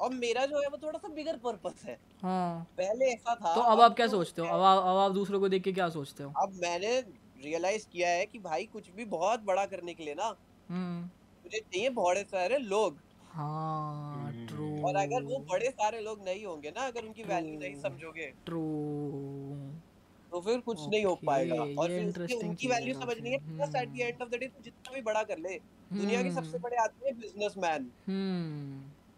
और 0.00 0.12
मेरा 0.14 0.44
जो 0.46 0.60
है 0.60 0.68
वो 0.68 0.78
थोड़ा 0.82 0.98
सा 0.98 1.08
बिगर 1.08 1.36
पर्पस 1.36 1.84
है। 1.84 1.98
हाँ। 2.22 2.66
पहले 2.78 3.04
ऐसा 3.04 3.34
था 3.34 3.54
तो 3.54 3.60
अब 3.60 3.80
आप 3.80 3.94
क्या 3.96 4.06
तो 4.06 4.10
सोचते 4.12 4.42
हो? 4.42 4.48
अब 4.48 4.60
आप 4.62 4.82
अब 4.82 4.96
आप 4.96 5.12
दूसरों 5.12 5.40
को 5.40 5.48
देख 5.48 5.62
के 5.62 5.72
क्या 5.72 5.88
सोचते 5.88 6.22
हो? 6.22 6.32
अब 6.42 6.52
मैंने 6.62 6.96
रियलाइज़ 7.44 7.86
किया 7.92 8.08
है 8.08 8.24
कि 8.26 8.38
भाई 8.38 8.64
कुछ 8.72 8.90
भी 8.96 9.04
बहुत 9.16 9.42
बड़ा 9.44 9.64
करने 9.66 9.94
के 9.94 10.04
लिए 10.04 10.14
ना 10.14 10.34
हम्म। 10.68 11.02
मुझे 11.44 11.58
चाहिए 11.58 11.90
बहुत 11.90 12.30
सारे 12.30 12.58
लोग। 12.58 12.96
हाँ 13.32 14.32
ट्रू 14.48 14.68
और 14.86 14.96
अगर 14.96 15.22
वो 15.22 15.38
बड़े 15.50 15.70
सारे 15.70 16.00
लोग 16.00 16.24
नहीं 16.24 16.44
होंगे 16.44 16.70
ना 16.76 16.86
अगर 16.86 17.04
उनकी 17.04 17.22
वैल्यू 17.24 17.58
नहीं 17.58 17.74
समझोगे 17.82 18.26
ट्रू 18.46 18.62
तो 20.32 20.40
फिर 20.40 20.58
कुछ 20.60 20.78
okay, 20.78 20.90
नहीं 20.90 21.04
हो 21.04 21.14
पाएगा। 21.26 21.62
और 21.82 21.88
फिर 21.88 22.46
उनकी 22.46 22.68
वैल्यू 22.68 22.94
समझनी 22.94 23.30
है 23.30 23.38
plus 23.46 23.74
at 23.74 23.88
the 23.88 24.00
end 24.00 24.22
of 24.22 24.28
the 24.28 24.40
day 24.40 24.46
तू 24.46 24.62
जितना 24.64 24.94
भी 24.94 25.00
बड़ा 25.02 25.22
कर 25.30 25.38
ले 25.38 25.58
दुनिया 25.92 26.22
के 26.22 26.30
सबसे 26.30 26.48
हम्म। 26.48 26.62
बड़े 26.62 26.76
आदमी 26.76 27.08
है 27.08 27.12
बिजनेसमैन 27.20 27.84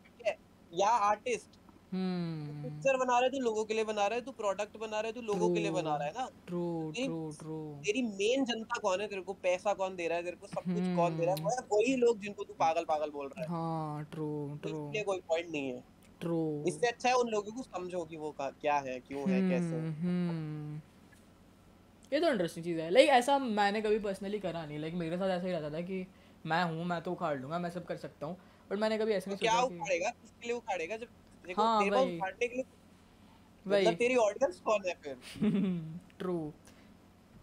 ठीक 0.05 0.27
है? 0.27 0.37
या 0.73 0.89
आर्टिस्ट 1.09 1.60
पिक्चर 1.93 2.97
बना 2.97 3.19
रहे 3.19 3.29
तू 3.31 3.39
लोगों 3.41 3.65
के 3.65 3.75
लिए 3.75 3.85
बना 3.85 4.07
रहे 4.07 4.21
तू 4.21 4.33
प्रोडक्ट 4.33 4.77
बना 4.79 5.01
रहे 5.01 5.13
तू 5.13 5.23
लोगों 5.23 5.49
के 5.55 5.61
लिए 5.61 5.71
बना 5.71 5.97
रहा 5.97 6.07
है 6.07 6.13
ना। 6.13 6.29
ट्रू 6.47 6.93
ट्रू 6.97 7.31
ट्रू 7.39 7.59
तेरी 7.85 8.03
मेन 8.03 8.45
जनता 8.45 8.79
कौन 8.81 9.01
है? 9.01 9.09
तेरे 9.09 9.23
को 9.23 9.33
पैसा 9.43 9.73
कौन 9.75 9.97
दे 9.97 10.09
रहा 10.09 10.19
है? 10.19 10.25
तेरे 10.25 10.37
को 10.37 10.47
सब 10.47 10.63
कुछ 10.67 10.97
कौन 10.97 11.17
दे 11.19 11.25
रहा 11.25 11.35
है? 11.35 11.41
हम्म। 11.41 11.67
वही 11.73 11.97
लोग 11.97 12.21
जिनको 12.21 12.45
तू 12.45 12.55
पागल 12.59 12.85
पागल 12.85 13.11
बोल 13.11 13.27
रहा 13.27 13.43
है। 13.43 13.49
हाँ 13.49 14.05
ट्रू 14.13 14.29
ट्रू 14.63 14.79
इसलिए 14.79 15.03
कोई 15.03 15.21
पॉइंट 15.29 15.51
नहीं 15.51 15.69
है। 15.69 15.83
ट्रू 16.21 16.39
इससे 16.69 16.87
अच्छा 16.87 17.09
है 17.09 17.15
उन 17.15 17.29
लोगों 17.29 17.53
को 17.53 17.63
समझो 17.63 18.05
कि 18.05 18.17
वो 18.17 18.35
क्या 18.41 18.79
है 18.79 18.99
क्यों 19.01 19.29
है 19.31 19.41
कैसे 19.51 19.77
हम्म। 19.77 20.81
ये 22.13 22.21
तो 22.21 22.29
इंटरेस्टिंग 22.29 22.65
चीज़ 22.65 22.81
है। 22.81 22.91
लाइक 22.91 23.09
ऐसा 23.11 23.39
मैंने 23.39 23.81
कभी 23.83 23.99
पर्सनली 23.99 24.39
करा 24.39 24.65
नहीं। 24.67 24.79
लाइक 24.79 24.95
मेरे 24.95 25.17
साथ 25.19 25.31
ऐसा 25.31 25.47
ही 25.47 25.53
रहता 25.53 25.71
था 25.71 25.81
कि 25.83 26.07
मैं 26.47 26.63
हूँ 26.65 26.85
मैं 26.85 27.01
तो 27.03 27.13
उखाड़ 27.13 27.39
लूँगा 27.39 27.59
मैं 27.59 27.71
सब 27.71 27.85
कर 27.87 27.97
सकता 27.97 28.27
हूँ। 28.27 28.37
बट 28.71 28.79
मैंने 28.79 28.99
कभी 28.99 29.13
ऐसे 29.13 29.31
नहीं 29.31 29.39
तो 29.39 29.45
सोचा 29.45 29.53
क्या 29.53 29.63
उखाड़ेगा? 29.63 30.11
किसके 30.11 30.47
लिए 30.47 30.57
उखाड़ेगा? 30.57 30.97
जब 30.97 31.07
देखो 31.47 31.63
हाँ, 31.63 31.83
तेरे 31.83 31.91
पास 31.91 32.07
उखाड़ने 32.07 32.47
के 32.49 32.55
लिए 32.55 32.65
मतलब 33.67 33.95
तेरी 33.95 34.17
ऑडियंस 34.17 34.61
कौन 34.61 34.89
है 34.89 34.95
फिर? 35.03 35.17
ट्रू 36.19 36.53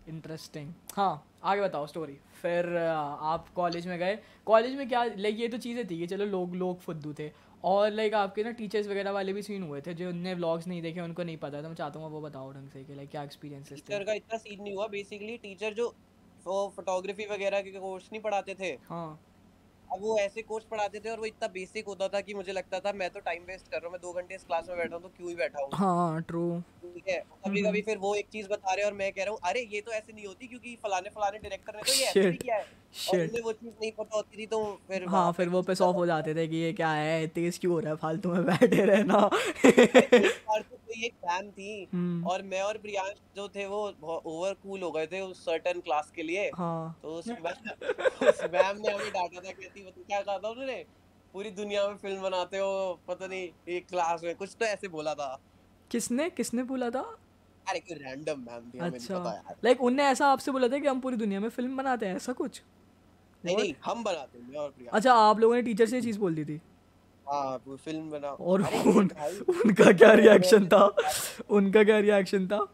इंटरेस्टिंग 0.09 0.71
हाँ 0.95 1.23
आगे 1.43 1.61
बताओ 1.61 1.87
स्टोरी 1.87 2.17
फिर 2.41 2.75
आप 2.77 3.49
कॉलेज 3.55 3.87
में 3.87 3.97
गए। 3.99 4.17
कॉलेज 4.45 4.75
में 4.75 4.87
क्या 4.89 5.03
लाइक 5.03 5.39
ये 5.39 5.47
तो 5.47 5.57
चीज़ें 5.57 5.85
थी 5.87 5.97
कि 5.99 6.07
चलो 6.07 6.25
लोग 6.25 6.55
लोग 6.55 6.79
फुद्दू 6.79 7.13
थे। 7.13 7.29
और 7.63 7.91
लाइक 7.91 8.13
आपके 8.13 8.43
ना 8.43 8.51
टीचर्स 8.51 8.87
वगैरह 8.87 9.11
वाले 9.11 9.33
भी 9.33 9.41
सीन 9.41 9.63
हुए 9.63 9.81
थे 9.81 9.93
जो 9.93 10.09
उनने 10.09 10.33
व्लॉग्स 10.33 10.67
नहीं 10.67 10.81
देखे 10.81 11.01
उनको 11.01 11.23
नहीं 11.23 11.37
पता 11.37 11.61
था। 11.63 11.67
मैं 11.67 11.75
चाहता 11.75 11.99
हूँ 11.99 12.09
वो 12.11 12.21
बताओ 12.21 12.51
ढंग 12.53 12.69
से 12.69 12.83
कि 12.83 12.95
लाइक 12.95 13.09
क्या 13.09 13.23
एक्सपीरियंस 13.23 13.69
टीचर 13.69 14.03
का 14.03 14.13
इतना 14.13 14.37
सीन 14.37 14.61
नहीं 14.63 14.75
हुआ। 14.75 14.87
बेसिकली 14.87 15.37
टीचर 15.37 15.73
जो 15.73 15.89
फोटोग्राफी 16.45 17.25
वगैरह 17.25 17.61
के 17.61 17.71
कोर्स 17.71 18.09
नहीं 18.11 18.21
पढ़ाते 18.21 18.55
थे। 18.55 18.77
हाँ। 18.89 19.19
वो 19.91 20.17
ऐसे 20.19 20.41
कोच 20.41 20.63
पढ़ाते 20.63 20.99
थे 20.99 21.09
और 21.09 21.19
वो 21.19 21.25
इतना 21.25 21.47
बेसिक 21.47 21.87
होता 21.87 22.07
था 22.07 22.21
कि 22.21 22.33
मुझे 22.33 22.51
लगता 22.51 22.79
था 22.79 22.93
मैं 22.93 23.09
तो 23.09 23.19
टाइम 23.19 23.43
वेस्ट 23.43 23.67
कर 23.67 23.77
रहा 23.77 23.85
हूँ 23.85 23.91
मैं 23.91 24.01
दो 24.01 24.13
घंटे 24.13 24.35
इस 24.35 24.43
क्लास 24.43 24.67
में 24.69 24.77
बैठा 24.77 24.95
हूँ 24.95 25.03
तो 25.03 25.09
क्यों 25.09 25.29
ही 25.29 25.35
बैठा 25.35 25.63
हूँ? 25.63 25.69
हाँ 25.73 26.21
ट्रू 26.21 26.61
ठीक 26.83 27.07
है? 27.09 27.19
कभी 27.19 27.61
कभी 27.61 27.81
फिर 27.81 27.97
वो 27.97 28.13
एक 28.15 28.27
चीज़ 28.31 28.47
बता 28.47 28.73
रहे 28.73 28.85
हैं 28.85 28.91
और 28.91 28.97
मैं 28.97 29.11
कह 29.13 29.23
रहा 29.23 29.31
हूँ 29.31 29.39
अरे 29.43 29.61
ये 29.65 29.81
तो 29.81 29.91
ऐसे 29.91 30.13
नहीं 30.13 30.25
होती 30.25 30.47
क्योंकि 30.47 30.75
फलाने 30.83 31.09
फलाने 31.09 31.39
डायरेक्टर 31.39 31.75
ने 31.75 31.81
तो 31.81 31.93
ये 31.93 32.05
ऐसे 32.05 32.31
किया 32.33 32.55
है। 32.55 32.63
उन्हें 33.13 33.41
वो 33.41 33.51
चीज़ 33.51 33.71
नहीं 33.71 33.91
पता 33.91 34.15
होती 34.15 34.37
थी 34.37 34.45
तो 34.45 34.59
फिर 34.87 35.05
हाँ 35.07 35.31
फिर 35.33 35.49
वो 35.49 35.61
पिस 35.61 35.81
ऑफ़ 35.81 35.95
हो 35.95 36.05
जाते 36.05 36.35
थे। 36.35 36.47
कि 36.47 36.55
ये 36.55 36.71
क्या 36.73 36.89
है 36.91 37.27
तेज 37.27 37.57
क्यों 37.57 37.73
हो 37.73 37.79
रहा 37.79 37.91
है 37.91 37.97
फालतू 37.97 38.29
में 38.29 38.45
बैठे 38.45 38.85
रहना। 38.85 39.19
तो 39.65 40.93
एक 40.97 41.13
फ़ैन 41.13 41.49
थी 41.51 41.87
हम्म। 41.93 42.27
और 42.27 42.41
मैं 42.43 42.61
और 42.61 42.77
प्रियांश 42.77 43.15
जो 43.35 43.47
थे 43.47 43.65
वो 43.65 43.81
ओवर 44.03 44.53
कूल 44.53 44.81
हो 44.81 44.91
गए 44.91 45.07
थे 45.07 45.21
उस 45.21 45.43
सर्टेन 45.45 45.79
क्लास 45.79 46.11
के 46.15 46.23
लिए। 46.23 46.49
हाँ। 46.55 46.99
तो 47.03 47.13
उस 47.13 47.27
मैम 47.29 48.77
ने 48.77 48.91
हमें 48.93 49.09
डांटा 49.09 49.39
था 49.39 49.51
कहती 49.51 49.83
वो 49.85 49.91
क्या 49.97 50.21
कहा 50.21 50.37
था 50.37 50.49
उन्होंने? 50.49 50.83
पूरी 51.33 51.49
दुनिया 51.51 51.87
में 51.87 51.95
फ़िल्म 51.97 52.21
बनाते 52.21 52.57
हो 52.57 52.99
पता 53.07 53.27
नहीं 53.27 53.49
एक 53.69 53.87
क्लास 53.87 54.23
में। 54.23 54.35
कुछ 54.35 54.55
तो 54.59 54.65
ऐसे 54.65 54.87
बोला 54.87 55.13
था। 55.13 55.37
किसने 55.91 56.29
किसने 56.29 56.63
बोला 56.63 56.89
था? 56.89 57.01
अरे 57.69 57.79
कोई 57.79 57.97
रैंडम 57.97 58.39
मैम 58.39 58.69
थी 58.71 58.79
अच्छा। 58.79 59.55
लाइक 59.63 59.81
उनने 59.81 60.03
ऐसा 60.03 60.27
आपसे 60.27 60.51
बोला 60.51 60.67
था 60.67 60.77
कि 60.79 60.87
हम 60.87 60.99
पूरी 60.99 61.17
दुनिया 61.17 61.39
में 61.39 61.49
फ़िल्म 61.49 61.77
बनाते 61.77 62.05
हैं 62.05 62.15
ऐसा 62.15 62.33
कुछ? 62.33 62.61
नहीं 63.47 63.57
नहीं 63.57 63.73
हम 63.85 64.03
बनाते 64.03 64.39
हैं 64.39 64.57
और 64.59 64.69
प्रिया। 64.69 64.91
अच्छा 64.91 65.13
आप 65.13 65.39
लोगों 65.39 65.55
ने 65.55 65.61
टीचर 65.61 65.85
से 65.85 66.01
चीज़ 66.01 66.19
बोल 66.19 66.35
दी 66.35 66.45
थी? 66.45 66.59
हाँ 67.25 67.61
वो 67.67 67.75
फ़िल्म 67.75 68.09
बना 68.11 68.29
और 68.29 68.61
उन, 68.61 69.09
उनका 69.65 69.91
क्या 69.93 70.11
रिएक्शन 70.13 70.67
था? 70.67 70.85
उनका 71.49 71.83
क्या 71.83 71.99
रिएक्शन 71.99 72.47
था? 72.47 72.65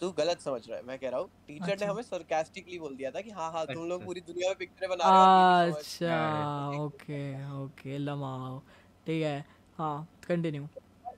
तू 0.00 0.10
गलत 0.12 0.40
समझ 0.40 0.60
रहा 0.68 0.76
है 0.78 0.84
मैं 0.84 0.98
कह 0.98 1.08
रहा 1.08 1.20
हूँ 1.20 1.28
टीचर 1.46 1.72
अच्छा। 1.72 1.84
ने। 1.86 1.90
हमें 1.90 2.02
सरकास्टिकली 2.02 2.78
बोल 2.78 2.96
दिया 2.96 3.10
था 3.10 3.20
कि 3.20 3.30
हाँ 3.30 3.50
हाँ 3.52 3.64
तुम 3.66 3.84
लोग 3.84 3.92
अच्छा। 3.92 4.06
पूरी 4.06 4.20
दुनिया 4.20 4.48
में 4.48 4.56
पिक्चर 4.58 4.88
बना 4.88 5.08
रहे 5.08 5.70
हो 5.70 5.76
अच्छा 5.76 6.82
ओके 6.82 7.20
ओके 7.56 7.98
लमाओ 7.98 8.58
ठीक 9.06 9.22
है 9.22 9.44
हाँ 9.78 9.96
कंटिन्यू 10.28 10.66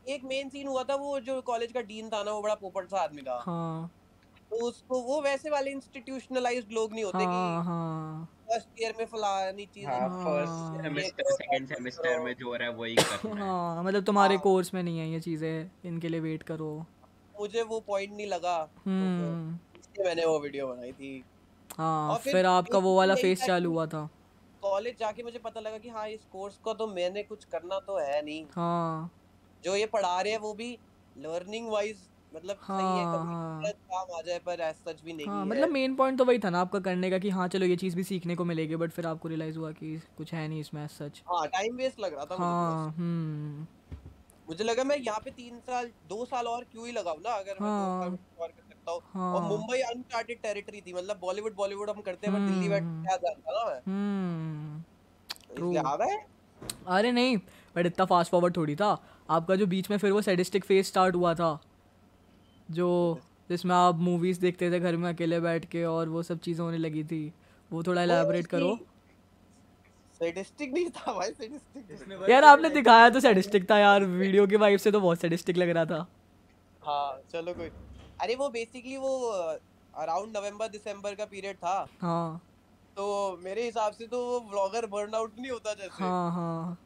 एक 0.09 0.24
मेन 0.24 0.48
सीन 0.48 0.66
हुआ 0.68 0.82
था 0.84 0.94
वो 0.96 1.18
जो 1.20 1.40
कॉलेज 1.42 1.72
का 1.72 1.80
डीन 1.82 2.09
था 2.11 2.22
ना 2.22 2.32
वो 2.32 2.42
बड़ा 2.42 2.55
पोपट 2.55 2.88
सा 2.88 2.98
आदमी 3.00 3.22
था। 3.22 3.42
हाँ। 3.46 3.90
तो 4.51 4.57
उसको 4.57 5.01
वो 5.01 5.20
वैसे 5.22 5.51
वाले 5.51 5.70
इंस्टीट्यूशनलाइज्ड 5.70 6.72
लोग 6.72 6.92
नहीं 6.92 7.05
होते 7.05 7.24
हाँ, 7.24 7.62
कि 7.62 7.66
हाँ. 7.66 8.28
फ़र्स्ट 8.51 8.82
ईयर 8.82 8.95
में 8.99 9.07
फलानी 9.07 9.66
चीज़ 9.66 9.86
हाँ, 9.86 10.09
फ़र्स्ट 10.24 10.82
सेमेस्टर 10.82 11.30
सेकंड 11.32 11.68
सेमेस्टर 11.68 12.18
में 12.20 12.34
जो 12.34 12.49
हो 12.49 12.57
रहा 12.57 12.68
है 12.68 12.74
वही 12.74 12.95
करना 12.95 13.45
हाँ। 13.45 13.84
मतलब 13.84 14.05
तुम्हारे 14.05 14.38
कोर्स 14.38 14.70
हाँ। 14.72 14.78
में 14.78 14.82
नहीं 14.82 14.99
है 14.99 15.09
ये 15.11 15.20
चीज़ें 15.20 15.70
इनके 15.84 16.09
लिए 16.09 16.20
वेट 16.20 16.42
करो। 16.42 16.86
मुझे 17.40 17.62
वो 17.62 17.80
पॉइंट 17.80 18.12
नहीं 18.12 18.26
लगा। 18.26 18.57
हम्म। 18.86 19.59
इसलिए 19.78 20.07
मैंने 20.07 20.26
वो 20.26 20.38
वीडियो 20.38 20.66
बनाई 20.66 20.92
थी। 20.92 21.24
हाँ 21.78 22.16
फिर, 22.18 22.32
फिर 22.32 22.47
आपका 22.47 22.78
वो 22.78 22.97
वाला 22.97 23.14
फेस 23.14 23.45
चालू 23.45 23.70
हुआ 23.70 23.86
था। 23.86 24.09
कॉलेज 24.62 24.99
जाके 24.99 25.22
मुझे 25.22 25.38
पता 25.38 25.61
लगा 25.61 25.78
कि 25.78 25.88
हाँ 25.88 26.09
इस 26.09 26.24
कोर्स 26.32 26.57
को 26.57 26.74
तो 26.74 26.86
मैंने 26.86 27.22
कुछ 27.22 27.45
करना 27.45 27.78
तो 27.78 27.99
है 27.99 28.24
नहीं। 28.24 28.45
हाँ। 28.57 29.11
जो 29.64 29.76
ये 29.76 29.86
पढ़ा 29.86 30.20
रहे 30.20 30.32
हैं 30.32 30.40
वो 30.40 30.55
भी 30.55 30.78
लर्निंग 31.18 31.68
वाइज 31.68 31.97
मतलब 32.35 32.57
हाँ, 32.61 32.78
सही 32.78 32.99
है 32.99 33.05
कभी 33.07 33.32
हाँ. 33.32 33.72
काम 33.91 34.16
आ 34.16 34.20
जाए 34.22 34.39
पर 34.47 34.61
एज 34.61 34.74
सच 34.78 35.03
भी 35.05 35.12
नहीं 35.12 35.26
हाँ, 35.26 35.41
है। 35.41 35.47
मतलब 35.47 35.70
मेन 35.70 35.95
पॉइंट 35.95 36.18
तो 36.18 36.24
वही 36.24 36.39
था 36.39 36.51
ना 36.51 36.61
आपका 36.61 36.78
करने 36.80 37.11
का 37.11 37.18
कि 37.18 37.30
हाँ 37.30 37.47
चलो 37.49 37.66
ये 37.66 37.76
चीज़ 37.76 37.97
भी 37.97 38.03
सीखने 38.05 38.35
को 38.37 38.45
मिलेगी 38.45 38.76
बट 38.76 38.91
फिर 38.93 39.07
आपको 39.07 39.28
रियलाइज़ 39.28 39.59
हुआ 39.59 39.70
कि 39.72 39.97
कुछ 40.18 40.32
है 40.35 40.47
नहीं 40.49 40.61
इसमें 40.61 40.82
एज 40.85 40.91
सच 40.93 41.22
हाँ 41.28 41.47
टाइम 41.49 41.76
वेस्ट 41.76 42.01
लग 42.01 42.14
रहा 42.14 42.24
था 42.24 42.37
हाँ 42.37 42.85
मुझे 42.87 42.97
हम्म। 42.99 43.66
मुझे 44.49 44.64
लगा 44.64 44.85
मैं 44.85 44.97
यहाँ 44.99 45.20
पे 45.24 45.30
तीन 45.30 45.59
साल 45.61 45.91
दो 46.09 46.24
साल 46.24 46.47
और 46.47 46.64
क्यों 46.72 46.87
ही 46.87 46.93
लगाऊ 46.93 47.18
ना 47.18 47.30
अगर 47.35 47.57
हाँ, 47.61 47.99
मैं 48.01 48.18
और 48.41 48.49
कर 48.49 48.62
सकता 48.62 48.93
हूँ। 48.93 49.01
हाँ, 49.12 49.32
और 49.35 49.43
मुंबई 49.43 49.80
अनचार्टेड 49.82 50.41
टेरिटरी 50.43 50.80
थी 50.80 50.93
मतलब 50.95 51.18
बॉलीवुड 51.20 51.55
बॉलीवुड 51.55 51.91
हम 51.91 52.01
करते 52.01 52.26
हैं 52.26 52.35
बट 52.35 52.51
दिल्ली 52.51 52.68
बैठ 52.68 52.82
हम्म। 52.82 53.05
क्या 53.05 53.16
जानता 53.16 53.53
ना 53.53 53.64
मैं। 53.70 53.80
हम्म। 53.87 54.82
इसलिए 55.55 55.82
आ 55.82 55.95
गए 55.97 56.18
अरे 56.89 57.12
नहीं 57.12 57.37
बट 57.76 57.87
इतना 57.87 58.05
फास्ट 58.07 58.30
फॉरवर्ड 58.30 58.57
थोड़ी 58.57 58.74
था। 58.76 58.91
आपका 59.30 59.57
जो 59.57 59.66
बीच 59.66 59.91
में 59.91 59.97
फिर 59.99 60.12
वो 60.12 60.20
सैडिस्टिक 60.22 60.64
फ़ेज़ 60.64 60.87
स्टार्ट 60.87 61.14
हुआ 61.14 61.35
था। 61.35 61.49
जो 62.74 62.88
जिसमें 63.50 63.74
आप 63.74 63.98
मूवीज़ 64.00 64.40
देखते 64.40 64.70
थे 64.72 64.80
घर 64.80 64.96
में 64.96 65.08
अकेले 65.08 65.40
बैठ 65.40 65.64
के 65.70 65.84
और 65.86 66.08
वो 66.08 66.22
सब 66.22 66.38
चीज़ें 66.40 66.64
होने 66.64 66.78
लगी 66.78 67.04
थी 67.04 67.22
वो 67.70 67.82
थोड़ा 67.82 68.02
एलैबोरेट 68.02 68.46
करो। 68.46 68.76
सैडिस्टिक 70.20 70.72
नहीं 70.72 70.90
था 70.90 71.12
भाई 71.12 71.30
सैडिस्टिक 71.32 72.28
यार 72.30 72.44
आपने 72.44 72.70
दिखाया 72.70 73.08
तो 73.10 73.20
सैडिस्टिक 73.20 73.70
था 73.70 73.78
यार 73.78 74.04
वीडियो 74.04 74.46
के 74.46 74.56
वाइब 74.56 74.78
से 74.78 74.90
तो 74.90 75.00
बहुत 75.00 75.20
सैडिस्टिक 75.20 75.56
लग 75.56 75.70
रहा 75.70 75.84
था। 75.84 76.06
हाँ 76.82 77.20
चलो 77.32 77.54
कोई 77.54 77.70
अरे 78.20 78.34
वो 78.34 78.48
बेसिकली 78.50 78.96
वो 78.96 79.12
अराउंड 79.94 80.36
नवंबर 80.36 80.68
दिसंबर 80.68 81.14
का 81.14 81.24
पीरियड 81.24 81.56
था। 81.56 81.76
हाँ। 82.00 82.40
तो 82.96 83.04
मेरे 83.42 83.64
हिसाब 83.64 83.92
से 83.92 84.06
तो 84.06 84.18
वो 84.26 84.40
व्लॉगर 84.50 84.86
बर्नआउट 84.86 85.38
नहीं 85.38 85.50
होता 85.50 85.74
जैसे। 85.74 86.02
हाँ 86.02 86.30
हाँ। 86.32 86.78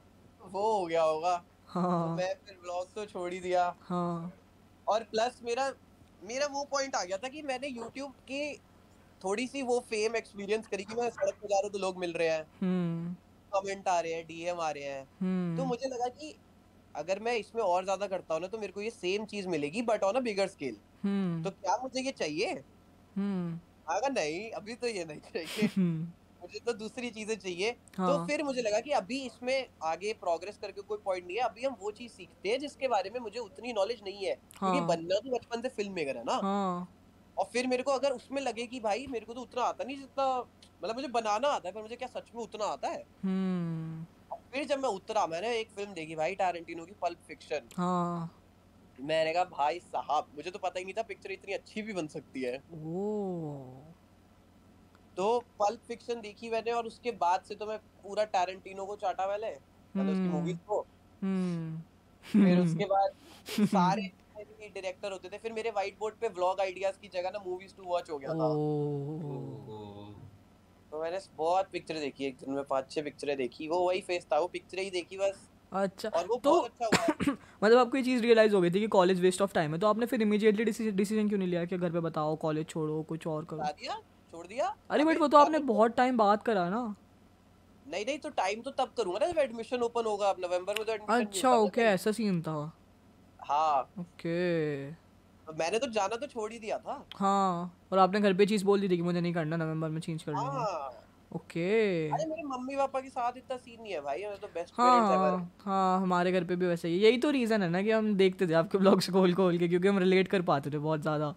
वो 0.42 0.72
हो 0.72 0.86
गया 0.86 1.02
होगा। 1.02 1.32
हाँ। 1.68 2.02
तो 2.02 2.14
मैं 2.16 2.34
फिर 2.46 2.58
व्लॉग 2.62 2.94
तो 2.94 3.04
छोड़ 3.06 3.32
ही 3.32 3.40
दिया। 3.40 3.64
हाँ। 3.82 4.32
और 4.88 5.02
प्लस 5.04 5.40
मेरा 5.44 5.72
मेरा 6.24 6.46
वो 6.46 6.64
पॉइंट 6.64 6.94
आ 6.94 7.04
गया 7.04 7.16
था 7.16 7.28
कि 7.28 7.42
मैंने 7.42 7.68
यूट्यूब 7.68 8.12
की 8.30 8.56
थोड़ी 9.24 9.46
सी 9.46 9.62
वो 9.62 9.78
फेम 9.80 10.16
एक्सपीरियंस 10.16 10.66
करी 10.66 10.84
कि 10.84 10.94
मैं 10.94 11.08
सड़क 11.10 11.34
पे 11.34 11.48
जा 11.48 11.56
रहा 11.56 11.66
हूँ 11.66 11.72
तो 11.72 11.78
लोग 11.78 11.98
मिल 11.98 12.12
रहे 12.12 12.28
हैं। 12.28 12.44
कमेंट 13.52 13.88
हम्म। 13.88 13.96
आ 13.96 14.00
रहे 14.00 14.12
हैं 14.12 14.26
डीएम 14.26 14.60
आ 14.60 14.70
रहे 14.70 14.84
हैं। 14.84 15.02
हम्म। 15.20 15.56
तो 15.56 15.64
मुझे 15.64 15.88
लगा 15.88 16.08
कि 16.08 16.34
अगर 16.96 17.18
मैं 17.18 17.36
इसमें 17.36 17.62
और 17.62 17.84
ज़्यादा 17.84 18.06
करता 18.06 18.34
हूँ 18.34 18.40
ना 18.42 18.48
तो 18.48 18.58
मेरे 18.58 18.72
को 18.72 18.82
ये 18.82 18.90
सेम 18.90 19.24
चीज़ 19.24 19.48
मिलेगी 19.48 19.82
but 19.82 20.02
on 20.02 20.14
a 20.14 20.20
bigger 20.20 20.46
scale 20.46 20.74
तो 21.44 21.50
क्या 21.50 21.76
मुझे 21.82 22.00
ये 22.00 22.12
चाहिए? 22.12 22.52
हम्म। 23.16 23.58
अगर 23.94 24.12
नहीं 24.12 24.50
अभी 24.50 24.74
तो 24.74 24.86
ये 24.86 25.04
नहीं 25.04 25.20
चाहिए। 25.20 25.68
मुझे 26.42 26.58
तो 26.60 26.72
दूसरी 26.72 27.10
चीज़ें 27.10 27.36
चाहिए। 27.36 27.70
तो 27.72 28.02
हाँ. 28.02 28.10
तो 28.10 28.26
फिर 28.26 28.42
मुझे 28.42 28.62
लगा 28.62 28.80
कि 28.80 28.90
अभी 28.92 29.20
इसमें 29.26 29.66
आगे 29.84 30.12
प्रोग्रेस 30.14 30.58
करके 30.58 30.82
कोई 30.82 30.98
पॉइंट 31.04 31.26
नहीं 31.26 31.36
है। 31.36 31.42
अभी 31.42 31.64
हम 31.64 31.76
वो 31.80 31.90
चीज़ 31.92 32.12
सीखते 32.12 32.48
हैं 32.48 32.58
जिसके 32.58 32.88
बारे 32.88 33.10
में 33.10 33.20
मुझे 33.20 33.38
उतनी 33.40 33.72
नॉलेज 33.72 34.02
नहीं 34.04 34.24
है। 34.26 34.34
हाँ. 34.34 34.72
क्योंकि 34.72 34.80
बनना 34.86 35.18
तो 35.20 35.36
बचपन 35.36 35.62
से 35.62 35.68
फ़िल्म 35.68 35.92
मेकर 35.92 36.16
है 36.16 36.24
ना। 36.24 36.40
हाँ. 36.42 36.94
और 37.36 37.46
फिर 37.52 37.66
मेरे 37.66 37.82
को 37.82 37.90
अगर 37.92 38.12
उसमें 38.12 38.40
लगे 38.42 38.66
कि 38.66 38.80
भाई 38.80 39.06
मेरे 39.06 39.26
को 39.26 39.34
तो 39.34 39.40
उतना 39.40 39.62
आता 39.62 39.84
नहीं 39.84 39.96
जितना 39.98 40.26
मतलब 40.82 40.94
मुझे 40.94 41.08
बनाना 41.08 41.48
आता 41.48 41.68
है 41.68 41.74
पर 41.74 41.82
मुझे 41.82 41.96
क्या 41.96 42.08
सच 42.08 42.30
में 42.34 42.42
उतना 42.42 42.64
आता 42.66 42.88
है? 42.88 43.04
हम्म। 43.24 44.06
फिर 44.52 44.64
जब 44.64 44.78
मैं 44.78 44.88
उतरा 44.88 45.26
मैंने 45.26 45.48
एक 45.58 45.70
फ़िल्म 45.70 45.92
देखी 45.94 46.14
भाई 46.16 46.34
टारेंटिनो 46.34 46.84
की 46.86 46.94
पल्प 47.02 47.18
फिक्शन 47.26 47.68
हाँ। 47.76 48.34
मैंने 48.98 49.32
कहा 49.32 49.44
भाई 49.44 49.78
साहब 49.80 50.28
मुझे 50.36 50.50
तो 50.50 50.58
पता 50.58 50.78
ही 50.78 50.84
नहीं 50.84 50.94
था 50.94 51.02
पिक्चर 51.02 51.32
इतनी 51.32 51.52
अच्छी 51.54 51.82
भी 51.82 51.92
बन 51.92 52.06
सकती 52.08 52.42
है। 52.42 52.62
तो 55.18 55.38
पल्प 55.60 55.80
फिक्शन 55.88 56.20
देखी 56.20 56.50
मैंने 56.50 56.72
और 56.72 56.86
उसके 56.86 57.10
बाद 57.10 57.42
से 57.42 57.54
तो 57.54 57.66
मैं 57.66 57.78
पूरा 58.02 58.24
टैरेंटिनो 58.24 58.84
को 58.84 58.96
चाटा 58.96 59.26
पहले 59.26 59.50
मतलब 59.94 60.12
उसकी 60.12 60.28
मूवीज़ 60.28 60.56
को। 60.68 60.80
हम्म। 61.22 61.80
फिर 62.24 62.58
उसके 62.60 62.84
बाद 62.92 63.10
सारे 63.66 64.02
डायरेक्टर 64.38 65.12
होते 65.12 65.28
थे 65.28 65.38
फिर 65.38 65.52
मेरे 65.52 65.70
व्हाइट 65.70 65.98
बोर्ड 65.98 66.14
पे 66.14 66.28
व्लॉग 66.28 66.60
आइडियाज़ 66.60 66.98
की 67.02 67.08
जगह 67.08 67.30
ना 67.30 67.38
मूवीज़ 67.46 67.74
टू 67.76 67.82
वॉच 67.82 68.10
हो 68.10 68.18
गया 68.18 68.28
था। 68.30 68.48
तो 70.92 71.00
मैंने 71.02 71.18
बहुत 71.36 71.68
पिक्चर 71.72 71.98
देखी 72.00 72.24
एक 72.24 72.36
दिन 72.36 72.54
में 72.54 72.64
पाँच 72.64 72.90
छह 72.90 73.02
पिक्चरें 73.02 73.36
देखी 73.36 73.68
वो 73.68 73.78
वही 73.88 74.00
फेस 74.00 74.26
था 74.32 74.38
वो 74.38 74.46
पिक्चरें 74.46 74.82
ही 74.82 74.90
देखी 74.90 75.18
बस। 75.18 75.48
अच्छा 75.72 76.08
और 76.08 76.26
वो 76.26 76.36
तो 76.44 76.52
अच्छा 76.58 76.88
मतलब 77.64 77.78
आपको 77.78 77.96
ये 77.96 78.02
चीज़ 78.02 78.22
रियलाइज़ 78.22 78.54
हो 78.54 78.60
गई 78.60 78.70
थी 78.70 78.80
कि 78.80 78.86
कॉलेज 78.86 79.20
वेस्ट 79.20 79.42
ऑफ़ 79.42 79.52
टाइम 79.54 79.74
है 79.74 79.80
तो 79.80 79.86
आपने 79.86 80.06
फिर 80.06 80.22
इमीडिएटली 80.22 80.64
डिसीज़न 80.64 81.28
क्यों 81.28 81.38
नहीं 81.38 81.48
लिया 81.48 81.64
कि 81.64 81.78
घर 81.78 81.92
पे 81.92 82.00
बताओ 82.00 82.36
कॉलेज 82.36 82.66
छोड़ो 82.66 83.02
कुछ 83.02 83.26
और 83.26 83.44
करो? 83.44 83.62
छोड़ 84.38 84.46
दिया। 84.46 84.74
अरे 84.90 85.04
बट 85.04 85.18
वो 85.18 85.28
तो 85.28 85.36
आपने 85.38 85.58
बहुत 85.68 85.96
टाइम 85.96 86.16
बात 86.16 86.42
करा 86.42 86.68
ना। 86.70 86.82
नहीं 87.86 88.04
नहीं 88.06 88.18
तो 88.18 88.30
टाइम 88.32 88.60
तो 88.62 88.70
तब 88.70 88.92
करूँगा 88.96 89.18
ना 89.18 89.26
जब 89.26 89.38
एडमिशन 89.38 89.82
ओपन 89.82 90.06
होगा 90.06 90.28
अब 90.30 90.40
नवंबर 90.40 90.78
में 90.78 90.84
तो 90.86 90.92
एडमिशन 90.92 91.24
अच्छा 91.24 91.50
ओके 91.56 91.82
ऐसा 91.84 92.12
सीन 92.12 92.40
था। 92.42 92.56
हाँ। 93.40 93.88
ओके 93.98 94.38
मैंने 95.46 95.78
तो 95.78 95.86
जाना 95.90 96.16
तो 96.16 96.26
छोड़ 96.26 96.52
ही 96.52 96.58
दिया 96.58 96.78
था। 96.78 97.04
हाँ 97.16 97.78
और 97.92 97.98
आपने 97.98 98.20
घर 98.20 98.34
पे 98.34 98.46
चीज़ 98.46 98.64
बोल 98.64 98.80
दी 98.80 98.88
थी 98.88 98.96
कि 98.96 99.02
मुझे 99.02 99.20
नहीं 99.20 99.32
करना 99.34 99.56
नवंबर 99.56 99.88
में 99.90 100.00
चेंज 100.00 100.22
करना 100.22 100.40
हाँ। 100.40 100.90
ओके 101.30 101.68
अरे 102.10 102.26
मेरे 102.26 102.42
मम्मी 102.48 102.76
पापा 102.76 103.00
के 103.00 103.10
साथ 103.10 103.36
इतना 103.36 103.56
सीन 103.56 103.80
नहीं 103.82 103.92
है 103.92 104.00
भाई 104.00 104.22
हमें 104.22 104.38
तो 104.40 104.48
बेस्ट 104.50 104.74
हाँ 104.74 104.82
पेरेंट्स 104.82 105.10
हाँ 105.62 106.00
हमारे 106.00 106.32
घर 106.32 106.44
पे 106.44 106.56
भी 106.56 106.66
वैसे 106.66 106.88
ही 106.88 106.98
यही 106.98 107.18
तो 107.18 107.30
रीज़न 107.30 107.62
है 107.62 107.68
ना 107.68 107.82
कि 107.82 107.90
हम 107.90 108.14
देखते 108.16 108.46
थे 108.46 108.54
आपके 108.54 108.78
ब्लॉग्स 108.78 109.10
खोल 109.10 109.34
खोल 109.34 109.58
के 109.58 109.68
क्योंकि 109.68 109.88
हम 109.88 109.98
रिलेट 109.98 110.28
कर 110.28 110.42
पाते 110.42 110.70
थे 110.70 110.78
बहुत 110.78 111.00
ज़्यादा। 111.02 111.34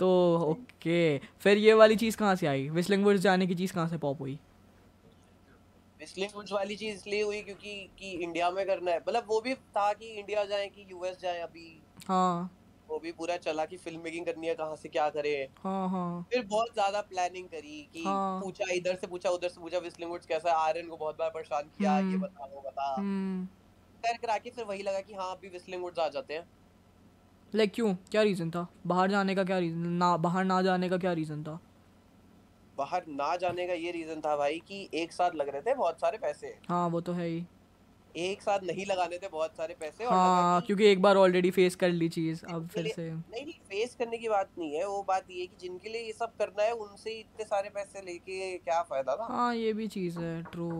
तो 0.00 0.08
ओके। 0.50 1.18
फिर 1.40 1.56
ये 1.56 1.72
वाली 1.74 1.96
चीज़ 1.96 2.16
कहाँ 2.16 2.34
से 2.36 2.46
आई? 2.46 2.68
विस्लिंग 2.68 3.04
वुड्स 3.04 3.20
जाने 3.20 3.46
की 3.46 3.54
चीज़ 3.54 3.72
कहाँ 3.72 3.88
से 3.88 3.98
पॉप 3.98 4.20
हुई? 4.20 4.38
विस्लिंग 6.00 6.30
वुड्स 6.34 6.52
वाली 6.52 6.76
चीज़ 6.76 6.96
इसलिए 6.96 7.22
हुई 7.22 7.40
क्योंकि 7.42 7.74
कि 7.98 8.10
इंडिया 8.12 8.50
में 8.50 8.66
करना 8.66 8.90
है। 8.90 8.98
मतलब 8.98 9.24
वो 9.28 9.40
भी 9.40 9.54
था 9.54 9.92
कि 9.92 10.06
इंडिया 10.06 10.44
जाए 10.44 10.68
कि 10.68 10.86
यूएस 10.90 11.18
जाए 11.20 11.40
अभी। 11.40 11.82
हाँ। 12.08 12.50
वो 12.88 12.98
भी 12.98 13.12
पूरा 13.12 13.36
चला 13.36 13.64
कि 13.64 13.76
फ़िल्म 13.76 14.00
मेकिंग 14.00 14.26
करनी 14.26 14.46
है 14.46 14.54
कहाँ 14.54 14.76
से 14.76 14.88
क्या 14.88 15.08
करे। 15.10 15.34
हाँ 15.58 15.88
हाँ। 15.88 16.26
फिर 16.32 16.44
बहुत 16.46 16.72
ज़्यादा 16.74 17.00
प्लानिंग 17.00 17.48
करी 17.48 17.88
कि 17.92 18.02
हाँ. 18.04 18.40
पूछा 18.40 18.72
इधर 18.72 18.94
से 18.94 19.06
पूछा 19.06 19.30
उधर 19.30 19.48
से 19.48 19.60
पूछा 19.60 19.78
विस्लिंग 19.78 20.10
वुड्स 20.10 20.26
कैसा 20.26 20.50
है? 20.50 20.56
आर्यन 20.58 20.88
को 20.88 20.96
बहुत 20.96 21.18
बार 21.18 21.30
परेशान 21.30 21.70
किया 21.78 21.98
ये 21.98 22.04
हम्म। 22.04 22.20
बता 22.20 22.44
वो 22.44 22.60
बता 22.60 22.94
हम्म। 22.98 23.44
कर 24.04 24.16
करा 24.16 24.38
के 24.38 24.50
फिर 24.50 24.64
वही 24.64 24.82
लगा 24.82 25.00
कि 25.00 25.14
हाँ 25.14 25.30
अभी 25.32 25.48
विस्लिंग 25.48 25.82
वुड्स 25.82 25.98
आ 25.98 26.08
जाते 26.08 26.34
हैं। 26.34 26.44
लाइक 27.52 27.72
क्यों? 27.74 27.94
क्या 28.10 28.22
रीजन 28.22 28.50
था? 28.50 28.66
बाहर 28.86 29.10
जाने 29.10 29.34
का 29.34 29.44
क्या 29.44 29.58
रीजन 29.58 29.88
ना 29.98 30.16
बाहर 30.16 30.44
ना 30.44 30.60
जाने 30.62 30.88
का 30.88 30.96
क्या 30.98 31.12
रीजन 31.12 31.42
था? 31.44 31.58
बाहर 32.78 33.04
ना 33.08 33.34
जाने 33.36 33.66
का 33.66 33.72
ये 33.74 33.92
रीजन 33.92 34.20
था 34.20 34.36
भाई 34.36 34.58
कि 34.58 34.88
एक 34.94 35.12
साथ 35.12 35.34
लग 35.34 35.48
रहे 35.48 35.62
थे 35.62 35.74
बहुत 35.74 36.00
सारे 36.00 36.18
पैसे। 36.18 36.54
हाँ 36.68 36.88
वो 36.88 37.00
तो 37.00 37.12
है 37.12 37.26
ही। 37.26 37.46
एक 38.14 38.42
साथ 38.42 38.60
नहीं 38.62 38.84
लगाने 38.86 39.18
थे 39.18 39.28
बहुत 39.28 39.56
सारे 39.56 39.74
पैसे 39.74 40.04
और 40.04 40.12
हाँ 40.12 40.60
क्योंकि 40.60 40.84
एक 40.86 41.02
बार 41.02 41.16
ऑलरेडी 41.16 41.50
फेस 41.50 41.74
कर 41.76 41.90
ली 41.90 42.08
चीज़ 42.08 42.44
अब 42.46 42.68
फिर 42.68 42.86
से। 42.88 43.10
नहीं 43.10 43.44
नहीं 43.44 43.52
फेस 43.64 43.94
करने 43.94 44.18
की 44.18 44.28
बात 44.28 44.50
नहीं 44.58 44.74
है 44.76 44.86
वो 44.86 45.02
बात 45.02 45.26
ये 45.30 45.46
कि 45.46 45.56
जिनके 45.56 45.88
लिए 45.88 46.02
ये 46.02 46.12
सब 46.12 46.32
करना 46.38 46.62
है 46.62 46.72
उनसे 46.72 47.18
इतने 47.20 47.44
सारे 47.44 47.68
पैसे 47.70 48.02
लेके 48.02 48.56
क्या 48.58 48.82
फ़ायदा 48.82 49.16
था? 49.16 49.26
हाँ 49.26 49.54
ये 49.54 49.72
भी 49.72 49.88
चीज़ 49.88 50.18
है 50.18 50.42
ट्रू 50.44 50.70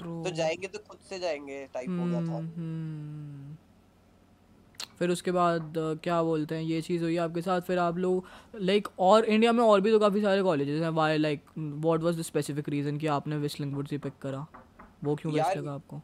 ट्रू 0.00 0.24
तो 0.24 0.30
जाएँगे 0.30 0.66
तो 0.68 0.78
खुद 0.78 0.98
से 1.00 1.18
जाएँगे 1.18 1.66
टाइप 1.66 1.90
हो 1.90 2.06
गया 2.06 2.20
था। 2.20 2.36
हम्म, 2.36 2.48
हम्म। 2.56 3.29
फिर 5.00 5.10
उसके 5.10 5.32
बाद 5.32 5.74
क्या 6.02 6.22
बोलते 6.22 6.54
हैं 6.54 6.62
ये 6.62 6.80
चीज़ 6.82 7.02
हुई 7.02 7.16
आपके 7.16 7.42
साथ 7.42 7.60
फिर 7.60 7.78
आप 7.78 7.98
लोग 7.98 8.26
लाइक 8.60 8.88
और 8.98 9.24
इंडिया 9.24 9.52
में 9.52 9.62
और 9.64 9.80
भी 9.80 9.90
तो 9.90 9.98
काफ़ी 9.98 10.22
सारे 10.22 10.42
कॉलेजेस 10.42 10.82
हैं 10.82 10.88
why 10.90 11.18
like 11.18 11.44
what 11.58 12.00
was 12.00 12.18
the 12.18 12.22
specific 12.22 12.68
reason 12.68 12.98
कि 12.98 13.06
आपने 13.06 13.36
विस्लिंग 13.36 13.74
वुड 13.74 13.88
से 13.88 13.98
पिक 13.98 14.18
करा? 14.22 14.46
वो 15.04 15.14
क्यों 15.14 15.34
बेस्ट 15.34 15.56
लगा 15.56 15.72
आपको? 15.72 16.00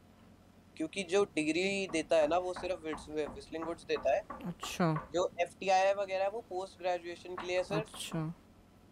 क्योंकि 0.76 1.02
जो 1.02 1.24
डिग्री 1.24 1.86
देता 1.86 2.16
है 2.16 2.28
ना 2.28 2.38
वो 2.38 2.52
सिर्फ़ 2.52 2.86
विस्लिंग 3.34 3.64
वुड्स 3.64 3.84
देता 3.84 4.14
है। 4.14 4.22
अच्छा। 4.46 4.92
जो 5.14 5.30
एफटीआई 5.40 5.92
वगैरह 5.92 6.24
है 6.24 6.30
वो 6.30 6.40
पोस्ट 6.40 6.78
ग्रेजुएशन 6.78 7.34
के 7.34 7.46
लिए 7.46 7.62
सर 7.62 7.74
अच्छा। 7.74 8.34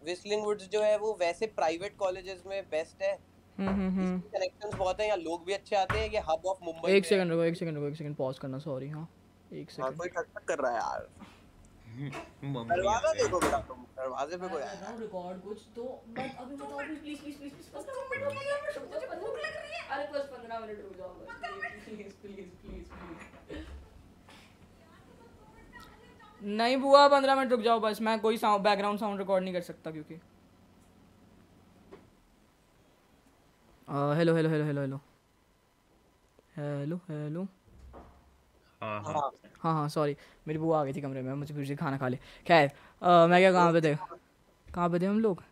विस्लिंग 0.05 0.45
वुड्स 0.45 0.69
जो 0.69 0.81
है 0.81 0.97
वो 0.97 1.17
वैसे 1.19 1.47
प्राइवेट 1.47 1.97
कॉलेजेस 1.97 2.43
में 2.47 2.61
बेस्ट 2.63 3.01
है। 3.01 3.17
कनेक्शंस 3.59 3.69
हम्म, 3.69 3.99
हम्म, 3.99 4.21
हम्म। 4.63 4.77
बहुत 4.77 4.99
हैं 4.99 5.07
या 5.09 5.15
लोग 5.15 5.45
भी 5.45 5.53
अच्छे 5.53 5.75
आते 5.75 5.97
हैं 5.97 6.09
ये 6.09 6.19
हब 6.19 6.45
ऑफ़ 6.45 6.63
मुंबई 6.63 6.91
एक 6.91 7.05
सेकंड 7.05 7.31
रुको 7.31 7.43
एक 7.43 7.57
सेकंड 7.57 7.75
रुको 7.75 7.87
एक 7.87 7.95
सेकंड 7.95 8.15
पॉज 8.15 8.39
करना 8.39 8.57
सॉरी 8.57 8.89
हाँ। 8.89 9.07
एक 9.61 9.71
सेकंड 9.71 9.85
हाँ, 9.85 9.95
कोई 9.97 10.09
टक 10.09 10.43
कर 10.47 10.59
रहा 10.59 10.71
है 10.71 10.77
यार। 10.77 11.07
दरवाज़ा 12.69 13.11
देखो 13.13 13.39
बेटा 13.39 13.57
तुम 13.67 13.83
दरवाजे 13.97 14.37
पे 14.37 14.47
कोई 14.49 14.61
आया 14.61 14.87
है 14.87 14.99
रिकॉर्ड 15.01 15.41
कुछ 15.43 15.59
तो 15.75 15.83
बट 16.17 16.37
अभी 16.43 16.55
बताओ 16.55 16.77
please 16.79 16.99
please 17.01 17.37
please 17.37 17.53
please 17.53 17.69
15 17.75 18.09
minute 18.09 18.23
मुझे 18.89 19.07
भूख 19.21 19.37
लग 19.37 19.55
रही 19.55 19.71
है। 19.73 19.81
अरे 19.89 20.05
बस 20.13 20.29
15 20.33 20.59
मिनट 20.59 20.81
रुक 20.81 20.93
जाओ 20.97 21.11
प्लीज़ 21.85 22.13
प्लीज़ 22.21 22.49
प्लीज़ 22.61 22.87
प्लीज़ 23.47 23.63
नहीं 26.41 26.77
बुआ 26.77 27.07
पंद्रह 27.09 27.35
मिनट 27.35 27.51
रुक 27.51 27.61
जाओ 27.61 27.79
बस। 27.79 28.01
मैं 28.01 28.19
कोई 28.21 28.37
साउंड 28.37 28.63
बैकग्राउंड 28.63 28.99
साउंड 28.99 29.19
रिकॉर्ड 29.19 29.43
नहीं 29.43 29.53
कर 29.53 29.61
सकता 29.63 29.91
क्योंकि। 29.91 30.19
Hello 33.87 34.33
hello 34.35 34.49
hello 34.49 34.65
hello 34.65 34.81
hello 34.81 34.99
hello 36.57 36.97
hello 37.09 37.47
हाँ 38.85 39.13
हाँ। 39.13 39.31
हाँ 39.73 39.87
सॉरी 39.89 40.13
हाँ, 40.13 40.41
मेरी 40.47 40.59
बुआ 40.59 40.79
आ 40.79 40.83
गई 40.85 40.93
थी 40.93 41.01
कमरे 41.01 41.21
में 41.21 41.33
मुझे 41.33 41.53
फिर 41.53 41.65
से 41.65 41.75
खाना 41.75 41.97
खा 41.97 42.07
ले। 42.07 42.17
खैर 42.47 42.71
मैं 43.29 43.39
क्या 43.41 43.51
कहाँ 43.51 43.71
पे 43.73 43.81
थे? 43.81 43.95
कहाँ 44.67 44.89
पे 44.89 44.99
थे 44.99 45.05
हम 45.05 45.19
लोग? 45.19 45.43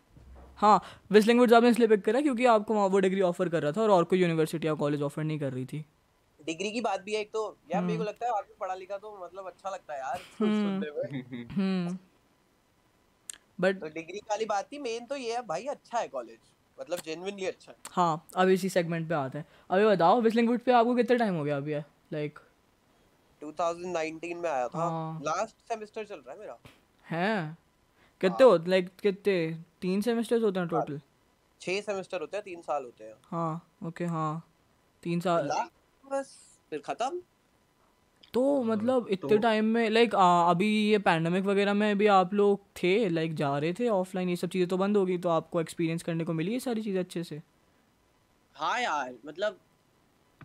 हाँ 0.58 0.80
विस्लिंग 1.10 1.40
वुड्स 1.40 1.52
आपने 1.52 1.68
इसलिए 1.70 1.88
पिक 1.88 2.04
करा 2.04 2.20
क्योंकि 2.20 2.44
आपको 2.46 2.74
वहाँ 2.74 2.86
वो 2.88 2.98
डिग्री 3.00 3.20
ऑफ़र 3.22 3.48
कर 3.48 3.62
रहा 3.62 3.72
था 3.72 3.82
और 3.82 3.90
और 3.90 4.04
कोई 4.04 4.18
यूनिवर्सिटी 4.20 4.66
या 4.66 4.74
कॉलेज 4.82 5.02
ऑफ़र 5.02 5.24
नहीं 5.24 5.38
कर 5.38 5.52
रही 5.52 5.64
थी। 5.66 5.84
डिग्री 6.40 6.70
की 6.72 6.80
बात 6.80 7.02
भी 7.02 7.14
है 7.14 7.20
एक 7.20 7.30
तो। 7.32 7.42
यार 7.72 7.82
मेरे 7.82 7.96
को 7.96 8.02
हम्म। 8.02 8.08
लगता 8.08 8.26
है 8.26 8.32
आदमी 8.32 8.54
पढ़ा 8.60 8.74
लिखा 8.74 8.96
तो 8.98 9.18
मतलब 9.24 9.46
अच्छा 9.46 9.70
लगता 9.70 9.94
है 9.94 9.98
यार 10.00 10.18
सुनने 10.38 10.90
में 10.90 11.46
हम्म। 11.50 11.96
बट 13.60 13.80
तो 13.80 13.88
डिग्री 13.88 14.18
वाली 14.30 14.44
बात 14.44 14.68
थी 14.72 14.78
मेन 14.78 15.06
तो 15.06 15.16
ये 15.16 15.34
है 15.34 15.42
भाई 15.46 15.66
अच्छा 15.66 15.98
है 15.98 16.08
कॉलेज 16.08 16.38
मतलब 16.78 16.98
जेन्युइनली 17.04 17.46
अच्छा 17.46 17.72
है। 17.72 17.76
हाँ 17.92 18.26
अब 18.36 18.48
इसी 18.48 18.68
सेगमेंट 18.68 19.08
पे 19.08 19.14
आते 19.14 19.38
हैं। 19.38 19.46
अभी 19.70 19.84
बताओ 19.86 20.20
विस्लिंग 20.20 20.48
वुड 20.48 20.60
पे 20.60 20.72
आपको 20.72 20.94
कितना 20.94 21.16
टाइम 21.16 21.34
हो 21.34 21.44
गया 21.44 21.56
अभी 21.56 21.74
लाइक 22.12 22.38
2019 23.44 24.34
में 24.34 24.50
आया 24.50 24.68
था। 24.68 24.88
लास्ट 25.24 25.38
हाँ। 25.38 25.46
सेमेस्टर 25.46 26.04
चल 26.04 26.14
रहा 26.14 26.32
है 26.32 26.38
मेरा। 26.40 26.58
है? 27.06 27.56
कितने 28.20 28.44
हो। 28.44 28.56
लाइक 28.68 28.88
कितने? 29.02 29.36
तीन 29.80 30.00
सेमेस्टर्स 30.00 30.42
होते 30.42 30.60
हैं 30.60 30.68
टोटल 30.68 31.00
छह 31.60 31.80
सेमेस्टर 31.80 32.20
होते 32.20 32.36
हैं 32.36 32.44
तीन 32.44 32.60
साल 32.60 32.84
होते 32.84 33.04
हैं। 33.04 33.14
हाँ 33.24 33.68
ओके 33.86 34.04
हाँ। 34.04 34.42
तीन 35.02 35.20
साल। 35.20 35.48
बस 36.04 36.34
फिर 36.70 36.80
खत्म। 36.80 37.20
तो 38.34 38.62
मतलब 38.62 39.06
इतने 39.10 39.38
टाइम 39.38 39.64
तो, 39.64 39.68
में 39.68 39.90
लाइक 39.90 40.14
अभी 40.14 40.68
ये 40.90 40.98
पैंडमिक 40.98 41.44
वगैरह 41.44 41.74
में 41.74 41.98
भी 41.98 42.06
आप 42.06 42.34
लोग 42.34 42.60
थे 42.82 43.08
लाइक 43.08 43.34
जा 43.34 43.58
रहे 43.58 43.72
थे 43.72 43.88
ऑफलाइन 43.88 44.28
ये 44.28 44.36
सब 44.36 44.48
चीज़ें 44.48 44.68
तो 44.68 44.76
बंद 44.76 44.96
होगी 44.96 45.18
तो 45.18 45.28
आपको 45.28 45.60
एक्सपीरियंस 45.60 46.02
करने 46.02 46.24
को 46.24 46.32
मिली 46.32 46.52
ये 46.52 46.60
सारी 46.60 46.82
चीज़ें 46.82 47.00
अच्छे 47.00 47.24
से? 47.24 47.40
हाँ 48.54 48.80
यार 48.80 49.14
मतलब 49.26 49.58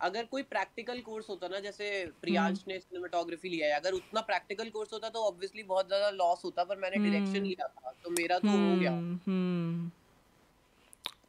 अगर 0.02 0.24
कोई 0.24 0.42
प्रैक्टिकल 0.50 1.00
कोर्स 1.00 1.28
होता 1.28 1.48
ना 1.48 1.60
जैसे 1.60 1.88
प्रियांश 2.22 2.58
हम्म। 2.58 2.72
ने 2.72 2.78
सिनेमेटोग्राफी 2.78 3.48
लिया 3.48 3.66
है 3.66 3.80
अगर 3.80 3.92
उतना 3.92 4.20
प्रैक्टिकल 4.20 4.68
कोर्स 4.68 4.92
होता 4.92 5.08
तो 5.08 5.24
ऑब्वियसली 5.24 5.62
बहुत 5.64 5.86
ज़्यादा 5.86 6.10
लॉस 6.12 6.44
होता 6.44 6.64
पर 6.64 6.76
मैंने 6.76 6.96
डायरेक्शन 6.96 7.36
हम्म। 7.36 7.44
लिया 7.44 7.66
था 7.66 7.92
तो 8.04 8.10
मेरा 8.10 8.38
तो 8.38 8.48
हो 8.48 8.76
गया। 8.80 8.92
हम्म, 8.92 9.90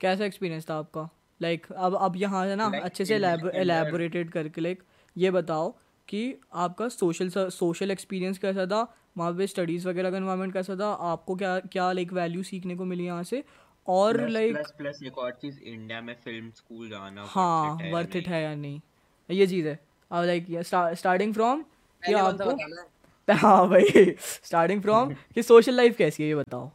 कैसा 0.01 0.26
एक्सपीरियंस 0.26 0.69
था 0.69 0.76
आपका? 0.76 1.09
लाइक 1.41 1.65
like, 1.65 1.78
अब 1.78 1.95
अब 1.95 2.15
यहाँ 2.17 2.45
है 2.47 2.55
ना 2.55 2.69
like, 2.72 2.84
अच्छे 2.84 3.05
से 3.05 3.15
एलेबोरेटेड 3.15 4.32
करके 4.32 4.61
लाइक 4.61 4.84
ये 5.15 5.32
बताओ 5.32 5.69
कि 6.07 6.24
आपका 6.53 6.88
सोशल 6.89 7.30
सोशल 7.30 7.91
एक्सपीरियंस 7.91 8.38
कैसा 8.38 8.65
था? 8.65 8.82
वहाँ 9.17 9.34
पे 9.34 9.47
स्टडीज़ 9.47 9.88
वगैरह 9.88 10.11
का 10.11 10.17
इन्वायरमेंट 10.17 10.53
कैसा 10.53 10.76
था? 10.76 10.91
आपको 11.11 11.36
क्या 11.36 11.59
क्या 11.72 11.91
लाइक 11.91 12.13
वैल्यू 12.13 12.43
सीखने 12.43 12.76
को 12.76 12.86
मिली 12.86 13.05
यहाँ 13.05 13.24
से? 13.24 13.43
और 13.88 14.27
लाइक 14.29 14.53
प्लस 14.55 14.71
प्लस 14.77 14.99
एक 15.03 15.17
और 15.17 15.32
चीज़ 15.32 15.59
इंडिया 15.59 16.01
में 16.01 16.13
फ़िल्म 16.15 16.49
स्कूल 16.51 16.89
जाना 16.89 17.23
हाँ 17.23 17.91
वर्थ 17.91 18.15
इट 18.15 18.27
है 18.27 18.41
या 18.43 18.53
नहीं? 18.55 18.82
ये 19.29 19.47
चीज़ 19.47 19.67
है। 19.67 19.79
अब 20.11 20.23
लाइक 20.25 20.47
स्टार्टिंग 20.97 21.34
फ्रॉम 21.34 21.63
कि 22.03 22.13
आपको 22.13 22.55
हाँ? 23.32 23.67
भाई 23.69 24.15
स्टार्टिंग 24.19 24.82
फ्रॉम 24.82 25.13
कि 25.36 25.43
सोशल 25.43 25.73
लाइफ 25.73 25.97
कैसी 25.97 26.23
है 26.23 26.29
ये 26.29 26.36
बताओ। 26.36 26.69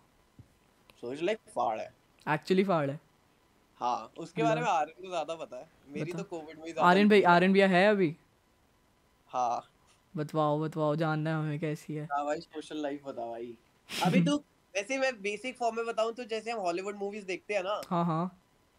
सोशल 1.00 1.26
लाइफ 1.26 1.38
फाड़ 1.54 1.78
है। 1.80 1.92
एक्चुअली 2.26 2.64
फाड़ 2.64 2.90
है। 2.90 3.00
हाँ 3.80 4.12
उसके 4.18 4.42
बारे 4.42 4.60
में 4.60 4.68
आर्यन 4.68 5.02
को 5.02 5.08
ज़्यादा 5.08 5.34
पता 5.34 5.56
है। 5.56 5.68
मेरी 5.88 6.12
तो 6.12 6.22
कोविड 6.22 6.58
में 6.58 6.74
आर्यन 6.78 7.08
भाई 7.08 7.22
आर्यन 7.22 7.52
भैया 7.52 7.66
है 7.68 7.86
अभी? 7.88 8.14
हाँ। 9.28 9.62
बतवाओ 10.14 10.58
बतवाओ 10.60 10.96
जानना 10.96 11.30
है 11.30 11.36
हमें 11.36 11.58
कैसी 11.58 11.94
है। 11.94 12.04
हाँ 12.12 12.24
भाई 12.24 12.40
सोशल 12.40 12.82
लाइफ 12.82 13.02
बता 13.06 13.26
भाई। 13.26 13.56
अभी 13.90 14.20
तू 14.26 14.36
वैसे 14.76 14.98
मैं 14.98 15.12
बेसिक 15.22 15.56
फॉर्म 15.58 15.76
में 15.76 15.86
बताऊँ 15.86 16.12
तो 16.14 16.24
जैसे 16.24 16.50
हम 16.50 16.58
हॉलीवुड 16.60 16.96
मूवीज़ 16.96 17.24
देखते 17.26 17.54
हैं 17.54 17.62
ना 17.62 17.80
हाँ 17.90 18.04
हाँ। 18.04 18.24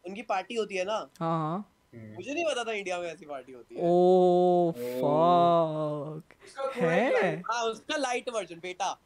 उनकी 0.05 0.21
पार्टी 0.21 0.55
होती 0.55 0.75
है 0.75 0.83
ना? 0.85 0.97
हाँ 1.19 1.37
हाँ। 1.39 1.57
मुझे 1.95 2.33
नहीं 2.33 2.45
पता 2.45 2.63
था 2.63 2.71
इंडिया 2.71 2.99
में 2.99 3.07
ऐसी 3.09 3.25
पार्टी 3.25 3.51
होती 3.51 3.75
है। 3.75 3.81
ओ 3.83 4.71
फक 4.71 6.33
है 6.77 7.35
हाँ? 7.41 7.63
उसका 7.63 7.97
लाइट 7.97 8.29
वर्जन 8.29 8.59
बेटा। 8.63 8.97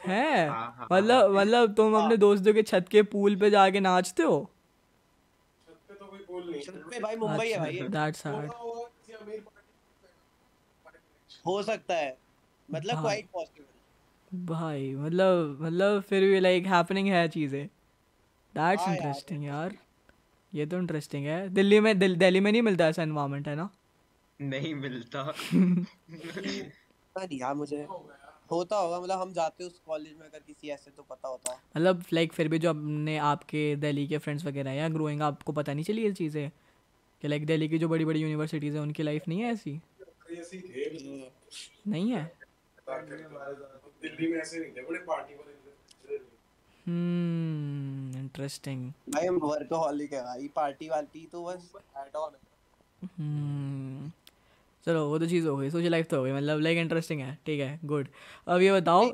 है? 0.00 0.48
हाँ, 0.48 0.74
हाँ, 0.78 0.88
मतलब 0.92 1.22
हाँ। 1.22 1.30
मतलब 1.34 1.74
तुम 1.74 1.94
अपने 1.96 2.16
दोस्तों 2.16 2.54
के 2.54 2.62
छत 2.62 2.86
के 2.90 3.02
पूल 3.14 3.36
पे 3.36 3.50
जाके 3.50 3.80
नाचते 3.80 4.22
हो? 4.22 4.38
छत 5.68 5.78
पे 5.88 5.94
तो 5.94 6.06
कोई 6.06 6.18
पूल 6.18 6.50
नहीं 6.50 6.62
छत 6.62 6.82
पे 6.90 7.00
भाई 7.00 7.16
मुंबई 7.16 7.48
है 7.48 7.58
भाई। 7.58 7.78
दैट्स 7.88 8.26
हार्ड 8.26 8.50
हो 11.46 11.62
सकता 11.62 11.94
है। 11.96 12.16
मतलब 12.68 13.00
क्वाइट 13.00 13.28
पॉसिबल 13.32 13.69
भाई 14.30 14.94
मतलब 14.94 15.58
मतलब 15.62 16.00
फिर 16.02 16.22
भी 16.22 16.38
लाइक 16.40 16.66
हैपनिंग 16.66 17.08
है 17.08 17.26
चीज़ें। 17.28 17.66
दैट्स 18.54 18.88
इंटरेस्टिंग 18.88 19.44
यार 19.44 19.76
ये 20.52 20.66
तो 20.66 20.78
इंटरेस्टिंग 20.78 21.26
है। 21.26 21.48
दिल्ली 21.50 21.80
में 21.80 21.98
दिल, 21.98 22.16
दिल्ली 22.16 22.40
में 22.40 22.52
नहीं 22.52 22.62
मिलता 22.62 22.88
ऐसा 22.88 23.02
एनवायरनमेंट 23.02 23.48
है 23.48 23.54
ना? 23.56 23.70
नहीं 24.40 24.74
मिलता। 24.74 25.22
यार 27.32 27.54
मुझे 27.54 27.82
होता 28.50 28.76
होगा 28.76 29.00
मतलब 29.00 29.20
हम 29.20 29.32
जाते 29.32 29.64
उस 29.64 29.78
कॉलेज 29.86 30.16
में 30.18 30.26
अगर 30.26 30.38
किसी 30.38 30.68
ऐसे 30.68 30.90
तो 30.90 31.02
पता 31.02 31.28
होता 31.28 31.54
मतलब 31.76 32.02
लाइक 32.12 32.32
फिर 32.32 32.48
भी 32.48 32.58
जो 32.58 32.70
अपने 32.70 33.16
आपके 33.24 33.64
दिल्ली 33.76 34.06
के 34.08 34.18
फ्रेंड्स 34.18 34.44
वगैरह 34.44 34.72
या 34.72 34.88
ग्रोइंग 34.88 35.22
आपको 35.22 35.52
पता 35.52 35.74
नहीं 35.74 35.84
चली 35.84 36.02
ये 36.02 36.12
चीज़ें? 36.12 36.50
कि 37.22 37.28
लाइक 37.28 37.46
दिल्ली 37.46 37.68
की 37.68 37.78
जो 37.78 37.88
बड़ी 37.88 38.04
बड़ी 38.04 38.20
यूनिवर्सिटीज़ 38.20 38.76
है 38.76 38.82
उनकी 38.82 39.02
लाइफ 39.02 39.28
नहीं 39.28 39.40
है 39.40 39.52
ऐसी? 39.52 39.80
नहीं 41.86 42.12
है? 42.12 42.30
दिल्ली 44.02 44.28
में 44.28 44.38
ऐसे 44.40 44.58
नहीं 44.58 44.72
थे 44.72 44.82
बड़े 44.82 44.98
पार्टी 44.98 45.34
वाले 45.34 46.18
हम्म 46.86 48.18
इंटरेस्टिंग 48.18 48.90
भाई 49.08 49.26
हम 49.26 49.36
वर्कहॉलिक 49.36 50.12
है 50.12 50.22
भाई 50.24 50.48
पार्टी 50.56 50.88
वाली 50.88 51.26
तो 51.32 51.44
बस 51.44 51.70
ऐड 51.96 52.16
ऑन 52.16 52.36
हम्म 53.04 54.10
चलो 54.86 55.08
वो 55.08 55.18
तो 55.18 55.26
चीज़ 55.26 55.46
हो 55.48 55.56
गई 55.56 55.70
सोशल 55.70 55.90
लाइफ 55.90 56.08
तो 56.08 56.16
हो 56.16 56.22
गई 56.24 56.32
मतलब 56.32 56.60
लाइक 56.60 56.78
इंटरेस्टिंग 56.78 57.20
है 57.20 57.38
ठीक 57.46 57.60
है 57.60 57.78
गुड 57.84 58.08
अब 58.48 58.60
ये 58.60 58.72
बताओ 58.72 59.10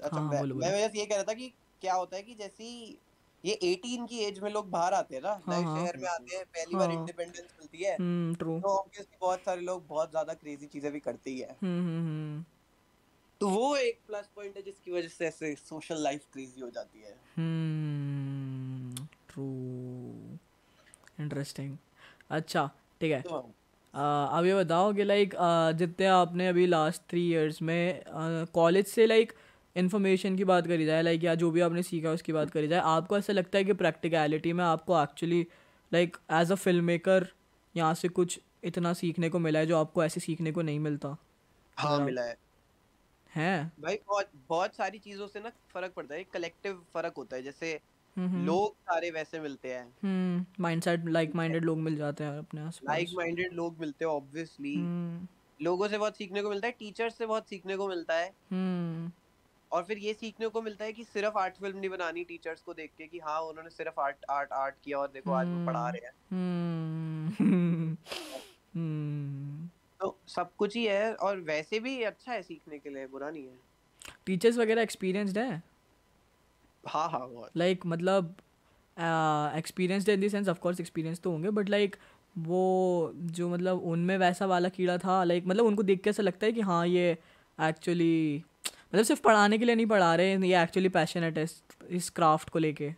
अच्छा 0.00 0.16
हाँ, 0.16 0.30
मैं, 0.30 0.40
बोलो, 0.40 0.54
मैं 0.54 0.88
बस 0.88 0.96
ये 0.96 1.06
कह 1.06 1.14
रहा 1.14 1.24
था 1.24 1.34
कि 1.34 1.52
क्या 1.82 1.94
होता 1.94 2.16
है 2.16 2.22
कि 2.22 2.34
जैसी 2.34 2.98
ये 3.44 3.58
18 3.62 4.06
की 4.08 4.18
एज 4.18 4.38
में 4.38 4.50
लोग 4.50 4.70
बाहर 4.70 4.94
आते 4.94 5.14
हैं 5.14 5.22
ना 5.22 5.28
हाँ, 5.28 5.42
नए 5.48 5.64
हाँ, 5.64 5.76
शहर 5.76 5.96
में 5.96 6.08
आते 6.08 6.36
हैं 6.36 6.44
पहली 6.44 6.74
हाँ, 6.74 6.86
बार 6.86 6.92
इंडिपेंडेंस 6.92 7.54
मिलती 7.60 7.84
है 7.84 7.96
हम्म 7.96 8.34
ट्रू 8.34 8.58
तो 8.60 8.68
ऑब्वियसली 8.68 9.16
बहुत 9.20 9.44
सारे 9.44 9.60
लोग 9.60 9.86
बहुत 9.86 10.10
ज़्यादा 10.10 10.34
क्रेजी 10.34 10.66
चीज़ें 10.66 10.92
भी 10.92 11.00
करते 11.00 11.30
ही 11.30 11.38
है। 11.38 11.56
हम्म 11.62 11.80
हम्म, 11.80 12.06
हम्म। 12.06 12.44
तो 13.42 13.48
वो 13.48 13.76
एक 13.76 13.98
प्लस 14.06 14.28
पॉइंट 14.36 14.56
है 14.56 14.62
जिसकी 14.62 14.90
वजह 14.90 15.08
से 15.08 15.26
ऐसे 15.26 15.54
सोशल 15.54 16.02
लाइफ 16.02 16.20
क्रेजी 16.32 16.60
हो 16.60 16.70
जाती 16.70 17.00
है। 17.00 17.14
हम्म 17.36 19.06
ट्रू 19.28 19.46
इंटरेस्टिंग 21.20 21.76
अच्छा 22.30 22.70
ठीक 23.00 23.12
है। 23.12 23.20
तो 23.22 23.34
अब 23.94 24.44
ये 24.46 24.54
बताओ 24.54 24.92
कि 24.92 25.04
लाइक 25.04 25.34
जितने 25.78 26.06
आपने 26.06 26.48
अभी 26.48 26.66
लास्ट 26.66 27.02
थ्री 27.10 27.30
इयर्स 27.30 27.62
में 27.62 28.02
कॉलेज 28.54 28.86
से 28.86 29.06
लाइक 29.06 29.32
इन्फॉर्मेशन 29.76 30.36
की 30.36 30.44
बात 30.44 30.66
करी 30.66 30.84
जाए 30.84 31.02
लाइक 31.02 31.24
या 31.24 31.34
जो 31.34 31.50
भी 31.50 31.60
आपने 31.60 31.82
सीखा 31.82 32.10
उसकी 32.10 32.32
बात 32.32 32.50
करी 32.50 32.68
जाए 32.68 32.80
आपको 32.80 33.18
ऐसा 33.18 33.32
लगता 33.32 33.58
है 33.58 33.64
कि 33.64 33.72
प्रैक्टिकलिटी 33.72 34.52
में 34.52 34.64
आपको 34.64 35.02
actually 35.02 35.46
like 35.92 36.16
as 36.32 36.52
a 36.52 36.54
film 36.54 36.84
maker 36.84 37.28
यहाँ 37.76 37.94
से 37.94 38.08
कुछ 38.08 38.40
इतना 38.64 38.92
सीखने 38.92 39.28
को 39.28 39.38
मिला 39.38 39.58
है 39.58 39.66
जो 39.66 39.78
आपको 39.78 40.04
ऐसे 40.04 40.20
सीखने 40.20 40.52
को 40.52 40.62
नहीं 40.62 40.78
मिलता? 40.78 41.16
हाँ 41.76 41.98
मिला 42.04 42.22
है। 42.22 42.36
हैं। 43.32 43.72
भाई 43.78 43.96
बहुत 44.06 44.30
बहुत 44.44 44.74
सारी 44.74 44.98
चीज़ों 45.00 45.26
से 45.28 45.40
ना 45.40 45.50
फ़र्क 45.68 45.94
पड़ता 45.94 46.14
है। 46.14 46.24
कलेक्टिव 46.26 46.82
फ़र्क 46.88 47.14
होता 47.16 47.36
है। 47.36 47.42
जैसे 47.42 47.80
लोग 48.40 48.76
सारे 48.82 49.10
वैसे 49.12 49.40
मिलते 49.40 49.74
हैं। 49.74 49.96
माइंडसेट 50.60 51.04
लाइक 51.08 51.34
माइंडेड 51.36 51.64
लोग 51.64 51.78
मिल 51.80 51.96
जाते 51.96 52.24
हैं 52.24 52.38
अपने 52.38 52.60
आसपास। 52.62 52.80
लाइक 52.82 53.10
माइंडेड 53.12 53.52
लोग 53.54 53.78
मिलते 53.78 54.04
हैं 54.04 54.10
ऑब्वियसली 54.12 54.74
लोगों 55.60 55.88
से 55.88 55.98
बहुत 55.98 56.16
सीखने 56.16 56.42
को 56.42 56.50
मिलता 56.50 56.66
है 56.66 56.72
टीचर्स 56.74 57.18
से 57.18 57.26
बहुत 57.26 57.48
सीखने 57.48 57.76
को 57.76 57.88
मिलता 57.88 58.18
है। 58.18 58.34
और 59.70 59.84
फिर 59.84 59.98
ये 59.98 60.12
सीखने 60.14 60.48
को 60.48 60.60
मिलता 60.62 60.84
है 60.84 60.92
कि 60.92 61.04
सिर्फ़ 61.04 61.38
आर्ट 61.38 61.56
फ़िल्म 61.56 61.78
नहीं 61.78 61.90
बनानी 61.90 62.24
टीचर्स 62.24 62.62
को 62.62 62.74
देख 62.74 62.94
के 62.94 63.06
कि 63.08 63.18
हाँ 63.20 63.40
उन्होंने 63.42 63.70
सिर्फ़ 63.70 64.00
आर्ट 64.00 64.24
आर्ट 64.30 64.52
आर्ट 64.54 64.78
किया 64.78 64.98
और 64.98 65.10
देखो 65.10 65.32
आज 65.34 65.50
वो 65.50 65.58
पढ़ा 65.60 65.88
रहे 65.88 66.06
हैं। 66.06 66.12
तो 70.02 70.16
सब 70.28 70.50
कुछ 70.58 70.76
ही 70.76 70.84
है 70.84 71.14
और 71.14 71.40
वैसे 71.40 71.80
भी 71.80 72.02
अच्छा 72.02 72.32
है 72.32 72.42
सीखने 72.42 72.78
के 72.78 72.90
लिए 72.90 73.06
बुरा 73.06 73.30
नहीं 73.30 73.44
है। 73.44 73.58
टीचर्स 74.26 74.56
वगैरह 74.58 74.82
एक्सपीरियंस्ड 74.82 75.38
है? 75.38 75.62
हाँ 76.86 77.08
हाँ 77.10 77.28
बहुत। 77.28 77.50
लाइक 77.56 77.76
like, 77.76 77.92
मतलब 77.92 78.34
experienced 79.58 80.08
in 80.08 80.20
the 80.20 80.28
sense 80.28 80.48
of 80.48 80.58
course 80.58 80.80
experience 80.80 81.20
तो 81.20 81.30
होंगे 81.30 81.50
बट 81.50 81.68
लाइक 81.68 81.96
वो 82.38 83.12
जो 83.16 83.48
मतलब 83.48 83.82
उनमें 83.82 84.16
वैसा 84.18 84.46
वाला 84.46 84.68
कीड़ा 84.68 84.98
था 84.98 85.22
लाइक 85.24 85.46
मतलब 85.46 85.64
उनको 85.64 85.82
देख 85.82 86.00
के 86.00 86.10
ऐसा 86.10 86.22
लगता 86.22 86.46
है 86.46 86.52
कि 86.52 86.60
हाँ 86.60 86.86
ये 86.86 87.10
एक्चुअली 87.60 88.44
मतलब 88.66 89.04
सिर्फ़ 89.04 89.22
पढ़ाने 89.22 89.58
के 89.58 89.64
लिए 89.64 89.74
नहीं 89.74 89.86
पढ़ा 89.86 90.14
रहे 90.14 90.36
ये 90.48 90.62
एक्चुअली 90.62 90.88
पैशनेट 90.88 91.38
है 91.38 91.46
इस 91.90 92.10
क्राफ्ट 92.10 92.48
को 92.48 92.58
लेके। 92.58 92.90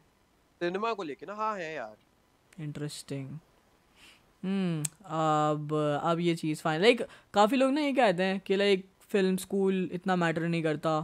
सिनेमा 0.60 0.92
को 0.92 1.02
लेके 1.02 1.26
ना? 1.26 1.34
हाँ 1.34 1.56
है 1.58 1.74
यार। 1.74 2.62
इंटरेस्टिंग 2.62 3.28
अब 4.44 5.72
अब 6.04 6.20
ये 6.20 6.34
चीज़ 6.36 6.62
फाइन 6.62 6.80
लाइक 6.82 7.02
काफ़ी 7.34 7.56
लोग 7.56 7.70
ना 7.72 7.80
ये 7.80 7.92
कहते 7.92 8.22
हैं 8.22 8.40
कि 8.40 8.56
लाइक 8.56 8.86
फ़िल्म 9.10 9.36
स्कूल 9.38 9.88
इतना 9.92 10.16
मैटर 10.16 10.46
नहीं 10.48 10.62
करता। 10.62 10.96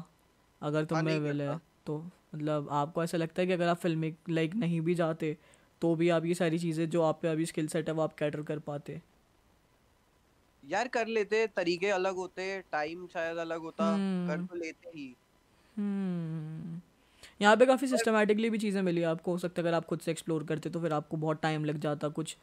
अगर 0.62 0.84
तुम 0.84 1.04
में 1.04 1.18
विल 1.20 1.40
है 1.42 1.56
तो 1.86 1.98
मतलब 2.34 2.68
आपको 2.72 3.04
ऐसा 3.04 3.18
लगता 3.18 3.42
है 3.42 3.46
कि 3.46 3.52
अगर 3.52 3.68
आप 3.68 3.78
फ़िल्म 3.78 4.12
लाइक 4.30 4.54
नहीं 4.56 4.80
भी 4.80 4.94
जाते 4.94 5.36
तो 5.82 5.94
भी 5.94 6.08
आप 6.10 6.24
ये 6.26 6.34
सारी 6.34 6.58
चीज़ें 6.58 6.88
जो 6.90 7.02
आप 7.02 7.20
पे 7.22 7.28
अभी 7.28 7.46
स्किल 7.46 7.68
सेट 7.68 7.88
है 7.88 7.94
वो 7.94 8.02
आप 8.02 8.14
कैटर 8.18 8.42
कर 8.42 8.58
पाते। 8.60 9.00
यार 10.62 10.88
कर 10.88 11.06
लेते 11.08 11.46
तरीके 11.46 11.90
अलग 11.90 12.14
होते 12.16 12.60
टाइम 12.72 13.06
शायद 13.06 13.36
अलग 13.38 13.60
होता 13.60 13.84
कर 14.26 14.32
हम्म। 14.32 14.46
तो 14.46 14.56
लेते 14.56 14.88
ही। 14.88 15.14
हम्म। 15.76 16.80
यहाँ 17.40 17.56
पे 17.56 17.66
काफ़ी 17.66 17.86
सिस्टमेटिकली 17.88 18.50
भी 18.50 18.58
चीज़ें 18.58 18.80
मिली 18.82 19.02
आपको 19.04 19.32
हो 19.32 19.38
सकता 19.38 19.62
है 19.62 19.68
अगर 19.68 19.76
आप 19.76 19.86
खुद 19.86 20.00
से 20.00 20.10
एक्सप्लोर 20.10 20.44
करते 20.44 20.70
तो 20.70 20.80
फिर 20.80 20.92
आपको 20.92 21.16
बहुत 21.18 21.40
टाइम 21.42 21.64
लग 21.64 21.78
जाता 21.80 22.08
कुछ। 22.10 22.36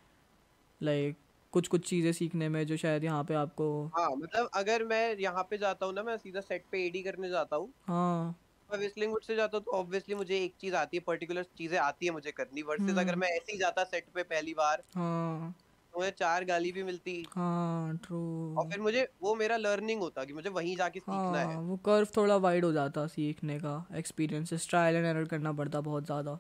लाइक 0.82 1.15
कुछ 1.53 1.67
कुछ 1.67 1.88
चीज़ें 1.89 2.11
सीखने 2.11 2.49
में 2.49 2.65
जो 2.67 2.78
शायद 2.78 3.03
यहाँ 3.03 3.23
पे 3.23 3.34
आपको 3.34 3.67
हाँ 3.95 4.09
मतलब 4.11 4.49
अगर 4.53 4.84
मैं 4.84 5.15
यहाँ 5.17 5.43
पे 5.43 5.57
जाता 5.57 5.86
हूँ 5.86 5.93
ना 5.93 6.03
मैं 6.03 6.17
सीधा 6.17 6.41
सेट 6.41 6.65
पे 6.71 6.86
एडी 6.86 7.01
करने 7.03 7.30
जाता 7.30 7.55
हूँ। 7.55 7.71
हाँ। 7.88 8.36
मैं 8.69 8.80
विस्लिंग 8.80 9.11
वुड 9.11 9.23
से 9.23 9.36
जाता 9.36 9.57
हूँ 9.57 9.63
तो 9.65 9.71
ऑब्वियसली 9.71 10.15
मुझे 10.15 10.38
एक 10.38 10.55
चीज़ 10.61 10.75
आती 10.75 10.97
है 10.97 11.03
पर्टिकुलर 11.07 11.43
चीज़ें 11.57 11.78
आती 11.80 12.05
है 12.05 12.11
मुझे 12.11 12.32
करनी। 12.32 12.61
वर्सेस 12.61 12.97
अगर 12.97 13.09
हम्म। 13.09 13.19
मैं 13.19 13.28
ऐसे 13.30 13.51
ही 13.51 13.57
जाता 13.57 13.84
सेट 13.84 14.09
पे 14.15 14.23
पहली 14.23 14.53
बार 14.53 14.84
हाँ। 14.95 15.51
तो 15.93 15.99
मुझे 15.99 16.11
चार 16.11 16.43
गाली 16.45 16.71
भी 16.71 16.84
मिलती। 16.84 17.23
हाँ 17.36 17.95
ट्रू 17.97 18.17
और 18.57 18.69
फिर 18.69 18.80
मुझे 18.80 19.07
वो 19.21 19.36
मेरा 19.36 19.57
लर्निंग 19.57 20.01
होता 20.01 20.23
कि 20.25 20.34
मुझे 20.34 20.49
वहीं 20.49 20.75
जाके 20.75 20.99
सीखना 20.99 21.15
हाँ, 21.15 21.38
है 21.39 21.45
हाँ, 21.45 21.61
वो 21.61 21.78
कर्व 21.78 22.07
थोड़ा 22.17 22.36
वाइड 22.38 22.65
हो 22.65 22.71
जाता 22.71 23.05
सीखने 23.07 23.57
का 23.59 23.86
एक्सपीरियंस 23.95 24.67
ट्रायल 24.69 24.95
एंड 24.95 25.05
एरर 25.05 25.25
करना 25.25 25.53
पड़ता 25.53 25.82
बहुत 25.82 26.05
ज़्यादा 26.05 26.38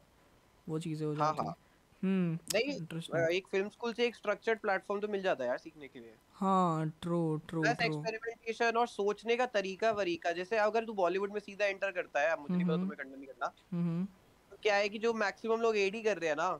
वो 0.67 0.79
चीज़ें 0.79 1.05
हो 1.07 1.13
हाँ, 1.13 1.17
जाती 1.17 1.37
हाँ, 1.37 1.45
हम्म 1.45 1.66
नहीं 2.03 2.73
एक 3.29 3.47
फ़िल्म 3.47 3.69
स्कूल 3.69 3.93
से 3.93 4.05
एक 4.05 4.15
स्ट्रक्चर्ड 4.15 4.59
प्लेटफॉर्म 4.59 5.01
तो 5.01 5.07
मिल 5.07 5.21
जाता 5.21 5.43
है 5.43 5.49
यार 5.49 5.57
सीखने 5.57 5.87
के 5.87 5.99
लिए। 5.99 6.13
हाँ 6.35 6.89
ट्रू 7.01 7.19
ट्रू 7.47 7.61
प्लस 7.61 7.81
एक्सपेरिमेंटेशन 7.81 8.77
और 8.77 8.87
सोचने 8.87 9.35
का 9.35 9.45
तरीका 9.45 9.91
वरीका 9.91 10.31
जैसे 10.31 10.57
अगर 10.57 10.85
तू 10.85 10.93
बॉलीवुड 10.93 11.33
में 11.33 11.39
सीधा 11.39 11.65
एंटर 11.65 11.91
करता 11.91 12.21
है 12.21 12.39
मुझे 12.41 12.55
नहीं 12.55 12.65
पता 12.65 12.75
तुम्हें 12.75 12.97
करना 12.97 13.15
नहीं 13.15 13.27
करना। 13.27 13.47
तो 14.51 14.57
क्या 14.63 14.75
है 14.75 14.89
कि 14.89 14.99
जो 14.99 15.13
मैक्सिमम 15.15 15.61
लोग 15.61 15.77
एडी 15.77 16.01
कर 16.03 16.17
रहे 16.17 16.29
हैं 16.29 16.35
ना 16.35 16.59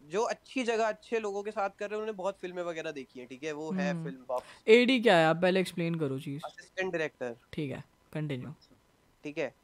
जो 0.00 0.22
अच्छी 0.22 0.62
जगह 0.62 0.88
अच्छे 0.88 1.18
लोगों 1.20 1.42
के 1.42 1.50
साथ 1.50 1.70
कर 1.70 1.90
रहे 1.90 1.96
हैं 1.96 2.02
उन्होंने 2.02 2.16
बहुत 2.16 2.38
फ़िल्में 2.40 2.62
वगैरह 2.62 2.92
देखी 2.92 3.20
है 3.20 3.26
ठीक 3.26 3.44
है? 3.44 3.52
वो 3.52 3.70
है 3.72 3.92
फ़िल्म 3.94 4.24
बॉक्स 4.28 4.62
एडी 4.68 5.00
क्या 5.00 5.16
है? 5.18 5.26
आप 5.26 5.40
पहले 5.42 5.60
एक्सप्लेन 5.60 5.94
करो 5.94 6.18
चीज़। 6.18 6.42
असिस्टेंट 6.44 6.92
डायरेक्टर 6.92 7.36
ठीक 7.52 7.70
है 7.70 7.82
कंटिन्यू 8.12 8.52
ठीक 9.24 9.38
है? 9.38 9.54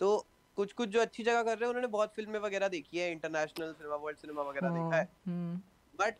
तो 0.00 0.26
कुछ 0.58 0.72
कुछ 0.72 0.88
जो 0.88 1.00
अच्छी 1.00 1.22
जगह 1.22 1.42
कर 1.42 1.50
रहे 1.50 1.64
हैं 1.64 1.68
उन्होंने 1.68 1.88
बहुत 1.88 2.12
फ़िल्में 2.14 2.38
वगैरह 2.40 2.68
देखी 2.68 2.98
है 2.98 3.10
इंटरनेशनल 3.12 3.72
सिनेमा 3.72 3.96
वर्ल्ड 3.96 4.18
सिनेमा 4.18 4.42
वगैरह 4.42 4.68
देखा 4.68 4.96
है। 4.96 5.04
बट 5.04 5.28
हम्म। 5.28 6.12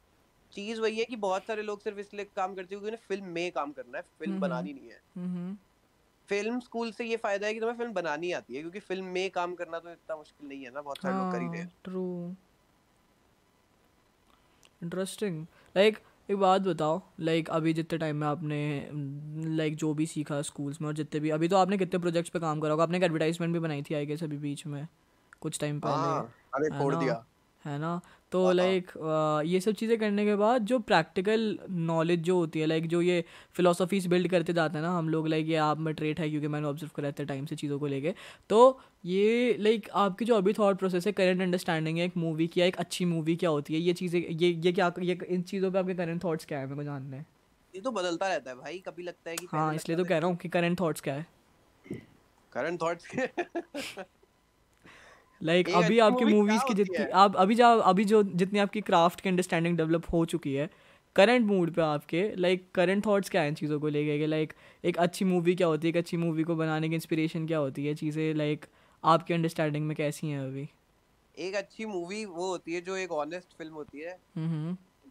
चीज़ 0.52 0.80
वही 0.80 0.98
है 0.98 1.04
कि 1.04 1.16
बहुत 1.16 1.44
सारे 1.44 1.62
लोग 1.62 1.80
सिर्फ़ 1.80 1.98
इसलिए 1.98 2.24
काम 2.36 2.54
करते 2.54 2.60
हैं 2.60 2.68
क्योंकि 2.68 2.86
उन्हें 2.86 3.00
फ़िल्म 3.08 3.24
में 3.24 3.52
काम 3.52 3.72
करना 3.72 3.98
है 3.98 4.04
फ़िल्म 4.18 4.32
हम्म, 4.32 4.40
बनानी 4.40 4.72
नहीं 4.72 4.88
है। 4.88 5.00
फ़िल्म 6.28 6.50
हम्म, 6.50 6.60
स्कूल 6.60 6.92
से 6.92 7.04
ये 7.04 7.16
फ़ायदा 7.16 7.46
है 7.46 7.54
कि 7.54 7.60
तुम्हें 7.60 7.76
फ़िल्म 7.76 7.92
बनानी 7.92 8.32
आती 8.32 8.54
है 8.54 8.60
क्योंकि 8.60 8.80
फ़िल्म 8.80 9.04
में 9.04 9.30
काम 9.30 9.54
करना 9.54 9.78
तो 9.78 9.90
इतना 9.90 10.16
मुश्किल 10.16 10.48
नहीं 10.48 10.64
है 10.64 10.70
ना 10.70 10.82
बहुत 10.82 10.98
सारे 10.98 11.16
लोग 11.16 11.32
कर 11.32 11.40
ही 11.40 11.48
रहे 11.48 11.60
हैं। 11.60 11.72
ट्रू 11.84 12.34
इंटरेस्टिंग 14.82 15.46
लाइक 15.76 15.98
एक 16.28 16.36
बात 16.36 16.62
बताओ 16.62 17.02
लाइक 17.20 17.48
अभी 17.50 17.72
जितने 17.72 17.98
टाइम 17.98 18.16
में 18.16 18.26
आपने 18.26 18.58
लाइक 19.56 19.76
जो 19.76 19.94
भी 19.94 20.06
सीखा 20.06 20.42
स्कूल्स 20.42 20.80
में 20.80 20.88
और 20.88 20.94
जितने 20.94 21.20
भी 21.20 21.30
अभी 21.30 21.48
तो 21.48 21.56
आपने 21.56 21.78
कितने 21.78 21.98
प्रोजेक्ट्स 22.00 22.30
पे 22.30 22.38
काम 22.38 22.60
करा 22.60 22.70
होगा? 22.70 22.82
आपने 22.82 22.96
एक 22.98 23.04
एडवर्टाइजमेंट 23.04 23.52
भी 23.52 23.58
बनाई 23.58 23.82
थी 23.82 23.94
आई 23.94 24.06
गेस 24.06 24.22
अभी 24.22 24.38
बीच 24.38 24.66
में 24.66 24.86
कुछ 25.40 25.60
टाइम 25.60 25.80
पहले 25.80 25.94
हाँ, 25.94 26.20
अरे 26.54 26.70
फोड़ 26.78 26.94
दिया। 26.94 27.24
है 27.64 27.78
ना? 27.78 28.00
तो 28.32 28.50
लाइक 28.52 28.90
हाँ, 28.98 29.34
हाँ। 29.34 29.44
ये 29.44 29.60
सब 29.60 29.72
चीज़ें 29.72 29.98
करने 29.98 30.24
के 30.24 30.34
बाद 30.36 30.64
जो 30.64 30.78
प्रैक्टिकल 30.78 31.58
नॉलेज 31.70 32.20
जो 32.20 32.36
होती 32.36 32.60
है 32.60 32.66
लाइक 32.66 32.86
जो 32.88 33.02
ये 33.02 33.24
फिलोसफीज 33.52 34.06
बिल्ड 34.06 34.28
करते 34.28 34.52
जाते 34.52 34.78
हैं 34.78 34.84
ना 34.84 34.90
हम 34.98 35.08
लोग 35.08 35.28
लाइक 35.28 35.46
ये 35.48 35.56
आप 35.56 35.78
में 35.78 35.94
ट्रेट 35.94 36.20
है 36.20 36.28
क्योंकि 36.30 36.48
मैंने 36.48 36.66
ऑब्ज़र्व 36.66 36.90
करा 36.96 37.08
इतने 37.08 37.26
टाइम 37.26 37.46
से 37.46 37.56
चीज़ों 37.56 37.78
को 37.78 37.86
लेके। 37.86 38.14
तो 38.50 38.80
ये 39.04 39.56
लाइक 39.60 39.88
आपकी 39.94 40.24
जो 40.24 40.34
अभी 40.34 40.52
थॉट 40.52 40.78
प्रोसेस 40.78 41.06
है 41.06 41.12
करेंट 41.12 41.42
अंडरस्टैंडिंग 41.42 41.98
है 41.98 42.04
एक 42.04 42.16
मूवी 42.16 42.46
की 42.46 42.60
एक 42.60 42.76
अच्छी 42.76 43.04
मूवी 43.04 43.36
क्या 43.36 43.50
होती 43.50 43.74
है 43.74 43.80
ये 43.80 43.92
चीज़ें 43.92 44.20
ये 44.20 44.50
ये 44.50 44.72
क्या 44.72 44.92
ये 45.00 45.18
इन 45.28 45.42
चीज़ों 45.42 45.70
पर 45.72 45.78
आपके 45.78 45.94
करेंट 45.94 46.24
थाट्स 46.24 46.44
क्या 46.44 46.58
है 46.58 46.64
मेरे 46.64 46.76
को 46.76 46.82
जानना 46.82 47.16
है? 47.16 47.26
ये 47.74 47.80
तो 47.80 47.90
बदलता 47.90 48.28
रहता 48.28 48.50
है 48.50 48.56
भाई 48.56 48.78
कभी 48.78 49.02
लगता 49.02 49.30
है 49.30 49.36
कि 49.36 49.46
हाँ 49.52 49.74
इसलिए 49.74 49.96
तो 49.96 50.04
कह 50.04 50.18
रहा 50.18 50.28
हूँ 50.28 50.36
कि 50.36 50.48
करेंट 50.48 50.80
थाट्स 50.80 51.00
क्या 51.00 51.14
है? 51.14 51.26
करंट 52.52 52.82
थॉट्स 52.82 53.06
लाइक 55.40 55.66
like, 55.68 55.78
अभी 55.78 55.98
आपकी 55.98 56.24
मूवीज़ 56.24 56.64
की 56.64 56.74
जितनी 56.74 57.06
आप 57.14 57.36
अभी 57.36 57.54
जो 57.54 57.66
अभी 57.80 58.04
जो 58.04 58.22
जितनी 58.22 58.58
आपकी 58.58 58.80
क्राफ्ट 58.80 59.20
की 59.20 59.28
अंडरस्टैंडिंग 59.28 59.76
डेवलप 59.76 60.04
हो 60.12 60.24
चुकी 60.24 60.54
है 60.54 60.68
करंट 61.16 61.46
मूड 61.46 61.70
पे 61.74 61.82
आपके 61.82 62.22
लाइक 62.36 62.70
करंट 62.74 63.06
थॉट्स 63.06 63.30
क्या 63.30 63.42
हैं 63.42 63.54
चीज़ों 63.54 63.80
को 63.80 63.88
लेके 63.88 64.26
लाइक 64.26 64.52
एक 64.84 64.96
अच्छी 64.98 65.24
मूवी 65.24 65.54
क्या 65.54 65.66
होती 65.66 65.86
है 65.86 65.90
एक 65.90 65.96
अच्छी 65.96 66.16
मूवी 66.16 66.42
को 66.42 66.56
बनाने 66.56 66.88
की 66.88 66.94
इंस्पिरेशन 66.94 67.46
क्या 67.46 67.58
होती 67.58 67.86
है 67.86 67.94
चीज़ें 67.94 68.34
लाइक 68.34 68.66
आपकी 69.04 69.34
अंडरस्टैंडिंग 69.34 69.86
में 69.86 69.96
कैसी 69.96 70.26
हैं 70.26 70.40
अभी? 70.40 70.68
एक 71.34 71.54
अच्छी 71.54 71.84
मूवी 71.86 72.24
वो 72.26 72.46
होती 72.48 72.74
है 72.74 72.80
जो 72.80 72.96
एक 72.96 73.12
ऑनेस्ट 73.12 73.56
फ़िल्म 73.58 73.74
होती 73.74 74.00
है। 74.00 74.18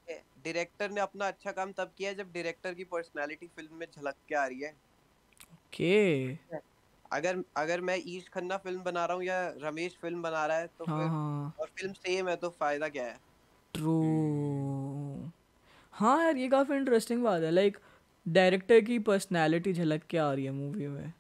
डायरेक्टर। 0.10 0.92
ने 0.92 1.02
अपना 1.02 1.28
अच्छा 1.28 1.52
काम 1.52 1.72
तब 1.72 1.92
किया 1.98 2.14
जब 2.14 2.32
डायरेक्टर 2.34 2.74
की 2.74 2.84
पर्सनालिटी 2.86 3.48
फ़िल्म 3.48 3.76
में 3.76 3.88
झलक 3.88 4.16
के 4.30 4.36
आ 4.36 4.46
रही 4.48 4.62
है। 4.62 4.74
Okay 5.54 5.92
okay. 6.28 6.58
अगर 7.12 7.44
अगर 7.58 7.82
मैं 7.82 7.98
ईश 8.08 8.28
खन्ना 8.28 8.58
फ़िल्म 8.58 8.82
बना 8.84 9.06
रहा 9.06 9.16
हूँ 9.18 9.24
या 9.24 9.40
रमेश 9.58 9.98
फ़िल्म 10.02 10.22
बना 10.22 10.46
रहा 10.46 10.58
है 10.58 10.68
तो 10.68 10.86
हाँ, 10.86 11.00
फिर 11.00 11.08
हाँ. 11.08 11.54
और 11.60 11.68
फ़िल्म 11.68 11.94
सेम 11.94 12.30
है 12.30 12.36
तो 12.36 12.50
फ़ायदा 12.50 12.90
क्या 12.90 13.04
है 13.04 13.20
ट्रू 13.74 14.00
हाँ 15.94 16.24
यार 16.24 16.38
ये 16.38 16.48
काफ़ी 16.48 16.76
इंटरेस्टिंग 16.76 17.24
बात 17.24 17.42
है 17.42 17.52
लाइक 17.52 17.78
डायरेक्टर 18.26 18.80
की 18.82 19.00
पर्सनालिटी 19.00 19.74
झलक 19.74 20.04
के 20.10 20.18
आ 20.18 20.32
रही 20.34 20.46
है 20.46 20.52
मूवी 20.52 20.88
में 20.88 21.14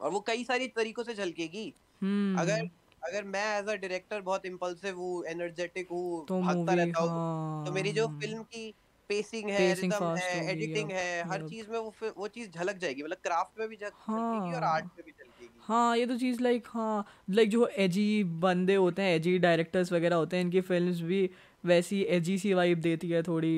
और 0.00 0.10
वो 0.10 0.20
कई 0.20 0.44
सारी 0.44 0.66
तरीकों 0.68 1.02
से 1.04 1.14
झलकेगी 1.14 1.72
हम्म। 2.02 2.38
अगर 2.38 2.68
अगर 3.02 3.24
मैं 3.24 3.44
एज 3.58 3.68
अ 3.68 3.74
डायरेक्टर 3.74 4.20
बहुत 4.20 4.46
इम्पल्सिव 4.46 4.96
हूँ 4.96 5.24
एनर्जेटिक 5.24 5.88
हूँ 5.90 6.24
तो 6.26 6.40
भागता 6.42 6.74
रहता 6.74 7.00
हूँ 7.00 7.08
हाँ, 7.10 7.64
तो 7.66 7.72
मेरी 7.72 7.92
जो 7.92 8.06
फ़िल्म 8.20 8.36
हाँ। 8.36 8.44
की 8.44 8.74
पेसिंग 9.08 9.50
है 9.50 9.74
रिदम 9.74 10.04
है 10.16 10.50
एडिटिंग 10.52 10.90
है 10.90 11.22
हर 11.28 11.42
चीज़ 11.42 11.70
में 11.70 11.78
वो 11.78 11.94
वो 12.18 12.28
चीज़ 12.28 12.50
झलक 12.50 12.76
जाएगी 12.76 13.02
मतलब 13.02 13.18
क्राफ्ट 13.22 13.58
में 13.60 13.68
भी 13.68 13.76
झलकेगी 13.76 14.54
और 14.54 14.64
आर्ट 14.64 14.84
हाँ। 14.84 14.92
में 14.96 15.04
भी 15.06 15.10
झलकेगी। 15.12 15.50
हाँ 15.60 15.96
ये 15.96 16.06
तो 16.06 16.16
चीज़ 16.16 16.42
लाइक 16.42 16.66
हाँ 16.66 17.04
लाइक 17.30 17.50
जो 17.50 17.66
एजी 17.78 18.22
बंदे 18.40 18.74
होते 18.74 19.02
हैं 19.02 19.14
एजी 19.16 19.38
डायरेक्टर्स 19.38 19.92
वगैरह 19.92 20.16
होते 20.16 20.36
हैं 20.36 20.44
इनकी 20.44 20.60
फिल्म्स 20.62 21.00
भी 21.00 21.28
वैसी 21.64 22.00
एजी 22.10 22.38
सी 22.38 22.52
वाइब 22.54 22.80
देती 22.80 23.10
है 23.10 23.22
थोड़ी 23.22 23.52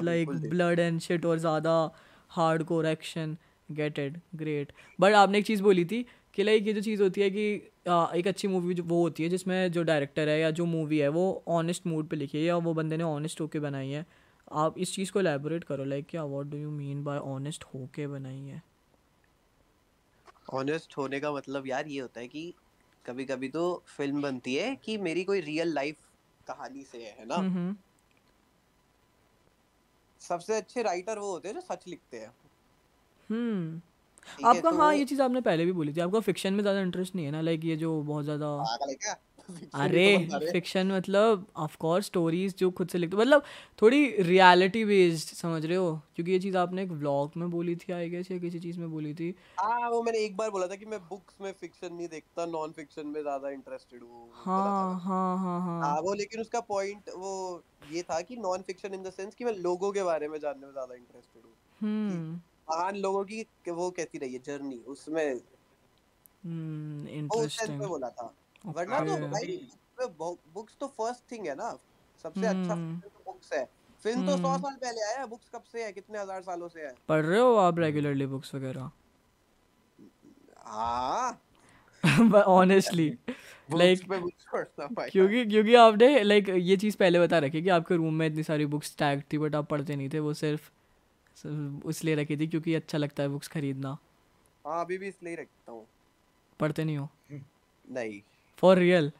लाइक 0.00 0.28
ब्लड 0.44 0.78
एंड 0.78 1.00
शिट 1.00 1.24
और 1.26 1.38
ज़्यादा 1.38 1.74
hardcore 2.64 2.86
action 2.86 3.36
get 3.68 3.98
it 3.98 4.16
great 4.34 4.72
but 5.00 5.14
आपने 5.14 5.38
एक 5.38 5.46
चीज़ 5.46 5.62
बोली 5.62 5.84
थी 5.84 6.04
कि 6.34 6.42
लाइक 6.42 6.66
ये 6.66 6.72
जो 6.72 6.80
चीज़ 6.80 7.02
होती 7.02 7.20
है 7.20 7.30
कि 7.30 7.70
आ, 7.88 8.06
एक 8.14 8.26
अच्छी 8.28 8.48
मूवी 8.48 8.74
जो 8.74 8.82
वो 8.84 9.00
होती 9.02 9.22
है 9.22 9.28
जिसमें 9.28 9.70
जो 9.72 9.82
डायरेक्टर 9.82 10.28
है 10.28 10.38
या 10.40 10.50
जो 10.50 10.64
मूवी 10.66 10.98
है 10.98 11.08
वो 11.08 11.24
ऑनेस्ट 11.48 11.86
मूड 11.86 12.08
पे 12.08 12.16
लिखी 12.16 12.38
है 12.38 12.44
या 12.44 12.56
वो 12.58 12.74
बंदे 12.74 12.96
ने 12.96 13.04
ऑनेस्ट 13.04 13.40
होके 13.40 13.60
बनाई 13.60 13.90
है। 13.90 14.04
आप 14.52 14.78
इस 14.78 14.94
चीज़ 14.94 15.12
को 15.12 15.20
एलेबोरेट 15.20 15.64
करो 15.64 15.84
लाइक 15.84 16.06
क्या 16.10 16.24
what 16.24 16.46
do 16.46 16.56
you 16.56 16.70
mean 16.70 17.04
by 17.04 17.18
honest 17.18 17.64
होके 17.64 18.06
बनाई 18.06 18.40
है? 18.40 18.62
ऑनेस्ट 20.52 20.96
होने 20.96 21.20
का 21.20 21.32
मतलब 21.32 21.66
यार 21.66 21.86
ये 21.86 22.00
होता 22.00 22.20
है 22.20 22.28
कि 22.28 22.54
कभी 23.06 23.24
कभी 23.24 23.48
तो 23.48 23.84
फ़िल्म 23.86 24.22
बनती 24.22 24.54
है 24.54 24.76
कि 24.76 24.98
मेरी 24.98 25.24
कोई 25.24 25.40
रियल 25.40 25.74
लाइफ 25.74 25.96
कहानी 26.48 26.84
से 26.84 26.98
है 26.98 27.24
ना? 27.24 27.36
mm-hmm. 27.36 27.74
सबसे 30.20 30.56
अच्छे 30.56 30.82
राइटर 30.82 31.18
वो 31.18 31.30
होते 31.32 31.48
हैं 31.48 31.54
जो 31.54 31.60
सच 31.60 31.84
लिखते 31.88 32.16
हैं। 32.16 32.32
हम्म। 33.30 33.80
आपका 34.46 34.70
तो 34.70 34.76
हाँ 34.76 34.94
ये 34.94 35.04
चीज़ 35.04 35.22
आपने 35.22 35.40
पहले 35.40 35.64
भी 35.64 35.72
बोली 35.72 35.92
थी 35.92 36.00
आपका 36.00 36.20
फिक्शन 36.20 36.54
में 36.54 36.62
ज़्यादा 36.62 36.80
इंटरेस्ट 36.80 37.14
नहीं 37.14 37.26
है 37.26 37.32
ना 37.32 37.40
लाइक 37.40 37.64
ये 37.64 37.76
जो 37.76 38.02
बहुत 38.02 38.24
ज़्यादा 38.24 38.46
अरे 39.74 40.02
फिक्शन 40.42 40.90
मतलब 40.92 41.46
ऑफ़ 41.58 41.76
कोर्स 41.76 42.06
स्टोरीज 42.06 42.54
जो 42.58 42.70
खुद 42.72 42.88
से 42.88 42.98
लिखते 42.98 43.16
मतलब 43.16 43.42
थोड़ी 43.82 44.00
रियलिटी 44.22 44.84
बेस्ड 44.84 45.34
समझ 45.36 45.64
रहे 45.64 45.76
हो? 45.76 45.94
क्योंकि 46.16 46.32
ये 46.32 46.38
चीज़ 46.38 46.56
आपने 46.56 46.82
एक 46.82 46.90
व्लॉग 46.92 47.32
में 47.36 47.48
बोली 47.50 47.76
थी 47.78 47.92
आई 47.92 48.08
गेस 48.10 48.30
या 48.30 48.38
किसी 48.38 48.60
चीज़ 48.60 48.78
में 48.80 48.90
बोली 48.90 49.14
थी। 49.14 49.34
हाँ 49.58 49.88
वो 49.90 50.02
मैंने 50.02 50.18
एक 50.20 50.36
बार 50.36 50.50
बोला 50.50 50.66
था 50.66 50.76
कि 50.76 50.84
मैं 50.86 50.98
बुक्स 51.08 51.40
में 51.40 51.52
फिक्शन 51.52 51.94
नहीं 51.94 52.08
देखता 52.08 52.44
नॉन 52.46 52.72
फिक्शन 52.72 53.06
में 53.06 53.20
ज़्यादा 53.22 53.48
इंटरेस्टेड 53.50 54.02
हूँ 54.02 54.28
हाँ 54.36 54.98
हाँ 55.00 55.36
हाँ 55.38 55.60
हाँ। 55.62 55.78
हाँ 55.82 56.00
वो 56.00 56.12
लेकिन 56.14 56.40
उसका 56.40 56.60
पॉइंट 56.62 57.08
वो 57.16 57.30
ये 57.86 58.02
था 58.02 58.20
कि 58.22 58.36
non 58.38 58.62
fiction 58.62 58.94
in 58.94 59.02
the 59.02 59.10
sense 59.12 59.34
कि 59.34 59.44
मैं 59.44 59.52
लोगों 59.58 59.92
के 59.92 60.02
बारे 60.04 60.28
में 60.28 60.38
जानने 60.38 60.66
में 60.66 60.72
ज़्यादा 60.72 60.94
इंटरेस्टेड 60.94 61.44
हूँ। 61.44 61.54
हम्म। 61.80 62.40
महान 62.68 62.96
लोगों 62.96 63.24
की 63.24 63.42
वो 63.70 63.90
कैसी 63.92 64.18
रही 64.18 64.32
है 64.32 64.38
जर्नी 64.42 64.78
उसमें 64.88 65.40
हम्म 66.44 67.06
इंटरेस्टिंग 67.08 67.78
बोला 67.86 68.08
था। 68.10 68.34
वरना 68.64 69.00
तो 69.00 69.16
भाई 69.28 69.58
बुक्स 70.54 70.76
तो 70.80 70.86
फ़र्स्ट 70.88 71.30
थिंग 71.32 71.46
है 71.46 71.54
ना। 71.54 71.70
सबसे 72.24 72.46
अच्छा 72.46 72.74
तो 72.74 73.22
बुक्स 73.26 73.52
है। 73.52 73.64
फ़िल्म 74.02 74.22
तो 74.22 74.36
सौ 74.36 74.56
साल 74.58 74.74
पहले 74.76 75.04
आया 75.04 75.18
है 75.20 75.26
बुक्स 75.26 75.48
कब 75.54 75.62
से 75.62 75.84
है? 75.84 75.92
कितने 75.92 76.18
हज़ार 76.18 76.42
सालों 76.42 76.68
से 76.68 76.80
है? 76.80 76.94
पढ़ 77.08 77.24
रहे 77.24 77.40
हो 77.40 77.54
आप 77.56 77.78
रेगुलरली 77.78 78.26
बुक्स 78.26 78.54
वगैरह? 78.54 78.90
हाँ। 80.58 81.38
ऑनेस्टली 82.48 83.08
लाइक 83.70 84.02
क्योंकि 85.10 85.44
क्योंकि 85.44 85.74
आपने 85.74 86.22
लाइक 86.22 86.48
ये 86.48 86.76
चीज़ 86.76 86.96
पहले 86.96 87.20
बता 87.20 87.38
रखी 87.38 87.62
कि 87.62 87.68
आपके 87.68 87.96
रूम 87.96 88.14
में 88.14 88.26
इतनी 88.26 88.42
सारी 88.42 88.66
बुक्स 88.66 88.96
टैग 88.98 89.22
थी 89.32 89.38
बट 89.38 89.54
आप 89.54 89.68
पढ़ते 89.68 89.96
नहीं 89.96 90.08
थे 90.08 90.18
वो 90.18 90.34
सिर्फ़ 90.34 90.70
इसलिए 91.88 92.14
रखी 92.14 92.36
थी 92.36 92.46
क्योंकि 92.46 92.74
अच्छा 92.74 92.98
लगता 92.98 93.22
है 93.22 93.28
बुक्स 93.28 93.48
खरीदना। 93.48 93.96
हाँ 94.64 94.84
अभी 94.84 94.98
भी 94.98 95.08
इसलिए 95.08 95.34
रखता 95.34 95.72
हूँ। 95.72 95.86
पढ़ते 96.60 96.84
नहीं 96.84 96.96
हो? 96.98 97.08
नहीं। 97.84 98.20
फॉर 98.58 98.78
रियल 98.78 99.10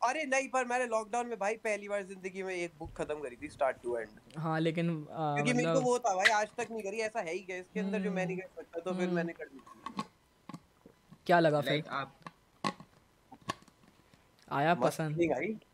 अरे 0.00 0.24
नहीं 0.24 0.48
पर 0.48 0.64
मैंने 0.64 0.86
लॉकडाउन 0.86 1.26
में 1.26 1.38
भाई 1.38 1.54
पहली 1.64 1.88
बार 1.88 2.02
ज़िंदगी 2.06 2.42
में 2.42 2.54
एक 2.54 2.72
बुक 2.78 2.92
खत्म 2.96 3.14
करी 3.20 3.36
थी 3.42 3.48
स्टार्ट 3.48 3.76
टू 3.82 3.96
एंड 3.98 4.08
हाँ 4.38 4.58
लेकिन 4.60 4.90
क्योंकि 5.10 5.52
मेरे 5.52 5.64
को 5.64 5.70
मतलब 5.70 5.84
वो 5.84 5.98
था 5.98 6.14
भाई 6.14 6.30
आज 6.32 6.48
तक 6.58 6.70
नहीं 6.70 6.82
करी 6.82 6.98
ऐसा 7.00 7.20
है 7.20 7.32
ही 7.32 7.38
क्या? 7.40 7.56
इसके 7.56 7.80
अंदर 7.80 8.00
जो 8.00 8.10
मैं 8.10 8.26
नहीं 8.26 8.36
कर 8.36 8.62
सकता 8.62 8.80
तो 8.80 8.92
फिर 8.92 9.04
हम्म। 9.04 9.14
मैंने 9.16 9.32
कर 9.32 9.44
दी 9.44 10.02
क्या 11.26 11.38
लगा 11.40 11.60
फिर? 11.60 11.82
आप 11.90 12.12
आया 14.48 14.74
पसंद? 14.76 15.18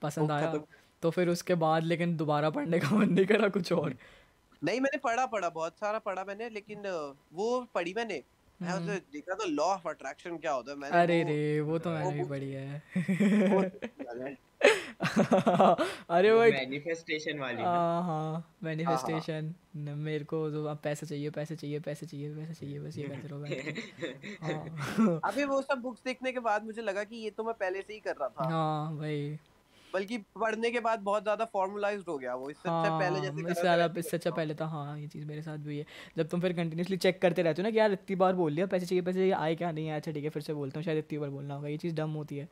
पसंद 0.03 0.31
आया? 0.33 0.53
तो 1.03 1.11
फिर 1.11 1.29
उसके 1.29 1.55
बाद 1.63 1.85
लेकिन 1.85 2.17
दोबारा 2.17 2.51
पढ़ने 2.51 2.79
का 2.81 2.89
मन 2.91 3.09
नहीं 3.09 3.27
करा 3.27 3.49
कुछ 3.57 3.73
और। 3.73 3.95
नहीं 4.63 4.81
मैंने 4.81 4.99
पढ़ा 5.05 5.27
पढ़ा 5.27 5.49
बहुत 5.51 5.79
सारा 5.81 5.99
पढ़ा 5.99 6.25
मैंने 6.25 6.49
लेकिन 6.51 6.83
वो 7.35 7.49
पढ़ी 7.75 7.95
मैंने। 7.97 8.23
मैं 8.63 8.73
उसे 8.73 8.93
हम्म। 8.93 9.13
देखा 9.13 9.35
तो 9.35 9.49
लॉ 9.49 9.65
ऑफ़ 9.65 9.89
अट्रैक्शन 9.89 10.37
क्या 10.37 10.53
होता 10.53 10.73
है? 10.73 10.77
मैंने 10.79 10.97
अरे 10.97 11.23
रे 11.23 11.61
वो 11.61 11.79
तो 11.79 11.91
मैंने 11.91 12.13
भी 12.13 12.25
पढ़ी 12.25 12.51
है। 12.53 12.83
अरे 16.11 16.31
वो 16.31 16.41
मैनिफेस्टेशन 16.41 17.39
वाली 17.39 17.63
हाँ 17.63 18.03
हाँ 18.03 18.57
मैनिफेस्टेशन 18.63 19.55
मेरे 19.77 20.25
को 20.25 20.51
तो 20.51 20.65
अब 20.65 20.79
पैसे 20.85 21.07
चाहिए 21.07 21.31
पैसे 21.31 21.57
चाहिए 21.57 21.81
पैसे 21.81 22.07
चाहिए 22.07 22.35
पैसे 22.35 22.55
चाहिए 22.55 22.81
बस 22.81 22.99
ये 22.99 23.09
करते 23.09 23.29
रहो 23.29 23.41
हाँ। 24.43 25.21
अभी 25.25 25.45
वो 25.45 25.61
सब 25.63 25.81
बुक्स 25.81 26.03
देखने 26.05 26.33
के 26.33 26.41
बाद 26.41 26.65
मुझे 26.65 26.83
लगा 26.83 27.05
कि 27.05 27.17
ये 27.17 27.31
तो 27.31 27.45
मैं 27.45 27.55
पहले 27.55 27.83
से 27.83 27.93
ही 27.93 28.01
कर 28.01 28.17
रहा 28.21 28.29
था। 28.29 28.45
हाँ 28.45 28.97
भाई 28.97 29.39
बल्कि 29.95 30.19
पढ़ने 30.37 30.71
के 30.71 30.81
बाद 30.81 31.01
बहुत 31.01 31.23
ज़्यादा 31.23 31.45
फॉर्मुलाइज्ड 31.53 32.09
हो 32.09 32.17
गया 32.19 32.35
वो 32.35 32.49
इससे 32.51 32.69
अच्छा 32.69 32.89
हाँ, 32.89 32.99
पहले 33.01 33.21
जैसे 33.21 33.41
इससे 33.43 33.61
ज़्यादा 33.61 33.89
इससे 33.99 34.17
अच्छा 34.17 34.31
पहले 34.31 34.55
था 34.55 34.67
हाँ 34.67 34.99
ये 34.99 35.07
चीज़ 35.09 35.27
मेरे 35.27 35.43
साथ 35.43 35.59
भी 35.61 35.79
है। 35.79 35.87
जब 36.19 36.29
तुम 36.29 36.41
फिर 36.41 36.53
कंटिन्यूसली 36.53 36.97
चेक 36.97 37.21
करते 37.23 37.43
रहते 37.43 37.63
हो 37.63 37.65
ना 37.65 37.71
कि 37.71 37.79
यार 37.79 37.93
इतनी 37.93 38.17
बार 38.17 38.35
बोल 38.35 38.53
लिया 38.53 38.67
पैसे 38.67 38.87
चाहिए 38.87 39.03
पैसे 39.03 39.19
चाहिए 39.19 39.33
आए 39.35 39.55
क्या 39.55 39.71
नहीं 39.73 39.89
आया 39.89 39.97
अच्छा 39.97 40.13
ठीक 40.13 40.25
है 40.25 40.31
फिर 40.31 40.43
से 40.43 40.55
बोलता 40.55 40.79
हूँ 40.79 40.85
शायद 40.85 40.99
इतनी 40.99 41.19
बार 41.19 41.31
बोलना 41.31 41.55
होगा 41.55 41.69
ये 41.69 41.77
चीज़ 41.79 41.95
डम 41.95 42.11
होती 42.13 42.37
है। 42.37 42.49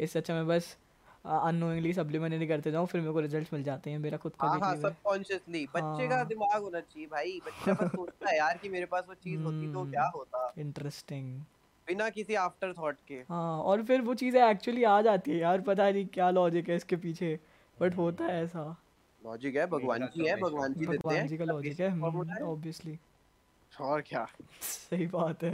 इससे 0.00 0.18
अच्छा 0.18 0.34
मैं 0.34 0.46
बस 0.46 0.76
अननोइंगली 1.24 1.92
सप्लीमेंटरी 1.92 2.46
करते 2.46 2.70
जाऊँ 2.70 2.86
फिर 2.86 3.00
मेरे 3.00 3.12
को 3.12 3.20
रिजल्ट्स 3.20 3.52
मिल 3.52 3.62
जाते 3.62 3.90
हैं 3.90 3.98
मेरा 3.98 4.16
खुद 4.18 4.32
का 4.40 4.48
भी 4.48 4.60
हाँ 4.60 4.74
सबकॉन्शियसली 4.76 5.64
बच्चे 5.66 6.08
का 6.08 6.16
हाँ। 6.16 6.26
दिमाग 6.26 6.62
होना 6.62 6.80
चाहिए 6.80 7.06
भाई 7.06 7.40
बच्चा 7.46 7.72
बस 7.74 7.90
सोचता 7.92 8.30
है 8.30 8.36
यार 8.36 8.58
कि 8.62 8.68
मेरे 8.68 8.86
पास 8.86 9.04
वो 9.08 9.14
चीज़ 9.14 9.40
होती 9.42 9.72
तो 9.72 9.84
क्या 9.84 10.02
हम्म, 10.02 10.18
होता? 10.18 10.52
इंटरेस्टिंग 10.58 11.40
बिना 11.88 12.08
किसी 12.10 12.34
आफ्टर 12.36 12.72
थॉट 12.74 12.96
के। 13.08 13.14
हाँ 13.24 13.58
और 13.62 13.82
फिर 13.84 14.00
वो 14.02 14.14
चीज़ें 14.14 14.40
एक्चुअली 14.42 14.84
आ 14.84 15.00
जाती 15.02 15.30
है 15.30 15.38
यार 15.38 15.60
पता 15.62 15.90
नहीं 15.90 16.06
क्या 16.08 16.30
लॉजिक 16.30 16.68
है 16.68 16.76
इसके 16.76 16.96
पीछे 16.98 17.38
बट 17.78 17.96
होता 17.96 18.24
है 18.24 18.42
ऐसा। 18.44 18.64
लॉजिक 19.22 19.56
है 19.56 19.66
भगवान 19.68 20.06
जी 20.08 20.26
है 20.26 20.36
भगवान 20.36 20.74
जी 20.74 20.86
देते 20.86 20.92
हैं। 20.92 20.98
भगवान 20.98 21.26
जी 21.26 21.38
का 21.38 21.44
लॉजिक 21.44 21.80
है 21.80 21.90
ऑब्वियसली 22.42 22.92
हम्म, 22.92 23.86
और 23.86 24.02
क्या? 24.02 24.26
सही 24.62 25.06
बात 25.08 25.42
है। 25.44 25.52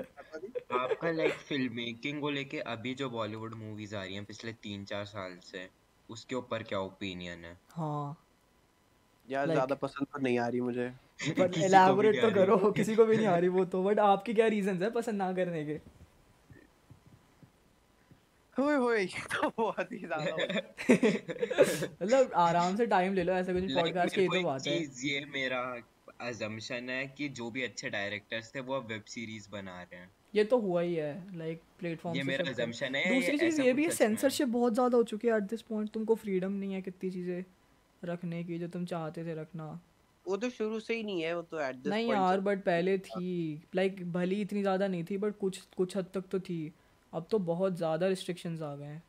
आपका 0.72 1.10
लाइक 1.10 1.32
फ़िल्म 1.40 1.74
मेकिंग 1.74 2.20
को 2.20 2.30
लेके 2.30 2.60
अभी 2.68 2.94
जो 2.94 3.08
बॉलीवुड 3.10 3.54
मूवीज़ 3.54 3.96
आ 3.96 4.02
रही 4.04 4.14
हैं 4.14 4.24
पिछले 4.24 4.52
तीन 4.62 4.84
चार 4.84 5.04
साल 5.06 5.38
से 5.44 5.68
उसके 6.08 6.34
ऊपर 6.34 6.62
क्या 6.62 6.80
ओपिनियन 6.80 7.44
है? 7.44 7.58
हाँ। 7.70 8.16
यार 9.28 9.44
like, 9.44 9.52
ज़्यादा 9.52 9.74
पसंद 9.76 10.06
तो 10.06 10.18
नहीं 10.18 10.38
आ 10.38 10.46
रही 10.48 10.60
मुझे। 10.60 10.88
बट 11.30 11.56
एलैबोरेट 11.58 12.20
तो 12.22 12.30
करो 12.32 12.70
किसी 12.72 12.96
को 12.96 13.04
भी 13.04 13.16
नहीं 13.16 13.26
आ 13.26 13.36
रही 13.38 13.48
वो 13.50 13.64
तो 13.66 13.82
बट 13.84 13.98
आपकी 14.00 14.34
क्या 14.34 14.46
रीजंस 14.48 14.82
है 14.82 14.90
पसंद 14.90 15.16
ना 15.16 15.32
करने 15.32 15.64
के? 15.64 15.80
बहुत 18.58 19.92
ही 19.92 19.98
ज़्यादा 19.98 20.36
मतलब 22.02 22.32
आराम 22.38 22.76
से 22.76 22.86
टाइम 22.86 23.14
ले 23.14 23.22
लो 23.24 23.32
ऐसा 23.32 23.52
कुछ 23.52 23.72
पॉडकास्ट 23.74 24.14
की 24.14 24.26
तो 24.28 24.42
बात 24.42 24.66
है। 24.66 24.78
ये 25.04 25.24
मेरा 25.32 25.60
अजम्पशन 26.20 26.88
है 26.90 27.06
कि 27.18 27.28
जो 27.30 27.50
भी 27.50 27.62
अच्छे 27.62 27.90
डायरेक्टर्स 27.90 28.54
थे 28.54 28.60
वो 28.60 28.74
अब 28.74 28.86
वेब 28.86 29.04
सीरीज़ 29.08 29.48
बना 29.52 29.80
रहे 29.82 30.00
हैं। 30.00 30.10
ये 30.34 30.44
तो 30.44 30.58
हुआ 30.58 30.80
ही 30.80 30.94
है 30.94 31.38
लाइक 31.38 31.62
प्लेटफॉर्म 31.78 32.16
ये 32.16 32.22
मेरा 32.22 32.48
अजम्पशन 32.50 32.94
है 32.94 33.14
दूसरी 33.14 33.38
चीज़ 33.38 33.60
ये 33.62 33.72
भी 33.72 33.84
है 33.84 33.90
सेंसरशिप 33.92 34.48
बहुत 34.48 34.74
ज़्यादा 34.74 34.96
हो 34.96 35.02
चुकी 35.04 35.28
है 35.28 35.36
एट 35.36 35.42
दिस 35.50 35.62
पॉइंट 35.62 35.90
तुमको 35.90 36.14
फ्रीडम 36.16 36.52
नहीं 36.52 36.74
है 36.74 36.82
कितनी 36.82 37.10
चीज़ें 37.10 37.44
रखने 38.02 38.42
की 38.44 38.58
जो 38.58 38.68
तुम 38.68 38.84
चाहते 38.84 39.24
थे 39.24 39.34
रखना। 39.34 39.80
वो 40.26 40.36
तो 40.36 40.50
शुरू 40.50 40.78
से 40.80 40.94
ही 40.94 41.02
नहीं 41.02 41.22
है 41.22 41.34
वो 41.36 41.42
तो 41.42 41.60
एट 41.60 41.76
दिस 41.76 41.92
नहीं 41.92 42.10
यार 42.10 42.40
बट 42.40 42.58
पहले 42.64 42.98
थी 42.98 43.62
लाइक 43.76 44.04
भली 44.12 44.40
इतनी 44.40 44.60
ज़्यादा 44.62 44.88
नहीं 44.88 45.04
थी 45.04 45.16
बट 45.18 45.36
कुछ 45.38 45.60
कुछ 45.76 45.96
हद 45.96 46.06
तक 46.14 46.24
तो 46.30 46.40
थी। 46.40 46.60
अब 47.12 47.26
तो 47.30 47.38
बहुत 47.46 47.76
ज़्यादा 47.76 48.06
रिस्ट्रिक्शंस 48.08 48.62
आ 48.62 48.74
गए 48.76 48.86
हैं। 48.86 49.02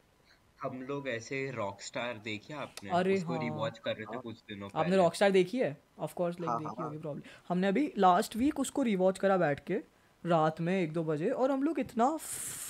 हम 0.60 0.82
लोग 0.82 1.08
ऐसे 1.08 1.38
रॉकस्टार 1.52 2.18
देखिए 2.24 2.56
आपने? 2.58 2.90
अरे 2.92 3.14
उसको 3.14 3.34
हाँ, 3.34 3.40
रिवॉच 3.40 3.78
कर 3.80 3.96
रहे 3.96 4.06
थे 4.06 4.14
हाँ, 4.14 4.22
कुछ 4.22 4.38
दिनों 4.50 4.70
पहले। 4.70 4.80
आपने 4.80 4.98
रॉकस्टार 4.98 5.32
देखी 5.32 5.58
है? 5.58 5.78
ऑफ़ 6.00 6.14
कोर्स 6.14 6.40
लाइक 6.40 6.52
देखी 6.54 6.84
होगी 6.84 6.98
प्रॉब्लम 6.98 7.24
हमने 7.50 7.68
अभी 7.68 7.92
लास्ट 7.98 8.36
वीक 8.36 8.60
उसको 8.60 8.84
रिवॉच 8.84 9.20
करा 9.20 9.38
बैठ 9.38 9.60
के 9.66 9.80
रात 10.24 10.62
में 10.62 10.74
एक 10.82 10.92
दो 10.94 11.04
बजे 11.04 11.30
और 11.32 11.52
हम 11.52 11.64
लोग 11.64 11.80
इतना 11.80 12.18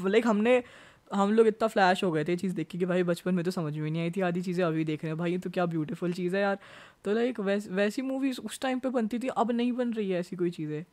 लाइक 0.04 0.28
हमने 0.28 0.62
हम 1.12 1.32
लोग 1.34 1.48
इतना 1.48 1.68
फ्लैश 1.68 2.04
हो 2.04 2.12
गए 2.12 2.24
थे 2.26 2.36
चीज़ 2.38 2.54
देखी 2.56 2.78
कि 2.78 2.86
भाई 2.86 3.04
बचपन 3.04 3.36
में 3.36 3.44
तो 3.46 3.52
समझ 3.52 3.78
में 3.78 3.90
नहीं 3.92 4.02
आई 4.02 4.12
थी 4.12 4.22
आधी 4.22 4.42
चीज़ें 4.42 4.64
अभी 4.66 4.84
देख 4.86 5.04
रहे 5.04 5.12
हैं। 5.12 5.18
भाई 5.18 5.38
तो 5.38 5.50
क्या 5.50 5.66
ब्यूटीफुल 5.66 6.14
चीज़ 6.14 6.36
है 6.36 6.42
यार। 6.42 6.58
तो 7.06 7.14
लाइक 7.14 7.40
वैस, 7.40 7.68
वैसी 7.70 8.02
मूवीज़ 8.02 8.40
उस 8.42 8.60
टाइम 8.60 8.80
पे 8.80 8.90
बनती 8.90 9.20
थी 9.20 9.28
अब 9.38 9.52
नहीं 9.52 9.72
बन 9.74 9.94
रही 9.94 10.10
है 10.12 10.20
ऐसी 10.20 10.36
कोई 10.36 10.52
चीज़ें। 10.52 10.84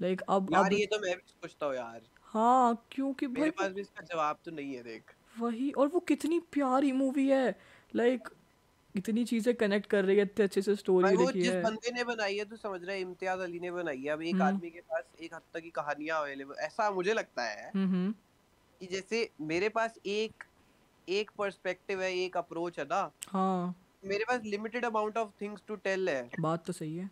लाइक 0.00 0.20
अब 0.30 0.50
यार 0.50 0.64
अब 0.64 0.72
ये 0.72 0.86
तो 0.86 0.98
मैं 0.98 1.14
भी 1.16 1.22
सोचता 1.26 1.66
हूँ 1.66 1.74
यार। 1.74 2.00
हाँ 2.34 2.86
क्योंकि 2.90 3.26
मेरे 3.26 3.50
पास 3.50 3.72
भी 3.72 3.80
इसका 3.80 4.04
जवाब 4.04 4.38
तो 4.44 4.50
नहीं 4.50 4.74
है 4.74 4.82
देख। 4.82 5.12
वही 5.40 5.70
और 5.72 5.88
वो 5.88 6.00
कितनी 6.00 6.38
प्यारी 6.52 6.92
मूवी 6.92 7.28
है। 7.28 7.58
लाइक 7.94 8.28
इतनी 8.94 9.24
चीज़ें 9.24 9.54
कनेक्ट 9.54 9.86
कर 9.86 10.04
रही 10.04 10.16
है 10.16 10.22
इतने 10.22 10.44
अच्छे 10.44 10.62
से 10.62 10.74
स्टोरी 10.76 11.10
लिखी 11.10 11.38
है। 11.38 11.44
जिस 11.44 11.54
बंदे 11.54 11.90
ने 11.90 12.04
बनाई 12.04 12.36
है 12.36 12.44
तू 12.44 12.56
समझ 12.56 12.80
रहा 12.84 12.92
है 12.92 13.00
इम्तियाज़ 13.00 13.40
अली 13.40 13.60
ने 13.60 13.70
बनाई 13.70 14.02
है। 14.02 14.08
अब 14.08 14.22
एक 14.22 14.34
हम्म। 14.34 14.42
आदमी 14.42 14.70
के 14.70 14.80
पास 14.80 15.04
एक 15.20 15.34
हद 15.34 15.42
तक 15.54 15.60
की 15.60 15.70
कहानियाँ 15.70 16.20
अवेलेबल 16.20 16.54
ऐसा 16.60 16.90
मुझे 16.90 17.14
लगता 17.14 17.42
है 17.42 17.70
हम्म, 17.74 17.88
हम्म। 17.88 18.12
कि 18.80 18.86
जैसे 18.86 19.28
मेरे 19.40 19.68
पास 19.68 19.98
एक 20.06 20.44
एक 21.08 21.30
पर्सपेक्टिव 21.38 22.02
है 22.02 22.12
एक 22.14 22.36
अप्रोच 22.36 22.78
है 22.78 22.84
ना 22.84 23.10
हाँ। 23.28 23.74
मेरे 24.04 24.24
पास 24.24 24.40
limited 24.44 24.84
amount 24.84 25.16
of 25.16 25.30
things 25.40 25.62
to 25.66 25.74
tell 25.76 26.08
है। 26.08 26.28
बात 26.40 26.64
तो 26.66 26.72
सही 26.72 26.96
है। 26.96 27.10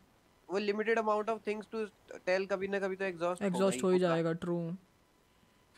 वो 0.49 0.59
limited 0.59 0.99
amount 0.99 1.29
of 1.31 1.41
things 1.47 1.67
to 1.73 1.85
tell 2.27 2.47
कभी 2.47 2.69
ना 2.69 2.79
कभी 2.79 2.97
तो 2.97 3.05
एग्जॉस्ट 3.05 3.43
एग्जॉस्ट 3.43 3.83
हो 3.83 3.91
ही 3.91 3.99
जाएगा 3.99 4.33
ट्रू 4.33 4.59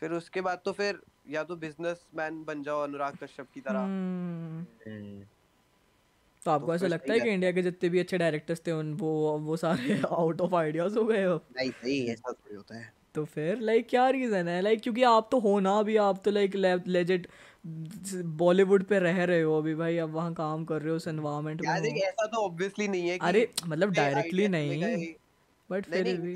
फिर 0.01 0.11
उसके 0.11 0.41
बाद 0.41 0.61
तो 0.65 0.71
फिर 0.71 0.99
या 1.29 1.43
तो 1.43 1.55
बिजनेसमैन 1.55 2.43
बन 2.43 2.63
जाओ 2.63 2.81
अनुराग 2.81 3.15
कश्यप 3.23 3.47
की 3.53 3.61
तरह। 3.61 3.79
हम्म। 3.79 5.23
तो 6.41 6.51
आपको 6.51 6.67
तो 6.67 6.73
ऐसा 6.75 6.87
लगता 6.87 7.13
है 7.13 7.19
कि 7.19 7.29
इंडिया 7.29 7.51
के 7.51 7.61
जितने 7.61 7.89
भी 7.89 7.99
अच्छे 7.99 8.17
डायरेक्टर्स 8.17 8.61
थे 8.67 8.71
उन 8.71 8.93
वो 8.93 9.37
वो 9.39 9.57
सारे 9.57 10.01
आउट 10.09 10.41
ऑफ़ 10.41 10.55
आइडियाज़ 10.55 10.97
हो 10.97 11.05
गए 11.05 11.23
हो 11.23 11.35
नहीं 11.57 11.69
नहीं 11.69 12.07
ऐसा 12.09 12.31
थोड़ी 12.31 12.55
होता 12.55 12.77
है। 12.77 12.93
तो 13.15 13.23
फिर 13.25 13.59
लाइक 13.59 13.87
क्या 13.89 14.09
रीज़न 14.09 14.47
है? 14.47 14.61
लाइक 14.61 14.81
क्योंकि 14.81 15.03
आप 15.03 15.27
तो 15.31 15.39
हो 15.39 15.59
ना 15.59 15.77
अभी 15.79 15.95
आप 15.97 16.21
तो 16.25 16.31
लाइक 16.31 16.55
लेजेंड 16.87 17.27
बॉलीवुड 18.37 18.83
पे 18.83 18.99
रह 18.99 19.23
रहे 19.23 19.41
हो 19.41 19.57
अभी 19.57 19.75
भाई 19.75 19.97
अब 19.97 20.11
वहाँ 20.13 20.33
काम 20.33 20.65
कर 20.65 20.81
रहे 20.81 20.89
हो 20.89 20.95
उस 20.95 21.07
एनवायरनमेंट 21.07 21.61
में 21.61 22.01
ऐसा 22.01 22.25
तो 22.25 22.45
ऑब्वियसली 22.45 22.87
नहीं 22.87 23.07
है 23.09 23.17
अरे 23.21 23.47
मतलब 23.67 23.91
डायरेक्टली 23.91 24.47
नहीं 24.47 25.13
बट 25.69 25.85
फिर 25.85 26.15
भी 26.21 26.35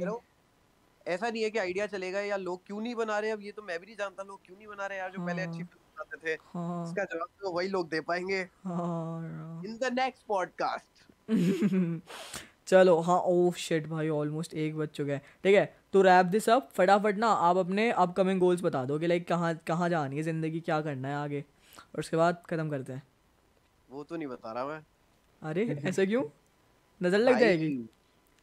ऐसा 1.05 1.29
नहीं 1.29 1.43
है 1.43 1.49
कि 1.49 1.59
आइडिया 1.59 1.85
चलेगा 1.87 2.19
या 2.21 2.37
लोग 2.37 2.65
क्यों 2.67 2.79
नहीं 2.81 2.95
बना 2.95 3.19
रहे 3.19 3.31
अब 3.31 3.41
ये 3.41 3.51
तो 3.51 3.61
मैं 3.61 3.79
भी 3.79 3.85
नहीं 3.85 3.95
जानता 3.95 4.23
लोग 4.23 4.45
क्यों 4.45 4.57
नहीं 4.57 4.67
बना 4.67 4.85
रहे 4.87 4.97
यार 4.97 5.11
जो 5.11 5.19
पहले 5.19 5.41
अच्छी 5.41 5.63
फ़िल्म 5.63 5.81
हाँ। 5.97 6.05
बनाते 6.05 6.27
थे। 6.27 6.37
हाँ। 6.53 6.83
इसका 6.83 7.03
जवाब 7.05 7.27
तो 7.41 7.51
वही 7.51 7.67
लोग 7.67 7.89
दे 7.89 8.01
पाएँगे। 8.01 8.39
इन 9.63 9.77
द 9.81 9.89
नेक्स्ट 9.93 10.23
पॉडकास्ट 10.27 11.03
चलो 12.67 12.99
हाँ 13.01 13.17
ओह 13.27 13.53
शिट 13.57 13.87
भाई 13.87 14.09
ऑलमोस्ट 14.09 14.53
एक 14.55 14.75
बज 14.77 14.87
चुका 14.89 15.13
है। 15.13 15.19
ठीक 15.43 15.55
है 15.55 15.65
तो 15.93 16.01
रैप 16.01 16.25
दिस 16.27 16.49
अप 16.49 16.69
फटाफट 16.75 17.17
ना 17.17 17.27
आप 17.47 17.57
अपने 17.57 17.89
अपकमिंग 17.93 18.39
गोल्स 18.39 18.61
बता 18.61 18.83
दो 18.85 18.97
कि 18.99 19.07
लाइक 19.07 19.27
कहाँ 19.27 19.53
कहाँ 19.67 19.89
जानी 19.89 20.17
है 20.17 20.23
ज़िंदगी 20.23 20.59
क्या 20.61 20.79
करना 20.81 21.07
है 21.07 21.15
आगे? 21.15 21.41
और 21.85 21.99
उसके 21.99 22.17
बाद 22.17 22.43
ख़त्म 22.49 22.69
करते 22.69 22.93
हैं। 22.93 23.01
वो 23.89 24.03
तो 24.03 24.15
नहीं 24.15 24.27
बता 24.27 24.51
रहा 24.51 24.65
मैं। 24.65 24.81
अरे 25.41 25.65
ऐसा 25.85 26.05
क्यों? 26.05 26.23
नज़र 27.01 27.17
लग 27.19 27.39
जाएगी। 27.39 27.87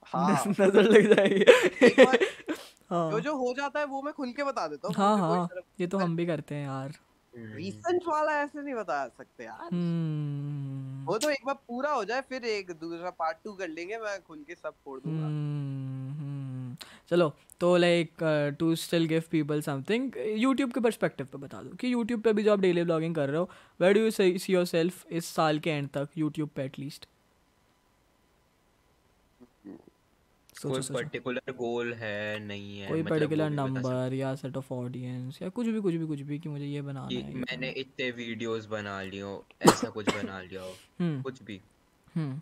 हाँ। 0.06 0.44
नज़र 0.50 0.82
लग 0.84 1.14
जाएगी। 1.14 1.44
हाँ। 2.90 3.10
जो 3.10 3.20
जो 3.20 3.36
हो 3.36 3.54
जाता 3.56 3.80
है 3.80 3.86
वो 3.86 4.02
मैं 4.02 4.12
खुल 4.14 4.32
के 4.32 4.44
बता 4.44 4.66
देता 4.68 4.88
हूँ 4.88 4.94
हाँ 4.96 5.18
हाँ। 5.18 5.48
ये 5.80 5.86
तो 5.86 5.98
हम 5.98 6.16
भी 6.16 6.26
करते 6.26 6.54
हैं 6.54 6.66
यार। 6.66 6.92
रीसेंट 7.34 8.02
वाला 8.08 8.32
ऐसे 8.32 8.62
नहीं 8.62 8.74
बता 8.74 9.06
सकते 9.08 9.44
यार। 9.44 9.64
hmm. 9.66 11.08
वो 11.08 11.18
तो 11.18 11.30
एक 11.30 11.44
बार 11.46 11.54
पूरा 11.54 11.90
हो 11.90 12.04
जाए 12.04 12.20
फिर 12.20 12.44
एक 12.44 12.70
दूसरा 12.70 13.10
पार्ट 13.10 13.36
टू 13.44 13.52
कर 13.52 13.68
लेंगे 13.68 13.96
मैं 13.96 14.18
खुल 14.22 14.44
के 14.48 14.54
सब 14.54 14.74
फोड़ 14.84 14.98
दूँगा। 15.00 15.26
hmm. 15.26 16.86
चलो 17.10 17.32
तो 17.60 17.76
like 17.76 18.22
to 18.58 18.74
still 18.74 19.06
give 19.06 19.22
people 19.30 19.60
something 19.62 20.12
YouTube 20.36 20.72
के 20.72 20.80
पर्सपेक्टिव 20.80 21.26
पे 21.26 21.38
बता 21.38 21.62
दो 21.62 21.76
कि 21.76 21.92
यूट्यूब 21.92 22.20
पे 22.20 22.32
भी 22.32 22.42
जो 22.42 22.52
आप 22.52 22.60
डेली 22.60 22.84
ब्लॉगिंग 22.84 23.14
कर 23.14 23.28
रहे 23.28 23.38
हो 23.38 23.50
where 23.80 23.94
do 23.94 24.00
you 24.00 24.10
see 24.10 24.52
yourself 24.64 25.06
इस 25.10 25.26
साल 25.26 25.58
के 25.58 25.70
एंड 25.70 25.88
तक 25.88 26.08
यूट्यूब 26.18 26.50
पे 26.56 26.64
एटलीस्ट 26.64 27.08
कोई 30.62 30.80
पर्टिकुलर 30.80 31.52
गोल 31.52 31.92
है 31.94 32.38
नहीं 32.38 32.78
है 32.80 32.88
कोई 32.88 33.02
पर्टिकुलर 33.02 33.50
मतलब 33.50 33.66
नंबर 33.66 34.14
या 34.14 34.34
सेट 34.34 34.56
ऑफ़ 34.56 34.72
ऑडियंस 34.72 35.38
या 35.42 35.48
कुछ 35.48 35.66
भी 35.66 35.80
कुछ 35.80 35.94
भी 35.94 36.06
कुछ 36.06 36.20
भी 36.20 36.38
कि 36.38 36.48
मुझे 36.48 36.64
ये 36.64 36.82
बनाना 36.82 37.18
है 37.18 37.34
मैंने 37.34 37.70
इतने 37.70 38.10
वीडियोस 38.10 38.66
बना 38.66 39.02
लियो 39.02 39.44
ऐसा 39.62 39.90
कुछ 39.90 40.14
बना 40.14 40.40
लिया 40.40 40.62
हो 40.62 40.72
हम्म। 41.00 41.22
कुछ 41.22 41.42
भी। 41.42 41.60
हम्म। 42.14 42.40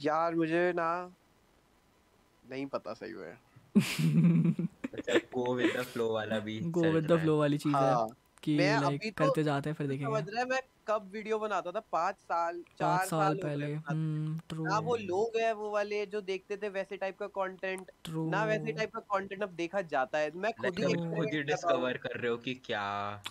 यार 0.00 0.34
मुझे 0.34 0.72
ना 0.72 0.90
नहीं 2.50 2.66
पता 2.66 2.94
सही 2.94 3.12
है 3.12 3.38
गो 5.34 5.54
विद 5.54 5.76
द 5.76 5.82
फ्लो 5.82 6.12
वाला 6.12 6.38
भी 6.38 6.60
गो 6.60 6.92
विद 6.92 7.06
द 7.06 7.20
फ्लो 7.20 7.38
वाली 7.38 7.58
चीज़ 7.58 7.76
है। 7.76 7.94
हाँ। 7.94 8.08
कि 8.42 8.56
लाइक 8.56 9.02
तो 9.02 9.24
करते 9.24 9.42
जाते 9.44 9.70
हैं 9.70 9.76
फिर 9.76 9.86
देखेंगे। 9.86 10.06
समझ 10.06 10.28
रहा 10.28 10.40
है 10.40 10.48
मैं 10.48 10.60
कब 10.86 11.10
वीडियो 11.12 11.38
बनाता 11.38 11.72
था 11.72 11.80
पाँच 11.92 12.16
साल 12.16 12.62
चार 12.78 12.98
साल, 12.98 13.08
साल 13.08 13.34
पहले। 13.34 13.66
हम्म, 13.74 14.40
ना 14.64 14.78
वो 14.78 14.96
लोग 14.96 15.36
है 15.36 15.52
वो 15.52 15.70
वाले 15.70 16.04
जो 16.06 16.20
देखते 16.20 16.56
थे 16.56 16.68
वैसे 16.68 16.96
टाइप 16.96 17.18
का 17.18 17.26
कंटेंट 17.26 17.90
ना 18.08 18.44
वैसे 18.44 18.72
टाइप 18.72 18.90
का 18.94 19.00
कंटेंट 19.00 19.42
अब 19.42 19.50
देखा 19.54 19.80
जाता 19.82 20.18
है। 20.18 20.30
मैं 20.36 20.52
खुद 20.52 20.78
ही 20.78 20.94
खुद 20.94 21.34
ही 21.34 21.42
डिस्कवर 21.42 21.96
कर 21.96 22.20
रहे 22.20 22.30
हो 22.30 22.36
कि 22.38 22.54
क्या 22.54 22.82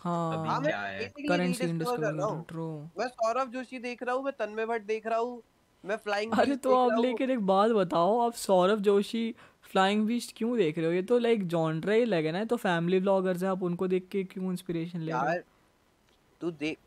हाँ, 0.03 0.39
अभी 0.39 0.49
हाँ, 0.49 0.61
क्या 0.61 0.81
है। 0.81 1.07
करंट 1.19 1.55
सीन 1.55 1.77
डिस्कवर 1.79 1.97
कर 1.97 2.13
रहा 2.13 2.27
हूँ। 2.27 2.91
मैं 2.97 3.07
सौरभ 3.07 3.51
जोशी 3.51 3.79
देख 3.79 4.03
रहा 4.03 4.15
हूँ 4.15 4.23
मैं 4.23 4.33
तन्मय 4.39 4.65
भट्ट 4.65 4.83
देख 4.83 5.07
रहा 5.07 5.19
हूँ। 5.19 5.41
मैं 5.83 5.95
फ्लाइंग 5.95 6.31
अरे 6.31 6.55
तो 6.55 6.75
आप 6.75 6.99
लेकिन 7.01 7.31
एक 7.31 7.39
बात 7.39 7.71
बताओ 7.71 8.17
आप 8.19 8.33
सौरभ 8.33 8.79
जोशी 8.79 9.35
फ्लाइंग 9.71 10.05
बीस्ट 10.07 10.33
क्यों 10.37 10.57
देख 10.57 10.77
रहे 10.77 10.87
हो? 10.87 10.91
ये 10.91 11.01
तो 11.01 11.17
लाइक 11.19 11.47
जॉनरा 11.47 11.93
ही 11.93 12.05
लगे 12.05 12.31
ना 12.31 12.43
तो 12.45 12.55
फैमिली 12.55 12.99
ब्लॉगर्स 12.99 13.43
हैं 13.43 13.49
आप 13.49 13.63
उनको 13.63 13.87
देख 13.87 14.07
के 14.11 14.23
क्यों 14.23 14.51
इंस्पिरेशन 14.51 14.99
ले 14.99 15.11
रहे 15.11 15.35
हो? 15.35 15.41
तू 16.41 16.51
देख 16.51 16.77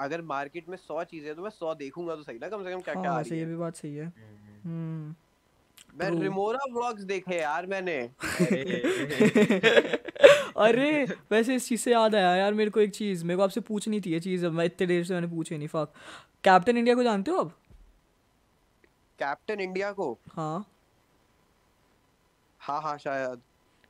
अगर 0.00 0.22
मार्केट 0.22 0.68
में 0.68 0.76
सौ 0.76 1.02
चीज़ें 1.04 1.26
हैं 1.26 1.36
तो 1.36 1.42
मैं 1.42 1.50
सौ 1.50 1.74
देखूँगा 1.74 2.14
तो 2.16 2.22
सही 2.22 2.38
ना 2.38 2.48
कम 2.48 2.64
से 2.64 2.72
कम 2.72 2.80
क्या 2.80 2.94
क्या 2.94 3.10
हाँ, 3.10 3.18
आ 3.18 3.20
रही 3.20 3.30
है 3.30 3.38
ये 3.38 3.44
भी 3.44 3.56
बात 3.56 3.76
सही 3.76 3.94
है। 3.94 4.06
हम्म। 4.64 5.14
मैं 6.00 6.10
रिमोरा 6.20 6.58
व्लॉग्स 6.72 7.02
देखे 7.02 7.36
यार 7.36 7.66
मैंने। 7.66 7.98
अरे 10.56 11.04
वैसे 11.32 11.54
इस 11.54 11.68
चीज़ 11.68 11.80
से 11.80 11.92
याद 11.92 12.14
आया 12.14 12.34
यार 12.36 12.54
मेरे 12.54 12.70
को 12.70 12.80
एक 12.80 12.90
चीज़ 12.90 13.24
मेरे 13.24 13.36
को 13.36 13.42
आपसे 13.42 13.60
पूछनी 13.60 14.00
थी 14.00 14.12
ये 14.12 14.20
चीज़ 14.20 14.46
मैं 14.46 14.64
इतने 14.64 14.86
देर 14.86 15.04
से 15.04 15.14
मैंने 15.14 15.26
पूछी 15.26 15.58
नहीं 15.58 15.68
फक 15.68 15.92
कैप्टन 16.44 16.76
इंडिया 16.76 16.94
को 16.94 17.02
जानते 17.02 17.30
हो 17.30 17.36
अब 17.36 17.52
कैप्टन 19.18 19.60
इंडिया 19.60 19.92
को? 19.92 20.18
हाँ। 20.32 20.64
हाँ 22.60 22.80
हाँ 22.82 22.96
शायद। 22.98 23.40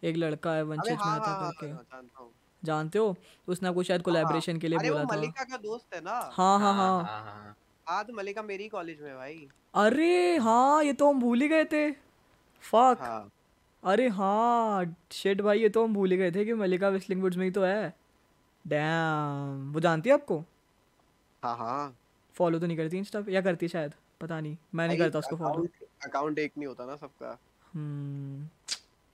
एक 0.02 0.16
लड़का 0.16 0.52
है 0.54 0.62
वंशित 0.62 0.98
हाँ, 0.98 1.12
मेहता 1.12 1.30
हाँ, 1.30 1.50
करके। 1.52 1.66
हाँ, 1.66 2.30
जानते 2.62 2.98
हो। 2.98 3.14
उसने 3.48 3.68
आपको 3.68 3.82
शायद 3.82 4.02
कोलैबोरेशन 4.02 4.58
के 4.58 4.68
लिए 4.68 4.78
बोला 4.78 5.04
था। 5.04 5.16
मलिका 5.16 5.44
का 5.44 5.56
दोस्त 5.56 5.94
है 5.94 6.00
ना? 6.00 6.18
हाँ 6.32 6.58
हाँ 6.58 6.74
हाँ। 6.74 7.54
आज 7.86 8.10
मलिका 8.10 8.42
मेरी 8.42 8.68
कॉलेज 8.68 9.00
में 9.00 9.14
भाई। 9.16 9.48
अरे 9.74 10.36
हाँ 10.36 10.82
ये 10.84 10.92
तो 10.92 11.08
हम 11.08 11.20
भूल 11.20 11.40
ही 11.40 11.48
गए 11.48 11.64
थे। 11.64 11.90
फक 12.64 13.30
अरे 13.82 14.08
हाँ 14.08 14.96
शेट 15.12 15.40
भाई 15.40 15.60
ये 15.60 15.68
तो 15.68 15.84
हम 15.84 15.94
भूल 15.94 16.10
ही 16.10 16.16
गए 16.16 16.30
थे 16.30 16.44
कि 16.44 16.52
मलिका 16.54 16.88
विस्लिंग 16.88 17.22
वुड्स 17.22 17.36
में 17.36 17.44
ही 17.44 17.50
तो 17.50 17.62
है। 17.64 17.94
डैम 18.64 19.72
वो 19.72 19.80
जानती 19.80 20.08
है 20.10 20.14
आपको? 20.14 20.44
हाँ 21.42 21.56
हाँ। 21.56 21.94
फॉलो 22.36 22.58
तो 22.58 22.66
नहीं 22.66 22.76
करती 22.76 22.98
इंस्टा 22.98 23.22
या 23.28 23.40
करती 23.40 23.68
शायद? 23.68 23.94
पता 24.22 24.40
नहीं 24.40 24.56
मैं 24.74 24.88
नहीं 24.88 24.98
करता 24.98 25.18
उसको 25.18 25.36
फॉलो 25.36 25.66
अकाउंट 26.04 26.38
एक 26.38 26.52
नहीं 26.58 26.66
होता 26.66 26.86
ना 26.86 26.96
सबका। 26.96 27.38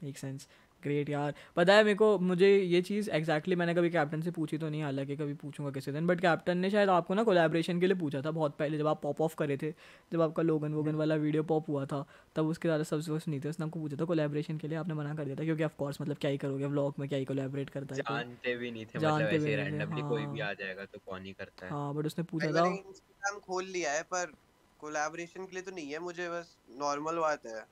मेक 0.03 0.19
सेंस 0.19 0.49
ग्रेट 0.83 1.09
यार। 1.11 1.35
पता 1.57 1.75
है 1.75 1.85
मेरे 1.85 1.95
को 1.95 2.19
मुझे 2.19 2.49
ये 2.49 2.81
चीज़ 2.83 3.09
एक्जैक्टली 3.11 3.21
exactly 3.21 3.57
मैंने 3.59 3.75
कभी 3.75 3.91
कैप्टन 3.91 4.21
से 4.23 4.31
पूछी 4.31 4.59
तो 4.59 4.69
नहीं 4.69 4.83
हालाँकि 4.83 5.17
कभी 5.17 5.35
पूछूँगा 5.35 5.71
किसी 5.73 5.93
दिन 5.93 6.07
बट 6.07 6.21
कैप्टन 6.21 6.59
ने 6.59 6.71
शायद 6.71 6.89
आपको 6.89 7.15
ना 7.15 7.23
कोलैबोरेशन 7.23 7.81
के 7.81 7.87
लिए 7.87 7.97
पूछा 7.97 8.21
था 8.23 8.31
बहुत 8.31 8.57
पहले 8.57 8.79
जब 8.79 8.87
आप 8.87 9.01
पॉप 9.03 9.21
ऑफ़ 9.21 9.35
करे 9.37 9.57
थे 9.57 9.71
जब 10.13 10.21
आपका 10.23 10.43
लोगन 10.43 10.75
वोगन 10.75 10.95
वाला 10.95 11.15
वीडियो 11.15 11.43
पॉप 11.43 11.69
हुआ 11.69 11.85
था 11.87 12.05
तब 12.37 12.47
उसके 12.47 12.69
ज़्यादा 12.69 12.85
सब्सक्राइबर्स 12.85 13.29
नहीं 13.29 13.41
थे 13.41 13.49
उसने 13.49 13.67
आपको 13.67 13.81
पूछा 13.81 13.97
था 13.97 14.05
कोलैबोरेशन 14.05 14.59
के 14.59 14.69
लिए 14.69 14.79
आपने 14.79 14.95
मना 14.95 15.15
कर 15.15 15.25
दिया 15.25 15.37
था 15.37 15.45
क्योंकि 15.45 15.65
ऑफकोर्स 15.65 16.01
मतलब 16.01 16.17
क्या 16.17 16.31
ही 16.31 16.39
करोगे 16.39 16.67
व्लॉग 16.67 16.95
में 16.99 17.09
क्या 17.09 17.19
ही 17.19 17.25
कोलेबरेट 17.25 17.71
करता 17.71 17.95
है 17.95 18.03
जानते 18.03 18.57
भी 18.57 18.71
नहीं 18.71 18.87
थे 18.87 18.99
जानते 18.99 19.39
भी 19.39 19.57
नहीं 19.57 20.03
कोई 20.03 20.27
भी 20.27 20.41
आ 20.41 20.53
जाएगा 20.53 20.85
तो 20.85 20.99
कौन 21.07 21.25
ही 21.25 21.33
करता 21.33 21.67
है। 21.67 21.73
हाँ 21.73 21.95
बट 21.95 22.07
उसने 22.07 22.25
पूछा 22.25 22.53
था। 22.53 23.39
खोल 23.39 23.65
लिया 23.65 23.93
है 23.93 24.03
पर 24.03 24.33
कोलैबोरेशन 24.81 25.47
के 25.47 25.53
लिए 25.53 25.63
तो 25.63 25.71
नहीं 25.71 25.91
है 25.91 25.99
मुझे 25.99 26.29
बस 26.29 26.57
नॉर्मल 26.71 27.19
बात 27.19 27.47
है। 27.47 27.67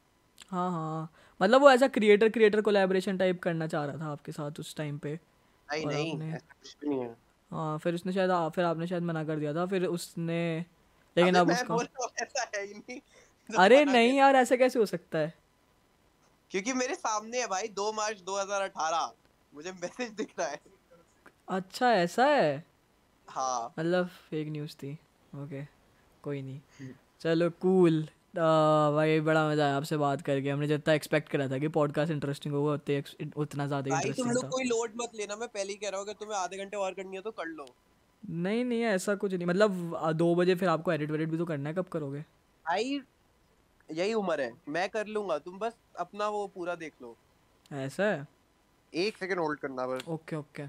हाँ 0.51 0.71
हाँ। 0.71 1.13
मतलब 1.43 1.61
वो 1.61 1.71
ऐसा 1.71 1.89
क्रिएटर 1.89 2.29
क्रिएटर 2.29 2.61
कोलैबोरेशन 2.61 3.19
टाइप 3.19 3.43
करना 3.43 3.67
चाह 3.67 3.85
रहा 3.85 3.99
था 3.99 4.07
आपके 4.07 4.33
साथ 4.33 4.61
उस 4.61 4.77
टाइम 4.77 4.99
पे। 4.99 5.21
नहीं 5.69 5.87
नहीं 5.87 6.33
ऐसा 6.33 6.55
कुछ 6.63 6.77
भी 6.81 6.89
नहीं 6.89 7.01
है। 7.01 7.17
हाँ 7.51 7.79
फिर 7.79 7.95
उसने 7.95 8.13
शायद 8.13 8.31
आ, 8.31 8.49
फिर 8.49 8.65
आपने 8.65 8.87
शायद 8.87 9.03
मना 9.03 9.25
कर 9.25 9.37
दिया 9.37 9.55
था 9.55 9.67
फिर 9.67 9.87
उसने 9.87 10.67
लेकिन 11.17 11.35
अब 11.35 11.51
उसका 11.51 12.09
ऐसा 12.23 12.51
है 12.57 12.67
ही 12.67 12.75
नहीं। 12.75 13.01
अरे 13.59 13.85
नहीं 13.85 14.19
यार 14.19 14.37
ऐसा 14.37 14.57
कैसे 14.57 14.79
हो 14.79 14.87
सकता 14.87 15.19
है? 15.19 15.35
क्योंकि 16.51 16.73
मेरे 16.73 16.95
सामने 16.95 17.41
है 17.41 17.47
भाई 17.47 17.69
दो 17.69 17.93
मार्च 17.93 18.21
2018 18.21 19.13
मुझे 19.55 19.73
मैसेज 19.73 20.11
दिख 20.11 20.35
रहा 20.39 20.49
है। 20.49 20.61
अच्छा 21.49 21.93
ऐसा 21.93 22.27
है? 22.27 22.65
हाँ। 23.29 23.75
मतलब 23.79 24.07
फेक 24.07 24.49
न्यूज़ 24.49 24.77
थी। 24.77 24.99
ओके 25.35 25.76
कोई 26.27 26.43
नहीं। 26.43 26.61
हम्म। 26.81 26.93
चलो 27.21 27.51
कूल 27.63 28.07
भाई 28.37 29.21
बड़ा 29.23 29.49
मज़ा 29.49 29.65
आया 29.65 29.77
आपसे 29.77 29.97
बात 29.97 30.23
करके। 30.23 30.51
हमने 30.51 30.67
जितना 30.69 30.95
एक्सपेक्ट 30.95 31.29
करा 31.29 31.49
था 31.49 31.59
कि 31.59 31.69
पॉडकास्ट 31.77 32.13
इंटरेस्टिंग 32.13 32.55
होगा 32.55 32.73
उतने 32.73 33.03
उतना 33.37 33.67
ज़्यादा 33.67 33.95
इंटरेस्टिंग 33.97 34.27
तुम 34.27 34.35
लोग 34.35 34.49
कोई 34.51 34.65
लोड 34.65 34.93
मत 34.97 35.15
लेना। 35.17 35.37
मैं 35.37 35.49
पहले 35.49 35.73
ही 35.73 35.77
कह 35.77 35.89
रहा 35.89 36.01
हूँ 36.01 36.07
कि 36.07 36.15
तुम्हें 36.21 36.39
आधे 36.39 36.57
घंटे 36.57 36.77
और 36.77 36.95
करनी 36.95 37.17
है 37.17 37.23
तो 37.23 37.31
कर 37.33 37.47
लो। 37.49 37.67
नहीं 38.23 38.65
नहीं 38.65 38.83
ऐसा 38.85 39.15
कुछ 39.15 39.35
नहीं। 39.35 39.47
मतलब 39.47 40.13
दो 40.15 40.35
बजे 40.35 40.55
फिर 40.55 40.69
आपको 40.69 40.93
एडिट 40.93 41.11
वेडिट 41.11 41.29
भी 41.29 41.39
तो 41.39 41.45
करना 41.45 41.69
है 41.69 41.75
कब 41.75 41.89
करोगे? 41.89 42.21
भाई 42.67 43.01
यही 43.89 44.15
उम्र 44.15 44.41
है। 44.41 44.53
मैं 44.69 44.89
कर 44.89 45.07
लूँगा। 45.07 45.39
तुम 45.39 45.59
बस 45.59 45.77
अपना 45.99 46.29
वो 46.29 46.47
पूरा 46.55 46.75
देख 46.77 46.93
लो। 47.03 47.17
ऐसा 47.75 48.05
है? 48.05 48.27
एक 48.93 49.17
सेकंड 49.17 49.39
होल्ड 49.39 49.59
करना 49.61 49.87
बस। 49.87 50.09
Okay 50.09 50.37
okay. 50.37 50.67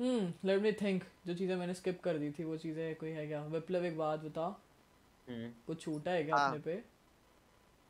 Let 0.00 0.62
me 0.62 0.72
think 0.72 1.04
जो 1.26 1.34
चीज़ें 1.34 1.56
मैंने 1.56 1.74
स्किप 1.74 2.00
कर 2.00 2.18
दी 2.18 2.30
थी 2.30 2.44
वो 2.44 2.56
चीज़ें 2.56 2.94
कोई 2.96 3.10
है 3.10 3.26
क्या? 3.26 3.42
विप्लव 3.42 3.84
एक 3.84 3.96
बात 3.98 4.20
बता। 4.20 4.46
हम्म। 5.28 5.50
कुछ 5.66 5.80
छूटा 5.82 6.10
है 6.10 6.24
क्या 6.24 6.36
हाँ। 6.36 6.48
अपने 6.48 6.58
पे? 6.60 6.82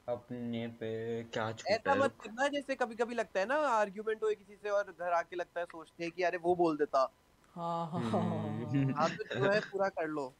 अपने 0.08 0.66
पे 0.68 1.22
क्या 1.22 1.52
छूटा 1.52 1.74
ऐसा 1.74 1.94
मत 1.94 2.14
करना 2.22 2.48
जैसे 2.48 2.74
कभी 2.74 2.94
कभी 2.94 3.14
लगता 3.14 3.40
है 3.40 3.46
ना 3.46 3.54
आर्ग्यूमेंट 3.54 4.22
हो 4.22 4.28
किसी 4.28 4.56
से 4.56 4.70
और 4.70 4.94
घर 5.00 5.12
आके 5.12 5.36
लगता 5.36 5.60
है 5.60 5.66
सोचते 5.66 6.04
हैं 6.04 6.12
कि 6.12 6.22
अरे 6.22 6.38
वो 6.38 6.54
बोल 6.54 6.76
देता। 6.76 7.10
हाँ 7.56 7.86
हाँ। 7.86 8.00
हाँ, 8.02 8.20
हम्म। 8.20 8.92
हाँ 8.92 9.08
तो 9.10 9.40
जो 9.40 9.50
है 9.52 9.60
पूरा 9.60 9.88
कर 9.88 10.08
लो। 10.08 10.32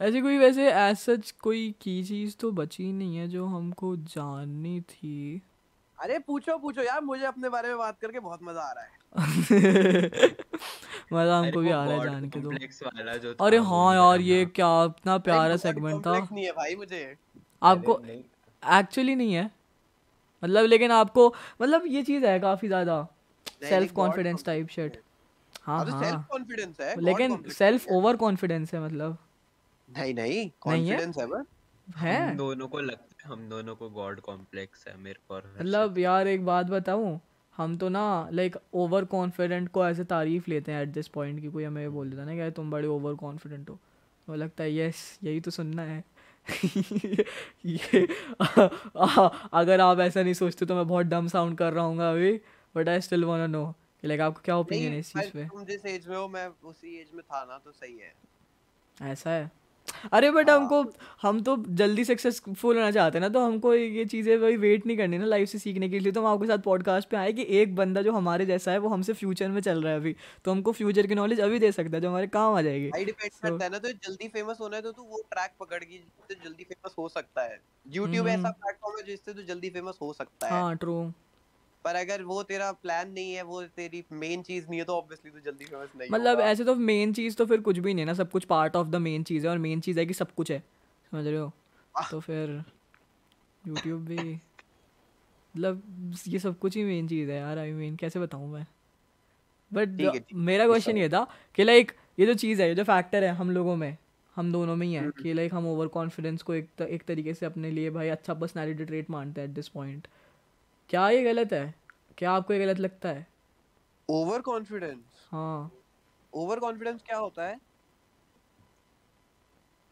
ऐसी 0.00 0.20
कोई 0.20 0.38
वैसे 0.38 0.70
एज 0.72 0.96
सच 0.96 1.30
कोई 1.30 1.70
की 1.80 2.04
चीज़ 2.04 2.36
तो 2.36 2.50
बची 2.52 2.92
नहीं 2.92 3.16
है 3.16 3.28
जो 3.28 3.46
हमको 3.46 3.96
जाननी 3.96 4.80
थी? 4.80 5.42
अरे 5.98 6.18
पूछो 6.18 6.56
पूछो 6.58 6.82
यार 6.82 7.00
मुझे 7.00 7.24
अपने 7.24 7.48
बारे 7.48 7.68
में 7.68 7.78
बात 7.78 7.98
करके 8.00 8.20
बहुत 8.20 8.40
मज़ा 8.42 8.62
आ 8.62 8.72
रहा 8.72 8.84
है। 8.84 8.90
मज़ा 11.12 11.38
हमको 11.38 11.60
भी 11.60 11.70
आ 11.70 11.84
रहा 11.84 11.94
है 11.94 12.04
जान 12.04 12.28
के 12.30 12.40
तो। 12.40 13.44
अरे 13.44 13.58
हाँ 13.68 13.94
यार 13.94 14.20
ये 14.20 14.44
क्या 14.46 14.68
इतना 14.84 15.18
प्यारा 15.18 15.56
सेगमेंट 15.56 16.06
था। 16.06 16.18
नहीं 16.32 16.44
है 16.44 16.52
भाई 16.52 16.74
मुझे। 16.76 17.02
आपको 17.62 17.98
एक्चुअली 18.62 19.14
नहीं। 19.14 19.32
है। 19.34 19.50
मतलब 20.42 20.64
लेकिन 20.64 20.92
आपको 20.92 21.28
मतलब 21.62 21.86
ये 21.86 22.02
चीज़ 22.02 22.26
है 22.26 22.38
काफ़ी 22.40 22.68
ज़्यादा। 22.68 23.06
सेल्फ 23.62 23.92
कॉन्फिडेंस 23.92 24.44
टाइप 24.44 24.68
शिट 24.68 25.00
हाँ। 25.62 25.84
हाँ 25.84 26.02
सेल्फ 26.02 26.24
कॉन्फिडेंस 26.30 26.80
है। 26.80 26.94
लेकिन 27.00 27.42
सेल्फ 27.50 27.86
ओवर 27.90 28.16
कॉन्फिडेंस 28.16 28.74
है 28.74 28.80
मतलब। 28.80 29.16
नहीं 29.88 30.14
नहीं 30.14 30.48
कॉन्फिडेंस 30.60 31.18
है? 31.18 31.26
है 31.98 32.36
दोनों 32.36 32.68
को 32.68 32.80
लगता 32.80 33.02
है 33.02 33.07
हम 33.28 33.48
दोनों 33.48 33.76
को 33.76 33.88
गॉड 33.90 34.20
कॉम्प्लेक्स 34.20 34.84
है 34.88 34.96
मेरे 34.96 35.20
पर 35.30 35.52
मतलब 35.60 35.98
यार 35.98 36.26
एक 36.26 36.44
बात 36.44 36.66
बताऊँ 36.66 37.20
हम 37.56 37.76
तो 37.76 37.88
ना 37.88 38.28
लाइक 38.32 38.56
ओवर 38.74 39.04
कॉन्फिडेंट 39.04 39.68
को 39.68 39.86
ऐसे 39.86 40.04
तारीफ़ 40.04 40.50
लेते 40.50 40.72
हैं 40.72 40.82
एट 40.82 40.88
दिस 40.88 41.08
पॉइंट 41.08 41.40
की 41.40 41.48
कोई 41.48 41.64
हमें 41.64 41.92
बोल 41.92 42.10
देता 42.10 42.24
ना 42.24 42.34
क्या 42.34 42.50
तुम 42.50 42.70
बड़े 42.70 42.88
ओवर 42.88 43.14
कॉन्फिडेंट 43.14 43.70
हो। 43.70 43.78
तो 44.28 44.34
लगता 44.34 44.64
है 44.64 44.74
यस 44.74 45.18
यही 45.24 45.40
तो 45.40 45.50
सुनना 45.50 45.82
है। 45.82 46.04
ये 47.66 48.06
अगर 49.52 49.80
आप 49.80 50.00
ऐसा 50.00 50.22
नहीं 50.22 50.34
सोचते 50.34 50.66
तो 50.66 50.74
मैं 50.74 50.86
बहुत 50.88 51.06
डम 51.06 51.26
साउंड 51.28 51.58
कर 51.58 51.72
रहा 51.72 51.84
हूँ 51.84 52.00
अभी 52.00 52.32
but 52.74 52.88
I 52.88 53.00
still 53.00 53.24
want 53.24 53.42
to 53.42 53.52
know 53.52 53.74
like 54.04 54.20
आपको 54.20 54.40
क्या 54.44 54.56
ओपिनियन 54.56 54.92
है 54.92 54.98
इस 54.98 55.12
चीज़ 55.12 55.30
पे? 55.32 55.44
तुम 55.44 55.64
जिस 55.64 55.86
एज 55.86 56.06
में 56.08 56.16
हो 56.16 56.28
मैं 56.28 56.48
उसी 56.64 57.00
एज 57.00 57.10
में 57.14 57.22
था 57.22 57.44
ना 57.44 57.58
तो 57.58 57.72
सही 57.72 57.98
है। 57.98 58.14
ऐसा 59.02 59.30
है? 59.30 59.50
अरे 60.12 60.30
बट 60.30 60.50
हमको 60.50 60.84
हम 61.22 61.40
तो 61.42 61.56
जल्दी 61.74 62.04
सक्सेसफुल 62.04 62.76
होना 62.76 62.90
चाहते 62.90 63.18
हैं 63.18 63.22
ना 63.22 63.28
तो 63.28 63.40
हमको 63.40 63.74
ये 63.74 64.04
चीज़ें 64.04 64.36
वही 64.36 64.56
वेट 64.56 64.86
नहीं 64.86 64.96
करनी 64.96 65.18
ना 65.18 65.24
लाइफ 65.26 65.48
से 65.48 65.58
सीखने 65.58 65.88
के 65.88 65.98
लिए। 65.98 66.12
तो 66.12 66.20
हम 66.20 66.26
आपके 66.26 66.46
साथ 66.46 66.58
पॉडकास्ट 66.58 67.08
पे 67.08 67.16
आए 67.16 67.32
कि 67.32 67.46
एक 67.60 67.74
बंदा 67.76 68.02
जो 68.02 68.12
हमारे 68.12 68.46
जैसा 68.46 68.72
है 68.72 68.78
वो 68.78 68.88
हमसे 68.88 69.12
फ्यूचर 69.12 69.48
में 69.48 69.60
चल 69.60 69.82
रहा 69.82 69.92
है 69.92 70.00
अभी। 70.00 70.14
तो 70.44 70.50
हमको 70.50 70.72
फ्यूचर 70.72 71.06
की 71.06 71.14
नॉलेज 71.14 71.40
अभी 71.40 71.58
दे 71.58 71.72
सकता 71.72 71.96
है 71.96 72.00
जो 72.00 72.08
हमारे 72.08 72.26
काम 72.28 72.54
आ 72.54 72.62
जाएगी। 72.62 72.88
भाई 72.88 73.04
डिपेंड 73.04 73.32
so, 73.32 73.40
करता 73.42 73.64
है 73.64 73.70
ना 73.70 73.78
तो 73.78 73.88
जल्दी 73.88 74.28
फ़ेमस 74.28 74.58
होना 74.60 74.76
है 74.76 74.82
तो 74.82 74.92
तू 74.92 75.02
वो 75.02 75.22
ट्रैक 75.30 75.50
पकड़ 75.60 75.82
के 75.84 75.94
जिससे 75.94 76.34
जल्दी 76.44 76.64
फ़ेमस 76.64 76.94
हो 76.98 77.08
सकता 77.08 77.42
है। 77.42 77.60
यूट्यूब 77.86 78.28
ऐसा 78.28 78.50
प्लेटफॉर्म 78.50 78.92
हम्म। 78.92 79.00
है 79.00 79.06
जिससे 79.06 79.34
तू 79.34 79.42
जल्दी 79.44 79.70
फ़ेमस 79.70 79.98
हो 80.02 80.12
सकता 80.12 80.46
है। 80.46 80.52
हाँ 80.52 80.76
ट्रू 80.76 81.00
पर 81.84 81.94
अगर 81.94 82.22
वो 82.22 82.42
तेरा 82.42 82.72
प्लान 82.72 83.10
नहीं 83.10 83.32
है 83.32 83.42
वो 83.42 83.62
तेरी 83.62 84.04
मेन 84.12 84.42
चीज़ 84.42 84.68
नहीं 84.68 84.78
है 84.78 84.84
तो 84.84 84.96
ऑब्वियसली 84.96 85.30
तो 85.30 85.40
जल्दी 85.40 85.64
फ़ेमस 85.64 85.88
नहीं 85.96 86.10
मतलब 86.12 86.40
ऐसे 86.40 86.64
तो 86.64 86.74
मेन 86.74 87.12
चीज़ 87.12 87.36
तो 87.36 87.46
फिर 87.46 87.60
कुछ 87.60 87.78
भी 87.78 87.94
नहीं 87.94 88.02
है 88.02 88.06
ना 88.06 88.14
सब 88.14 88.30
कुछ 88.30 88.44
पार्ट 88.44 88.76
ऑफ़ 88.76 88.88
द 88.88 88.96
मेन 88.96 89.22
चीज़ 89.22 89.46
है 89.46 89.50
और 89.50 89.58
मेन 89.58 89.80
चीज़ 89.80 89.98
है 90.00 90.06
कि 90.06 90.14
सब 90.14 90.34
कुछ 90.34 90.50
है। 90.50 90.58
समझ 91.12 91.26
रहे 91.26 91.36
हो? 91.36 91.52
तो 92.10 92.20
फिर 92.20 92.64
यूट्यूब 93.66 94.04
भी 94.04 94.34
मतलब 95.54 95.82
ये 96.28 96.38
सब 96.38 96.58
कुछ 96.58 96.76
ही 96.76 96.84
मेन 96.84 97.08
चीज़ 97.08 97.30
है 97.30 97.36
यार 97.36 97.58
आई 97.58 97.72
मीन 97.72 97.96
कैसे 97.96 98.20
बताऊँ 98.20 98.48
मैं? 98.48 98.66
बट 99.72 100.32
मेरा 100.34 100.66
क्वेश्चन 100.66 100.96
ये 100.96 101.08
था 101.08 101.26
कि 101.54 101.64
लाइक 101.64 101.92
ये 102.18 102.26
जो 102.26 102.34
चीज़ 102.34 102.62
है 102.62 102.68
ये 102.68 102.74
जो 102.74 102.84
फैक्टर 102.84 103.24
है 103.24 103.30
हम 103.30 103.50
लोगों 103.50 103.76
में 103.76 103.96
हम 104.36 104.52
दोनों 104.52 104.76
में 104.76 104.86
ही 104.86 104.92
है 104.94 105.00
हम्म। 105.00 105.22
कि 105.22 105.32
लाइक 105.32 105.54
हम 105.54 105.66
ओवर 105.66 105.86
कॉन्फिडेंस 105.86 106.42
को 106.42 106.54
एक 106.54 106.82
एक 106.82 107.02
तरीके 107.02 107.34
से 107.34 107.46
अपने 107.46 107.70
लिए 107.70 107.90
भाई 107.90 108.08
अच्छा 108.08 108.34
पर्सनैलिटी 108.34 108.84
ट्रेट 108.84 109.10
मानते 109.10 109.40
हैं 109.40 109.48
एट 109.48 109.54
दिस 109.54 109.68
पॉइंट 109.68 110.08
क्या 110.90 111.08
ये 111.10 111.22
गलत 111.24 111.52
है? 111.52 111.74
क्या 112.18 112.32
आपको 112.32 112.52
ये 112.52 112.58
गलत 112.60 112.78
लगता 112.78 113.08
है? 113.08 113.26
ओवर 114.08 114.40
कॉन्फिडेंस 114.40 115.26
हाँ। 115.32 115.70
ओवर 116.32 116.58
कॉन्फिडेंस 116.58 117.02
क्या 117.02 117.18
होता 117.18 117.46
है? 117.46 117.58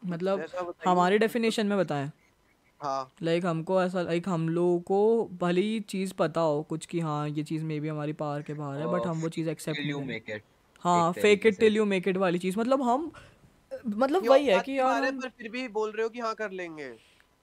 मतलब 0.03 0.45
हमारी 0.87 1.17
डेफिनेशन 1.17 1.67
में 1.67 1.77
बताएँ। 1.77 2.11
हाँ। 2.81 3.11
लाइक 3.23 3.45
हमको 3.45 3.81
ऐसा 3.83 4.01
लाइक 4.01 4.27
हम 4.29 4.49
लोगों 4.49 4.79
को 4.79 5.25
भले 5.41 5.61
ही 5.61 5.79
चीज़ 5.79 6.13
पता 6.13 6.41
हो 6.41 6.61
कुछ 6.63 6.85
कि 6.85 6.99
हाँ 6.99 7.27
ये 7.29 7.43
चीज़ 7.43 7.63
मे 7.65 7.79
भी 7.79 7.87
हमारी 7.87 8.13
पावर 8.13 8.41
के 8.41 8.53
बाहर 8.53 8.79
है 8.79 8.87
बट 8.87 9.07
हम 9.07 9.21
वो 9.21 9.29
चीज़ 9.29 9.49
एक्सेप्ट 9.49 9.79
नहीं 9.79 10.29
हाँ 10.81 11.11
fake 11.13 11.45
it 11.45 11.59
till 11.59 11.77
you 11.77 11.85
make 11.85 12.07
it 12.07 12.17
वाली 12.17 12.39
चीज़। 12.39 12.59
मतलब 12.59 12.81
हम 12.81 13.11
मतलब 13.87 14.29
वही 14.29 14.45
है 14.45 14.59
कि 14.59 14.77
यार 14.79 15.11
पर 15.11 15.29
फिर 15.29 15.49
भी 15.51 15.67
बोल 15.67 15.91
रहे 15.91 16.03
हो 16.03 16.09
कि 16.09 16.19
हाँ 16.19 16.33
कर 16.35 16.51
लेंगे। 16.51 16.89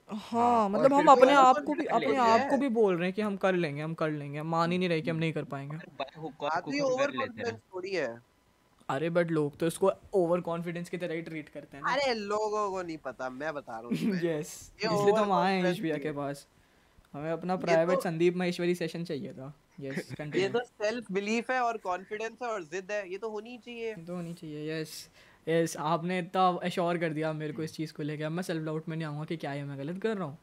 हाँ 0.09 0.69
मतलब 0.69 0.93
हम 0.93 1.07
अपने 1.07 1.33
आप 1.33 1.59
को 1.59 1.73
भी 1.73 1.85
अपने 1.85 2.15
आप 2.15 2.49
को 2.49 2.57
भी 2.57 2.69
बोल 2.69 2.95
रहे 2.95 3.05
हैं 3.05 3.13
कि 3.13 3.21
हम 3.21 3.37
कर 3.37 3.53
लेंगे 3.53 3.81
हम 3.81 3.93
कर 3.93 4.11
लेंगे 4.11 4.39
हम 4.39 4.47
मान 4.47 4.71
ही 4.71 4.77
नहीं 4.77 4.89
रहे 4.89 5.01
कि 5.01 5.09
हम 5.09 5.15
नहीं 5.15 5.33
कर 5.33 5.43
पाएँगे। 5.43 5.77
थोड़ी 7.51 7.91
है। 7.91 8.21
अरे 8.89 9.09
बट 9.09 9.31
लोग 9.31 9.57
तो 9.57 9.67
इसको 9.67 9.91
ओवर 10.13 10.41
कॉन्फिडेंस 10.41 10.89
की 10.89 10.97
तरह 10.97 11.13
ही 11.13 11.21
ट्रीट 11.21 11.49
करते 11.49 11.77
हैं 11.77 11.83
अरे 11.83 12.13
लोगों 12.13 12.71
को 12.71 12.81
नहीं 12.81 12.97
पता 12.97 13.29
मैं 13.29 13.53
बता 13.53 13.79
रहा 13.79 13.81
हूँ 13.81 13.91
यस 14.25 14.71
इसलिए 14.83 15.11
तो 15.11 15.15
हम 15.15 15.31
आए 15.31 15.61
हैं 15.61 15.81
भैया 15.81 15.97
के 15.97 16.11
पास। 16.11 16.47
हमें 17.13 17.31
अपना 17.31 17.55
प्राइवेट 17.55 17.95
तो, 17.95 18.01
संदीप 18.01 18.35
महेश्वरी 18.35 18.75
सेशन 18.75 19.03
चाहिए 19.03 19.33
था। 19.33 19.53
यस 19.79 20.15
ये 20.35 20.49
तो 20.49 20.59
सेल्फ 20.59 21.11
बिलीफ 21.11 21.51
है 21.51 21.59
और 21.59 21.77
कॉन्फिडेंस 21.77 22.37
है 22.43 22.49
और 22.49 22.63
जिद 22.63 22.91
है 22.91 23.11
ये 23.11 23.17
तो 23.17 23.29
होनी 23.29 23.57
चाहिए। 23.57 23.95
तो 23.95 24.15
होनी 24.15 24.33
चाहिए 24.33 24.81
यस 24.81 25.09
यस 25.47 25.75
आपने 25.77 26.19
इतना 26.19 26.47
अश्योर 26.63 26.97
कर 26.97 27.13
दिया 27.13 27.33
मेरे 27.33 27.53
को 27.53 27.63
इस 27.63 27.75
चीज़ 27.75 27.93
को 27.93 28.03
लेके। 28.03 28.23
अब 28.23 28.31
मैं 28.31 28.43
सेल्फ 28.43 28.65
डाउट 28.65 28.89
में 28.89 28.95
नहीं 28.97 29.07
आऊँगा 29.07 29.25
कि 29.25 29.37
क्या 29.37 29.51
है 29.51 29.63
मैं 29.65 29.79
गलत 29.79 30.01
कर 30.01 30.17
रहा 30.17 30.27
हूँ। 30.27 30.37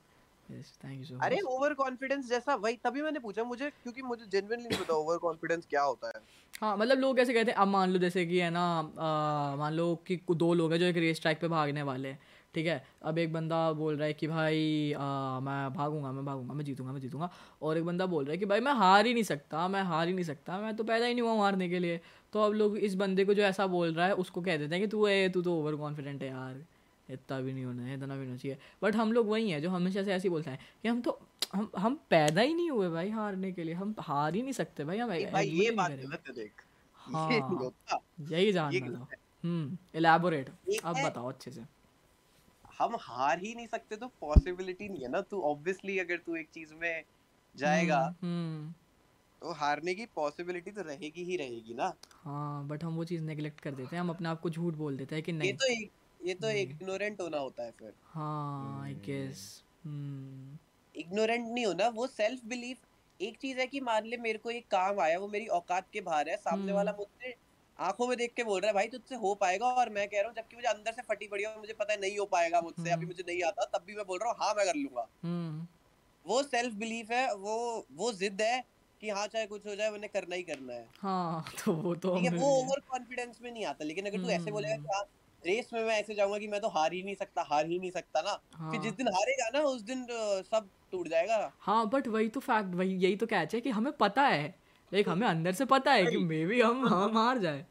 थैंक 0.85 1.23
अरे 1.23 1.39
ओवर 1.41 1.73
कॉन्फिडेंस 1.75 2.29
जैसा 2.29 2.55
वही 2.55 2.77
तभी 2.85 3.03
मैंने 3.03 3.19
पूछा 3.19 3.45
मुझे 3.45 3.69
क्योंकि 3.73 4.03
मुझे 4.03 4.25
जेन्युइनली 4.33 4.69
नहीं 4.69 4.79
पता 4.79 4.95
ओवर 4.95 5.17
कॉन्फिडेंस 5.19 5.67
क्या 5.71 5.83
होता 5.83 6.09
है। 6.09 6.21
हाँ 6.61 6.77
मतलब 6.77 6.99
लोग 6.99 7.21
ऐसे 7.21 7.35
कहते 7.35 7.51
हैं 7.51 7.59
अब 7.59 7.69
मान 7.69 7.91
लो 7.91 7.99
जैसे 7.99 8.25
कि 8.27 8.39
है 8.39 8.51
ना 8.51 8.83
मान 9.59 9.73
लो 9.73 9.95
कि 10.07 10.21
दो 10.31 10.53
लोग 10.55 10.73
हैं 10.73 10.79
जो 10.81 10.87
एक 10.87 10.97
रेस 10.97 11.21
ट्रैक 11.23 11.41
पे 11.41 11.49
भागने 11.49 11.83
वाले 11.83 12.09
हैं 12.09 12.19
ठीक 12.55 12.67
है? 12.67 12.85
अब 13.03 13.19
एक 13.19 13.33
बंदा 13.33 13.73
बोल 13.73 13.97
रहा 13.97 14.07
है 14.07 14.13
कि 14.13 14.27
भाई 14.27 14.93
आ, 14.93 15.41
मैं 15.41 15.73
भागूँगा 15.75 16.13
मैं 16.13 16.25
भागूँगा 16.25 16.55
मैं 16.55 16.65
जीतूँगा 16.65 16.93
मैं 16.93 17.01
जीतूँगा। 17.01 17.31
और 17.63 17.79
एक 17.79 17.85
बंदा 17.85 18.07
बोल 18.07 18.25
रहा 18.25 18.33
है 18.33 18.39
कि 18.39 18.47
भाई 18.47 18.61
मैं 18.61 18.73
हार 18.75 19.07
ही 19.07 19.15
नहीं 19.15 19.25
सकता 19.25 19.67
मैं 19.69 19.83
हार 19.85 20.07
ही 20.09 20.15
नहीं 20.15 20.25
सकता 20.25 20.59
मैं 20.61 20.75
तो 20.77 20.85
पैदा 20.85 21.07
ही 21.07 21.15
नहीं 21.15 21.23
हुआ 21.23 21.35
मारने 21.37 21.69
के 21.69 21.79
लिए। 21.79 22.01
तो 22.33 22.43
अब 22.43 22.53
लोग 22.53 22.77
इस 22.79 22.95
बंदे 22.95 23.25
को 23.25 23.35
जो 23.35 23.43
ऐसा 23.43 23.67
बोल 23.67 23.93
रहा 23.95 24.07
है 24.07 24.15
उसको 24.15 24.43
कह 24.43 24.57
देते 24.57 24.75
हैं 24.75 24.85
कि 24.85 24.89
तू 24.89 25.05
है 25.07 25.29
तू 25.29 25.43
तो 25.43 25.55
ओवर 25.55 25.77
कॉन्फिडेंट 25.77 26.23
है 26.23 26.29
यार। 26.29 26.65
इतना 27.09 27.41
भी 27.41 27.53
नहीं 27.53 27.65
होना 27.65 27.83
है 27.83 27.95
इतना 27.95 28.17
भी 28.17 28.25
होना 28.27 28.37
चाहिए। 28.37 28.57
बट 28.83 28.97
हम 28.97 29.13
लोग 29.13 29.29
वही 29.29 29.51
हैं 29.51 29.61
जो 29.63 29.71
हमेशा 29.71 30.03
से 30.03 30.13
ऐसे 30.13 30.29
ही 30.29 30.31
बोलते 30.31 30.51
हैं 30.51 30.59
कि 30.83 30.89
हम 30.89 31.01
तो 31.01 31.19
हम 31.55 31.71
हम 31.79 31.95
पैदा 32.11 32.41
ही 32.41 32.55
नहीं 32.55 32.71
हुए 32.71 32.89
भाई 32.89 33.11
हारने 33.11 33.51
के 33.53 33.65
लिए। 33.65 33.75
हम 33.75 33.95
हार 34.01 34.35
ही 34.35 34.43
नहीं 34.43 34.53
सकते 34.53 34.85
भाई 34.85 34.99
हम 34.99 35.09
भाई 35.33 35.49
ये 35.49 35.71
बात 35.71 35.91
गलत 35.91 36.23
है 36.29 36.35
देख। 36.35 36.63
हाँ। 37.01 38.01
यही 38.31 38.53
जानना 38.53 38.95
था। 38.95 39.07
हम्म 39.45 39.77
एलैबोरेट 39.95 40.49
अब 40.85 41.03
बताओ 41.05 41.29
अच्छे 41.29 41.51
से। 41.51 41.65
हम 42.79 42.97
हार 43.01 43.39
ही 43.39 43.55
नहीं 43.55 43.67
सकते 43.67 43.97
तो 43.97 44.07
पॉसिबिलिटी 44.21 44.89
नहीं 44.89 45.03
है 45.03 45.11
ना? 45.11 45.21
तू 45.21 45.41
ऑब्वियसली 45.43 45.99
अगर 45.99 46.17
तू 46.17 46.37
एक 46.37 46.49
चीज़ 46.55 46.75
में 46.75 47.05
जाएगा 47.55 47.99
हम्म, 47.99 48.27
हम्म। 48.27 48.73
तो 49.43 49.53
हारने 49.53 49.95
की 49.95 50.05
पॉसिबिलिटी 50.15 50.71
तो 50.71 50.83
रहेगी 50.83 51.23
ही 51.25 51.37
रहेगी 51.37 51.75
ना? 51.75 51.93
हाँ 52.25 52.67
बट 52.69 52.85
हम 52.85 52.97
वो 52.97 53.05
चीज़ 53.05 53.23
नेग्लेक्ट 53.23 53.61
कर 53.61 53.75
देते 53.75 53.97
हैं 53.97 54.01
हम 54.01 54.11
अपने 54.11 54.29
आप 54.29 54.41
को 54.41 54.51
झूठ 54.51 54.75
बोल 54.75 54.97
देते 54.97 55.15
हैं 55.15 55.25
कि 55.25 55.33
नहीं। 55.33 55.49
ये 55.49 55.55
तो 55.55 55.67
एक 55.73 55.91
ये 56.21 56.35
तो 56.35 56.51
इग्नोरेंट 56.53 57.21
होना 57.21 57.39
होता 57.39 57.63
है 57.63 57.71
फिर। 57.79 57.93
हाँ 58.05 58.83
आई 58.83 58.95
गेस 59.07 59.41
इग्नोरेंट 60.95 61.47
नहीं 61.47 61.65
होना 61.67 61.89
वो 61.91 62.07
सेल्फ 62.09 62.45
बिलीफ 62.45 62.79
एक 63.21 63.37
चीज़ 63.39 63.59
है 63.59 63.67
कि 63.67 63.81
मान 63.81 64.07
ले 64.07 64.17
मेरे 64.19 64.39
को 64.39 64.51
एक 64.51 64.67
काम 64.71 65.01
आया 65.01 65.19
वो 65.19 65.29
मेरी 65.29 65.47
औकात 65.59 65.87
के 65.93 66.01
बाहर 66.03 66.29
है 66.29 66.37
सामने 66.39 66.63
हम्म। 66.63 66.75
वाला 66.75 66.93
मुझसे 66.99 67.35
आँखों 67.79 68.07
में 68.09 68.17
देख 68.17 68.33
के 68.37 68.45
बोल 68.45 68.61
रहा 68.61 68.69
है 68.69 68.75
भाई 68.75 68.89
तुझसे 68.89 69.15
हो 69.17 69.35
पाएगा 69.35 69.67
और 69.75 69.89
मैं 69.91 70.09
कह 70.09 70.21
रहा 70.21 70.29
हूँ 70.29 70.35
जबकि 70.37 70.57
मुझे 70.57 70.69
अंदर 70.69 70.93
से 70.93 71.03
फटी 71.03 71.27
पड़ी 71.29 71.45
है 71.45 71.59
मुझे 71.59 71.73
पता 71.73 71.93
है 71.93 72.01
नहीं 72.01 72.19
हो 72.19 72.25
पाएगा 72.33 72.61
मुझसे 72.61 72.83
अभी 72.83 72.93
हम्म। 72.93 73.07
मुझे 73.07 73.25
नहीं 73.29 73.43
आता 73.43 73.65
तब 73.75 73.85
भी 73.87 73.95
मैं 73.95 74.05
बोल 74.07 74.19
रहा 74.19 74.31
हूँ 74.31 74.37
हाँ 74.41 74.55
मैं 74.55 74.67
कर 74.67 74.77
लूँगा। 74.77 75.07
हम्म। 75.23 75.67
वो 76.25 76.43
सेल्फ 76.45 76.75
बिलीफ 76.77 77.11
है 77.11 77.25
वो 77.37 77.55
वो 77.93 78.13
जिद 78.15 78.43
है 78.43 78.63
कि 79.03 79.09
हाँ 79.11 79.27
चाहे 79.27 79.47
कुछ 79.47 79.67
हो 79.67 79.75
जाए 79.75 79.91
मैंने 79.91 80.09
करना 80.09 80.35
ही 80.35 80.43
करना 80.43 80.73
है। 80.73 80.87
हाँ 81.01 81.45
तो 81.65 81.73
वो 81.73 81.95
तो 81.95 82.17
ठीक 82.17 82.25
है 82.25 82.39
वो 82.39 82.51
ओवर 82.61 82.81
कॉन्फिडेंस 82.81 83.39
में 83.43 83.51
नहीं 83.51 83.65
आता 83.65 83.85
लेकिन 83.85 84.07
अगर 84.07 84.19
तू 84.19 84.31
ऐसे 84.31 84.51
बोलेगा 84.51 84.77
कि 84.77 84.89
हाँ 84.95 85.03
रेस 85.43 85.71
में 85.73 85.85
मैं 85.85 85.95
ऐसे 86.01 86.15
जाऊँगा 86.15 86.39
कि 86.39 86.49
मैं 86.49 86.61
तो 86.61 86.69
हार 86.69 86.93
ही 86.93 87.03
नहीं 87.03 87.15
सकता 87.15 87.43
हार 87.43 87.67
ही 87.67 87.79
नहीं 87.79 87.91
सकता 87.91 88.23
ना 88.23 88.39
हाँ. 88.55 88.71
फिर 88.73 88.81
जिस 88.81 88.93
दिन 88.93 89.09
हारेगा 89.09 89.49
ना 89.55 89.61
उस 89.65 89.83
दिन 89.83 90.07
सब 90.43 90.71
टूट 90.93 91.09
जाएगा। 91.09 91.53
हाँ 91.61 91.89
बट 91.89 92.09
वही 92.09 92.29
तो 92.29 92.41
फैक्ट 92.41 92.75
वही 92.75 92.95
यही 92.97 93.17
तो 93.17 93.27
कैच 93.27 93.55
है 93.55 93.61
कि 93.61 93.71
हमें 93.71 93.93
पता 93.93 94.27
है। 94.27 94.49
लाइक 94.93 95.09
हमें 95.09 95.27
अंदर 95.27 95.53
से 95.53 95.65
पता 95.65 95.93
है 95.93 96.07
कि 96.07 96.17
मे 96.17 96.45
बी 96.47 96.61
हम 96.61 96.87
हम 96.89 97.19
हार 97.19 97.39
जाए। 97.39 97.67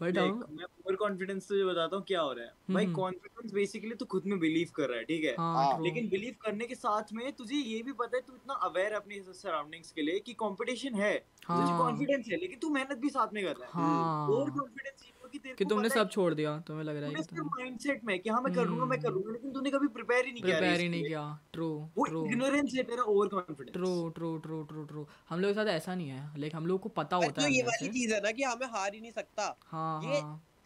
बट 0.00 0.18
हम 0.18 0.44
मैं 0.50 0.64
ओवर 0.64 0.96
कॉन्फिडेंस 0.96 1.48
तुझे 1.48 1.64
बताता 1.64 1.96
हूँ 1.96 2.04
क्या 2.04 2.20
हो 2.20 2.32
रहा 2.32 2.44
है। 2.44 2.74
भाई 2.74 2.86
कॉन्फिडेंस 2.92 3.44
हम्म। 3.44 3.54
बेसिकली 3.54 3.94
तू 3.94 4.04
खुद 4.04 4.24
में 4.26 4.38
बिलीव 4.38 4.70
कर 4.74 4.88
रहा 4.88 4.98
है 4.98 5.04
ठीक 5.04 5.24
है? 5.24 5.34
हाँ, 5.34 5.82
लेकिन 5.82 6.08
बिलीव 6.08 6.34
करने 6.42 6.66
के 6.66 6.74
साथ 6.74 7.12
में 7.12 7.32
तुझे 7.32 7.56
ये 7.56 7.82
भी 7.82 7.92
पता 7.92 8.16
है 8.16 8.22
तू 8.22 8.34
इतना 8.34 8.54
अवेयर 8.68 8.92
है 8.92 8.98
अपनी 8.98 9.20
सराउंडिंग्स 9.32 9.92
के 9.92 10.02
लिए 10.02 10.18
कि 10.18 10.32
कंपटीशन 10.34 10.94
है। 10.94 11.14
हाँ, 11.46 11.60
तुझे 11.60 11.78
कॉन्फिडेंस 11.78 12.28
है 12.28 12.36
लेकिन 12.36 12.58
तू 12.58 12.70
मेहनत 12.70 12.98
भी 12.98 13.08
साथ 13.10 13.34
में 13.34 13.44
कर 13.44 13.56
रहा 13.56 13.66
है। 13.66 13.72
हाँ, 13.74 14.28
ओवर 14.28 14.50
कॉन्फिडेंस 14.50 15.12
कि 15.34 15.38
कि 15.58 15.64
तुमने 15.66 15.90
सब 15.90 16.10
छोड़ 16.10 16.32
दिया 16.34 16.58
तुम्हें 16.68 16.84
लग 16.84 16.96
रहा 16.96 17.08
है 17.08 17.14
कि 17.14 17.40
माइंडसेट 17.42 18.04
में 18.04 18.18
कि 18.20 18.30
हाँ 18.30 18.40
मैं 18.42 18.52
कर 18.52 18.66
लूँगा 18.66 18.86
मैं 18.86 18.98
कर 19.00 19.10
लूँगा 19.10 19.32
लेकिन 19.32 19.52
तूने 19.52 19.70
कभी 19.70 19.88
प्रिपेयर 19.90 20.26
ही 20.26 20.32
नहीं 20.32 20.42
किया 20.44 20.60
प्रिपेयर 20.60 20.80
ही 20.80 20.88
नहीं 20.88 21.04
किया। 21.04 21.22
ट्रू 21.52 21.68
ट्रू 22.00 22.22
इग्नोरेंस 22.26 22.72
है 22.76 22.82
तेरा 22.84 23.02
overconfidence 23.28 23.74
true 23.74 23.90
true 24.10 24.36
true 24.38 24.62
true 24.64 24.84
true 24.84 25.06
हम 25.28 25.40
लोग 25.40 25.50
के 25.50 25.54
साथ 25.54 25.66
ऐसा 25.70 25.94
नहीं 25.94 26.08
है। 26.10 26.38
लाइक 26.38 26.54
हम 26.54 26.66
लोग 26.66 26.80
को 26.80 26.88
पता 26.98 27.16
होता 27.18 27.42
है 27.42 27.48
ये 27.48 27.62
वाली 27.64 27.88
चीज़ 27.90 28.12
है 28.14 28.20
ना 28.20 28.30
कि 28.32 28.42
हमें 28.44 28.66
हार 28.68 28.94
ही 28.94 29.00
नहीं 29.00 29.12
सकता। 29.12 29.46
हाँ 29.64 30.00
ये 30.02 30.18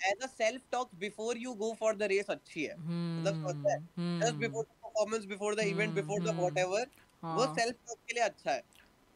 as 0.03 0.23
a 0.23 0.27
self 0.28 0.62
talk 0.73 0.95
before 0.97 1.39
you 1.39 1.55
go 1.57 1.73
for 1.74 1.97
the 1.97 2.03
race 2.12 2.31
अच्छी 2.31 2.65
है। 2.65 2.74
मतलब 3.19 3.36
है 3.66 3.77
just 4.20 4.36
before 4.39 4.65
the 4.65 4.69
performance 4.85 5.24
before 5.27 5.55
the 5.57 5.61
event 5.69 5.95
before 5.95 6.23
the 6.23 6.35
whatever 6.39 6.90
वो 7.31 7.47
सेल्फ 7.49 7.77
टॉक 7.78 7.99
के 8.01 8.15
लिए 8.15 8.24
अच्छा 8.24 8.53
है। 8.53 8.62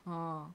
हाँ। 0.06 0.52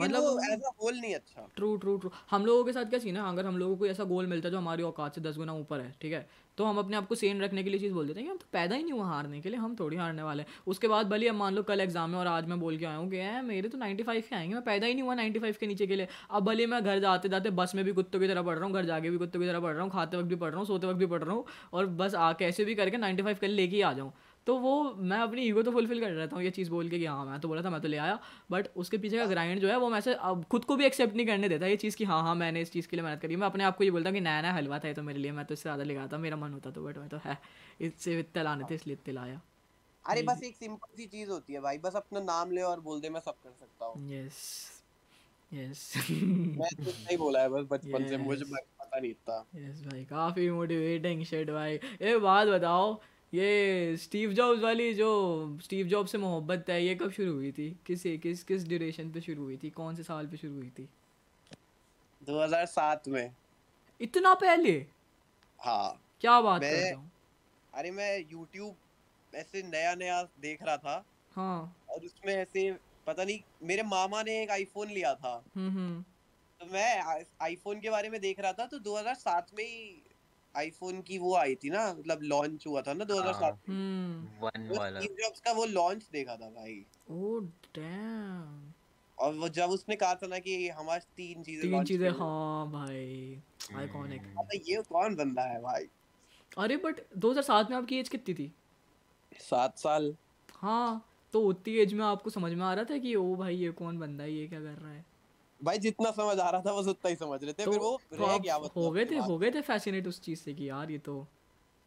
मतलब 0.00 0.38
एज 0.44 0.62
अ 0.62 0.70
होल 0.82 0.94
नहीं 0.96 1.14
अच्छा। 1.14 1.48
ट्रू 1.56 1.76
ट्रू 1.76 1.96
ट्रू 1.96 2.10
हम 2.30 2.46
लोगों 2.46 2.64
के 2.64 2.72
साथ 2.72 2.84
क्या 2.86 2.98
सीन 3.00 3.16
है? 3.16 3.22
अगर 3.24 3.46
हम 3.46 3.58
लोगों 3.58 3.76
को 3.76 3.86
ऐसा 3.86 4.04
गोल 4.06 4.26
मिलता 4.26 4.48
है 4.48 4.52
जो 4.52 4.58
हमारी 4.58 4.82
औकात 4.84 5.14
से 5.14 5.20
दस 5.20 5.36
गुना 5.36 5.52
ऊपर 5.54 5.80
है 5.80 5.94
ठीक 6.02 6.12
है? 6.12 6.26
तो 6.58 6.64
हम 6.64 6.78
अपने 6.78 6.96
आप 6.96 7.06
को 7.08 7.14
सेन 7.14 7.40
रखने 7.42 7.62
के 7.64 7.70
लिए 7.70 7.80
चीज़ 7.80 7.92
बोल 7.92 8.06
देते 8.06 8.20
हैं 8.20 8.26
कि 8.26 8.30
हम 8.30 8.36
तो 8.38 8.46
पैदा 8.52 8.76
ही 8.76 8.82
नहीं 8.82 8.92
हुआ 8.92 9.06
हारने 9.06 9.40
के 9.40 9.48
लिए 9.48 9.58
हम 9.58 9.74
थोड़ी 9.76 9.96
हारने 9.96 10.22
वाले 10.22 10.42
हैं। 10.42 10.48
उसके 10.66 10.88
बाद 10.88 11.06
भले 11.08 11.28
अब 11.28 11.34
मान 11.34 11.54
लो 11.54 11.62
कल 11.62 11.80
एग्ज़ाम 11.80 12.10
में 12.10 12.18
और 12.18 12.26
आज 12.26 12.46
मैं 12.48 12.58
बोल 12.60 12.76
के 12.78 12.84
आया 12.86 12.96
हूँ 12.96 13.08
कि 13.10 13.16
है 13.18 13.42
मेरे 13.44 13.68
तो 13.68 13.78
नाइन्टी 13.78 14.02
फाइव 14.02 14.22
के 14.28 14.36
आएँगे 14.36 14.54
मैं 14.54 14.62
पैदा 14.64 14.86
ही 14.86 14.94
नहीं 14.94 15.02
हुआ 15.02 15.14
नाइन्टी 15.14 15.40
फाइव 15.40 15.56
के 15.60 15.66
नीचे 15.66 15.86
के 15.86 15.96
लिए। 15.96 16.08
अब 16.30 16.44
भले 16.44 16.66
मैं 16.66 16.82
घर 16.84 16.98
जाते 17.00 17.28
जाते 17.28 17.50
बस 17.52 17.74
में 17.74 17.84
भी 17.84 17.92
कुत्तों 17.92 18.20
की 18.20 18.28
तरह 18.28 18.42
पढ़ 18.42 18.56
रहा 18.58 18.66
हूँ 18.66 18.74
घर 18.74 18.84
जाके 18.86 19.10
भी 19.10 19.18
कुत्तों 19.18 19.40
की 19.40 19.46
तरह 19.46 19.60
पढ़ 19.60 19.72
रहा 19.74 19.82
हूँ 19.82 19.90
खाते 19.92 20.16
वक्त 20.16 20.28
भी 20.28 20.36
पढ़ 20.36 20.50
रहा 20.50 20.58
हूँ 20.58 20.66
सोते 20.66 20.86
वक्त 20.86 20.98
भी 20.98 21.06
पढ़ 21.06 21.22
रहा 21.22 21.34
हूँ 21.34 21.44
और 21.72 21.86
बस 21.98 22.14
आ 22.16 22.32
कैसे 22.34 22.64
भी 22.64 22.74
करके 22.74 22.96
नाइन्टी 22.98 23.22
फाइव 23.22 23.38
के 23.40 23.46
लिए 23.46 23.56
लेके 23.56 23.76
ही 23.76 23.82
आ 23.82 23.92
जाऊँ। 23.92 24.12
तो 24.46 24.56
वो 24.58 24.72
मैं 25.02 25.18
अपनी 25.18 25.42
ईगो 25.42 25.62
तो 25.62 25.70
फुलफिल 25.72 26.00
कर 26.00 26.10
रहता 26.10 26.36
हूँ 26.36 26.42
ये 26.44 26.50
चीज़ 26.50 26.70
बोल 26.70 26.88
के 26.88 26.98
कि 26.98 27.06
हाँ 27.06 27.24
मैं 27.26 27.38
तो 27.40 27.48
बोला 27.48 27.62
था 27.62 27.70
मैं 27.70 27.80
तो 27.80 27.88
ले 27.88 27.96
आया 27.96 28.18
बट 28.50 28.68
उसके 28.76 28.98
पीछे 28.98 29.18
का 29.18 29.26
ग्राइंड 29.26 29.60
जो 29.60 29.68
है 29.68 29.76
वो 29.78 29.88
मैं 29.88 30.00
से 30.00 30.14
अब 30.14 30.44
खुद 30.50 30.64
को 30.64 30.76
भी 30.76 30.84
एक्सेप्ट 30.86 31.16
नहीं 31.16 31.26
करने 31.26 31.48
देता 31.48 31.66
ये 31.66 31.76
चीज़ 31.76 31.96
कि 31.96 32.04
हाँ 32.04 32.22
हाँ 32.22 32.34
मैंने 32.34 32.60
इस 32.60 32.72
चीज़ 32.72 32.88
के 32.88 32.96
लिए 32.96 33.04
मेहनत 33.04 33.20
करी। 33.22 33.36
मैं 33.36 33.46
अपने 33.46 33.64
आप 33.64 33.76
को 33.76 33.84
ये 33.84 33.90
बोलता 33.90 34.10
हूँ 34.10 34.14
कि 34.14 34.20
नया 34.20 34.40
नया 34.42 34.52
हलवा 34.52 34.78
था 34.78 34.92
तो 34.92 35.02
मेरे 35.02 35.18
लिए 35.18 35.32
मैं 35.32 35.44
तो 35.44 35.54
इससे 35.54 35.62
ज़्यादा 35.62 35.84
लेगा 35.84 36.06
था 36.12 36.18
मेरा 36.18 36.36
मन 36.36 36.52
होता 36.52 36.70
तो 36.70 36.84
बट 36.84 36.98
मैं 36.98 37.08
तो 37.08 37.20
है 37.24 37.38
इससे 37.80 38.18
इतने 38.20 38.42
लाने 38.42 38.64
थे 38.70 38.74
इसलिए 38.74 38.96
इतने 38.96 39.14
लाया। 39.14 39.40
अरे 40.04 40.22
बस 40.22 40.42
एक 40.44 40.56
सिंपल 40.56 40.96
सी 40.96 41.06
चीज़ 41.06 41.30
होती 41.30 41.52
है 41.52 41.60
भाई 41.60 41.78
बस 41.78 41.96
अपना 41.96 42.20
नाम 42.22 42.50
ले 42.52 42.62
और 42.62 42.80
बोल 42.80 43.00
दे 43.00 43.08
मैं 43.10 43.20
सब 43.20 43.34
कर 43.44 43.50
सकता 43.50 43.86
हूँ। 43.86 44.10
यस 44.10 44.42
यस 45.52 45.92
मैं 46.10 46.68
तो 46.74 46.90
नहीं 46.90 47.16
बोला 47.18 47.40
है 47.40 47.48
बस 47.48 47.66
बचपन 47.70 48.06
से 48.08 48.16
मुझे 48.18 48.44
पता 48.44 48.98
नहीं 48.98 49.12
था। 49.14 49.44
यस 49.56 49.82
भाई 49.86 50.04
काफ़ी 50.04 50.50
मोटिवेटिंग 50.50 51.24
शिट 51.24 51.50
भाई। 51.50 51.74
ये 51.74 52.16
बात 52.20 52.48
बताओ 52.48 52.94
ये 53.34 53.96
स्टीव 53.96 54.32
जॉब्स 54.32 54.62
वाली 54.62 54.94
जो 54.94 55.58
स्टीव 55.62 55.86
जॉब 55.86 56.06
से 56.06 56.18
मोहब्बत 56.18 56.64
है 56.68 56.84
ये 56.84 56.94
कब 56.94 57.10
शुरू 57.10 57.32
हुई 57.32 57.52
थी? 57.52 57.76
किस 57.86 58.02
किस 58.02 58.44
किस 58.44 58.68
ड्यूरेशन 58.68 59.12
पे 59.12 59.20
शुरू 59.20 59.42
हुई 59.42 59.56
थी? 59.56 59.70
कौन 59.70 59.96
से 59.96 60.02
साल 60.02 60.26
पे 60.26 60.36
शुरू 60.36 60.54
हुई 60.54 60.70
थी? 60.70 60.88
2007 62.22 63.08
में। 63.08 63.34
इतना 64.00 64.34
पहले? 64.34 64.86
हाँ। 65.58 66.16
क्या 66.20 66.40
बात 66.40 66.60
कर 66.62 66.90
रहा 66.90 67.00
हूँ? 67.00 67.10
अरे 67.74 67.90
मैं 67.90 68.24
YouTube 68.24 68.72
ऐसे 69.34 69.62
नया 69.62 69.94
नया 69.94 70.22
देख 70.22 70.62
रहा 70.62 70.76
था। 70.76 71.04
हाँ। 71.36 71.84
और 71.90 72.00
उसमें 72.00 72.34
ऐसे 72.34 72.76
पता 73.06 73.24
नहीं 73.24 73.40
मेरे 73.62 73.82
मामा 73.82 74.22
ने 74.22 74.42
एक 74.42 74.50
आईफोन 74.50 74.88
लिया 74.88 75.14
था। 75.14 75.44
हम्म, 75.56 75.70
हम्म। 75.70 76.04
तो 76.60 76.66
मैं 76.66 77.24
आईफोन 77.42 77.80
के 77.80 77.90
बारे 77.90 78.10
में 78.10 78.20
देख 78.20 78.40
रहा 78.40 78.52
था 78.52 78.66
तो 78.66 78.78
2007 78.78 79.50
में 79.58 79.64
ही 79.64 80.03
आईफोन 80.56 81.00
की 81.02 81.18
वो 81.18 81.34
आई 81.36 81.54
थी 81.54 81.70
ना 81.70 81.86
मतलब 81.92 82.22
लॉन्च 82.22 82.66
हुआ 82.66 82.82
था 82.82 82.92
ना 82.92 83.04
2007 83.04 83.42
हाँ। 83.42 83.50
में। 83.68 84.40
वन 84.40 84.68
वाला। 84.78 85.00
जॉब्स 85.00 85.40
का 85.40 85.52
वो 85.52 85.64
लॉन्च 85.64 86.08
देखा 86.12 86.36
था 86.36 86.48
भाई। 86.50 86.84
ओह 87.10 87.40
डैम 87.74 88.72
और 89.18 89.34
वो 89.34 89.48
जब 89.48 89.70
उसने 89.70 89.96
कहा 89.96 90.14
था 90.14 90.26
ना 90.26 90.38
कि 90.38 90.68
हमारे 90.68 91.00
तीन 91.16 91.42
चीज़ें 91.42 91.70
तीन 91.70 91.84
चीज़ें 91.84 92.08
हाँ 92.10 92.70
भाई 92.70 93.42
आइकॉनिक 93.74 94.22
हम्म। 94.22 94.58
ये 94.66 94.82
कौन 94.88 95.14
बंदा 95.16 95.42
है 95.42 95.60
भाई? 95.62 95.84
अरे 96.58 96.76
बट 96.76 97.00
2007 97.18 97.70
में 97.70 97.76
आपकी 97.76 97.98
एज 97.98 98.08
कितनी 98.08 98.34
थी? 98.34 98.52
सात 99.40 99.78
साल। 99.78 100.14
हाँ 100.56 101.04
तो 101.34 101.40
उतनी 101.40 101.74
एज 101.74 101.92
में 101.94 102.04
आपको 102.04 102.30
समझ 102.30 102.52
में 102.52 102.64
आ 102.64 102.72
रहा 102.74 102.84
था 102.84 102.98
कि 102.98 103.14
ओ 103.14 103.34
भाई 103.36 103.56
ये 103.56 103.70
कौन 103.72 103.98
बंदा 103.98 104.24
है 104.24 104.32
ये 104.32 104.46
क्या 104.48 104.60
कर 104.60 104.78
रहा 104.82 104.92
है? 104.92 105.04
भाई 105.60 105.78
जितना 105.78 106.10
समझ 106.10 106.38
आ 106.38 106.50
रहा 106.50 106.60
था 106.60 106.72
बस 106.72 106.86
उतना 106.86 107.08
ही 107.08 107.16
समझ 107.16 107.44
रहे 107.44 107.52
थे। 107.52 107.64
तो, 107.64 107.70
फिर 107.70 107.80
वो 107.80 108.00
तो 108.10 108.26
रह 108.26 108.38
गया 108.38 108.54
हो 108.54 108.90
गए 108.90 109.04
थे 109.04 109.18
हो 109.18 109.38
गए 109.38 109.50
थे 109.50 109.60
फैसिनेट 109.60 110.06
उस 110.06 110.20
चीज़ 110.20 110.40
से 110.40 110.54
कि 110.54 110.68
यार 110.68 110.90
ये 110.90 110.98
तो 110.98 111.26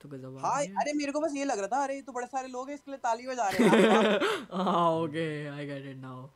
तो 0.02 0.10
गजब 0.10 0.38
हाँ 0.45 0.64
अरे 0.64 0.94
मेरे 0.94 1.11
को 1.11 1.19
बस 1.22 1.34
ये 1.35 1.45
लग 1.45 1.60
रहा 1.60 1.68
था 1.68 1.84
अरे 1.84 1.95
ये 1.95 2.02
तो 2.02 2.11
बड़े 2.11 2.27
सारे 2.27 2.48
लोग 2.48 2.68
हैं 2.69 2.76
इसके 2.76 2.91
लिए 2.91 2.98
ताली 2.98 3.27
बजा 3.27 3.49
रहे 3.49 3.69
हैं। 3.69 4.19
हाँ 4.53 4.91
okay 4.91 5.48
I 5.48 5.65
get 5.65 5.85
it 5.85 5.98
now 5.98 6.27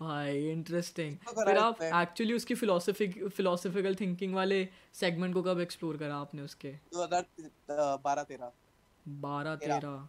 भाई 0.00 0.48
इंटरेस्टिंग 0.50 1.16
तो 1.16 1.44
फिर 1.44 1.58
आप 1.58 1.82
एक्चुअली 1.82 2.34
उसकी 2.34 2.54
फिलोसफिक 2.54 3.28
फिलोसफिकल 3.28 3.94
थिंकिंग 3.94 4.34
वाले 4.34 4.68
सेगमेंट 4.92 5.34
को 5.34 5.42
कब 5.42 5.60
एक्सप्लोर 5.60 5.96
करा 5.96 6.16
आपने 6.16 6.42
उसके? 6.42 6.72
2012 6.94 8.24
13 8.24 8.52
12 9.20 9.56
13 9.56 10.08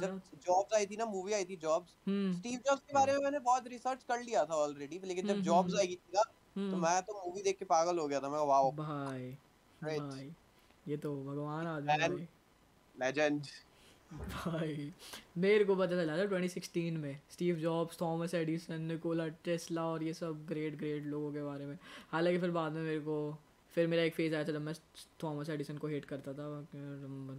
जब 0.00 0.20
जॉब्स 0.46 0.74
आई 0.74 0.86
थी 0.86 0.96
ना 0.96 1.04
मूवी 1.04 1.32
आई 1.32 1.44
थी 1.44 1.56
जॉब्स 1.56 1.90
स्टीव 2.36 2.60
जॉब्स 2.66 2.80
के 2.80 2.94
बारे 2.94 3.12
में 3.12 3.18
मैंने 3.20 3.38
बहुत 3.38 3.68
रिसर्च 3.68 4.02
कर 4.02 4.22
लिया 4.22 4.44
था 4.44 4.54
ऑलरेडी 4.54 5.00
लेकिन 5.04 5.26
जब 5.26 5.40
जॉब्स 5.40 5.74
हम्म, 5.74 5.80
हम्म, 5.80 5.88
आई 5.88 5.96
थी 5.96 6.12
ना 6.14 6.22
तो। 6.70 6.76
मैं 6.76 7.02
तो 7.02 7.26
मूवी 7.26 7.42
देख 7.42 7.58
के 7.58 7.64
पागल 7.64 7.98
हो 7.98 8.08
गया 8.08 8.20
था 8.20 8.28
मैं 8.28 8.46
वाओ 8.46 8.72
भाई 8.72 9.30
भाई 9.82 10.30
ये 10.88 10.96
तो 10.96 11.14
भगवान 11.24 11.66
आदमी 11.66 12.02
है 12.02 12.08
लेजेंड 12.94 13.46
भाई। 14.12 14.92
मेरे 15.38 15.64
को 15.64 15.76
पता 15.76 15.96
चला 15.96 16.16
था 16.18 16.24
2016 16.24 16.98
में 16.98 17.20
Steve 17.30 17.56
Jobs 17.56 18.00
Thomas 18.00 18.34
Edison 18.34 18.80
Nikola 18.82 19.26
Tesla 19.28 19.84
और 19.84 20.02
ये 20.02 20.14
सब 20.14 20.46
ग्रेट 20.46 20.76
ग्रेट 20.78 21.04
लोगों 21.04 21.32
के 21.32 21.42
बारे 21.42 21.66
में। 21.66 21.78
हालाँकि 22.10 22.38
फिर 22.38 22.50
बाद 22.50 22.72
में 22.72 22.82
मेरे 22.82 23.00
को 23.00 23.16
फिर 23.74 23.86
मेरा 23.86 24.02
एक 24.02 24.14
फ़ेज़ 24.14 24.34
आया 24.34 24.44
था 24.44 24.52
जब 24.52 24.60
मैं 24.60 24.74
थॉमस 25.22 25.48
एडिसन 25.50 25.78
को 25.78 25.86
हेट 25.86 26.04
करता 26.04 26.32
था 26.32 26.66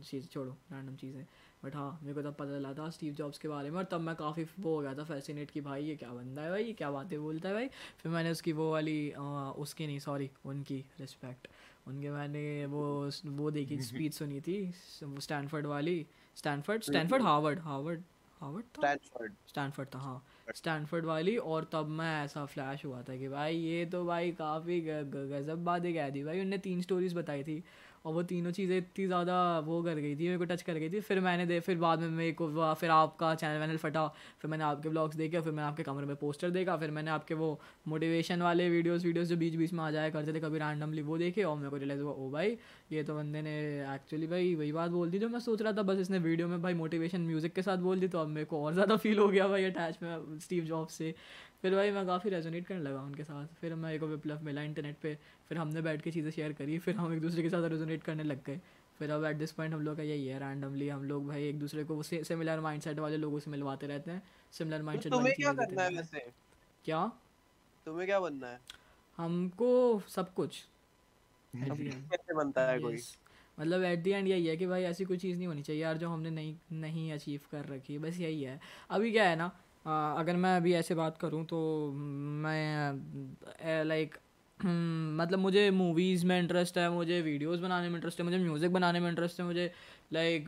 चीज़ 0.05 0.27
छोड़ो 0.27 0.51
रैंडम 0.71 0.95
चीज़ें। 0.95 1.25
बट 1.67 1.75
हाँ 1.75 1.99
मेरे 2.03 2.13
को 2.13 2.21
तब 2.21 2.35
पता 2.35 2.57
चला 2.57 2.73
था 2.73 2.89
स्टीव 2.89 3.13
जॉब्स 3.13 3.37
के 3.37 3.47
बारे 3.47 3.69
में 3.69 3.77
और 3.77 3.83
तब 3.83 4.01
मैं 4.01 4.15
काफ़ी 4.15 4.43
वो 4.59 4.75
हो 4.75 4.81
गया 4.81 4.93
था 4.93 5.03
फैसिनेट 5.03 5.51
कि 5.51 5.61
भाई 5.61 5.83
ये 5.83 5.95
क्या 5.95 6.09
बंदा 6.09 6.41
है 6.41 6.49
भाई 6.49 6.63
ये 6.63 6.73
क्या 6.73 6.91
बातें 6.91 7.19
बोलता 7.21 7.49
है 7.49 7.55
भाई। 7.55 7.67
फिर 7.97 8.11
मैंने 8.11 8.31
उसकी 8.31 8.51
वो 8.53 8.71
वाली 8.71 9.11
आ, 9.11 9.51
उसकी 9.51 9.87
नहीं 9.87 9.99
सॉरी 9.99 10.29
उनकी 10.45 10.83
रिस्पेक्ट 10.99 11.47
उनके 11.87 12.09
मैंने 12.09 12.65
वो 12.65 13.09
वो 13.25 13.51
देखी 13.51 13.77
स्पीच 13.81 14.13
सुनी 14.13 14.41
थी 14.41 14.59
स्टैनफर्ड 14.75 15.65
वाली। 15.65 16.05
Stanford 16.35 16.83
Stanford 16.83 17.23
Harvard 17.23 17.59
Harvard 17.59 18.03
Harvard 18.41 18.65
था? 18.65 18.95
स्टैनफर्ड 19.47 19.87
था 19.95 19.99
हाँ। 19.99 20.23
स्टैनफर्ड 20.55 21.05
वाली 21.05 21.35
और 21.37 21.69
तब 21.73 21.87
मैं 21.89 22.23
ऐसा 22.25 22.45
फ्लैश 22.45 22.85
हुआ 22.85 23.01
था 23.01 23.15
कि 23.17 23.27
भाई 23.27 23.55
ये 23.55 23.85
तो 23.85 24.05
भाई 24.05 24.31
काफ़ी 24.31 24.79
गजब 24.81 25.63
बातें 25.65 25.93
कह 25.93 26.09
दी। 26.09 26.23
भाई 26.23 26.41
उनने 26.41 26.57
तीन 26.57 26.81
स्टोरीज 26.81 27.13
बताई 27.13 27.43
थी। 27.43 27.63
और 28.07 28.13
वो 28.13 28.21
तीनों 28.23 28.51
चीज़ें 28.51 28.77
इतनी 28.77 29.05
ज़्यादा 29.07 29.37
वो 29.61 29.81
कर 29.83 29.95
गई 29.95 30.15
थी, 30.15 30.25
मेरे 30.25 30.37
को 30.37 30.45
टच 30.45 30.61
कर 30.61 30.73
गई 30.75 30.89
थी। 30.89 30.99
फिर 31.01 31.19
मैंने 31.21 31.45
दे, 31.45 31.59
फिर 31.59 31.77
बाद 31.77 31.99
में 31.99 32.09
मेरे 32.09 32.31
को 32.33 32.73
फिर 32.75 32.89
आपका 32.91 33.33
चैनल 33.35 33.59
वैनल 33.59 33.77
फटा, 33.77 34.07
फिर 34.41 34.51
मैंने 34.51 34.63
आपके 34.63 34.89
ब्लॉग्स 34.89 35.15
देखे, 35.15 35.41
फिर 35.41 35.53
मैंने 35.53 35.67
आपके 35.67 35.83
कमरे 35.83 36.05
में 36.05 36.15
पोस्टर 36.17 36.49
देखा, 36.51 36.77
फिर 36.77 36.91
मैंने 36.91 37.11
आपके 37.11 37.33
वो 37.35 37.49
मोटिवेशन 37.87 38.41
वाले 38.41 38.69
वीडियोस 38.69 39.05
वीडियोस 39.05 39.27
जो 39.27 39.37
बीच 39.37 39.55
बीच 39.55 39.73
में 39.73 39.83
आ 39.83 39.89
जाया 39.91 40.09
करते 40.09 40.33
थे, 40.33 40.39
कभी 40.39 40.59
रैंडमली 40.59 41.01
वो 41.03 41.17
देखे 41.17 41.43
और 41.43 41.57
मेरे 41.57 41.69
को 41.69 41.77
रियलाइज़ 41.77 42.01
हुआ, 42.01 42.11
ओ 42.13 42.29
भाई, 42.31 42.57
ये 42.91 43.03
तो 43.03 43.15
बंदे 43.15 43.41
ने 43.41 43.57
एक्चुअली 43.95 44.27
भाई 44.27 44.53
वही 44.55 44.71
बात 44.71 44.91
बोल 44.91 45.09
दी 45.09 45.19
जो 45.19 45.29
मैं 45.29 45.39
सोच 45.39 45.61
रहा 45.61 45.73
था। 45.73 45.81
बस 45.83 45.99
इसने 45.99 46.19
वीडियो 46.19 46.47
में 46.47 46.61
भाई 46.61 46.73
मोटिवेशन 46.75 47.21
म्यूज़िक 47.21 47.53
के 47.53 47.61
साथ 47.61 47.77
बोल 47.79 47.99
दी 47.99 48.07
तो 48.07 48.19
अब 48.19 48.27
मेरे 48.29 48.45
को 48.45 48.63
और 48.65 48.73
ज़्यादा 48.73 48.95
फील 48.97 49.19
हो 49.19 49.27
गया 49.27 49.47
भाई 49.47 49.63
अटैच 49.65 49.97
में 50.03 50.39
स्टीव 50.39 50.63
जॉब 50.65 50.87
से। 50.89 51.13
फिर 51.63 51.75
भाई 51.75 51.91
मैं 51.91 52.05
काफ़ी 52.05 52.29
रेजोनेट 52.29 52.65
करने 52.67 52.81
लगा 52.81 53.01
उनके 53.01 53.23
साथ। 53.23 53.47
फिर 53.61 53.75
मेरे 53.75 53.99
को 53.99 54.07
विप्लव 54.07 54.43
मिला 54.43 54.61
इंटरनेट 54.61 54.97
पे 54.97 55.13
फिर 55.49 55.57
हमने 55.57 55.81
बैठ 55.81 56.01
के 56.01 56.11
चीज़ें 56.11 56.31
शेयर 56.31 56.53
करी 56.53 56.77
फिर 56.79 56.95
हम 56.95 57.13
एक 57.13 57.21
दूसरे 57.21 57.43
के 57.43 57.49
साथ 57.49 57.69
रेजोनेट 57.69 58.03
करने 58.03 58.23
लग 58.23 58.43
गए। 58.45 58.59
फिर 58.99 59.11
अब 59.11 59.25
एट 59.25 59.35
दिस 59.37 59.51
पॉइंट 59.51 59.73
हम 59.73 59.81
लोग 59.81 59.97
का 59.97 60.03
यही 60.03 60.27
है 60.27 60.39
रैंडमली 60.39 60.89
हम 60.89 61.03
लोग 61.03 61.27
भाई 61.27 61.47
एक 61.49 61.59
दूसरे 61.59 61.83
को 61.83 62.01
सिमिलर 62.03 62.59
माइंडसेट 62.59 62.99
वाले 62.99 63.17
लोगों 63.17 63.39
से 63.39 63.51
मिलवाते 63.51 63.87
रहते 63.87 64.11
हैं 64.11 64.21
सिमिलर 64.53 64.81
माइंडसेट 64.81 65.13
वाली 65.13 65.31
चीज़ें 65.31 65.55
करना 65.55 65.83
है 65.83 65.89
वैसे? 65.89 66.19
क्या? 66.85 67.05
तुम्हें 67.85 68.05
क्या 68.07 68.19
बनना 68.19 68.47
है? 68.47 68.59
हमको 69.17 69.99
सब 70.09 70.33
कुछ। 70.33 70.63
कैसे 72.11 72.33
बनता 72.33 72.69
है 72.71 72.79
कोई? 72.79 73.01
मतलब 73.57 73.83
एट 73.83 73.99
दी 73.99 74.11
एंड 74.11 74.27
यही 74.27 74.47
है 74.47 74.55
कि 74.57 74.65
भाई 74.67 74.83
ऐसी 74.83 75.05
कोई 75.05 75.17
चीज़ 75.17 75.37
नहीं 75.37 75.47
होनी 75.47 75.61
चाहिए 75.63 75.81
यार 75.81 75.97
जो 75.97 76.09
हमने 76.09 76.29
नहीं 76.29 76.55
नहीं 76.71 77.11
अचीव 77.13 77.41
कर 77.51 77.65
रखी 77.65 77.93
है 77.93 77.99
बस 77.99 78.19
यही 78.19 78.43
है। 78.43 78.59
अभी 78.89 79.11
क्या 79.11 79.29
है 79.29 79.35
ना 79.35 79.51
अगर 79.87 80.35
मैं 80.35 80.55
अभी 80.57 80.73
ऐसे 80.73 80.95
बात 80.95 81.17
करूँ 81.17 81.45
तो 81.45 81.57
मैं 82.43 83.83
लाइक 83.85 84.15
मतलब 84.65 85.39
मुझे 85.39 85.69
मूवीज़ 85.71 86.25
में 86.25 86.39
इंटरेस्ट 86.39 86.77
है, 86.77 86.89
मुझे 86.91 87.19
वीडियोस 87.21 87.59
बनाने 87.59 87.89
में 87.89 87.95
इंटरेस्ट 87.95 88.19
है, 88.19 88.25
मुझे 88.25 88.37
म्यूज़िक 88.37 88.71
बनाने 88.73 88.99
में 88.99 89.09
इंटरेस्ट 89.09 89.39
है, 89.39 89.45
मुझे 89.45 89.71
लाइक 90.13 90.45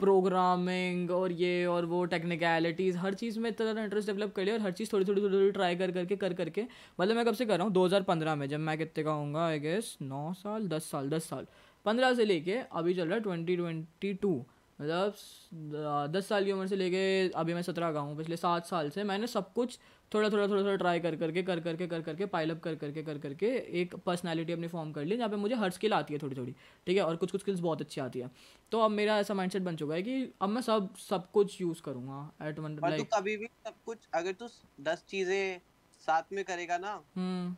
प्रोग्रामिंग 0.00 1.10
और 1.10 1.32
ये 1.32 1.64
और 1.66 1.84
वो 1.86 2.04
टेक्निकलिटीज़ 2.14 2.96
हर 2.98 3.14
चीज़ 3.14 3.38
में 3.40 3.48
इतना 3.50 3.64
ज़्यादा 3.64 3.82
इंटरेस्ट 3.84 4.08
डेवलप 4.08 4.32
कर 4.36 4.44
लिया 4.44 4.54
और 4.56 4.62
हर 4.62 4.72
चीज़ 4.72 4.92
थोड़ी 4.92 5.04
थोड़ी 5.04 5.22
थोड़ी 5.22 5.34
थोड़ी 5.34 5.50
ट्राई 5.52 5.76
कर 5.76 5.90
करके 5.92 6.16
कर 6.16 6.34
करके 6.34 6.64
मतलब 7.00 7.16
मैं 7.16 7.24
कब 7.26 7.34
से 7.34 7.46
कर 7.46 7.56
रहा 7.58 7.66
हूँ? 7.66 7.74
2015 7.74 8.34
में, 8.36 8.48
जब 8.48 8.60
मैं 8.60 8.78
कितने 8.78 9.04
का 9.04 9.44
आई 9.46 9.58
गेस 9.60 9.96
नौ 10.02 10.32
साल, 10.38 10.68
दस 10.68 10.90
साल 10.90 11.08
दस 11.10 11.28
साल, 11.28 11.46
पंद्रह 11.86 12.14
से 12.14 12.24
लेके 12.24 12.58
अभी 12.72 12.94
चल 12.94 13.06
रहा 13.08 13.14
है 13.14 13.20
ट्वेंटी 13.22 13.56
ट्वेंटी 13.56 14.12
टू 14.14 14.34
मतलब 14.78 16.10
दस 16.12 16.28
साल 16.28 16.44
की 16.44 16.52
उम्र 16.52 16.66
से 16.66 16.76
लेके 16.76 17.02
अभी 17.36 17.54
मैं 17.54 17.62
सत्रह 17.62 17.92
का 17.92 18.00
हूँ 18.00 18.16
पिछले 18.16 18.36
सात 18.36 18.66
साल 18.66 18.90
से 18.90 19.04
मैंने 19.04 19.26
सब 19.26 19.52
कुछ 19.52 19.78
थोड़ा 20.12 20.28
थोड़ा 20.30 20.46
थोड़ा 20.48 20.62
थोड़ा 20.62 20.74
ट्राई 20.76 21.00
कर 21.00 21.16
करके 21.16 21.42
कर 21.42 21.60
करके 21.60 21.86
कर 21.86 22.00
करके 22.02 22.26
पाइलअप 22.26 22.60
कर 22.62 22.74
करके 22.74 23.02
कर 23.02 23.18
करके 23.18 23.46
एक 23.80 23.94
पर्सनैलिटी 24.06 24.52
अपनी 24.52 24.68
फॉर्म 24.68 24.92
कर 24.92 25.04
ली 25.04 25.16
जहाँ 25.16 25.28
पे 25.28 25.36
मुझे 25.36 25.54
हर 25.54 25.70
स्किल 25.70 25.92
आती 25.92 26.14
है 26.14 26.18
थोड़ी 26.22 26.36
थोड़ी 26.36 26.52
ठीक 26.86 26.96
है? 26.96 27.02
और 27.02 27.16
कुछ 27.16 27.30
कुछ 27.30 27.40
स्किल्स 27.40 27.60
बहुत 27.60 27.80
अच्छी 27.80 28.00
आती 28.00 28.20
है। 28.20 28.30
तो 28.72 28.80
अब 28.80 28.90
मेरा 28.90 29.18
ऐसा 29.18 29.34
माइंडसेट 29.34 29.62
बन 29.62 29.76
चुका 29.76 29.94
है 29.94 30.02
कि 30.02 30.32
अब 30.42 30.48
मैं 30.48 30.62
सब 30.62 30.94
सब 31.00 31.30
कुछ 31.30 31.60
यूज़ 31.60 31.82
करूँगा 31.82 32.48
एट 32.48 32.58
वन 32.58 32.78
लाइक 32.82 33.08
कभी 33.14 33.36
भी 33.36 33.46
सब 33.66 33.74
कुछ 33.86 34.08
अगर 34.14 34.32
तू 34.32 34.48
दस 34.82 35.04
चीज़ें 35.08 35.60
साथ 36.02 36.32
में 36.32 36.44
करेगा 36.44 36.78
ना 36.78 36.92
हम्म। 37.16 37.54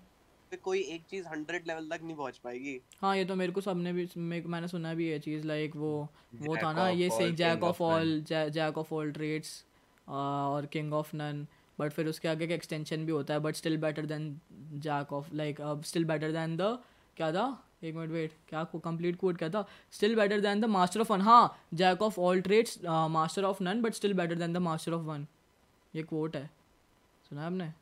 पे 0.56 0.62
कोई 0.62 0.80
एक 0.94 1.04
चीज़ 1.10 1.26
हंड्रेड 1.28 1.66
लेवल 1.66 1.88
तक 1.88 2.02
नहीं 2.02 2.16
पहुँच 2.16 2.38
पाएगी। 2.38 2.80
हाँ 3.00 3.16
ये 3.16 3.24
तो 3.24 3.34
मेरे 3.34 3.52
को 3.52 3.60
सबने 3.60 3.92
भी 3.92 4.08
मैंने 4.16 4.68
सुना 4.68 4.94
भी 4.94 5.08
ये 5.08 5.18
चीज़ 5.18 5.46
लाइक 5.46 5.76
वो 5.76 6.08
वो 6.42 6.56
था 6.56 6.72
ना 6.72 6.88
ये 6.88 7.10
से 7.10 7.30
jack 7.32 7.62
of 7.62 7.82
all 7.82 8.24
jack 8.30 8.78
of 8.78 8.94
all 8.94 9.12
trades 9.12 9.64
और 10.08 10.66
किंग 10.66 10.92
ऑफ़ 10.94 11.14
नन 11.16 11.46
बट 11.78 11.92
फिर 11.92 12.06
उसके 12.08 12.28
आगे 12.28 12.46
का 12.46 12.54
एक्सटेंशन 12.54 13.06
भी 13.06 13.12
होता 13.12 13.34
है 13.34 13.40
but 13.40 13.54
still 13.54 13.76
better 13.76 14.06
than 14.06 14.40
jack 14.80 15.12
of 15.12 15.34
like 15.34 15.60
still 15.86 16.04
better 16.04 16.32
than 16.32 16.56
the 16.56 16.78
क्या 17.16 17.32
था? 17.32 17.46
एक 17.84 17.94
मिनट 17.94 18.10
वेट 18.10 18.32
क्या 18.48 18.64
कंप्लीट 18.74 19.16
कोड 19.16 19.38
क्या 19.38 19.48
था? 19.48 19.66
Still 19.92 20.16
better 20.16 20.40
than 20.40 20.60
the 20.60 20.64
master 20.64 21.00
of 21.00 21.12
one 21.12 21.20
हाँ 21.20 21.56
jack 21.74 22.02
of 22.02 22.20
all 22.20 22.40
trades 22.40 22.78
master 23.10 23.44
of 23.44 23.62
none 23.62 23.82
but 23.82 23.94
still 23.94 24.14
better 24.14 24.34
than 24.34 24.52
the 24.52 24.56
master 24.56 24.92
of 24.92 25.02
one 25.02 25.26
ये 25.94 26.02
coat 26.02 26.36
है। 26.36 26.50
सुना 27.30 27.40
है 27.40 27.46
आपने? 27.46 27.72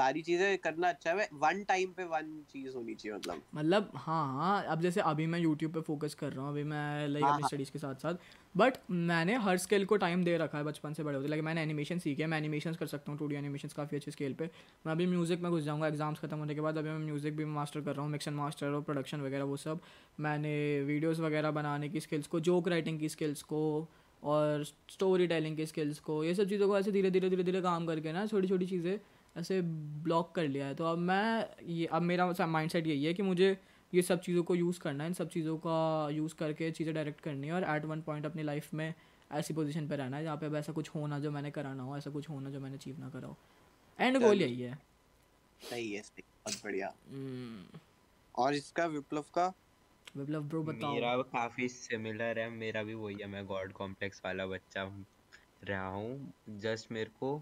सारी 0.00 0.22
चीज़ें 0.22 0.58
करना 0.58 0.88
अच्छा 0.88 1.12
है। 1.12 1.28
वन 1.36 1.62
टाइम 1.68 1.92
पे 1.92 2.04
वन 2.06 2.28
चीज़ 2.52 2.74
होनी 2.74 2.94
चाहिए 2.94 3.16
मतलब। 3.16 3.42
मतलब 3.54 3.90
हाँ 3.96 4.24
हाँ 4.34 4.62
अब 4.66 4.80
जैसे 4.80 5.00
अभी 5.02 5.26
मैं 5.26 5.38
यूट्यूब 5.40 5.72
पे 5.72 5.80
फोकस 5.82 6.14
कर 6.14 6.32
रहा 6.32 6.44
हूँ 6.44 6.50
अभी 6.50 6.64
मैं 6.64 7.08
लाइक 7.08 7.24
अपनी 7.24 7.48
स्टडीज़ 7.48 7.70
हाँ, 7.70 7.80
हाँ। 7.82 7.94
के 7.94 8.02
साथ 8.02 8.12
साथ 8.12 8.38
बट 8.54 8.76
मैंने 8.90 9.34
हर 9.38 9.56
स्किल 9.58 9.84
को 9.84 9.96
टाइम 9.98 10.24
दे 10.24 10.36
रखा 10.38 10.58
है 10.58 10.64
बचपन 10.64 10.92
से 10.92 11.02
बड़े 11.02 11.16
होते। 11.16 11.28
लाइक 11.28 11.42
मैंने 11.44 11.62
एनिमेशन 11.62 11.98
सीखे 11.98 12.26
मैं 12.26 12.38
एनिमेशन 12.38 12.74
कर 12.74 12.86
सकता 12.86 13.12
हूँ 13.12 13.18
टू 13.18 13.26
डी 13.26 13.36
एनिमेशन 13.36 13.68
काफ़ी 13.76 13.96
अच्छे 13.96 14.10
स्केल 14.10 14.32
पे। 14.34 14.50
मैं 14.86 14.92
अभी 14.92 15.06
म्यूज़िक 15.06 15.40
में 15.40 15.50
घुस 15.50 15.62
जाऊँगा 15.64 15.86
एग्ज़ाम्स 15.88 16.20
खत्म 16.20 16.36
होने 16.38 16.54
के 16.54 16.60
बाद 16.60 16.78
अभी 16.78 16.88
मैं 16.88 16.98
म्यूज़िक 17.00 17.36
भी 17.36 17.44
मास्टर 17.52 17.80
कर 17.80 17.94
रहा 17.94 18.02
हूँ 18.02 18.10
मिक्सन 18.12 18.34
मास्टर 18.34 18.66
और 18.68 18.82
प्रोडक्शन 18.82 19.20
वगैरह 19.20 19.44
वो 19.44 19.56
सब। 19.58 19.80
मैंने 20.20 20.52
वीडियोज़ 20.82 21.22
वगैरह 21.22 21.50
बनाने 21.52 21.88
की 21.88 22.00
स्किल्स 22.00 22.26
को 22.26 22.40
जोक 22.42 22.68
राइटिंग 22.68 23.00
की 23.00 23.08
स्किल्स 23.08 23.42
को 23.44 23.88
और 24.22 24.64
स्टोरी 24.64 25.26
टेलिंग 25.26 25.56
की 25.56 25.66
स्किल्स 25.66 25.98
को 26.00 26.22
ये 26.24 26.34
सब 26.34 26.48
चीज़ों 26.48 26.68
को 26.68 26.78
ऐसे 26.78 26.92
धीरे 26.92 27.10
धीरे 27.10 27.28
धीरे 27.30 27.42
धीरे 27.42 27.60
काम 27.62 27.86
करके 27.86 28.12
ना 28.12 28.26
छोटी 28.26 28.48
छोटी 28.48 28.66
चीज़ें 28.66 28.98
ऐसे 29.36 29.60
ब्लॉक 29.62 30.34
कर 30.34 30.48
लिया 30.48 30.66
है। 30.66 30.74
तो 30.74 30.84
अब 30.84 30.98
मैं 30.98 31.46
ये 31.68 31.86
अब 31.86 32.02
मेरा 32.02 32.46
माइंड 32.46 32.70
सेट 32.70 32.86
यही 32.86 33.04
है 33.04 33.14
कि 33.14 33.22
मुझे 33.22 33.56
ये 33.92 34.02
सब 34.02 34.20
चीज़ों 34.20 34.42
को 34.42 34.54
यूज़ 34.54 34.80
करना 34.80 35.04
है 35.04 35.08
इन 35.10 35.14
सब 35.14 35.28
चीज़ों 35.28 35.56
का 35.58 36.08
यूज़ 36.10 36.34
करके 36.34 36.70
चीज़ें 36.70 36.94
डायरेक्ट 36.94 37.20
करनी 37.20 37.46
है 37.46 37.52
और 37.52 37.64
एट 37.76 37.84
वन 37.84 38.00
पॉइंट 38.02 38.26
अपनी 38.26 38.42
लाइफ 38.42 38.74
में 38.74 38.92
ऐसी 39.30 39.54
पोजीशन 39.54 39.88
पे 39.88 39.96
रहना 39.96 40.16
है 40.16 40.22
जहाँ 40.22 40.36
पे 40.36 40.46
अब 40.46 40.54
ऐसा 40.54 40.72
कुछ 40.72 40.88
होना 40.88 41.18
जो 41.18 41.30
मैंने 41.30 41.50
कराना 41.50 41.82
हो 41.82 41.96
ऐसा 41.96 42.10
कुछ 42.10 42.28
होना 42.30 42.50
जो 42.50 42.60
मैंने 42.60 42.76
अचीव 42.76 42.98
ना 43.00 43.08
करा 43.10 43.28
हो। 43.28 43.36
एंड 43.98 44.18
गोल 44.18 44.42
यही 44.42 44.60
है। 44.60 44.78
सही 45.60 45.92
है 45.92 46.02
बहुत 46.18 46.60
बढ़िया। 46.64 46.92
हम्म। 47.08 47.78
और 48.34 48.54
इसका 48.54 48.86
विप्लव 48.86 49.24
का? 49.34 49.46
विप्लव 50.16 50.42
ब्रो 50.42 50.62
बताओ। 50.62 50.92
मेरा 50.94 51.16
काफ़ी 51.16 51.68
सिमिलर 51.68 52.38
है 52.38 52.48
मेरा 52.50 52.82
भी 52.82 52.94
वही 52.94 53.16
है 53.20 53.26
मैं 53.26 53.44
गॉड 53.46 53.72
कॉम्प्लेक्स 53.72 54.22
वाला 54.24 54.46
बच्चा 54.46 54.82
रहा 55.64 55.86
हूँ। 55.86 56.32
जस्ट 56.58 56.92
मेरे 56.92 57.10
को 57.20 57.36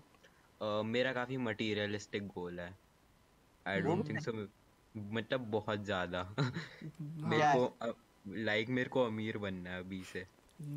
uh, 0.61 0.85
मेरा 0.85 1.13
काफ़ी 1.13 1.37
मटेरियलिस्टिक 1.37 2.27
गोल 2.27 2.61
है। 2.61 2.75
आई 3.67 3.81
डोंट 3.81 4.09
थिंक 4.09 4.21
सो 4.21 4.33
मतलब 4.95 5.41
बहुत 5.41 5.85
ज़्यादा। 5.85 6.35
मेरे 7.01 7.53
को 7.57 7.95
लाइक 8.29 8.69
मेरे 8.69 8.89
को 8.89 9.05
अमीर 9.05 9.39
बनना 9.39 9.71
है 9.71 9.79
अभी 9.79 10.03
से। 10.03 10.27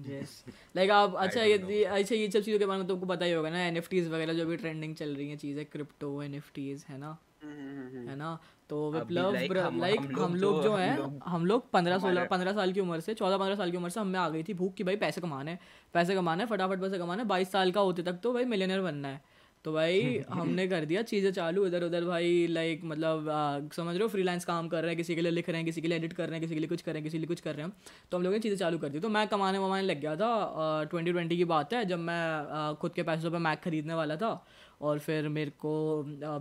यस 0.08 0.44
लाइक 0.76 0.91
आप 0.99 1.16
अच्छा 1.16 1.41
ये 1.41 1.84
अच्छा 1.84 2.16
ये 2.16 2.32
सब 2.32 2.41
चीज़ों 2.41 2.60
के 2.60 2.66
बारे 2.66 2.80
में 2.80 2.88
तुमको 2.88 3.06
पता 3.06 3.26
ही 3.26 3.32
होगा 3.32 3.49
ना 3.49 3.60
एनएफटीज 3.60 4.08
वगैरह 4.08 4.34
जो 4.34 4.45
भी 4.45 4.58
ट्रेंडिंग 4.58 4.95
चल 4.95 5.16
रही 5.16 5.30
हैं 5.30 5.38
चीज़ें 5.38 5.66
क्रिप्टो 5.66 6.24
एनएफटीज 6.24 6.86
है 6.90 6.98
ना? 6.98 7.18
हम्म, 7.44 7.53
हम्म, 7.53 7.98
हम्म, 7.98 8.10
है 8.10 8.16
ना? 8.16 8.40
तो 8.70 8.91
विप्लव 8.91 9.34
लाइक 9.34 10.02
हम 10.20 10.36
लोग 10.36 10.64
जो 10.64 10.76
है 10.76 11.20
हम 11.26 11.45
लोग 11.45 11.72
पंद्रह 11.72 11.98
सोलह 11.99 12.26
पंद्रह 12.26 12.53
साल 12.53 12.74
की 12.74 12.80
उम्र 12.80 12.99
से 12.99 13.14
चौदह 13.14 13.38
पंद्रह 13.38 13.56
साल 13.56 13.72
की 13.72 13.78
उम्र 13.78 13.90
से 13.90 13.99
हमें 13.99 14.20
आ 14.20 14.30
गई 14.30 14.44
थी 14.44 14.53
भूख 14.53 14.74
कि 14.74 14.84
भाई 14.84 14.95
पैसे 14.95 15.22
कमाने 15.22 15.58
पैसे 15.94 16.16
कमाने 16.16 16.45
फटाफट 16.45 16.82
पैसे 16.82 16.98
कमाने 16.98 17.24
बाईस 17.24 17.52
साल 17.52 17.72
का 17.72 17.82
होते 17.82 18.03
तक 18.03 18.20
तो 18.24 18.34
भाई 18.34 18.45
मिलेनियर 18.45 18.82
बनना 18.82 19.08
है। 19.08 19.31
तो 19.65 19.71
भाई 19.73 20.23
हमने 20.29 20.67
कर 20.67 20.85
दिया 20.85 21.01
चीज़ें 21.03 21.31
चालू 21.31 21.65
इधर 21.67 21.83
उधर 21.83 22.05
भाई 22.05 22.45
लाइक 22.49 22.81
मतलब 22.83 23.29
आ, 23.29 23.59
समझ 23.75 23.93
रहे 23.95 24.03
हो? 24.03 24.07
फ्रीलांस 24.07 24.45
काम 24.45 24.67
कर 24.67 24.81
रहे 24.81 24.89
हैं 24.89 24.97
किसी 24.97 25.15
के 25.15 25.21
लिए 25.21 25.31
लिख 25.31 25.49
रहे 25.49 25.57
हैं 25.57 25.65
किसी 25.65 25.81
के 25.81 25.88
लिए 25.88 25.97
एडिट 25.97 26.13
कर 26.13 26.25
रहे 26.25 26.33
हैं 26.33 26.41
किसी 26.41 26.53
के 26.53 26.59
लिए 26.59 26.69
कुछ 26.69 26.81
कर 26.81 26.91
रहे 26.91 26.99
हैं 26.99 27.03
किसी 27.03 27.17
के 27.17 27.19
लिए 27.19 27.27
कुछ 27.27 27.41
कर 27.41 27.55
रहे 27.55 27.65
हैं। 27.65 27.73
तो 28.11 28.17
हम 28.17 28.23
लोगों 28.23 28.35
ने 28.35 28.39
चीज़ें 28.39 28.57
चालू 28.57 28.77
कर 28.77 28.89
दी। 28.89 28.99
तो 28.99 29.09
मैं 29.09 29.27
कमाने 29.27 29.57
वमाने 29.57 29.81
लग 29.83 30.01
गया 30.01 30.15
था 30.15 30.83
ट्वेंटी 30.91 31.11
ट्वेंटी 31.11 31.38
की 31.38 31.45
बात 31.45 31.73
है 31.73 31.83
जब 31.85 31.99
मैं 31.99 32.23
आ, 32.49 32.73
खुद 32.73 32.93
के 32.93 33.03
पैसों 33.03 33.31
पर 33.31 33.38
मैक 33.39 33.61
खरीदने 33.63 33.93
वाला 33.93 34.15
था। 34.15 34.33
और 34.82 34.99
फिर 34.99 35.28
मेरे 35.30 35.52
को 35.60 35.72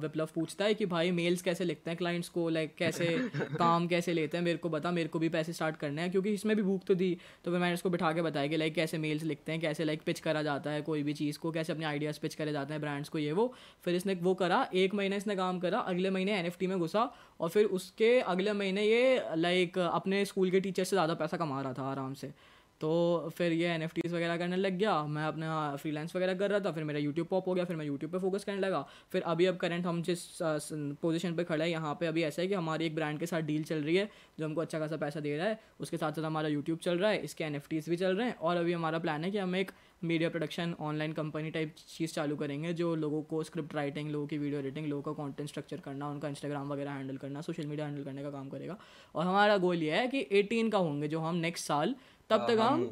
विप्लव 0.03 0.29
पूछता 0.35 0.65
है 0.65 0.75
कि 0.75 0.87
भाई 0.87 1.11
मेल्स 1.11 1.43
कैसे 1.43 1.65
लिखते 1.65 1.91
हैं 1.91 1.97
क्लाइंट्स 1.97 2.29
को 2.29 2.49
लाइक 2.49 2.75
कैसे 2.75 3.07
काम 3.55 3.87
कैसे 3.87 4.13
लेते 4.13 4.37
हैं 4.37 4.45
मेरे 4.45 4.59
को 4.59 4.69
बता 4.69 4.91
मेरे 4.91 5.09
को 5.09 5.19
भी 5.19 5.29
पैसे 5.29 5.53
स्टार्ट 5.53 5.77
करने 5.77 6.03
हैं 6.03 6.11
क्योंकि 6.11 6.33
इसमें 6.33 6.57
भी 6.57 6.63
भूख 6.63 6.85
तो 6.85 6.95
दी 6.95 7.17
तो 7.45 7.51
फिर 7.51 7.61
मैंने 7.61 7.75
इसको 7.75 7.91
बिठा 7.91 8.13
के 8.13 8.23
बताया 8.23 8.47
कि 8.47 8.57
लाइक 8.57 8.75
कैसे 8.75 8.99
मेल्स 8.99 9.23
लिखते 9.23 9.53
हैं 9.53 9.61
कैसे 9.61 9.85
लाइक 9.85 10.03
पिच 10.03 10.21
करा 10.21 10.43
जाता 10.43 10.71
है 10.71 10.83
कोई 10.83 11.03
भी 11.03 11.13
चीज़ 11.13 11.39
को 11.39 11.51
कैसे 11.51 11.73
अपने 11.73 11.85
आइडियाज़ 11.85 12.21
पिच 12.21 12.35
करे 12.35 12.53
जाते 12.53 12.75
हैं 12.75 12.81
ब्रांड्स 12.81 13.09
को 13.09 13.19
ये 13.19 13.33
वो। 13.33 13.53
फिर 13.85 13.95
इसने 13.95 14.15
वो 14.23 14.35
करा 14.35 14.67
एक 14.75 14.95
महीने 14.95 15.17
इसने 15.17 15.37
काम 15.37 15.59
करा 15.61 15.79
अगले 15.79 16.11
महीने 16.11 16.39
एनएफटी 16.39 16.67
में 16.67 16.79
घुसा 16.79 17.11
और 17.41 17.49
फिर 17.49 17.65
उसके 17.73 18.19
अगले 18.21 18.53
महीने 18.53 18.85
ये 18.85 19.35
लाइक 19.37 19.79
अपने 19.79 20.25
स्कूल 20.25 20.51
के 20.51 20.61
टीचर 20.61 20.85
से 20.85 20.97
ज़्यादा 20.97 21.15
पैसा 21.15 21.37
कमा 21.37 21.61
रहा 21.63 21.73
था 21.73 21.91
आराम 21.91 22.15
से। 22.15 22.33
तो 22.81 23.31
फिर 23.37 23.53
ये 23.53 23.69
एन 23.69 23.85
वगैरह 23.85 24.37
करने 24.37 24.57
लग 24.57 24.77
गया। 24.79 25.03
मैं 25.07 25.25
अपना 25.25 25.77
फ्रीलांस 25.77 26.15
वगैरह 26.17 26.35
कर 26.35 26.51
रहा 26.51 26.61
था, 26.61 26.73
फिर 26.73 26.85
मेरा 26.85 26.99
यूट्यूब 27.01 27.27
पॉप 27.27 27.49
हो 27.49 27.55
गया, 27.55 27.65
फिर 27.65 27.77
मैं 27.77 27.87
यूट्यूब 27.87 28.13
पे 28.13 28.19
फोकस 28.19 28.45
करने 28.45 28.61
लगा। 28.61 28.85
फिर 29.13 29.23
अभी 29.25 29.47
अब 29.47 29.57
करंट 29.57 29.87
हम 29.87 30.03
जिस 30.03 30.27
पोजीशन 30.43 31.35
पे 31.37 31.45
खड़े 31.45 31.65
हैं, 31.65 31.71
यहाँ 31.71 31.95
पे 32.01 32.07
अभी 32.07 32.23
ऐसा 32.23 32.43
है 32.43 32.49
कि 32.49 32.55
हमारी 32.55 32.87
एक 32.87 32.95
ब्रांड 32.95 33.19
के 33.21 33.27
साथ 33.27 33.43
डील 33.43 33.65
चल 33.65 33.83
रही 33.83 33.97
है, 33.97 34.09
जो 34.39 34.45
हमको 34.45 34.61
अच्छा 34.61 34.79
खासा 34.79 34.97
पैसा 34.97 35.21
दे 35.21 35.37
रहा 35.37 35.47
है। 35.47 35.61
उसके 35.81 35.97
साथ 35.97 36.13
साथ 36.13 36.25
हमारा 36.25 36.49
यूट्यूब 36.49 36.79
चल 36.79 36.99
रहा 36.99 37.11
है, 37.11 37.19
इसके 37.21 37.45
एन 37.45 37.61
भी 37.69 37.97
चल 37.97 38.17
रहे 38.17 38.27
हैं। 38.27 38.37
और 38.37 38.57
अभी 38.57 38.73
हमारा 38.73 38.99
प्लान 38.99 39.25
है 39.25 39.31
कि 39.31 39.39
हम 39.39 39.57
एक 39.57 39.71
media 40.05 40.29
production 40.31 40.75
online 40.81 41.13
company 41.13 41.51
type 41.51 41.75
चीज़ 41.89 42.13
चालू 42.13 42.37
करेंगे, 42.37 42.73
जो 42.73 42.95
लोगों 42.97 43.23
को 43.23 43.43
स्क्रिप्ट 43.43 43.75
राइटिंग 43.75 44.11
लोगों 44.11 44.27
की 44.27 44.39
वीडियो 44.39 44.61
एडिटिंग 44.61 44.87
लोगों 44.87 45.03
का 45.03 45.23
कंटेंट 45.23 45.49
स्ट्रक्चर 45.49 45.81
करना, 45.81 46.09
उनका 46.09 46.29
इंस्टाग्राम 46.29 46.69
वगैरह 46.69 46.91
हैंडल 46.91 47.17
करना 47.17 47.41
सोशल 47.41 47.67
मीडिया 47.67 47.87
हैंडल 47.87 48.05
करने 48.05 48.23
का 48.23 48.31
काम 48.31 48.49
करेगा। 48.49 48.77
और 49.15 49.27
हमारा 49.27 49.57
गोल 49.59 49.83
ये 49.83 49.91
है 49.93 50.07
कि 50.09 50.27
एटीन 50.33 50.71
का 50.71 50.79
होंगे, 50.79 51.09
जो 51.09 51.21
हम 51.21 51.37
नेक्स्ट 51.39 51.67
साल 51.67 51.95
तब 52.31 52.47
तक 52.49 52.59
हम 52.61 52.85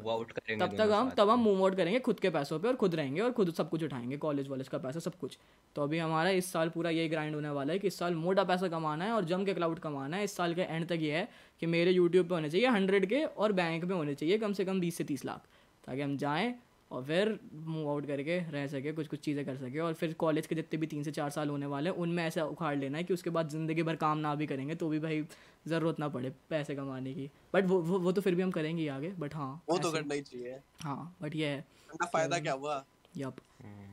तब 0.59 0.75
तक 0.77 0.89
हम 0.91 1.09
तब 1.17 1.29
हम 1.29 1.39
मूव 1.39 1.63
आउट 1.63 1.75
करेंगे 1.75 1.99
खुद 1.99 2.19
के 2.19 2.29
पैसों 2.29 2.59
पे 2.59 2.67
और 2.67 2.75
खुद 2.75 2.95
रहेंगे 2.95 3.21
और 3.21 3.31
खुद 3.31 3.53
सब 3.53 3.69
कुछ 3.69 3.83
उठाएँगे 3.83 4.17
कॉलेज 4.17 4.47
वॉलेज 4.47 4.67
का 4.67 4.77
पैसा 4.77 4.99
सब 4.99 5.15
कुछ। 5.19 5.37
तो 5.75 5.83
अभी 5.83 5.97
हमारा 5.97 6.29
इस 6.29 6.51
साल 6.51 6.69
पूरा 6.69 6.89
यही 6.89 7.09
ग्राइंड 7.09 7.35
होने 7.35 7.49
वाला 7.49 7.73
है 7.73 7.79
कि 7.79 7.87
इस 7.87 7.99
साल 7.99 8.15
मोटा 8.15 8.43
पैसा 8.43 8.67
कमाना 8.67 9.05
है 9.05 9.11
और 9.11 9.25
जम 9.25 9.45
के 9.45 9.53
क्लाउड 9.53 9.79
कमाना 9.79 10.17
है। 10.17 10.23
इस 10.23 10.35
साल 10.35 10.53
के 10.53 10.61
एंड 10.61 10.87
तक 10.87 10.99
ये 11.01 11.11
है 11.11 11.27
कि 11.61 11.65
मेरे 11.67 11.91
यूट्यूब 11.91 12.27
पे 12.27 12.35
होने 12.35 12.49
चाहिए 12.49 12.67
हंड्रेड 12.67 13.05
के 13.05 13.23
और 13.25 13.51
बैंक 13.53 13.83
में 13.83 13.95
होने 13.95 14.15
चाहिए 14.15 14.37
कम 14.37 14.53
से 14.53 14.65
कम 14.65 14.79
बीस 14.79 14.97
से 14.97 15.03
तीस 15.03 15.25
लाख 15.25 15.47
ताकि 15.83 16.01
हम 16.01 16.17
जाएँ 16.17 16.53
और 16.91 17.03
फिर 17.05 17.39
मूव 17.55 17.89
आउट 17.89 18.05
करके 18.07 18.39
रह 18.51 18.67
सके 18.67 18.91
कुछ 18.93 19.07
कुछ 19.07 19.19
चीज़ें 19.21 19.43
कर 19.45 19.55
सके। 19.57 19.79
और 19.79 19.93
फिर 19.95 20.13
कॉलेज 20.19 20.47
के 20.47 20.55
जितने 20.55 20.79
भी 20.79 20.87
तीन 20.87 21.03
से 21.03 21.11
चार 21.11 21.29
साल 21.29 21.49
होने 21.49 21.65
वाले 21.67 21.89
हैं 21.89 21.97
उनमें 21.97 22.23
ऐसा 22.25 22.43
उखाड़ 22.47 22.75
लेना 22.77 22.97
है 22.97 23.03
कि 23.03 23.13
उसके 23.13 23.29
बाद 23.31 23.49
ज़िंदगी 23.49 23.83
भर 23.83 23.95
काम 23.97 24.17
ना 24.19 24.33
भी 24.35 24.47
करेंगे 24.47 24.75
तो 24.75 24.89
भी 24.89 24.99
भाई 24.99 25.23
ज़रूरत 25.67 25.99
ना 25.99 26.09
पड़े 26.09 26.29
पैसे 26.49 26.75
कमाने 26.75 27.13
की। 27.13 27.29
बट 27.53 27.65
वो 27.65 27.81
वो, 27.81 27.99
वो 27.99 28.11
तो 28.11 28.21
फिर 28.21 28.35
भी 28.35 28.41
हम 28.41 28.51
करेंगे 28.51 28.87
आगे 28.89 29.09
बट 29.19 29.35
हाँ 29.35 29.51
वो 29.69 29.77
तो 29.79 29.91
करना 29.91 30.13
ही 30.15 30.21
चाहिए। 30.23 30.59
हाँ 30.79 31.15
बट 31.21 31.35
ये 31.35 31.47
है। 31.47 31.65
फ़ायदा 32.05 32.39
क्या 32.39 32.53
हुआ? 32.55 32.85
यप 33.13 33.35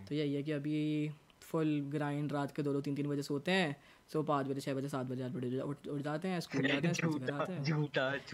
तो 0.08 0.14
यही 0.14 0.34
है 0.34 0.42
कि 0.42 0.52
अभी 0.52 1.10
फुल 1.42 1.80
ग्राइंड 1.90 2.32
रात 2.32 2.52
के 2.52 2.62
दो 2.62 2.72
दो 2.72 2.80
तीन 2.80 2.94
तीन 2.96 3.08
बजे 3.08 3.22
सोते 3.22 3.52
हैं। 3.52 3.76
सो 4.10 4.22
पाँच 4.22 4.46
बजे 4.46 4.60
छः 4.60 4.74
बजे 4.74 4.88
सात 4.88 5.06
बजे 5.06 5.22
आठ 5.22 5.30
बजे 5.32 5.60
उठ 5.60 5.88
उठ 5.88 6.00
जाते 6.02 6.28
हैं 6.28 6.40
स्कूल 6.40 6.66
जाते 6.66 6.88
हैं 6.88 6.94
स्कूल 6.94 7.18
जाते 7.20 7.52
हैं। 7.52 7.68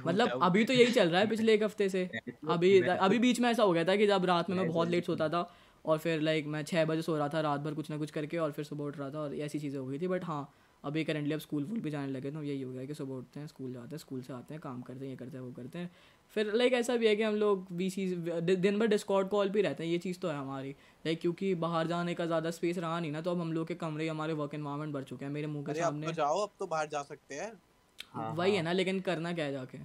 मतलब 0.05 0.39
अभी 0.43 0.65
तो 0.65 0.73
यही 0.73 0.93
चल 0.93 1.11
रहा 1.11 1.21
है 1.21 1.27
पिछले 1.29 1.55
एक 1.55 1.63
हफ़्ते 1.63 1.89
से। 1.89 2.09
अभी 2.49 2.81
अभी 2.83 3.19
बीच 3.19 3.41
में 3.41 3.49
ऐसा 3.51 3.63
हो 3.63 3.73
गया 3.73 3.85
था 3.85 3.97
कि 3.97 4.07
जब 4.07 4.25
रात 4.25 4.51
में 4.51 4.57
मैं 4.57 4.67
बहुत 4.67 4.89
लेट 4.89 5.05
सोता 5.05 5.29
था 5.29 5.49
और 5.85 5.99
फिर 5.99 6.21
लाइक 6.21 6.47
मैं 6.49 6.63
छः 6.65 6.85
बजे 6.85 7.03
सो 7.03 7.17
रहा 7.17 7.29
था 7.29 7.41
रात 7.41 7.61
भर 7.61 7.75
कुछ 7.75 7.91
ना 7.91 7.99
कुछ 7.99 8.11
करके 8.11 8.39
और 8.39 8.53
फिर 8.53 8.65
सुबह 8.65 8.85
उठ 8.85 8.99
रहा 8.99 9.11
था 9.11 9.19
और 9.21 9.35
ऐसी 9.37 9.59
चीज़ें 9.59 9.79
हो 9.81 9.87
गई 9.87 9.99
थी। 9.99 10.09
बट 10.09 10.25
हाँ 10.25 10.43
अभी 10.85 11.05
करेंटली 11.05 11.35
अब 11.35 11.41
स्कूल 11.41 11.65
वूल 11.65 11.81
भी 11.81 11.91
जाने 11.91 12.13
लगे 12.13 12.31
तो 12.31 12.43
यही 12.43 12.63
हो 12.63 12.73
गया 12.73 12.85
कि 12.85 12.95
सुबह 12.95 13.15
उठते 13.15 13.41
हैं 13.41 13.47
स्कूल 13.47 13.73
जाते 13.73 13.89
हैं 13.91 13.99
स्कूल 13.99 14.23
से 14.23 14.33
आते 14.33 14.55
हैं 14.55 14.61
काम 14.61 14.81
करते 14.83 15.05
हैं 15.05 15.11
ये 15.11 15.17
करते 15.17 15.37
हैं 15.37 15.45
वो 15.45 15.53
करते 15.53 15.79
हैं। 15.79 15.91
फिर 16.37 16.53
लाइक 16.55 16.73
ऐसा 16.73 16.97
भी 16.97 17.07
है 17.07 17.15
कि 17.17 17.23
हम 17.23 17.35
लोग 17.35 17.67
बी 17.73 17.89
सी 17.91 18.07
दिन 18.57 18.79
भर 18.79 18.87
डिस्कॉर्ड 18.87 19.29
कॉल 19.29 19.49
भी 19.49 19.63
रहते 19.63 19.85
हैं 19.85 19.91
ये 19.91 19.99
चीज़ 19.99 20.19
तो 20.21 20.29
है 20.29 20.37
हमारी 20.37 20.71
लाइक 21.05 21.21
क्योंकि 21.21 21.55
बाहर 21.65 21.87
जाने 21.87 22.15
का 22.15 22.27
ज़्यादा 22.27 22.51
स्पेस 22.51 22.79
रहा 22.79 23.01
नहीं 23.01 23.13
ना 23.13 23.21
तो 23.21 23.31
अब 23.31 23.41
हम 23.41 23.53
लोग 23.53 23.67
के 23.69 23.75
कमरे 23.77 24.09
हमारे 24.09 24.33
वर्क 24.33 24.55
एनवायरमेंट 24.55 24.93
बढ़ 24.95 25.05
चुके 25.05 25.25
हैं 25.25 25.33
मेरे 25.33 25.47
मुँह 25.47 25.65
के 25.65 25.75
सामने 25.75 26.07
तो 26.07 26.13
जाओ 26.13 26.41
अब 26.41 26.53
तो 26.59 26.67
बाहर 26.67 26.89
जा 26.89 27.03
सकते 27.03 27.35
हैं 27.35 27.53
हाँ, 28.13 28.33
वही 28.33 28.39
हाँ. 28.41 28.49
है 28.49 28.57
हाँ। 28.57 28.65
ना 28.65 28.73
लेकिन 28.73 29.01
करना 29.01 29.33
क्या 29.33 29.45
है 29.45 29.53
जाके 29.53 29.79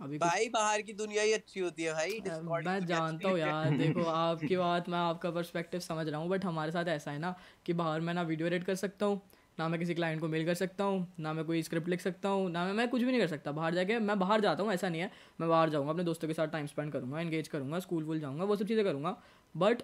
अभी 0.00 0.18
भाई 0.18 0.48
बाहर 0.48 0.82
की 0.82 0.92
दुनिया 0.92 1.22
ही 1.22 1.32
अच्छी 1.32 1.60
होती 1.60 1.82
है 1.82 1.92
भाई 1.94 2.20
मैं 2.64 2.84
जानता 2.86 3.28
हूँ 3.28 3.38
यार 3.38 3.70
देखो 3.78 4.04
आपकी 4.10 4.56
बात 4.56 4.88
मैं 4.88 4.98
आपका 4.98 5.30
पर्सपेक्टिव 5.30 5.80
समझ 5.80 6.08
रहा 6.08 6.20
हूँ 6.20 6.28
बट 6.28 6.44
हमारे 6.44 6.72
साथ 6.72 6.84
ऐसा 6.88 7.10
है 7.10 7.18
ना 7.18 7.34
कि 7.66 7.72
बाहर 7.72 8.00
मैं 8.00 8.14
ना 8.14 8.22
वीडियो 8.22 8.46
एडिट 8.46 8.64
कर 8.64 8.74
सकता 8.76 9.06
हूँ 9.06 9.20
ना 9.60 9.68
मैं 9.68 9.78
किसी 9.80 9.94
क्लाइंट 9.94 10.20
को 10.20 10.28
मेल 10.28 10.44
कर 10.46 10.54
सकता 10.56 10.84
हूँ, 10.84 11.06
ना 11.20 11.32
मैं 11.32 11.44
कोई 11.44 11.62
स्क्रिप्ट 11.62 11.88
लिख 11.88 12.00
सकता 12.00 12.28
हूँ, 12.28 12.50
ना 12.50 12.64
मैं 12.64 12.72
मैं 12.72 12.88
कुछ 12.88 13.02
भी 13.02 13.10
नहीं 13.10 13.20
कर 13.20 13.26
सकता। 13.26 13.52
बाहर 13.52 13.74
जाके 13.74 13.98
मैं 14.00 14.18
बाहर 14.18 14.40
जाता 14.40 14.62
हूँ, 14.62 14.72
ऐसा 14.72 14.88
नहीं 14.88 15.00
है। 15.00 15.10
मैं 15.40 15.48
बाहर 15.48 15.70
जाऊँगा, 15.70 15.90
अपने 15.90 16.04
दोस्तों 16.04 16.28
के 16.28 16.34
साथ 16.34 16.48
टाइम 16.48 16.66
स्पेंड 16.66 16.92
करूँगा 16.92 17.20
एंगेज 17.20 17.48
करूँगा 17.48 17.78
स्कूल 17.78 18.04
वूल 18.04 18.20
जाऊँगा, 18.20 18.44
वो 18.44 18.56
सब 18.56 18.66
चीज़ें 18.66 18.84
करूँगा। 18.84 19.16
बट 19.54 19.82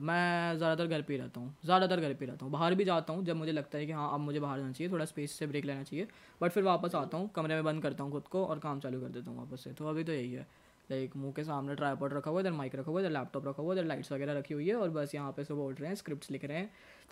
मैं 0.00 0.56
ज़्यादातर 0.58 0.86
घर 0.86 1.02
पर 1.02 1.12
ही 1.12 1.18
रहता 1.18 1.40
हूँ, 1.40 1.54
ज़्यादातर 1.64 2.00
घर 2.00 2.14
पे 2.14 2.26
रहता 2.26 2.44
हूँ। 2.44 2.52
बाहर 2.52 2.74
भी 2.74 2.84
जाता 2.84 3.12
हूँ 3.12 3.24
जब 3.24 3.36
मुझे 3.36 3.52
लगता 3.52 3.78
है 3.78 3.86
कि 3.86 3.92
हाँ 3.92 4.12
अब 4.14 4.20
मुझे 4.20 4.40
बाहर 4.40 4.58
जाना 4.58 4.72
चाहिए, 4.72 4.92
थोड़ा 4.92 5.04
स्पेस 5.04 5.32
से 5.32 5.46
ब्रेक 5.46 5.64
लेना 5.64 5.82
चाहिए। 5.82 6.06
बट 6.40 6.50
फिर 6.50 6.62
वापस 6.62 6.94
आता 6.94 7.18
हूँ, 7.18 7.30
कमरे 7.36 7.54
में 7.54 7.64
बंद 7.64 7.82
करता 7.82 8.04
हूँ 8.04 8.12
खुद 8.12 8.28
को 8.28 8.44
और 8.44 8.58
काम 8.58 8.80
चालू 8.80 9.00
कर 9.00 9.08
देता 9.08 9.30
हूँ 9.30 9.38
वापस 9.38 9.64
से। 9.64 9.72
तो 9.72 9.88
अभी 9.88 10.04
तो 10.04 10.12
यही 10.12 10.32
है। 10.32 10.46
लाइक 10.88 11.16
मुँह 11.16 11.32
के 11.32 11.42
सामने 11.44 11.74
ट्राईपॉड 11.74 12.12
रखा 12.12 12.30
हुआ 12.30 12.40
है, 12.40 12.46
इधर 12.46 12.52
माइक 12.52 12.74
रखा 12.74 12.90
हुआ 12.90 13.00
है, 13.00 13.06
इधर 13.06 13.12
लैपटॉप 13.14 13.46
रखा 13.48 13.62
हुआ 13.62 13.74
है, 13.74 13.78
इधर 13.78 13.88
लाइट्स 13.88 14.12
वगैरह 14.12 14.38
रखी 14.38 14.54
हुई 14.54 14.68
है 14.68 14.74
और 14.76 14.90
बस 14.90 15.14
यहाँ 15.14 15.32
पे 15.32 15.44
सब 15.44 15.54
बोल 15.54 15.74
रहे 15.74 15.88
हैं 15.88 15.94
स्क्रिप्ट 15.96 16.30
लिख 16.30 16.44
रहे 16.44 16.58
हैं। 16.58 16.70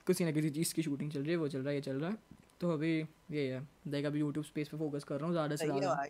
किसी 0.09 0.25
ना 0.25 0.31
किसी 0.31 0.51
चीज़ 0.51 0.75
की 0.75 0.83
शूटिंग 0.83 1.11
चल 1.13 1.21
रही 1.21 1.31
है 1.31 1.37
वो 1.37 1.49
चल 1.49 1.59
रहा 1.59 1.69
है 1.69 1.75
ये 1.75 1.81
चल 1.81 1.97
रहा 1.97 2.11
है। 2.11 2.17
तो 2.61 2.71
अभी 2.71 2.99
ये 3.31 3.53
है 3.53 3.69
देख 3.89 4.07
अभी 4.07 4.19
यूट्यूब 4.19 4.45
स्पेस 4.45 4.69
पे 4.69 4.77
फोकस 4.77 5.05
कर 5.05 5.17
रहा 5.17 5.27
हूँ 5.27 5.33
ज़्यादा 5.33 5.57
से 5.57 5.67
ज़्यादा। 5.67 6.09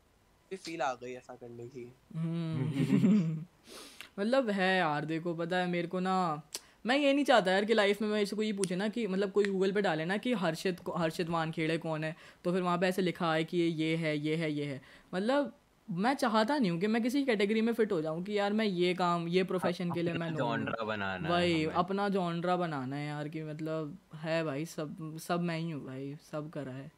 फील 0.56 0.82
आ 0.82 0.92
गई 0.94 1.12
ऐसा 1.12 1.34
करने 1.34 1.66
की। 1.68 1.92
हम्म। 2.16 3.44
मतलब 4.18 4.50
है 4.50 4.76
यार 4.78 5.04
देखो 5.04 5.34
पता 5.34 5.56
है 5.56 5.66
मेरे 5.66 5.88
को 5.88 6.00
ना 6.00 6.14
मैं 6.86 6.96
ये 6.98 7.12
नहीं 7.12 7.24
चाहता 7.24 7.52
यार 7.52 7.64
कि 7.64 7.74
लाइफ 7.74 8.02
में 8.02 8.08
मैं 8.08 8.22
ऐसे 8.22 8.36
कोई 8.36 8.52
पूछे 8.52 8.76
ना 8.76 8.88
कि 8.88 9.06
मतलब 9.06 9.32
कोई 9.32 9.44
गूगल 9.44 9.72
पे 9.72 9.82
डाले 9.82 10.04
ना 10.04 10.16
कि 10.16 10.32
हर्षित 10.32 10.80
हर्षित 10.96 11.28
वानखेड़े 11.28 11.78
कौन 11.78 12.04
है? 12.04 12.14
तो 12.44 12.52
फिर 12.52 12.62
वहाँ 12.62 12.78
पे 12.78 12.86
ऐसे 12.86 13.02
लिखा 13.02 13.32
है 13.34 13.44
कि 13.44 13.58
ये 13.58 13.94
है 13.96 14.16
ये 14.18 14.36
है 14.36 14.52
ये 14.52 14.64
है। 14.64 14.80
मतलब 15.14 15.57
मैं 15.90 16.14
चाहता 16.14 16.58
नहीं 16.58 16.70
हूँ 16.70 16.80
कि 16.80 16.86
मैं 16.86 17.02
किसी 17.02 17.24
कैटेगरी 17.24 17.60
में 17.60 17.72
फिट 17.72 17.92
हो 17.92 18.02
जाऊँ 18.02 18.22
कि 18.22 18.38
यार 18.38 18.52
मैं 18.52 18.64
ये 18.64 18.94
काम 18.94 19.28
ये 19.28 19.44
प्रोफेशन 19.44 19.92
के 19.92 20.02
लिए 20.02 20.14
मैं 20.14 20.34
जॉनरा 20.34 20.84
बनाना 20.84 21.28
भाई 21.28 21.64
अपना 21.64 22.08
जॉनरा 22.08 22.56
बनाना 22.56 22.96
है 22.96 23.06
यार 23.06 23.28
कि 23.28 23.42
मतलब 23.42 23.98
है 24.14 24.44
भाई 24.44 24.66
सब 24.66 25.18
सब 25.18 25.40
मैं 25.40 25.58
ही 25.58 25.70
हूँ 25.70 25.84
भाई 25.86 26.16
सब 26.32 26.50
करा 26.50 26.72
है। 26.72 26.90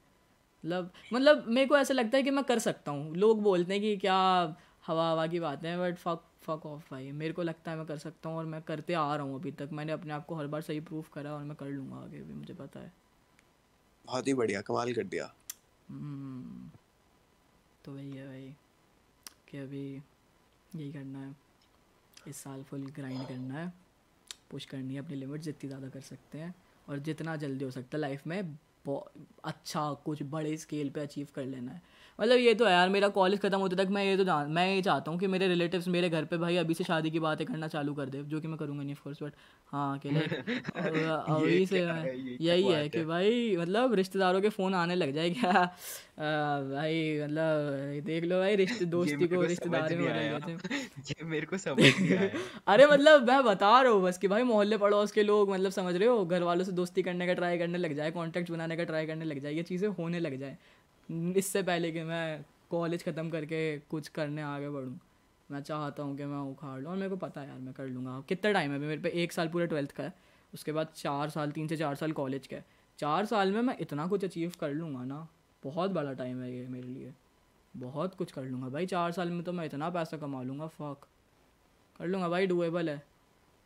मतलब 0.65 0.93
मतलब 1.13 1.45
मेरे 1.49 1.67
को 1.67 1.79
ऐसा 1.79 1.95
लगता 1.95 2.17
है 2.17 2.23
कि 2.23 2.31
मैं 2.31 2.45
कर 2.45 2.59
सकता 2.59 2.91
हूँ। 2.91 3.17
लोग 3.17 3.43
बोलते 3.43 3.73
हैं 3.73 3.83
कि 3.83 3.97
क्या 3.97 4.17
हवा 4.87 5.11
हवा 5.11 5.27
की 5.27 5.41
बातें 5.41 5.69
हैं 5.69 5.79
बट 5.79 5.97
फक 5.97 6.25
फक 6.43 6.67
ऑफ़ 6.67 6.91
भाई। 6.91 7.13
मेरे 7.13 7.33
को 7.33 7.43
लगता 7.43 7.71
है 7.71 7.77
मैं 7.77 7.87
कर 7.87 7.97
सकता 7.97 8.29
हूँ 8.29 8.39
और 8.39 8.45
मैं 8.45 8.63
करते 8.63 8.95
आ 8.95 9.17
रहा 9.17 9.25
हूँ 9.27 9.35
अभी 9.35 9.51
तक। 9.51 9.69
मैंने 9.73 9.93
अपने 9.93 10.13
आप 10.13 10.27
को 10.27 10.35
हर 10.35 10.47
बार 10.47 10.61
सही 10.61 10.81
प्रूफ 10.81 11.13
करा 11.13 11.33
और 11.33 11.43
मैं 11.43 11.57
कर 11.57 11.67
लूँगा 11.67 11.97
आगे 11.97 12.19
भी 12.19 12.35
मुझे 12.35 12.55
पता 12.55 12.81
है। 12.81 12.93
बहुत 14.07 14.27
ही 14.27 14.35
बढ़िया 14.35 14.61
कमाल 14.61 14.93
कर 14.93 15.05
दिया। 15.05 15.35
हम्म, 15.91 16.71
तो 17.85 17.93
वही 17.93 18.11
है 18.11 18.27
भाई। 18.27 18.55
कि 19.51 19.59
अभी 19.59 19.85
यही 19.95 20.91
करना 20.93 21.19
है। 21.19 21.35
इस 22.29 22.37
साल 22.37 22.63
फुल 22.63 22.87
ग्राइंड 22.97 23.27
करना 23.29 23.55
है। 23.55 23.73
पुश 24.51 24.65
करनी 24.65 24.95
है, 24.95 25.01
अपनी 25.01 25.17
लिमिट 25.17 25.41
जितनी 25.41 25.69
ज़्यादा 25.69 25.89
कर 25.89 26.01
सकते 26.03 26.39
हैं 26.39 26.55
और 26.89 26.99
जितना 26.99 27.37
जल्दी 27.37 27.65
हो 27.65 27.71
सकता 27.71 27.97
है 27.97 28.01
लाइफ 28.01 28.27
में 28.27 28.57
अच्छा 29.45 29.93
कुछ 30.05 30.23
बड़े 30.25 30.57
स्केल 30.57 30.91
पे 30.91 31.01
अचीव 31.01 31.29
कर 31.35 31.45
लेना 31.47 31.73
है। 31.73 31.83
मतलब 32.21 32.39
ये 32.39 32.55
तो 32.55 32.65
है 32.65 32.73
यार 32.73 32.89
मेरा 32.89 33.09
कॉलेज 33.09 33.41
खत्म 33.41 33.59
होते 33.59 33.77
तक 33.77 33.89
मैं 33.91 34.05
ये 34.05 34.17
तो 34.17 34.25
जान 34.25 34.51
मैं 34.51 34.75
ये 34.75 34.83
चाहता 34.83 35.11
हूँ 35.11 35.19
कि 35.19 35.27
मेरे 35.27 35.49
रिलेटिव्स 35.49 35.89
मेरे 35.89 36.09
घर 36.11 36.25
पे 36.25 36.37
भाई 36.37 36.57
अभी 36.57 36.75
से 36.75 36.85
शादी 36.85 37.11
की 37.11 37.21
बातें 37.21 37.47
करना 37.47 37.69
चालू 37.69 37.95
कर 37.95 38.09
दे 38.09 38.23
जो 38.23 38.41
कि 38.41 38.49
मैं 38.49 38.59
करूँगा 38.59 38.83
नहीं 38.83 38.95
ऑफकोर्स 38.95 39.23
बट 39.23 39.33
हाँ 39.67 39.99
कि 39.99 40.09
अभी 40.11 41.67
से 41.67 41.81
यही 42.41 42.69
है 42.69 42.89
कि 42.89 43.05
भाई 43.05 43.57
मतलब 43.57 43.95
रिश्तेदारों 43.95 44.41
के 44.41 44.49
फ़ोन 44.49 44.75
आने 44.75 44.95
लग 44.95 45.13
जाए 45.13 45.31
क्या? 45.31 45.53
भाई 46.19 47.21
मतलब 47.23 48.05
देख 48.05 48.25
लो 48.25 48.39
भाई 48.39 48.57
रिश्ते 48.57 48.85
दोस्ती 48.97 49.27
को 49.29 49.43
रिश्तेदारी 49.43 49.97
में 49.97 50.13
देते 50.15 51.25
मेरे 51.25 51.47
को 51.47 51.59
समझ 51.59 51.83
अरे 52.69 52.87
मतलब 52.87 53.27
मैं 53.29 53.43
बता 53.45 53.83
रहा 53.83 53.93
हूँ 53.93 54.03
बस 54.03 54.19
कि 54.19 54.29
भाई 54.29 54.43
मोहल्ले 54.43 54.77
पड़ोस 54.77 55.13
के 55.13 55.23
लोग 55.23 55.51
मतलब 55.51 55.71
समझ 55.71 55.95
रहे 55.97 56.09
हो 56.09 56.25
घर 56.27 56.43
वालों 56.43 56.65
से 56.65 56.73
दोस्ती 56.73 57.03
करने 57.03 57.27
का 57.27 57.35
ट्राई 57.35 57.59
करने 57.59 57.79
लग 57.79 57.95
जाए 57.95 58.11
कॉन्टेक्ट 58.11 58.51
बनाने 58.51 58.77
का 58.77 58.85
ट्राई 58.85 59.07
करने 59.07 59.25
लग 59.25 59.39
जाए 59.39 59.53
ये 59.53 59.63
चीज़ें 59.63 59.89
होने 59.89 60.21
लग 60.21 60.37
जाए। 60.37 60.57
इससे 61.11 61.63
पहले 61.63 61.91
कि 61.93 62.03
मैं 62.05 62.45
कॉलेज 62.71 63.05
ख़त्म 63.05 63.31
करके 63.31 63.79
कुछ 63.91 64.09
करने 64.09 64.43
आगे 64.43 64.69
बढ़ूँ 64.71 64.99
मैं 65.49 65.61
चाहता 65.63 66.03
हूँ 66.03 66.17
कि 66.17 66.25
मैं 66.25 66.39
उखाड़ 66.51 66.81
लूँ। 66.81 66.91
और 66.91 66.97
मेरे 66.97 67.09
को 67.11 67.17
पता 67.17 67.41
है 67.41 67.49
यार 67.49 67.59
मैं 67.59 67.73
कर 67.75 67.87
लूँगा। 67.87 68.21
कितना 68.29 68.53
टाइम 68.53 68.71
है 68.71 68.77
अभी 68.77 68.87
मेरे 68.87 69.01
पे? 69.03 69.09
एक 69.23 69.33
साल 69.33 69.49
पूरे 69.49 69.67
ट्वेल्थ 69.67 69.93
का 69.93 70.05
है। 70.05 70.13
उसके 70.53 70.73
बाद 70.73 70.93
चार 70.97 71.31
साल 71.31 71.51
तीन 71.51 71.69
से 71.69 71.77
चार 71.77 71.95
साल 71.95 72.13
कॉलेज 72.13 72.47
का 72.47 72.57
है। 72.57 72.65
चार 72.99 73.27
साल 73.27 73.53
में 73.53 73.61
मैं 73.63 73.77
इतना 73.81 74.07
कुछ 74.07 74.25
अचीव 74.25 74.53
कर 74.61 74.73
लूँगा 74.73 75.05
ना 75.05 75.27
बहुत 75.63 75.91
बड़ा 75.91 76.13
टाइम 76.13 76.43
है 76.43 76.53
ये 76.53 76.67
मेरे 76.69 76.89
लिए। 76.89 77.13
बहुत 77.75 78.15
कुछ 78.15 78.33
कर 78.33 78.45
लूँगा 78.45 78.69
भाई। 78.69 78.87
चार 78.87 79.13
साल 79.13 79.31
में 79.31 79.43
तो 79.45 79.53
मैं 79.53 79.65
इतना 79.67 79.91
पैसा 79.91 80.17
कमा 80.17 80.43
लूँगा 80.43 80.67
फ़क 80.69 81.07
कर 82.01 82.07
लूँगा 82.07 82.29
भाई 82.29 82.47
डुएबल 82.47 82.91
है। 82.91 83.03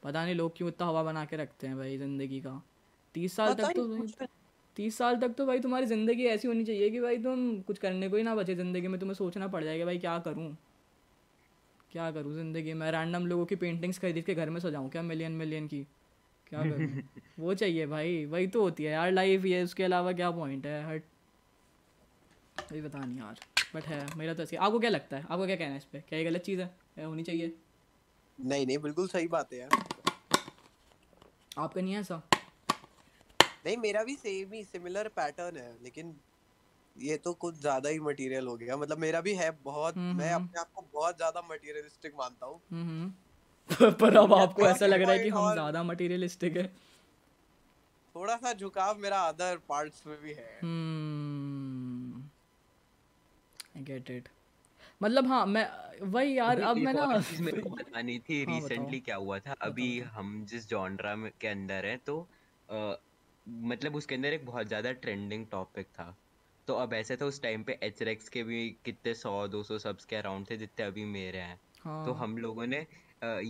पता 0.03 0.25
नहीं 0.25 0.35
लोग 0.35 0.57
क्यों 0.57 0.69
इतना 0.69 0.87
हवा 0.87 1.03
बना 1.03 1.25
के 1.25 1.37
रखते 1.37 1.67
हैं 1.67 1.77
भाई 1.77 1.97
ज़िंदगी 1.99 2.41
का। 2.41 2.61
तीस 3.15 3.37
साल 3.37 3.55
तक 3.55 3.73
तो 3.77 3.87
तीस 4.77 4.97
साल 4.99 5.17
तक 5.17 5.35
तो 5.39 5.47
भाई 5.47 5.61
तुम्हारी 5.61 5.87
ज़िंदगी 5.87 6.25
ऐसी 6.27 6.49
होनी 6.49 6.65
चाहिए 6.65 6.91
कि 6.91 7.01
भाई 7.01 7.19
तुम 7.19 7.61
कुछ 7.63 7.79
करने 7.79 8.09
को 8.09 8.17
ही 8.17 8.23
ना 8.23 8.35
बचे 8.35 8.55
ज़िंदगी 8.55 8.89
में 8.89 8.99
तुम्हें 9.01 9.15
सोचना 9.15 9.49
पड़ 9.49 9.63
जाएगा 9.65 9.85
भाई 9.85 9.99
क्या 9.99 10.19
करूँ। 10.19 10.57
क्या 11.93 12.11
करूँ 12.11 12.35
ज़िंदगी 12.35 12.73
में? 12.75 12.91
रैंडम 12.91 13.27
लोगों 13.27 13.45
की 13.47 13.57
पेंटिंग्स 13.57 13.99
खरीद 13.99 14.25
के 14.25 14.35
घर 14.35 14.51
में 14.51 14.61
सजाऊँ 14.61 14.89
क्या? 14.91 15.03
मिलियन 15.03 15.33
मिलियन 15.33 15.67
की। 15.69 15.83
क्या 16.47 16.63
करूँ? 16.63 17.03
वो 17.39 17.55
चाहिए 17.55 17.87
भाई 17.87 18.25
वही 18.27 18.47
तो 18.47 18.63
होती 18.63 18.85
है 18.85 18.93
यार 18.93 19.11
लाइफ 19.13 19.45
ये 19.45 19.63
उसके 19.63 19.85
अलावा 19.85 20.13
क्या 20.13 20.31
पॉइंट 20.31 20.67
है? 20.67 20.83
हट 20.89 21.03
अभी 22.71 22.81
पता 22.83 22.99
नहीं 22.99 23.19
यार 23.19 23.41
बट 23.75 23.85
है 23.85 24.07
मेरा 24.17 24.35
तो 24.35 24.43
ऐसे 24.43 24.57
आपको 24.57 24.79
क्या 24.79 24.91
लगता 24.91 25.17
है? 25.17 25.23
आपको 25.23 25.47
क्या 25.47 25.57
कहना 25.57 25.71
है 25.71 25.77
इस 25.77 25.85
पर 25.85 25.99
क्या 26.09 26.19
ये 26.19 26.25
गलत 26.25 26.43
चीज़ 26.43 26.61
है? 26.61 27.05
होनी 27.05 27.23
चाहिए? 27.23 27.53
नहीं 28.39 28.67
नहीं 28.67 28.79
बिल्कुल 28.79 29.09
सही 29.09 29.29
बात 29.29 29.53
है 29.53 29.59
यार। 29.59 29.69
आपका 31.59 31.81
नहीं 31.81 31.95
है 31.95 32.01
ऐसा? 32.01 32.23
नहीं 33.65 33.77
मेरा 33.77 34.03
भी 34.05 34.15
सेम 34.15 34.53
ही 34.53 34.63
सिमिलर 34.65 35.09
पैटर्न 35.09 35.57
है 35.57 35.73
लेकिन 35.83 36.15
ये 36.97 37.17
तो 37.17 37.33
कुछ 37.35 37.61
ज़्यादा 37.61 37.89
ही 37.89 38.01
मटेरियल 38.01 38.47
हो 38.47 38.57
गया। 38.57 38.77
मतलब 38.77 38.99
मेरा 38.99 39.21
भी 39.21 39.35
है 39.35 39.51
बहुत 39.65 39.97
हम्म, 39.97 40.17
मैं 40.19 40.33
हम्म। 40.33 40.45
अपने 40.45 40.61
आप 40.61 40.69
को 40.75 40.85
बहुत 40.95 41.17
ज़्यादा 41.17 41.43
मटेरियलिस्टिक 41.51 42.13
मानता 42.19 42.47
हूँ। 42.47 42.61
हम्म, 42.71 43.13
पर 44.01 44.17
अब 44.17 44.33
आपको 44.33 44.67
ऐसा 44.67 44.87
लग 44.87 45.03
रहा 45.03 45.13
है 45.13 45.19
कि 45.19 45.29
हम 45.29 45.53
ज़्यादा 45.53 45.83
मटेरियलिस्टिक 45.83 46.57
है। 46.57 46.67
थोड़ा 48.15 48.37
सा 48.37 48.53
झुकाव 48.53 48.99
मेरा 48.99 49.21
अदर 49.21 49.59
पार्ट्स 49.69 50.07
में 50.07 50.17
भी 50.23 50.33
है। 50.33 50.61
आई 53.77 53.83
गेट 53.83 54.11
इट 54.11 54.29
मतलब 55.03 55.27
हाँ 55.27 55.47
मैं 55.47 55.69
वही 56.03 56.39
यार 56.39 56.61
अब 56.61 56.77
मैं 56.77 56.93
ना 56.95 57.07
मेरे 57.41 57.63
को 57.63 57.71
बतानी 57.77 58.19
थी 58.19 58.45
रिसेंटली 58.45 58.97
हाँ, 58.97 59.05
क्या 59.05 59.17
हुआ 59.17 59.39
था? 59.39 59.55
अभी 59.61 60.01
हम 60.01 60.45
जिस 60.45 60.69
जॉनरा 60.69 61.15
में 61.17 61.31
के 61.41 61.49
अंदर 61.49 61.87
हैं 61.87 61.99
तो 61.99 62.29
मतलब 63.47 63.97
उसके 63.97 64.15
अंदर 64.15 64.33
एक 64.33 64.45
बहुत 64.47 64.67
ज़्यादा 64.69 64.93
ट्रेंडिंग 64.95 65.47
टॉपिक 65.47 65.87
था। 65.89 66.15
तो 66.69 66.75
अब 66.75 66.93
ऐसे 66.95 67.17
तो 67.17 67.27
उस 67.29 67.43
टाइम 67.43 67.63
पे 67.63 67.79
एच 67.83 68.29
के 68.29 68.43
भी 68.43 68.69
कितने 68.85 69.15
सौ 69.15 69.47
दो 69.49 69.63
सौ 69.63 69.79
सब्स 69.79 70.05
के 70.05 70.17
अराउंड 70.17 70.51
थे 70.51 70.57
जितने 70.57 70.87
अभी 70.87 71.05
मेरे 71.07 71.39
हैं। 71.39 71.57
तो 71.57 71.89
हाँ. 71.89 72.05
तो 72.07 72.13
हम 72.15 72.37
लोगों 72.39 72.67
ने 72.67 72.87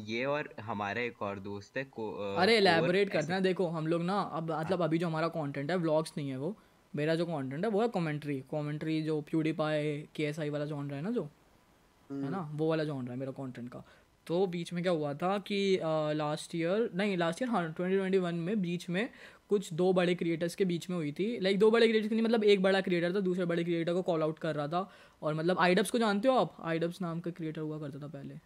ये 0.07 0.25
और 0.27 0.49
हमारा 0.63 1.01
एक 1.03 1.23
और 1.23 1.39
दोस्त 1.41 1.77
है 1.77 1.85
को 1.87 2.11
अरे 2.37 2.57
एलैबोरेट 2.57 3.11
करते 3.11 3.33
हैं। 3.33 3.43
देखो 3.43 3.67
हम 3.69 3.87
लोग 3.87 4.03
ना 4.03 4.21
अब 4.21 4.51
मतलब 4.51 4.81
हाँ। 4.81 4.89
अभी 4.89 4.99
जो 4.99 5.07
हमारा 5.07 5.29
कंटेंट 5.31 5.71
है 5.71 5.77
व्लॉग्स 5.77 6.13
नहीं 6.17 6.31
है 6.31 6.37
वो। 6.37 6.55
मेरा 6.95 7.15
जो 7.15 7.27
कंटेंट 7.27 7.65
है 7.65 7.71
वो 7.71 7.81
है 7.83 7.89
कमेंट्री 7.89 8.39
कमेंट्री 8.51 9.01
जो 9.03 9.21
प्यूडीपाई 9.21 9.97
के 10.15 10.25
एस 10.25 10.39
आई 10.41 10.51
वाला 10.51 10.65
जॉनर 10.65 10.95
है 10.95 11.01
ना 11.03 11.11
जो 11.11 11.23
है 11.23 12.31
ना? 12.31 12.39
हम्म। 12.39 12.59
वो 12.59 12.69
वाला 12.69 12.85
जॉनर 12.85 13.11
है 13.11 13.17
मेरा 13.17 13.33
कंटेंट 13.33 13.69
का। 13.69 13.85
तो 14.27 14.47
बीच 14.47 14.73
में 14.73 14.83
क्या 14.83 14.93
हुआ 14.93 15.13
था 15.15 15.37
कि 15.49 15.79
लास्ट 16.15 16.55
ईयर 16.55 16.91
नहीं 16.95 17.17
लास्ट 17.17 17.43
ईयर 17.43 17.51
हाँ 17.51 17.63
ट्वेंटी 17.73 17.97
ट्वेंटी 17.97 18.19
वन 18.19 18.35
में 18.35 18.61
बीच 18.63 18.89
में 18.91 19.09
कुछ 19.55 19.73
दो 19.75 19.93
बड़े 19.93 20.15
क्रिएटर्स 20.15 20.55
के 20.55 20.65
बीच 20.65 20.89
में 20.91 20.97
हुई 20.97 21.13
थी। 21.13 21.29
लाइक 21.41 21.59
दो 21.59 21.71
बड़े 21.71 21.89
क्रिएटर्स 21.89 22.13
नहीं 22.13 22.23
मतलब 22.23 22.45
एक 22.47 22.63
बड़ा 22.63 22.81
क्रिएटर 22.81 23.15
था 23.15 23.21
दूसरे 23.23 23.45
बड़े 23.47 23.65
क्रिएटर 23.65 23.93
को 23.93 24.03
कॉल 24.05 24.23
आउट 24.23 24.39
कर 24.39 24.55
रहा 24.55 24.69
था। 24.69 24.89
और 25.23 25.35
मतलब 25.35 25.59
आईडब्स 25.61 25.91
को 25.91 25.99
जानते 25.99 26.29
हो 26.29 26.35
आप? 26.37 26.57
आईडब्स 26.65 27.01
नाम 27.03 27.21
का 27.21 27.31
क्रिएटर 27.33 27.61
हुआ 27.61 27.79
करता 27.79 27.99
था 27.99 28.07
पहले। 28.09 28.41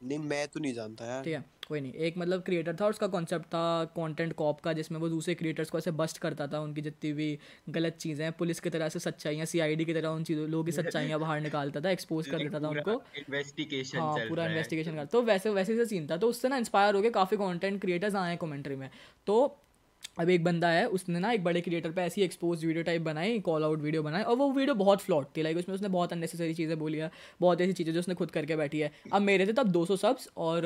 नहीं 0.00 0.18
मैं 0.20 0.46
तो 0.48 0.60
नहीं 0.60 0.72
जानता 0.74 1.04
यार। 1.04 1.22
ठीक 1.24 1.34
है 1.34 1.44
कोई 1.66 1.80
नहीं। 1.80 1.92
एक 2.06 2.16
मतलब 2.18 2.40
क्रिएटर 2.42 2.76
था 2.76 2.86
उसका 2.86 3.06
कॉन्सेप्ट 3.06 3.46
था 3.46 3.84
कंटेंट 3.96 4.32
कॉप 4.32 4.60
का 4.60 4.72
जिसमें 4.72 4.98
वो 5.00 5.08
दूसरे 5.08 5.34
क्रिएटर्स 5.34 5.70
को 5.70 5.78
ऐसे 5.78 5.90
बस्ट 6.00 6.18
करता 6.18 6.46
था 6.46 6.60
उनकी 6.60 6.80
जितनी 6.80 7.12
भी 7.12 7.28
गलत 7.68 7.96
चीज़ें 8.00 8.24
हैं 8.24 8.32
पुलिस 8.38 8.60
की 8.60 8.70
तरह 8.70 8.88
से 8.88 8.98
सच्चाइयाँ 8.98 9.46
सीआईडी 9.46 9.84
की 9.84 9.94
तरह 9.94 10.08
उन 10.10 10.24
चीज़ों 10.24 10.48
लोगों 10.48 10.64
की 10.64 10.72
सच्चाइयाँ 10.72 11.20
बाहर 11.20 11.40
निकालता 11.40 11.80
था 11.80 11.90
एक्सपोज 11.90 12.26
कर 12.26 12.38
देता 12.38 12.60
था 12.60 12.68
उनको। 12.68 13.00
इन्वेस्टिगेशन 13.18 13.98
हाँ 13.98 14.18
पूरा 14.18 14.46
इन्वेस्टिगेशन 14.46 14.96
कर 14.96 15.04
तो 15.06 15.22
वैसे 15.22 15.50
वैसे 15.50 15.76
से 15.76 15.86
सीन 15.86 16.06
था। 16.10 16.16
तो 16.16 16.28
उससे 16.28 16.48
ना 16.48 16.56
इंस्पायर 16.56 16.94
हो 16.94 17.02
गए 17.02 17.10
काफ़ी 17.10 17.36
कॉन्टेंट 17.36 17.80
क्रिएटर्स 17.80 18.14
आए 18.14 18.28
हैं 18.28 18.38
कॉमेंट्री 18.38 18.76
में। 18.76 18.88
तो 19.26 19.38
अब 20.16 20.30
एक 20.30 20.42
बंदा 20.44 20.68
है, 20.68 20.86
उसने 20.88 21.18
ना 21.18 21.30
एक 21.32 21.44
बड़े 21.44 21.60
क्रिएटर 21.60 21.90
पे 21.90 22.02
ऐसी 22.02 22.22
एक्सपोज 22.22 22.64
वीडियो 22.64 22.82
टाइप 22.84 23.02
बनाई 23.02 23.38
कॉल 23.40 23.64
आउट 23.64 23.80
वीडियो 23.80 24.02
बनाई, 24.02 24.22
और 24.22 24.36
वो 24.36 24.50
वीडियो 24.50 24.74
बहुत 24.74 25.00
फ्लॉट 25.00 25.26
थी। 25.36 25.42
लाइक 25.42 25.56
उसमें 25.58 25.74
उसने 25.74 25.88
बहुत 25.88 26.12
अननेसेसरी 26.12 26.54
चीज़ें 26.54 26.78
बोली 26.78 26.98
है, 26.98 27.10
बहुत 27.40 27.60
ऐसी 27.60 27.72
चीज़ें 27.72 27.92
जो 27.94 28.00
उसने 28.00 28.14
खुद 28.14 28.30
करके 28.30 28.56
बैठी 28.56 28.80
है। 28.80 28.92
अब 29.12 29.22
मेरे 29.22 29.46
थे 29.46 29.52
तब 29.52 29.72
200 29.72 29.96
सब्स 29.96 30.28
और 30.36 30.62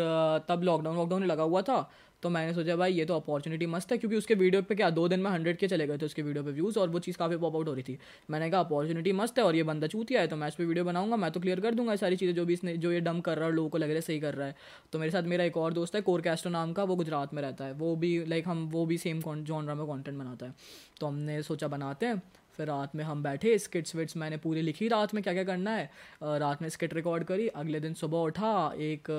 तब 0.48 0.62
लॉकडाउन 0.62 0.96
वॉकडाउन 0.96 1.24
लगा 1.24 1.42
हुआ 1.42 1.62
था। 1.62 1.88
तो 2.26 2.30
मैंने 2.30 2.54
सोचा, 2.54 2.74
भाई, 2.76 2.92
ये 2.92 3.04
तो 3.04 3.16
अपॉर्चुनिटी 3.16 3.66
मस्त 3.66 3.92
है, 3.92 3.96
क्योंकि 3.98 4.16
उसके 4.16 4.34
वीडियो 4.34 4.62
पे 4.62 4.74
क्या, 4.74 4.88
दो 4.90 5.06
दिन 5.08 5.20
में 5.20 5.30
हंड्रेड 5.30 5.56
के 5.56 5.66
चले 5.68 5.86
गए 5.86 5.98
थे 5.98 6.06
उसके 6.06 6.22
वीडियो 6.22 6.42
पे 6.44 6.50
व्यूज़ 6.52 6.78
और 6.78 6.88
वो 6.88 6.98
चीज़ 6.98 7.16
काफ़ी 7.16 7.36
पॉप 7.36 7.56
आउट 7.56 7.68
हो 7.68 7.74
रही 7.74 7.82
थी। 7.82 7.98
मैंने 8.30 8.48
कहा 8.50 8.60
अपॉर्चुनिटी 8.60 9.12
मस्त 9.12 9.38
है 9.38 9.44
और 9.44 9.56
ये 9.56 9.62
बंदा 9.62 9.86
चूतिया 9.86 10.20
है 10.20 10.26
तो 10.26 10.36
मैं 10.36 10.48
इस 10.48 10.54
पर 10.54 10.64
वीडियो 10.64 10.84
बनाऊँगा, 10.84 11.16
मैं 11.16 11.30
तो 11.30 11.40
क्लियर 11.40 11.60
कर 11.60 11.74
दूँगा 11.74 11.96
सारी 11.96 12.16
चीज़ें 12.16 12.34
जो 12.34 12.44
भी 12.44 12.52
इसने, 12.52 12.76
जो 12.76 12.92
ये 12.92 13.00
डम 13.00 13.20
कर 13.20 13.38
रहा 13.38 13.48
है 13.48 13.54
लोगों 13.54 13.68
को 13.68 13.78
लग 13.78 13.88
रहा 13.88 13.94
है 13.94 14.00
सही 14.00 14.18
कर 14.20 14.34
रहा 14.34 14.46
है। 14.46 14.56
तो 14.92 14.98
मेरे 14.98 15.10
साथ 15.10 15.22
मेरा 15.24 15.44
एक 15.44 15.56
और 15.56 15.72
दोस्त 15.72 15.94
है 15.94 16.00
कोर 16.00 16.20
कैस्टो 16.20 16.50
नाम 16.50 16.72
का, 16.72 16.84
वो 16.84 16.96
गुजरात 16.96 17.34
में 17.34 17.42
रहता 17.42 17.64
है। 17.64 17.72
वो 17.74 17.94
भी 17.96 18.24
लाइक 18.24 18.48
हम, 18.48 18.68
वो 18.68 18.84
भी 18.86 18.98
सेम 18.98 19.22
जॉनरा 19.22 19.74
में 19.74 19.86
कॉन्टेंट 19.86 20.18
बनाता 20.18 20.46
है। 20.46 20.54
तो 21.00 21.06
हमने 21.06 21.42
सोचा, 21.42 21.68
बनाते 21.68 22.06
हैं। 22.06 22.22
फिर 22.56 22.66
रात 22.66 22.94
में 22.96 23.04
हम 23.04 23.22
बैठे 23.22 23.56
स्किट्स 23.58 23.94
विट्स 23.96 24.16
मैंने 24.16 24.36
पूरी 24.36 24.62
लिखी 24.62 24.88
रात 24.88 25.14
में 25.14 25.22
क्या 25.22 25.32
क्या 25.34 25.44
करना 25.44 25.70
है? 25.70 25.90
रात 26.22 26.62
में 26.62 26.68
स्किट 26.68 26.94
रिकॉर्ड 26.94 27.24
करी, 27.24 27.48
अगले 27.48 27.80
दिन 27.80 27.94
सुबह 27.94 28.18
उठा, 28.20 28.72
एक 28.76 29.10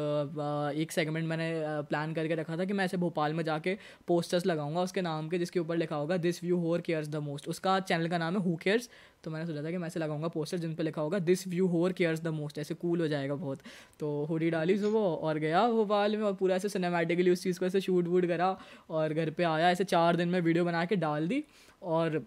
एक 0.78 0.92
सेगमेंट 0.92 1.28
मैंने 1.28 1.52
प्लान 1.90 2.14
करके 2.14 2.36
रखा 2.36 2.58
था 2.58 2.66
कि 2.66 2.74
मैं 2.74 2.86
ऐसे 2.86 2.98
भोपाल 2.98 3.34
में 3.34 3.44
जाके 3.44 3.78
पोस्टर्स 4.08 4.46
लगाऊँगा 4.46 4.82
उसके 4.82 5.02
नाम 5.02 5.30
के, 5.30 5.38
जिसके 5.38 5.60
ऊपर 5.60 5.78
लिखा 5.78 5.96
होगा 5.96 6.18
this 6.20 6.44
view 6.44 6.58
whore 6.58 6.82
cares 6.82 7.10
the 7.10 7.16
most 7.24 7.48
उसका 7.48 7.80
चैनल 7.82 8.08
का 8.08 8.18
नाम 8.18 8.38
है 8.38 8.44
हु 8.44 8.56
केयर्स 8.56 8.90
तो 9.24 9.32
मैंने 9.32 9.46
सोचा 9.46 9.64
था 9.64 9.72
कि 9.72 9.78
मैं 9.78 9.88
ऐसे 9.88 10.00
लगाऊँगा 10.00 10.28
पोस्टर 10.28 10.58
जिन 10.58 10.74
पर 10.76 10.84
लिखा 10.84 11.02
होगा 11.02 11.20
this 11.22 11.48
view 11.48 11.68
whore 11.68 11.92
cares 11.92 12.22
the 12.24 12.28
most 12.34 12.58
ऐसे 12.58 12.74
कूल 12.76 13.02
हो 13.02 13.08
जाएगा 13.08 13.36
बहुत। 13.36 13.60
तो 14.00 14.26
हुडी 14.26 14.50
डाली 14.50 14.78
सुबह 14.78 15.00
और 15.00 15.38
गया 15.40 15.66
भोपाल 15.68 16.16
में 16.18 16.24
और 16.24 16.34
पूरा 16.34 16.56
ऐसे 16.56 16.70
सिनेमेटिकली 16.70 17.32
उस 17.32 17.44
चीज़ 17.44 17.60
को 17.60 17.66
ऐसे 17.66 17.82
शूट 17.82 18.08
वूट 18.08 18.26
करा 18.26 18.58
और 18.90 19.14
घर 19.14 19.30
पर 19.30 19.44
आया, 19.44 19.70
ऐसे 19.70 19.84
चार 19.84 20.16
दिन 20.16 20.30
में 20.30 20.40
वीडियो 20.42 20.66
बना 20.66 20.86
के 20.86 20.96
डाल 20.96 21.28
दी 21.28 21.44
और 21.82 22.26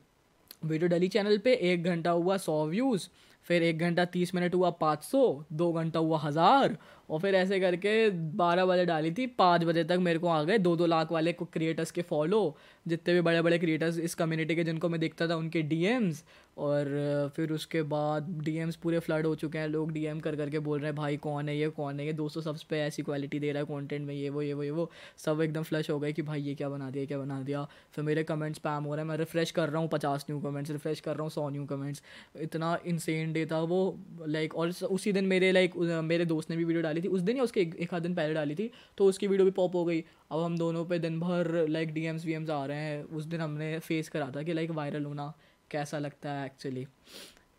वीडियो 0.62 0.88
डली 0.88 1.08
चैनल 1.08 1.38
पे, 1.38 1.52
एक 1.52 1.84
घंटा 1.84 2.10
हुआ 2.10 2.36
सौ 2.36 2.64
व्यूज़, 2.66 3.08
फिर 3.48 3.62
एक 3.62 3.78
घंटा 3.78 4.04
तीस 4.04 4.34
मिनट 4.34 4.54
हुआ 4.54 4.70
पाँच 4.70 5.02
सौ, 5.02 5.44
दो 5.52 5.72
घंटा 5.72 5.98
हुआ 5.98 6.18
हज़ार, 6.18 6.76
और 7.10 7.20
फिर 7.20 7.34
ऐसे 7.34 7.60
करके 7.60 8.10
बारह 8.10 8.66
बजे 8.66 8.84
डाली 8.86 9.12
थी, 9.12 9.26
पाँच 9.26 9.64
बजे 9.64 9.84
तक 9.84 9.98
मेरे 10.00 10.18
को 10.18 10.28
आ 10.28 10.42
गए, 10.42 10.58
दो 10.58 10.74
दो 10.76 10.86
लाख 10.86 11.12
वाले 11.12 11.32
को 11.32 11.44
क्रिएटर्स 11.44 11.90
के 11.90 12.02
फॉलो 12.02 12.56
जितने 12.86 13.14
भी 13.14 13.20
बड़े 13.20 13.42
बड़े 13.42 13.58
क्रिएटर्स 13.58 13.98
इस 14.00 14.14
कम्युनिटी 14.14 14.54
के 14.56 14.64
जिनको 14.64 14.88
मैं 14.88 15.00
देखता 15.00 15.28
था, 15.28 15.36
उनके 15.36 15.62
डीएम्स 15.62 16.22
और 16.58 17.32
फिर 17.36 17.52
उसके 17.52 17.82
बाद 17.82 18.28
डीएम्स 18.44 18.76
पूरे 18.76 18.98
फ्लड 18.98 19.26
हो 19.26 19.34
चुके 19.34 19.58
हैं। 19.58 19.68
लोग 19.68 19.92
डीएम 19.92 20.20
कर, 20.20 20.36
करके 20.36 20.58
बोल 20.58 20.78
रहे 20.78 20.86
हैं, 20.86 20.94
भाई, 20.96 21.16
कौन 21.16 21.48
है 21.48 21.56
ये, 21.58 21.68
कौन 21.70 22.00
है 22.00 22.06
ये? 22.06 22.12
दोस्तों 22.12 22.42
सब्स 22.42 22.62
पे 22.62 22.80
ऐसी 22.80 23.02
क्वालिटी 23.02 23.38
दे 23.38 23.52
रहा 23.52 23.62
है 23.62 23.66
कंटेंट 23.66 24.06
में, 24.06 24.14
ये, 24.14 24.28
वो 24.28 24.42
ये 24.42 24.52
वो 24.52 24.62
ये, 24.62 24.70
वो। 24.70 24.90
सब 25.18 25.40
एकदम 25.40 25.62
फ्लश 25.62 25.90
हो 25.90 25.98
गए 26.00 26.12
कि, 26.12 26.22
भाई, 26.22 26.40
ये 26.42 26.54
क्या 26.54 26.68
बना 26.68 26.90
दिया 26.90 27.04
क्या 27.04 27.18
बना 27.18 27.40
दिया? 27.42 27.64
फिर 27.94 28.04
मेरे 28.04 28.24
कमेंट्स 28.24 28.58
पैम 28.58 28.84
हो 28.84 28.94
रहे 28.94 29.04
हैं। 29.04 29.08
मैं 29.08 29.16
रिफ्रेश 29.16 29.50
कर 29.50 29.68
रहा 29.68 29.80
हूँ 29.80 29.88
पचास 29.88 30.26
न्यू 30.30 30.40
कमेंट्स 30.40 30.70
रिफ्रेश 30.70 31.00
कर 31.00 31.14
रहा 31.14 31.22
हूँ 31.22 31.30
सौ 31.30 31.48
न्यू 31.50 31.64
कमेंट्स 31.66 32.02
इतना 32.42 32.76
इंसेन 32.86 33.32
डे 33.32 33.46
था 33.46 33.60
वो 33.62 33.80
लाइक 34.26 34.54
और 34.54 34.72
उसी 34.90 35.12
दिन 35.12 35.24
मेरे 35.26 35.52
लाइक 35.52 35.76
मेरे 36.04 36.24
दोस्त 36.24 36.50
ने 36.50 36.56
भी 36.56 36.64
वीडियो 36.64 36.82
डाली 36.82 37.02
थी। 37.02 37.08
उस 37.08 37.20
दिन 37.20 37.36
या 37.36 37.42
उसके 37.42 37.60
एक 37.60 37.94
आध 37.94 38.02
दिन 38.02 38.14
पहले 38.14 38.34
डाली 38.34 38.54
थी 38.54 38.70
तो 38.98 39.06
उसकी 39.06 39.26
वीडियो 39.26 39.44
भी 39.44 39.50
पॉप 39.52 39.74
हो 39.74 39.84
गई। 39.84 40.04
अब 40.30 40.40
हम 40.40 40.56
दोनों 40.58 40.84
पे 40.84 40.98
दिन 40.98 41.18
भर 41.20 41.66
like 41.68 41.92
D 41.94 42.04
Ms 42.04 42.24
we 42.24 42.32
AIIMS 42.32 42.50
आ 42.50 42.64
रहे 42.66 42.78
हैं। 42.78 43.02
उस 43.04 43.24
दिन 43.24 43.40
हमने 43.40 43.78
फेस 43.78 44.08
करा 44.08 44.30
था 44.36 44.42
कि 44.42 44.52
लाइक 44.52 44.70
वायरल 44.70 45.04
होना 45.04 45.32
कैसा 45.70 45.98
लगता 45.98 46.32
है 46.32 46.46
एक्चुअली 46.46 46.84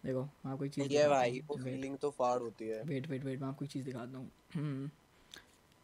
देखो 0.05 0.21
मैं 0.21 0.51
आपको 0.51 0.65
एक 0.65 0.71
चीज़ 0.71 0.93
ये 0.93 1.07
भाई 1.07 1.41
वो 1.47 1.55
फीलिंग 1.55 1.97
तो 1.97 2.09
फाड़ 2.09 2.39
होती 2.39 2.67
है। 2.67 2.81
वेट 2.83 3.09
वेट 3.09 3.23
वेट 3.25 3.41
मैं 3.41 3.47
आपको 3.47 3.65
एक 3.65 3.71
चीज़ 3.71 3.85
दिखाता 3.85 4.17
हूँ। 4.17 4.31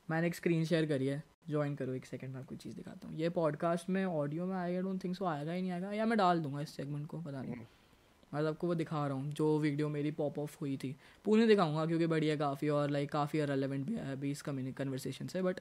मैंने 0.09 0.27
एक 0.27 0.35
स्क्रीन 0.35 0.65
शेयर 0.65 0.85
करी 0.85 1.07
है। 1.07 1.23
ज्वाइन 1.49 1.75
करो 1.75 1.93
एक 1.93 2.05
सेकंड 2.05 2.33
में 2.33 2.39
आपको 2.39 2.55
चीज़ 2.55 2.75
दिखाता 2.75 3.07
हूँ। 3.07 3.17
ये 3.17 3.29
पॉडकास्ट 3.29 3.89
में 3.89 4.05
ऑडियो 4.05 4.45
में 4.45 4.55
आएगा 4.55 4.81
डोंट 4.81 5.03
थिंक 5.03 5.15
सो 5.15 5.25
आएगा 5.25 5.51
ही 5.51 5.61
नहीं 5.61 5.71
आएगा। 5.71 5.91
या 5.91 6.05
मैं 6.05 6.17
डाल 6.17 6.39
दूँगा 6.39 6.61
इस 6.61 6.75
सेगमेंट 6.75 7.07
को 7.07 7.21
पता 7.21 7.41
नहीं। 7.41 7.55
मैं 8.33 8.45
आपको 8.47 8.67
वो 8.67 8.75
दिखा 8.75 9.07
रहा 9.07 9.17
हूँ 9.17 9.31
जो 9.31 9.57
वीडियो 9.59 9.89
मेरी 9.89 10.11
पॉप 10.11 10.39
ऑफ़ 10.39 10.57
हुई 10.61 10.77
थी। 10.77 10.95
पूरी 11.25 11.47
दिखाऊँगा 11.47 11.85
क्योंकि 11.85 12.07
बढ़िया 12.07 12.35
काफ़ी 12.35 12.69
और 12.69 12.89
लाइक 12.89 13.11
काफ़ी 13.11 13.45
रेलिवेंट 13.45 13.85
भी 13.85 13.95
है 13.95 14.11
अभी 14.11 14.31
इस 14.31 14.41
कम्युनिक 14.41 14.77
कन्वर्सेशन 14.77 15.27
से 15.27 15.41
बट 15.41 15.59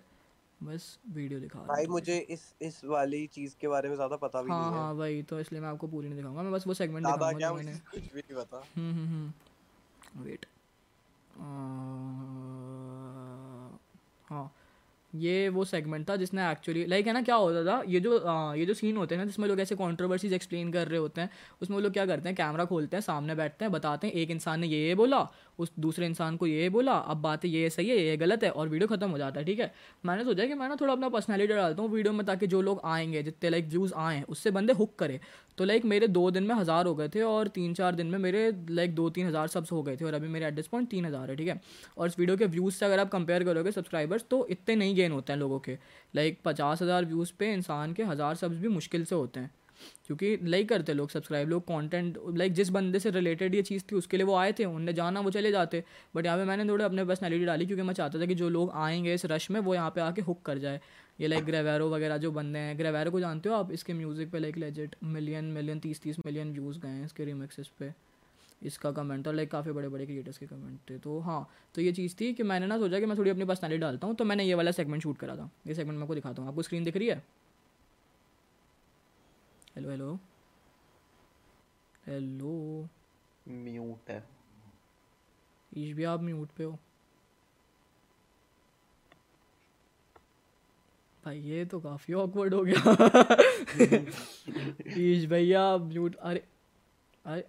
बस 0.60 0.98
वीडियो 1.14 1.40
दिखा 1.40 1.58
रहा 1.58 1.68
भाई 1.68 1.86
मुझे 1.86 2.18
इस 2.30 2.42
इस 2.62 2.80
वाली 2.84 3.26
चीज़ 3.26 3.54
के 3.60 3.68
बारे 3.68 3.88
में 3.88 3.94
ज़्यादा 3.96 4.16
पता 4.16 4.42
भी 4.42 4.50
हाँ, 4.50 4.60
नहीं 4.60 4.70
है। 4.70 4.78
हाँ 4.78 4.96
भाई 4.96 5.22
तो 5.22 5.40
इसलिए 5.40 5.60
मैं 5.60 5.68
आपको 5.68 5.86
पूरी 5.86 6.08
नहीं 6.08 6.16
दिखाऊँगा। 6.16 6.42
मैं 6.42 6.52
बस 6.52 6.66
वो 6.66 6.74
सेगमेंट 6.74 7.06
दिखाऊँगा 7.06 7.48
जो 7.48 7.54
मैंने 7.54 7.72
कुछ 7.90 8.12
भी 8.14 8.20
नहीं 8.20 8.36
पता। 8.36 8.62
हम्म 8.76 8.92
हम्म 8.92 9.06
हम्म। 9.06 10.24
वेट 10.24 10.46
हाँ 14.26 14.52
ये 15.12 15.48
वो 15.48 15.64
सेगमेंट 15.64 16.08
था 16.10 16.14
जिसने 16.16 16.50
एक्चुअली 16.50 16.84
लाइक 16.86 17.06
है 17.06 17.12
ना 17.12 17.20
क्या 17.22 17.34
होता 17.34 17.64
था? 17.64 17.82
ये 17.88 18.00
जो 18.00 18.18
आ, 18.18 18.54
ये 18.54 18.66
जो 18.66 18.74
सीन 18.74 18.96
होते 18.96 19.14
हैं 19.14 19.22
ना 19.22 19.26
जिसमें 19.26 19.46
लोग 19.48 19.60
ऐसे 19.60 19.74
कॉन्ट्रोवर्सीज 19.74 20.32
एक्सप्लेन 20.32 20.72
कर 20.72 20.88
रहे 20.88 20.98
होते 20.98 21.20
हैं 21.20 21.30
उसमें 21.62 21.76
वो 21.76 21.80
लोग 21.82 21.92
क्या 21.92 22.06
करते 22.06 22.28
हैं? 22.28 22.36
कैमरा 22.36 22.64
खोलते 22.64 22.96
हैं 22.96 23.02
सामने 23.02 23.34
बैठते 23.34 23.64
हैं 23.64 23.72
बताते 23.72 24.06
हैं 24.06 24.14
एक 24.14 24.30
इंसान 24.30 24.60
ने 24.60 24.66
ये 24.66 24.86
ये 24.88 24.94
बोला 24.94 25.20
उस 25.58 25.72
दूसरे 25.80 26.06
इंसान 26.06 26.36
को 26.36 26.46
ये 26.46 26.68
बोला, 26.68 26.92
अब 26.92 27.16
बातें 27.16 27.48
ये 27.48 27.68
सही 27.70 27.88
है, 27.88 27.96
ये 27.98 28.16
गलत 28.16 28.44
है 28.44 28.50
और 28.50 28.68
वीडियो 28.68 28.88
खत्म 28.88 29.08
हो 29.10 29.18
जाता 29.18 29.40
है, 29.40 29.46
ठीक 29.46 29.60
है? 29.60 29.72
मैंने 30.04 30.24
सोचा 30.24 30.46
कि 30.46 30.54
मैं 30.54 30.68
ना 30.68 30.76
थोड़ा 30.80 30.92
अपना 30.92 31.08
पर्सनैलिटी 31.08 31.54
डालता 31.54 31.82
हूँ 31.82 31.90
वीडियो 31.90 32.12
में 32.12 32.24
ताकि 32.26 32.46
जो 32.46 32.60
लोग 32.62 32.80
आएँगे, 32.84 33.22
जितने 33.22 33.50
लाइक 33.50 33.68
व्यूज़ 33.68 33.92
आए, 33.96 34.22
उससे 34.28 34.50
बंदे 34.50 34.72
हुक 34.72 34.94
करे। 34.98 35.20
तो 35.58 35.64
लाइक 35.64 35.84
मेरे 35.84 36.08
दो 36.08 36.30
दिन 36.30 36.44
में 36.44 36.54
हज़ार 36.54 36.86
हो 36.86 36.94
गए 36.94 37.08
थे 37.08 37.22
और 37.22 37.48
तीन 37.48 37.74
चार 37.74 37.94
दिन 37.94 38.06
में 38.06 38.18
मेरे 38.18 38.50
लाइक 38.70 38.94
दो 38.94 39.08
तीन 39.10 39.26
हज़ार 39.26 39.48
सब्स 39.48 39.72
हो 39.72 39.82
गए 39.82 39.96
थे 39.96 40.04
और 40.04 40.14
अभी 40.14 40.28
मेरे 40.28 40.46
एट 40.46 40.66
पॉइंट 40.66 40.88
तीन 40.90 41.06
हज़ार 41.06 41.30
है, 41.30 41.36
ठीक 41.36 41.48
है? 41.48 41.60
और 41.98 42.06
इस 42.06 42.18
वीडियो 42.18 42.36
के 42.36 42.46
व्यूज़ 42.46 42.74
से 42.74 42.86
अगर 42.86 43.00
आप 43.00 43.10
कंपेयर 43.10 43.44
करोगे 43.44 43.72
सब्सक्राइबर्स 43.72 44.24
तो 44.30 44.46
इतने 44.50 44.76
नहीं 44.76 44.94
गेन 44.96 45.12
होते 45.12 45.32
हैं 45.32 45.40
लोगों 45.40 45.58
के। 45.58 45.78
लाइक 46.14 46.38
पचास 46.44 46.82
हज़ार 46.82 47.04
व्यूज़ 47.04 47.32
पे 47.38 47.52
इंसान 47.52 47.92
के 47.92 48.04
हज़ार 48.04 48.34
सब्स 48.34 48.56
भी 48.56 48.68
मुश्किल 48.68 49.04
से 49.04 49.14
होते 49.14 49.40
हैं। 49.40 49.50
क्योंकि 50.06 50.36
लाइक 50.44 50.68
करते 50.68 50.94
लोग 50.94 51.10
सब्सक्राइब 51.10 51.48
लोग 51.48 51.62
कंटेंट 51.62 52.18
लाइक 52.36 52.52
जिस 52.52 52.68
बंदे 52.70 52.98
से 52.98 53.10
रिलेटेड 53.10 53.54
ये 53.54 53.62
चीज़ 53.62 53.82
थी, 53.82 53.96
उसके 53.96 54.16
लिए 54.16 54.26
वो 54.26 54.34
आए 54.36 54.52
थे, 54.52 54.64
उनने 54.64 54.92
जाना, 54.92 55.20
वो 55.20 55.30
चले 55.30 55.50
जाते। 55.52 55.82
बट 56.14 56.26
यहाँ 56.26 56.38
पे 56.38 56.44
मैंने 56.44 56.64
थोड़े 56.64 56.84
अपने 56.84 57.04
पर्सनैलिटी 57.04 57.44
डाली 57.44 57.66
क्योंकि 57.66 57.82
मैं 57.82 57.94
चाहता 57.94 58.20
था 58.20 58.26
कि 58.26 58.34
जो 58.34 58.48
लोग 58.48 58.70
आएँगे 58.74 59.14
इस 59.14 59.26
रश 59.26 59.50
में, 59.50 59.60
वो 59.60 59.74
यहाँ 59.74 59.90
पे 59.90 60.00
आके 60.00 60.22
हुक 60.22 60.42
कर 60.42 60.58
जाए। 60.58 60.80
ये 61.20 61.28
लाइक 61.28 61.44
ग्रेवेरो 61.44 61.88
वगैरह 61.90 62.16
जो 62.18 62.30
बंदे 62.32 62.58
हैं 62.58 62.78
ग्रेवेरो 62.78 63.10
को 63.10 63.20
जानते 63.20 63.48
हो 63.48 63.54
आप? 63.54 63.72
इसके 63.72 63.92
म्यूज़िक 63.94 64.30
पे 64.30 64.38
लाइक 64.38 64.56
लेजेट 64.56 64.96
मिलियन 65.04 65.44
मिलियन 65.52 65.78
तीस 65.80 66.00
तीस 66.02 66.18
मिलियन 66.26 66.52
व्यूज़ 66.52 66.78
गए 66.80 66.88
हैं 66.88 67.04
इसके 67.04 67.24
रिमिक्सेस 67.24 67.70
पे। 67.78 67.92
इसका 68.62 68.90
कमेंट 68.92 69.28
और 69.28 69.34
लाइक 69.34 69.50
काफ़ी 69.50 69.72
बड़े 69.72 69.88
बड़े 69.88 70.06
क्रिएटर्स 70.06 70.38
के 70.38 70.46
कमेंट 70.46 70.78
थे। 70.90 70.98
तो 70.98 71.18
हाँ 71.20 71.48
तो 71.74 71.80
ये 71.82 71.92
चीज़ 71.92 72.14
थी 72.20 72.32
कि 72.34 72.42
मैंने 72.42 72.66
ना 72.66 72.78
सोचा 72.78 73.00
कि 73.00 73.06
मैं 73.06 73.16
थोड़ी 73.18 73.30
अपनी 73.30 73.44
पर्सनैलिटी 73.44 73.80
डालता 73.80 74.06
हूँ 74.06 74.14
तो 74.16 74.24
मैंने 74.24 74.44
ये 74.44 74.54
वाला 74.54 74.70
सेगमेंट 74.70 75.02
शूट 75.02 75.18
करा 75.18 75.36
था। 75.36 75.50
ये 75.66 75.74
सेगमेंट 75.74 75.96
मैं 75.96 76.02
आपको 76.02 76.14
दिखाता 76.14 76.42
हूँ। 76.42 76.48
आपको 76.50 76.62
स्क्रीन 76.62 76.84
दिख 76.84 76.96
रही 76.96 77.08
है? 77.08 77.22
हेलो 79.76 79.90
हेलो 79.90 80.18
हेलो 82.06 82.50
म्यूट 83.48 84.10
है। 84.10 84.22
ईश 85.72 85.92
भी 85.96 86.04
आप 86.04 86.22
म्यूट 86.22 86.50
पे 86.50 86.64
हो। 86.64 86.72
भाई 91.24 91.38
ये 91.40 91.64
तो 91.64 91.80
काफ़ी 91.80 92.14
ऑकवर्ड 92.14 92.54
हो 92.54 92.62
गया। 92.64 92.80
ईश 94.98 95.26
भैया 95.26 95.62
आप 95.62 95.80
म्यूट 95.80 96.16
अरे 96.16 96.44
अरे 97.26 97.44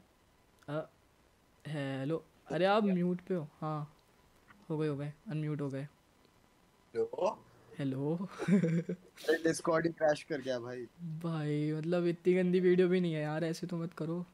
हेलो 1.66 2.24
अरे 2.48 2.66
आप 2.66 2.84
म्यूट 2.84 3.22
पे 3.22 3.36
हो। 3.36 3.48
हाँ 3.62 3.80
हो 4.70 4.78
गए 4.78 4.88
हो 4.88 4.98
गए। 4.98 5.14
अनम्यूट 5.30 5.62
हो 5.62 5.70
गए। 5.70 5.88
हेलो 7.80 8.30
डिस्कॉर्ड 9.44 9.86
ही 9.86 9.92
क्रैश 9.92 10.24
कर 10.24 10.42
गया 10.42 10.60
भाई। 10.60 10.78
भाई 11.24 11.72
मतलब 11.72 12.06
इतनी 12.06 12.34
गंदी 12.34 12.60
वीडियो 12.60 12.88
भी 12.88 13.02
नहीं 13.02 13.14
है 13.14 13.22
यार 13.22 13.44
ऐसे 13.44 13.68
तो 13.68 13.78
मत 13.78 13.94
करो। 13.94 14.26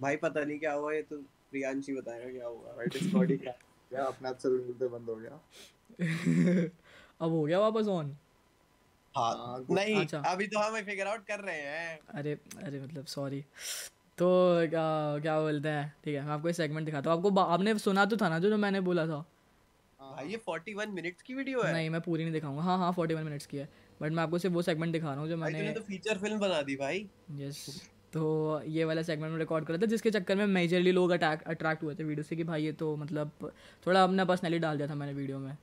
भाई 0.00 0.16
पता 0.16 0.44
नहीं 0.44 0.58
क्या 0.58 0.72
हुआ 0.72 0.92
ये 0.92 1.02
तो 1.02 1.16
प्रियांशी 1.50 1.94
बताएगा 1.94 2.30
क्या 2.32 2.46
हुआ। 2.46 2.74
भाई 2.76 2.86
डिस्कॉर्ड 2.86 3.30
ही 3.30 3.36
क्रैश 3.36 3.54
गया 3.92 4.04
अपना 4.04 4.32
से 4.32 4.48
मिलते 4.48 4.88
बंद 4.88 5.08
हो 5.08 5.16
गया। 5.16 5.40
अब 7.20 7.30
हो 7.30 7.42
गया 7.42 7.60
वापस 7.60 7.88
ऑन 7.88 8.16
हाँ, 9.16 9.32
हाँ 9.32 9.66
नहीं 9.70 9.96
अच्छा। 9.96 10.18
अभी 10.18 10.46
तो 10.46 10.58
हम 10.58 10.80
फिगर 10.82 11.06
आउट 11.06 11.24
कर 11.26 11.40
रहे 11.40 11.60
हैं। 11.60 11.98
अरे 12.08 12.38
अरे 12.64 12.80
मतलब 12.80 13.04
सॉरी 13.04 13.40
तो 14.18 14.28
क्या 14.68 15.18
क्या 15.18 15.40
बोलते 15.40 15.68
हैं? 15.68 15.94
ठीक 16.04 16.14
है 16.14 16.24
मैं 16.24 16.32
आपको 16.32 16.48
एक 16.48 16.54
सेगमेंट 16.54 16.86
दिखाता 16.86 17.10
हूँ। 17.10 17.18
आपको 17.18 17.40
आपने 17.40 17.78
सुना 17.78 18.04
तो 18.04 18.16
था 18.16 18.28
ना 18.28 18.38
जो 18.38 18.50
जो 18.50 18.56
मैंने 18.56 18.80
बोला 18.80 19.06
था? 19.06 19.24
भाई 20.18 20.28
ये 20.28 20.38
41 20.38 20.88
मिनट्स 20.92 21.22
की 21.22 21.34
वीडियो 21.34 21.60
है। 21.62 21.72
नहीं 21.72 21.90
मैं 21.90 22.00
पूरी 22.00 22.22
नहीं 22.22 22.32
दिखाऊँगा। 22.32 22.62
हाँ 22.62 22.76
हाँ 22.78 22.92
41 22.94 23.24
मिनट्स 23.24 23.46
की 23.46 23.56
है। 23.56 23.68
बट 24.00 24.12
मैं 24.12 24.22
आपको 24.22 24.38
सिर्फ़ 24.38 24.54
वो 24.54 24.62
सेगमेंट 24.62 24.92
दिखा 24.92 25.10
रहा 25.10 25.20
हूँ 25.20 25.28
जो 25.28 25.36
मैंने 25.36 25.72
तो 25.72 25.80
फीचर 25.80 26.18
फ़िल्म 26.18 26.38
बना 26.38 26.60
दी 26.62 26.74
भाई। 26.76 27.06
यस 27.38 27.82
तो 28.12 28.62
ये 28.66 28.84
वाला 28.84 29.02
सेगमेंट 29.02 29.32
में 29.32 29.38
रिकॉर्ड 29.38 29.64
करा 29.64 29.78
था 29.78 29.86
जिसके 29.86 30.10
चक्कर 30.10 30.36
में 30.36 30.46
मेजरली 30.48 30.92
लोग 30.92 31.10
अटैक 31.10 31.42
अट्रैक्ट 31.46 31.82
हुए 31.82 31.94
थे 31.94 32.04
वीडियो 32.04 32.22
से 32.22 32.36
कि 32.36 32.44
भाई 32.44 32.64
ये 32.64 32.72
तो 32.82 32.94
मतलब 32.96 33.52
थोड़ा 33.86 34.02
अपना 34.02 34.24
पर्सनैलिटी 34.24 34.62
डाल 34.62 34.76
दिया 34.76 34.88
था 34.88 34.94
मैंने 34.94 35.12
वीडियो 35.12 35.38
में। 35.38 35.56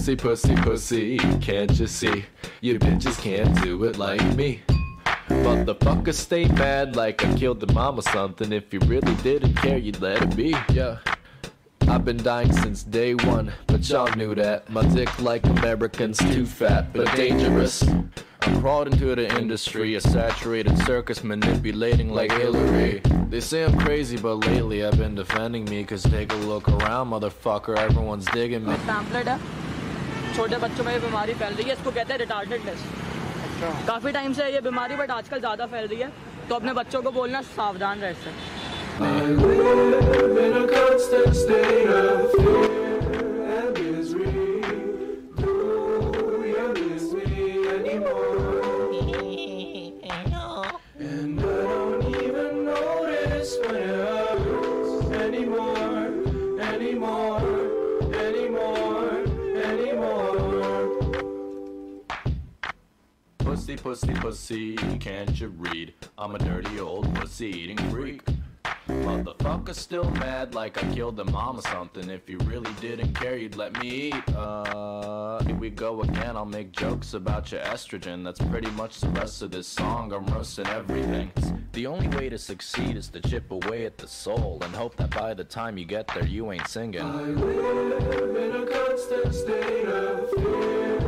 Pussy, 0.00 0.16
pussy, 0.16 0.54
pussy, 0.56 1.18
can't 1.42 1.78
you 1.78 1.86
see? 1.86 2.24
You 2.62 2.78
bitches 2.78 3.20
can't 3.20 3.54
do 3.62 3.84
it 3.84 3.98
like 3.98 4.24
me. 4.34 4.62
Motherfucker, 5.28 6.14
stay 6.14 6.46
mad 6.46 6.96
like 6.96 7.22
I 7.22 7.34
killed 7.34 7.60
the 7.60 7.70
mom 7.74 7.98
or 7.98 8.02
something. 8.02 8.50
If 8.50 8.72
you 8.72 8.80
really 8.86 9.14
didn't 9.16 9.56
care, 9.56 9.76
you'd 9.76 10.00
let 10.00 10.22
it 10.22 10.34
be. 10.34 10.56
Yeah. 10.72 11.00
I've 11.82 12.06
been 12.06 12.16
dying 12.16 12.50
since 12.50 12.82
day 12.82 13.14
one, 13.14 13.52
but 13.66 13.86
y'all 13.90 14.10
knew 14.16 14.34
that. 14.36 14.70
My 14.70 14.86
dick, 14.86 15.20
like 15.20 15.44
Americans, 15.44 16.16
too 16.16 16.46
fat, 16.46 16.94
but 16.94 17.14
dangerous. 17.14 17.84
I 18.40 18.58
crawled 18.58 18.86
into 18.86 19.14
the 19.14 19.38
industry, 19.38 19.96
a 19.96 20.00
saturated 20.00 20.78
circus 20.86 21.22
manipulating 21.22 22.08
like 22.08 22.32
Hillary. 22.32 23.02
They 23.28 23.40
say 23.40 23.64
I'm 23.64 23.78
crazy, 23.78 24.16
but 24.16 24.36
lately 24.46 24.82
I've 24.82 24.96
been 24.96 25.14
defending 25.14 25.66
me, 25.66 25.84
cause 25.84 26.02
take 26.04 26.32
a 26.32 26.36
look 26.36 26.70
around, 26.70 27.10
motherfucker, 27.10 27.76
everyone's 27.76 28.24
digging 28.24 28.64
me. 28.64 28.76
छोटे 30.36 30.56
बच्चों 30.58 30.84
में 30.84 30.92
ये 30.92 30.98
बीमारी 31.00 31.34
फैल 31.34 31.54
रही 31.54 31.64
है 31.64 31.72
इसको 31.72 31.90
कहते 31.90 32.12
हैं 32.12 32.18
रिटार्डेडनेस 32.20 32.84
काफ़ी 33.86 34.12
टाइम 34.12 34.32
से 34.32 34.44
ये 34.50 34.60
बीमारी 34.62 34.96
बट 34.96 35.10
आजकल 35.12 35.40
ज़्यादा 35.40 35.66
फैल 35.68 35.86
रही 35.86 36.00
है 36.00 36.10
तो 36.48 36.54
अपने 36.54 36.72
बच्चों 36.74 37.02
को 37.02 37.10
बोलना 37.12 37.42
सावधान 37.48 38.00
रह 38.00 38.10
इससे 38.10 38.30
pussy, 63.60 63.76
pussy, 63.76 64.14
pussy, 64.14 64.76
can't 64.98 65.38
you 65.38 65.48
read? 65.48 65.92
I'm 66.16 66.34
a 66.34 66.38
dirty 66.38 66.80
old 66.80 67.14
pussy 67.14 67.48
eating 67.48 67.76
freak. 67.90 68.22
Motherfucker 68.88 69.74
still 69.74 70.10
mad 70.12 70.54
like 70.54 70.82
I 70.82 70.94
killed 70.94 71.20
a 71.20 71.24
mom 71.24 71.58
or 71.58 71.62
something. 71.62 72.08
If 72.08 72.30
you 72.30 72.38
really 72.38 72.72
didn't 72.80 73.14
care, 73.14 73.36
you'd 73.36 73.56
let 73.56 73.78
me 73.78 73.88
eat. 73.88 74.34
Uh, 74.34 75.42
we 75.46 75.52
we 75.52 75.70
go 75.70 76.00
again. 76.00 76.38
I'll 76.38 76.46
make 76.46 76.72
jokes 76.72 77.12
about 77.12 77.52
your 77.52 77.60
estrogen. 77.60 78.24
That's 78.24 78.40
pretty 78.40 78.70
much 78.70 79.00
the 79.00 79.10
rest 79.10 79.42
of 79.42 79.50
this 79.50 79.66
song. 79.66 80.10
I'm 80.14 80.24
roasting 80.26 80.66
everything. 80.66 81.30
The 81.72 81.86
only 81.86 82.08
way 82.16 82.30
to 82.30 82.38
succeed 82.38 82.96
is 82.96 83.08
to 83.10 83.20
chip 83.20 83.50
away 83.50 83.84
at 83.84 83.98
the 83.98 84.08
soul 84.08 84.58
and 84.62 84.74
hope 84.74 84.96
that 84.96 85.10
by 85.10 85.34
the 85.34 85.44
time 85.44 85.76
you 85.76 85.84
get 85.84 86.08
there, 86.08 86.26
you 86.26 86.50
ain't 86.50 86.66
singing. 86.66 87.02
I 87.02 87.22
live 87.24 88.36
in 88.36 88.62
a 88.62 88.66
constant 88.66 89.34
state 89.34 89.84
of 89.86 90.30
fear 90.30 90.99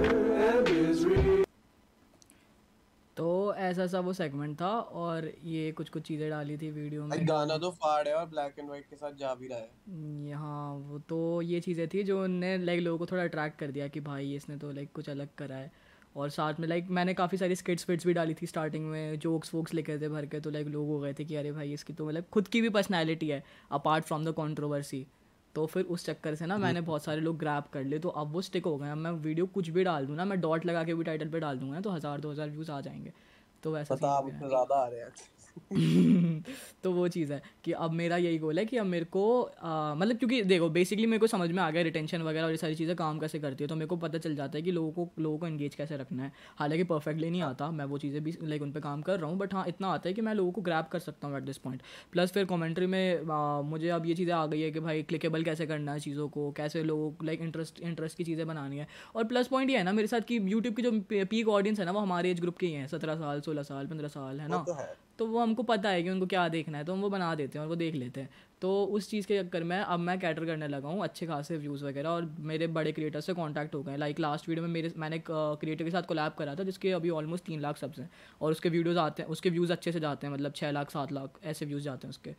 ऐसा 3.55 3.87
सा 3.87 4.01
वो 4.01 4.13
segment 4.13 4.61
था 4.61 4.71
और 5.03 5.31
ये 5.45 5.71
कुछ 5.73 5.89
कुछ 5.89 6.03
चीज़ें 6.03 6.29
डाली 6.31 6.57
थी 6.57 6.71
वीडियो 6.71 7.05
में। 7.05 7.29
गाना 7.29 7.57
तो 7.59 7.71
फाड़ 7.73 8.07
है 8.09 8.15
और 8.15 8.27
ब्लैक 8.27 8.59
एंड 8.59 8.69
वाइट 8.71 8.87
के 8.91 8.97
साथ 8.97 9.13
जा 9.19 9.35
भी 9.35 9.49
रहा 9.49 9.59
है। 9.59 10.29
यहाँ 10.29 10.75
वो 10.81 10.99
तो 11.09 11.41
ये 11.43 11.61
चीज़ें 11.61 11.87
थी 11.89 12.03
जो 12.03 12.23
उनने 12.25 12.57
लाइक 12.59 12.81
लोगों 12.81 12.99
को 12.99 13.07
थोड़ा 13.07 13.23
अट्रैक्ट 13.25 13.59
कर 13.59 13.71
दिया 13.71 13.89
कि 13.89 14.01
भाई 14.03 14.35
इसने 14.35 14.57
तो 14.57 14.73
लाइक 14.73 14.93
कुछ 14.95 15.09
अलग 15.11 15.35
करा 15.39 15.57
है। 15.57 15.71
और 16.17 16.31
साथ 16.31 16.61
में 16.61 16.69
लाइक 16.69 16.89
मैंने 16.91 17.15
काफ़ी 17.15 17.39
सारी 17.39 17.55
स्किट्स 17.57 17.85
फिट्स 17.85 18.07
भी 18.07 18.13
डाली 18.13 18.35
थी 18.35 18.47
स्टार्टिंग 18.47 18.87
में 18.87 19.19
जोक्स 19.19 19.55
वोक्स 19.55 19.75
लिखे 19.75 19.99
थे 19.99 20.09
भर 20.09 20.27
के 20.27 20.41
तो 20.41 20.51
लाइक 20.51 20.67
लोग 20.69 20.89
हो 20.89 20.99
गए 21.01 21.13
थे 21.13 21.25
कि 21.25 21.37
अरे 21.37 21.53
भाई 21.53 21.73
इसकी 21.73 21.93
तो 21.93 22.07
मतलब 22.09 22.25
खुद 22.33 22.49
की 22.49 22.61
भी 22.61 22.69
पर्सनैलिटी 22.71 23.29
है 23.29 23.43
अपार्ट 23.73 24.05
फ्रॉम 24.05 24.25
द 24.25 24.33
कॉन्ट्रोवर्सी 24.35 25.07
तो 25.55 25.65
फिर 25.67 25.85
उस 25.85 26.05
चक्कर 26.07 26.35
से 26.35 26.47
ना 26.47 26.57
मैंने 26.59 26.81
बहुत 26.81 27.05
सारे 27.05 27.21
लोग 27.21 27.39
ग्रैप 27.39 27.65
कर 27.73 27.83
लिए 27.85 27.99
तो 27.99 28.09
अब 28.09 28.33
वो 28.33 28.43
स्टिक 28.43 28.65
हो 28.65 28.77
गए 28.77 28.95
मैं 28.97 29.11
वीडियो 29.23 29.47
कुछ 29.47 29.69
भी 29.69 29.85
डाल 29.85 30.07
दूँ 30.07 30.17
ना 30.17 30.25
मैं 30.25 30.41
डॉट 30.41 30.67
लगा 30.67 30.85
के 30.85 30.95
भी 30.95 31.05
टाइटल 31.05 31.29
पे 31.29 31.41
डाल 31.41 31.59
दूँगा 31.59 31.81
तो 31.81 31.91
हज़ार 31.91 32.21
दो 32.21 32.31
हज़ार 32.31 32.51
व्यूज़ 32.51 32.71
आ 32.71 32.81
जाएँगे। 32.81 33.13
तो 33.63 33.71
वैसा 33.73 33.95
पता 33.95 34.11
आप 34.13 34.25
उतना 34.25 34.49
ज़्यादा 34.49 34.77
आ 34.77 34.87
रहे 34.89 35.01
हैं। 35.01 35.13
तो 36.83 36.91
वो 36.93 37.07
चीज़ 37.09 37.33
है 37.33 37.41
कि 37.65 37.73
अब 37.75 37.93
मेरा 37.93 38.17
यही 38.17 38.39
गोल 38.39 38.59
है 38.59 38.65
कि 38.65 38.77
अब 38.77 38.87
मेरे 38.87 39.05
को 39.07 39.25
मतलब 39.97 40.17
क्योंकि 40.19 40.41
देखो 40.43 40.69
बेसिकली 40.71 41.07
मेरे 41.07 41.19
को 41.19 41.27
समझ 41.27 41.51
में 41.51 41.63
आ 41.63 41.71
गया 41.71 41.83
रिटेंशन 41.83 42.23
वगैरह 42.23 42.45
और 42.45 42.51
ये 42.51 42.57
सारी 42.57 42.75
चीज़ें 42.75 42.95
काम 42.97 43.19
कैसे 43.19 43.39
करती 43.39 43.65
है 43.65 43.69
तो 43.69 43.75
मेरे 43.77 43.87
को 43.87 43.97
पता 43.97 44.19
चल 44.19 44.35
जाता 44.37 44.59
है 44.59 44.63
कि 44.63 44.71
लोगों 44.71 44.93
को 44.95 45.23
लोगों 45.23 45.39
को 45.39 45.47
इंगेज 45.47 45.75
कैसे 45.75 45.97
रखना 45.97 46.23
है। 46.23 46.33
हालाँकि 46.59 46.85
परफेक्टली 46.85 47.31
नहीं 47.31 47.43
आता 47.43 47.71
मैं 47.71 47.85
वो 47.85 47.99
चीज़ें 47.99 48.23
भी 48.25 48.37
लाइक 48.43 48.63
उन 48.63 48.73
पर 48.73 48.81
काम 48.81 49.03
कर 49.03 49.19
रहा 49.21 49.31
हूँ 49.31 49.39
बट 49.39 49.55
हाँ 49.55 49.65
इतना 49.69 49.89
आता 49.89 50.09
है 50.09 50.15
कि 50.15 50.23
मैं 50.23 50.35
लोगों 50.35 50.53
को 50.53 50.61
ग्रैप 50.63 50.89
कर 50.93 50.99
सकता 51.01 51.29
हूँ 51.29 51.37
एट 51.37 51.43
दिस 51.43 51.59
पॉइंट 51.59 51.83
प्लस 52.13 52.33
फिर 52.33 52.45
कॉमेंट्री 52.45 52.87
में 52.87 53.31
आ, 53.31 53.61
मुझे 53.63 53.89
अब 53.91 54.07
ये 54.07 54.15
चीज़ें 54.15 54.33
आ 54.35 54.45
गई 54.47 54.61
है 54.61 54.71
कि 54.71 54.81
भाई 54.81 55.03
क्लिकेबल 55.05 55.43
कैसे 55.45 55.67
करना 55.67 55.93
है 55.93 56.01
चीज़ों 56.01 56.29
को 56.29 56.51
कैसे 56.53 56.83
लोगों 56.85 57.11
को 57.13 57.25
लाइक 57.27 57.41
इंटरेस्ट 57.41 57.81
इंटरेस्ट 57.83 58.17
की 58.17 58.25
चीज़ें 58.25 58.47
बनानी 58.47 58.79
है। 58.79 58.87
और 59.17 59.25
प्लस 59.25 59.47
पॉइंट 59.49 59.71
ये 59.71 59.77
है 59.79 59.83
ना 59.85 59.93
मेरे 59.93 60.09
साथ 60.09 60.21
कि 60.29 60.39
यूट्यूब 60.47 60.75
की 60.77 60.83
जो 60.83 60.93
पीक 61.27 61.49
ऑडियंस 61.51 61.79
है 61.81 61.85
ना 61.87 61.93
वो 61.93 62.01
हमारे 62.01 62.31
एज 62.31 62.41
ग्रुप 62.41 62.57
के 62.59 62.67
ही 62.67 62.73
हैं 62.73 62.87
सत्रह 62.89 63.17
साल 63.17 63.41
सोलह 63.41 63.63
साल 63.65 63.87
पंद्रह 63.87 64.09
साल 64.09 64.41
है 64.41 64.49
ना? 64.49 64.57
तो 65.23 65.27
वो 65.27 65.39
हमको 65.39 65.63
पता 65.63 65.89
है 65.89 66.03
कि 66.03 66.11
उनको 66.11 66.27
क्या 66.27 66.49
देखना 66.49 66.79
है 66.79 66.85
तो 66.85 66.93
हम 66.93 67.01
वो 67.01 67.09
बना 67.11 67.35
देते 67.35 67.59
हैं 67.59 67.63
और 67.63 67.69
वो 67.69 67.77
देख 67.77 67.95
लेते 67.95 68.21
हैं। 68.21 68.29
तो 68.63 68.71
उस 68.87 69.09
चीज़ 69.11 69.27
के 69.27 69.43
चक्कर 69.43 69.65
में 69.65 69.77
अब 69.79 70.01
मैं 70.01 70.19
कैटर 70.21 70.45
करने 70.45 70.69
लगा 70.69 70.89
हूँ 70.89 71.03
अच्छे 71.03 71.27
खासे 71.27 71.57
व्यूज़ 71.57 71.85
वगैरह 71.85 72.09
और 72.09 72.25
मेरे 72.41 72.67
बड़े 72.69 72.93
क्रिएटर 72.93 73.21
से 73.21 73.33
कॉन्टैक्ट 73.33 73.75
हो 73.75 73.83
गए 73.83 73.97
लाइक 73.97 74.21
लास्ट 74.21 74.49
वीडियो 74.49 74.67
में 74.67 74.73
मेरे 74.73 74.93
मैंने 74.97 75.17
एक 75.17 75.31
क्रिएटर 75.61 75.85
के 75.85 75.91
साथ 75.91 76.03
कोलैब 76.03 76.33
करा 76.39 76.55
था 76.55 76.63
जिसके 76.63 76.93
अभी 76.93 77.11
ऑलमोस्ट 77.11 77.45
तीन 77.45 77.61
लाख 77.61 77.77
सब्स 77.77 77.99
हैं 77.99 78.11
और 78.41 78.51
उसके 78.51 78.69
वीडियोज़ 78.69 78.99
आते 78.99 79.23
हैं 79.23 79.31
उसके 79.31 79.51
व्यूज़ 79.51 79.73
अच्छे 79.73 79.93
से 79.93 80.01
जाते 80.01 80.27
हैं 80.27 80.35
मतलब 80.35 80.53
छः 80.53 80.71
लाख 80.71 80.91
सात 80.91 81.13
लाख 81.13 81.39
ऐसे 81.45 81.67
व्यूज़ 81.67 81.85
जाते 81.85 82.07
हैं 82.07 82.11
उसके। 82.11 82.31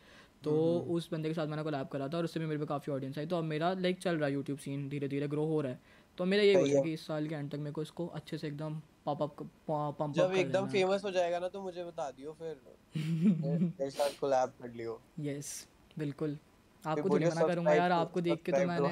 तो। 0.44 0.52
उस 0.90 1.10
बंदे 1.12 1.30
के 1.30 1.34
साथ 1.34 1.48
मैंने 1.48 1.64
कोलैब 1.64 1.88
करा 1.88 2.08
था 2.08 2.18
और 2.18 2.24
उससे 2.24 2.40
भी 2.40 2.46
मेरे 2.46 2.60
पे 2.60 2.66
काफ़ी 2.66 2.94
ऑडियंस 2.94 3.18
आई। 3.18 3.26
तो 3.26 3.38
अब 3.38 3.44
मेरा 3.44 3.74
लाइक 3.74 4.00
चल 4.00 4.18
रहा 4.18 4.28
है 4.28 4.34
यूट्यूब 4.34 4.58
सीन 4.60 4.88
धीरे 4.90 5.08
धीरे 5.08 5.28
ग्रो 5.28 5.46
हो 5.46 5.62
रहा 5.62 5.72
है। 5.72 5.80
तो 6.18 6.26
मेरा 6.26 6.44
ये 6.44 6.56
है 6.56 6.82
कि 6.84 6.94
इस 6.94 7.06
साल 7.08 7.28
के 7.28 7.36
एंड 7.36 7.52
तक 7.52 7.58
मेरे 7.58 7.72
को 7.72 7.82
इसको 7.82 8.06
अच्छे 8.08 8.38
से 8.38 8.48
एकदम 8.48 8.80
पॉप 9.06 9.22
अप 9.22 9.36
पंप 9.70 10.02
अप 10.02 10.12
जब 10.16 10.34
एकदम 10.36 10.68
फ़ेमस 10.70 11.04
हो 11.06 11.12
जाएगा 11.12 11.40
ना 11.40 11.48
तो 11.48 11.62
मुझे 11.62 11.84
बता 11.84 12.10
दियो 12.12 12.34
फिर। 12.40 12.60
मेरे 12.98 13.90
साथ 13.98 14.20
कोलैब 14.20 14.54
कर 14.62 14.74
लियो। 14.74 15.00
यस 15.20 15.68
बिल्कुल। 16.00 16.38
आपको 16.84 17.10
तो 17.10 17.16
मना 17.16 17.48
करूँगा 17.48 17.74
यार 17.74 17.92
आपको 17.92 18.22
देख 18.22 18.42
के 18.46 18.52
तो 18.52 18.66
मैंने 18.68 18.90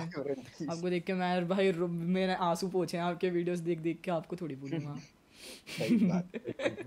आपको 0.72 0.89
देख 0.89 1.03
के 1.06 1.14
मैं 1.14 1.48
भाई 1.48 1.72
मेरे 2.18 2.34
आँसू 2.49 2.68
पोछे 2.76 2.98
हैं 2.98 3.03
आपके 3.03 3.30
वीडियोस 3.30 3.60
देख 3.60 3.80
देख 3.80 3.99
के 4.02 4.11
आपको 4.11 4.35
थोड़ी 4.35 4.56
बोलूँगा। 4.56 4.93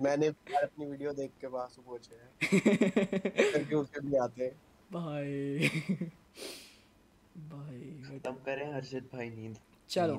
मैंने 0.03 0.27
अपनी 0.27 0.87
वीडियो 0.87 1.13
देख 1.13 1.31
के 1.41 1.47
आँसू 1.59 1.83
पोछे 1.83 2.15
हैं। 2.15 3.67
क्यों 3.69 3.83
उसके 3.83 4.01
भी 4.01 4.17
आते 4.17 4.49
भाई। 4.93 5.69
भाई 7.53 7.79
खत्म 8.09 8.33
करें 8.47 8.73
हर्षित 8.75 9.05
भाई 9.15 9.31
नींद। 9.31 9.57
चलो 9.95 10.15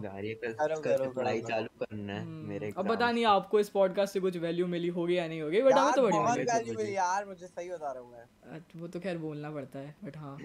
पढ़ाई 1.10 1.42
चालू 1.42 1.68
करना 1.80 2.14
है 2.14 2.22
हम्म, 2.22 2.48
मेरे 2.48 2.72
अब 2.78 2.88
पता 2.90 3.12
नहीं 3.12 3.26
आपको 3.26 3.60
इस 3.60 3.70
पॉडकास्ट 3.70 4.14
से 4.14 4.20
कुछ 4.20 4.38
वैल्यू 4.38 4.68
मिली 4.68 4.88
होगी 4.88 5.18
या 5.18 5.28
नहीं 5.28 5.42
होगी 5.42 5.62
बट 5.62 5.74
हमें 5.74 5.94
तो 5.94 6.02
बड़ी 6.02 6.18
वैल्यू 6.18 6.74
मिली। 6.78 6.94
यार 6.96 7.26
मुझे 7.26 7.48
सही 7.48 7.70
बता 7.70 7.92
रहा 7.92 8.04
हूँ 8.04 8.12
मैं। 8.12 8.62
वो 8.76 8.88
तो 8.88 9.00
खैर 9.00 9.18
बोलना 9.18 9.52
पड़ता 9.52 9.80
है 9.80 9.96
बट 10.04 10.18
हाँ 10.18 10.38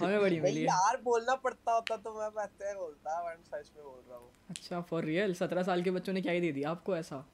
हमें 0.00 0.20
बड़ी 0.20 0.40
मिली 0.40 0.66
यार 0.66 1.00
बोलना 1.02 1.34
पड़ता 1.34 1.72
होता 1.72 1.96
तो 1.96 2.14
मैं 2.20 2.44
ऐसे 2.44 2.74
बोलता 2.74 3.22
मैं 3.24 3.36
सच 3.36 3.70
में 3.76 3.84
बोल 3.84 4.02
रहा 4.08 4.18
हूँ। 4.18 4.30
अच्छा 4.50 4.80
फॉर 4.80 5.04
रियल 5.04 5.34
17 5.34 5.62
साल 5.62 5.82
के 5.82 5.90
बच्चों 5.90 6.12
ने 6.12 6.22
क्या 6.22 6.32
ही 6.32 6.40
दे 6.40 6.52
दिया 6.52 6.70
आपको 6.70 6.96
ऐसा? 6.96 7.24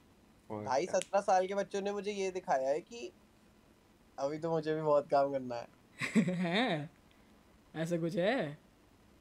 भाई 0.51 0.87
17 0.87 1.21
साल 1.21 1.47
के 1.47 1.55
बच्चों 1.55 1.81
ने 1.81 1.93
मुझे 1.93 2.13
ये 2.13 2.31
दिखाया 2.31 2.69
है 2.69 2.81
कि 2.81 3.11
अभी 4.19 4.39
तो 4.39 4.51
मुझे 4.51 4.75
भी 4.75 4.83
बहुत 4.83 5.09
काम 5.09 5.33
करना 5.33 5.57
है। 5.57 5.69
हैं? 6.37 6.91
ऐसा 7.75 7.97
कुछ 7.97 8.17
है? 8.17 8.59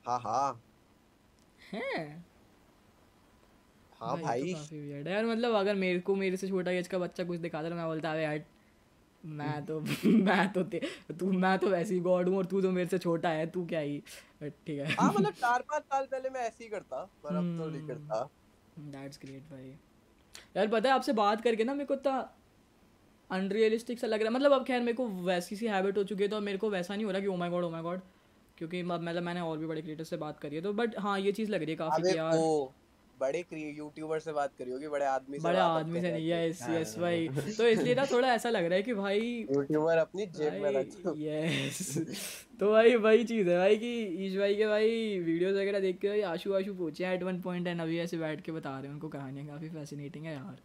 हाँ 0.05 0.19
हाँ। 0.19 0.61
हैं? 1.73 2.25
हाँ 3.93 4.17
भाई, 4.21 4.41
तो 4.41 4.53
काफ़ी 4.53 4.79
वियर्ड 4.79 5.07
है 5.07 5.13
यार 5.13 5.25
मतलब 5.25 5.53
अगर 5.55 5.75
मेरे 5.75 5.99
को 5.99 6.15
मेरे 6.15 6.37
से 6.37 6.47
छोटा 6.47 6.71
एज 6.71 6.87
का 6.87 6.97
बच्चा 6.99 7.23
कुछ 7.23 7.39
दिखाता 7.39 7.69
तो 7.69 7.75
मैं 7.75 7.85
बोलता 7.85 8.11
है 8.11 8.23
यार 8.23 8.45
मैं 9.23 9.65
तो 9.65 9.79
मैं 10.05 10.51
तो 10.53 10.63
तू 11.13 11.31
मैं 11.31 11.57
तो 11.59 11.67
वैसे 11.67 11.93
ही 11.93 11.99
गॉड 11.99 12.29
हूँ 12.29 12.37
और 12.37 12.45
तू 12.45 12.61
तो 12.61 12.71
मेरे 12.71 12.89
से 12.89 12.97
छोटा 12.97 13.29
है 13.29 13.47
तू 13.51 13.65
क्या 13.65 13.79
ही 13.79 13.99
ठीक 14.41 14.79
है. 14.79 14.85
हाँ 14.85 15.11
मतलब 15.13 15.33
चार 15.33 15.61
पाँच 15.61 15.83
साल 15.83 16.05
पहले 16.05 16.29
मैं 16.29 16.41
ऐसे 16.41 16.63
ही 16.63 16.69
करता 16.69 17.03
पर 17.23 17.35
अब 17.35 17.57
तो 17.59 17.69
नहीं 17.69 17.87
करता। 17.87 18.23
दैट्स 18.79 19.19
ग्रेट 19.25 19.43
भाई। 19.43 19.69
यार 20.57 20.67
पता 20.67 20.89
है 20.89 20.95
आपसे 20.95 21.13
बात 21.13 21.41
करके 21.41 21.63
ना 21.63 21.73
मेरे 21.73 21.85
को 21.85 21.93
इतना 21.93 22.17
अनरियलिस्टिक 23.29 23.99
सा 23.99 24.07
लग 24.07 24.21
रहा 24.21 24.29
है 24.29 24.35
मतलब 24.35 24.51
अब 24.51 24.65
खैर 24.65 24.79
मेरे 24.81 24.93
को 24.93 25.07
वैसी 25.25 25.55
सी 25.55 25.67
हैबिट 25.67 25.97
हो 25.97 26.03
चुकी 26.03 26.23
है 26.23 26.29
तो 26.29 26.39
मेरे 26.41 26.57
को 26.57 26.69
वैसा 26.69 26.95
नहीं 26.95 27.05
हो 27.05 27.11
रहा 27.11 27.21
कि 27.21 27.27
oh 27.27 27.35
my 27.35 27.49
god 27.49 27.63
oh 27.63 27.69
my 27.69 27.81
god 27.81 28.01
क्योंकि 28.59 28.81
मतलब 28.83 29.23
मैंने 29.23 29.41
और 29.41 29.57
भी 29.57 29.65
बड़े 29.67 29.81
क्रिएटर 29.81 30.03
से 30.03 30.17
बात 30.17 30.39
करी 30.39 30.55
है 30.55 30.61
तो 30.61 30.73
बट 30.73 30.97
हाँ 30.99 31.19
ये 31.19 31.31
चीज़ 31.31 31.51
लग 31.51 31.61
रही 31.61 31.71
है 31.71 31.75
काफ़ी 31.77 32.17
यार 32.17 32.37
बड़े 33.17 33.43
यूट्यूबर 33.53 34.19
से 34.19 34.33
बात 34.33 34.51
करी 34.57 34.71
होगी 34.71 34.87
बड़े 34.87 35.05
आदमी 35.05 35.37
से 35.37 35.43
बड़े 35.43 35.59
आदमी 35.59 36.01
से 36.01 36.11
नहीं 36.11 36.27
यस 36.29 36.61
यस 36.69 36.95
भाई। 36.99 37.27
तो 37.57 37.67
इसलिए 37.67 37.95
ना 37.95 38.05
थोड़ा 38.05 38.27
ऐसा 38.33 38.49
लग 38.49 38.65
रहा 38.65 38.75
है 38.75 38.83
कि 38.83 38.93
भाई 38.93 39.19
यूट्यूबर 39.19 39.97
अपनी 39.97 40.25
जेब 40.27 40.53
में 40.53 40.71
रख। 40.71 40.95
यस 41.17 41.97
तो 42.59 42.71
भाई 42.71 42.95
वही 42.97 43.23
चीज़ 43.23 43.49
है 43.49 43.57
भाई 43.57 43.77
कि 43.77 43.91
ईश 44.25 44.37
भाई 44.37 44.55
के 44.55 44.67
भाई 44.67 45.19
वीडियोस 45.19 45.55
वगैरह 45.55 45.79
देख 45.79 45.97
के 45.99 46.07
भाई 46.07 46.21
आशु 46.31 46.53
आशु 46.53 46.73
पूछे 46.75 47.05
हैं 47.05 47.13
एट 47.15 47.23
वन 47.23 47.41
पॉइंट 47.41 47.67
एंड 47.67 47.81
अभी 47.81 47.99
ऐसे 47.99 48.17
बैठ 48.17 48.41
के 48.41 48.51
बता 48.51 48.77
रहे 48.77 48.87
हैं 48.87 48.93
उनको 48.93 49.09
कहानियाँ 49.09 49.47
काफ़ी 49.47 49.69
फैसिनेटिंग 49.69 50.25
है 50.25 50.33
यार। 50.33 50.61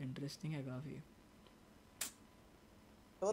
इंटरेस्टिंग 0.00 0.52
है 0.52 0.62
काफ़ी। 0.62 0.98
तो 3.22 3.32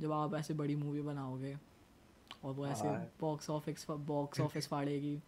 जब 0.00 0.12
आप 0.12 0.34
ऐसे 0.34 0.54
बड़ी 0.54 0.76
मूवी 0.76 1.00
बनाओगे। 1.02 1.54
और 2.44 2.54
वो 2.54 2.66
ऐसे 2.66 2.88
बॉक्स 3.20 3.50
ऑफ़िस 3.50 3.86
बॉक्स 3.90 4.40
ऑफ़िस 4.40 4.68
फाड़ेगी। 4.68 5.22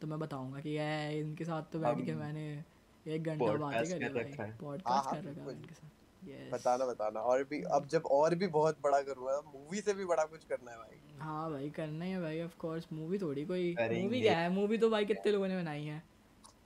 तो 0.00 0.06
मैं 0.06 0.18
बताऊँगा 0.18 0.60
कि 0.60 0.70
ये 0.70 1.20
इनके 1.20 1.44
साथ 1.44 1.62
तो 1.62 1.78
बैठ 1.78 2.06
के 2.06 2.14
मैंने 2.14 2.64
एक 3.06 3.24
घंटा 3.24 3.52
बातें 3.52 3.88
करी 3.88 4.08
भाई। 4.08 4.50
पॉडकास्ट 4.50 5.06
हाँ, 5.06 5.14
हाँ, 5.14 5.22
कर 5.22 5.30
रखा 5.30 5.42
है 5.42 5.50
इनके 5.50 5.74
साथ। 5.74 5.90
Yes. 6.24 6.52
बताना 6.52 6.86
बताना। 6.86 7.20
और 7.20 7.44
भी 7.44 7.62
अब 7.62 7.86
जब 7.86 8.02
और 8.06 8.34
भी 8.34 8.46
बहुत 8.46 8.76
बड़ा 8.82 9.02
करूँगा 9.02 9.42
मूवी 9.54 9.80
से 9.80 9.94
भी 9.94 10.04
बड़ा 10.04 10.24
कुछ 10.24 10.44
करना 10.44 10.70
है 10.70 10.76
भाई। 10.76 11.18
हाँ 11.18 11.50
भाई 11.50 11.70
करना 11.70 12.04
ही 12.04 12.10
है 12.10 12.20
भाई 12.20 12.42
ऑफ़ 12.42 12.56
कोर्स 12.58 12.88
मूवी 12.92 13.18
थोड़ी 13.18 13.44
कोई। 13.44 13.76
मूवी 13.80 14.20
क्या 14.20 14.38
है? 14.38 14.50
मूवी 14.50 14.78
तो 14.78 14.90
भाई 14.90 15.04
कितने 15.04 15.32
लोगों 15.32 15.48
ने 15.48 15.56
बनाई 15.56 15.84
है? 15.84 16.02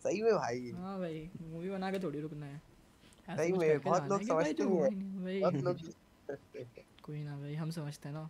सही 0.03 0.23
में 0.23 0.35
भाई। 0.35 0.70
हाँ 0.70 0.99
भाई 0.99 1.31
मूवी 1.43 1.70
बना 1.70 1.91
के 1.91 1.99
थोड़ी 1.99 2.20
रुकना 2.20 2.47
है। 2.47 2.62
सही 3.31 3.53
में 3.53 3.81
बहुत 3.81 4.09
लोग 4.09 4.23
समझते 4.29 4.62
हैं। 4.62 5.41
बहुत 5.41 5.55
लोग 5.55 5.79
कोई 7.03 7.23
ना 7.23 7.39
भाई 7.39 7.55
हम 7.55 7.70
समझते 7.70 8.09
हैं 8.09 8.16
ना। 8.16 8.29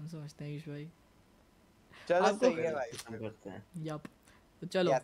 हम 0.00 0.06
समझते 0.08 0.44
हैं 0.44 0.56
ईश 0.56 0.68
भाई। 0.68 0.88
चलो 2.08 2.32
सही 2.34 2.54
है 2.56 2.72
भाई। 2.74 3.88
यप 3.88 4.02
तो 4.62 4.66
चलो 4.66 4.90
yes. 4.90 5.02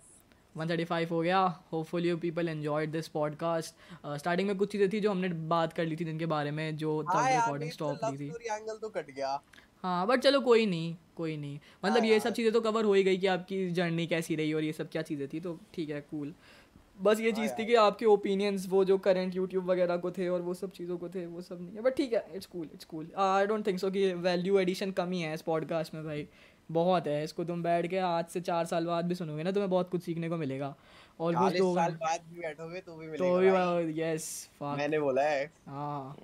135 0.57 1.11
हो 1.11 1.21
गया। 1.21 1.41
Hopefully 1.73 2.09
you 2.09 2.17
people 2.19 2.49
enjoyed 2.49 2.91
this 2.93 3.09
podcast 3.09 3.75
starting 4.19 4.49
में 4.49 4.57
कुछ 4.59 4.73
चीज़ें 4.73 4.89
थी 4.93 5.01
जो 5.01 5.11
हमने 5.11 5.29
बात 5.49 5.73
कर 5.73 5.87
ली 5.87 5.97
थी 5.97 6.05
जिनके 6.05 6.27
बारे 6.27 6.51
में 6.51 6.77
जो 6.77 7.03
तब 7.03 7.27
रिकॉर्डिंग 7.27 7.71
स्टॉप 7.71 7.99
की 8.05 8.17
थी। 8.19 8.29
एंगल 8.47 8.77
तो 8.77 8.89
कट 8.89 9.11
गया। 9.11 9.41
हाँ 9.85 10.07
बट 10.07 10.21
चलो 10.21 10.41
कोई 10.41 10.67
नहीं 10.67 10.95
कोई 11.17 11.37
नहीं। 11.37 11.59
मतलब 11.85 11.99
हाँ, 11.99 12.07
ये 12.07 12.21
सब 12.21 12.33
चीज़ें 12.33 12.53
तो 12.53 12.61
कवर 12.61 12.85
हो 12.85 12.95
ही 12.95 13.03
गई 13.03 13.17
कि 13.17 13.27
आपकी 13.27 13.69
जर्नी 13.71 14.07
कैसी 14.07 14.37
रही 14.37 14.53
और 14.53 14.65
ये 14.65 14.73
सब 14.73 14.89
क्या 14.91 15.03
चीज़ें 15.03 15.27
थी 15.29 15.41
तो 15.41 15.59
ठीक 15.75 15.91
है 15.91 16.01
कूल 16.01 16.35
बस 16.99 17.21
ये 17.21 17.31
चीज़ 17.33 17.49
हाँ 17.49 17.59
थी 17.59 17.67
कि 17.67 17.75
आपके 17.75 18.07
ओपिनियंस 18.07 18.67
वो 18.69 18.85
जो 18.85 18.97
करंट 18.99 19.35
यूट्यूब 19.37 19.71
वगैरह 19.71 19.97
को 19.97 20.11
थे 20.11 20.29
और 20.29 20.43
वो 20.43 20.55
सब 20.55 20.71
चीज़ों 20.71 20.97
को 20.99 21.09
थे 21.09 21.25
वो 21.27 21.41
सब 21.43 21.61
नहीं 21.61 21.75
है। 21.75 21.83
बट 21.83 21.97
ठीक 21.97 22.13
है 22.13 22.25
it's 22.35 22.47
cool 22.47 22.69
it's 22.75 22.85
cool 22.85 23.09
I 23.19 23.47
don't 23.47 23.67
think 23.67 23.79
so 23.81 23.91
कि 23.91 24.13
वैल्यू 24.15 24.59
एडिशन 24.59 24.91
कम 24.91 25.11
ही 25.11 25.21
है 25.21 25.35
इस 25.35 25.43
पॉडकास्ट 25.43 25.95
में 25.95 26.05
भाई। 26.05 26.27
बहुत 26.71 27.07
है 27.07 27.23
इसको 27.25 27.45
तुम 27.45 27.63
बैठ 27.63 27.87
के 27.87 27.99
आज 27.99 28.25
से 28.27 28.41
चार 28.41 28.65
साल 28.67 28.87
बाद 28.87 29.05
भी 29.05 29.15
सुनोगे 29.15 29.43
ना 29.43 29.51
तुम्हें 29.53 29.71
बहुत 29.71 29.91
कुछ 29.91 30.03
सीखने 30.03 30.29
को 30.29 30.37
मिलेगा। 30.37 30.75
ऑलमोस्ट 31.21 31.57
दो 31.59 31.75
साल 31.75 31.93
बाद 31.93 32.21
भी 32.31 32.41
बैठोगे 32.41 32.81
तो 32.81 32.97
भी 32.97 33.07
मिलेगा 33.07 33.65
तो 33.65 33.85
भी 33.85 34.01
यस 34.01 34.27
फक 34.55 34.75
मैंने 34.79 34.99
बोला 35.01 35.23
है। 35.23 35.45
हाँ। 35.67 36.17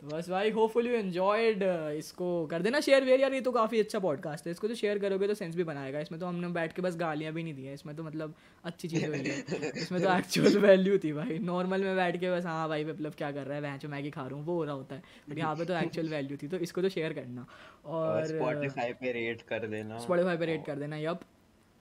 तो 0.00 0.06
बस 0.06 0.28
भाई 0.30 0.50
होपफुली 0.50 0.90
यू 0.90 0.96
एंजॉयड 0.96 1.62
इसको 1.96 2.46
कर 2.46 2.62
देना 2.62 2.80
शेयर 2.80 3.04
वेयर। 3.04 3.20
यार 3.20 3.34
ये 3.34 3.40
तो 3.40 3.52
काफ़ी 3.52 3.80
अच्छा 3.80 3.98
पॉडकास्ट 3.98 4.46
है। 4.46 4.52
इसको 4.52 4.68
तो 4.68 4.74
शेयर 4.74 4.98
करोगे 4.98 5.26
तो 5.26 5.34
सेंस 5.34 5.54
भी 5.56 5.64
बनाएगा। 5.64 6.00
इसमें 6.00 6.18
तो 6.20 6.26
हमने 6.26 6.48
बैठ 6.48 6.72
के 6.72 6.82
बस 6.82 6.96
गालियाँ 6.96 7.32
भी 7.32 7.42
नहीं 7.42 7.54
दी 7.54 7.64
है। 7.64 7.74
इसमें 7.74 7.94
तो 7.96 8.02
मतलब 8.02 8.34
अच्छी 8.64 8.88
चीज़ें 8.88 9.08
हुई 9.08 9.18
है। 9.18 9.70
इसमें 9.76 10.02
तो 10.02 10.16
एक्चुअल 10.16 10.58
वैल्यू 10.58 10.98
थी 10.98 11.12
भाई। 11.12 11.38
नॉर्मल 11.42 11.84
में 11.84 11.96
बैठ 11.96 12.16
के 12.20 12.30
बस 12.30 12.46
हाँ 12.46 12.68
भाई 12.68 12.84
मतलब 12.84 13.14
क्या 13.14 13.30
कर 13.32 13.46
रहा 13.46 13.56
है? 13.56 13.62
वह 13.62 13.88
मैगी 13.88 14.10
खा 14.10 14.26
रहा 14.26 14.34
हूँ 14.34 14.44
वो 14.46 14.54
हो 14.54 14.64
रहा 14.64 14.74
होता 14.74 14.94
है। 14.94 15.02
बट 15.28 15.38
यहाँ 15.38 15.54
पे 15.56 15.64
तो 15.64 15.74
एक्चुअल 15.74 16.08
वैल्यू 16.08 16.36
थी। 16.42 16.48
तो 16.48 16.56
इसको 16.58 16.82
तो 16.82 16.88
शेयर 16.88 17.12
करना। 17.12 17.46
और 17.84 18.26
स्पॉटिफाई 18.26 18.92
पे 18.92 19.12
रेट 19.12 19.42
कर 19.42 19.66
देना। 19.66 19.98
स्पॉटिफाई 19.98 20.36
पे 20.36 20.46
रेट 20.46 20.66
कर 20.66 20.78
देना 20.78 20.96
यप 20.96 21.20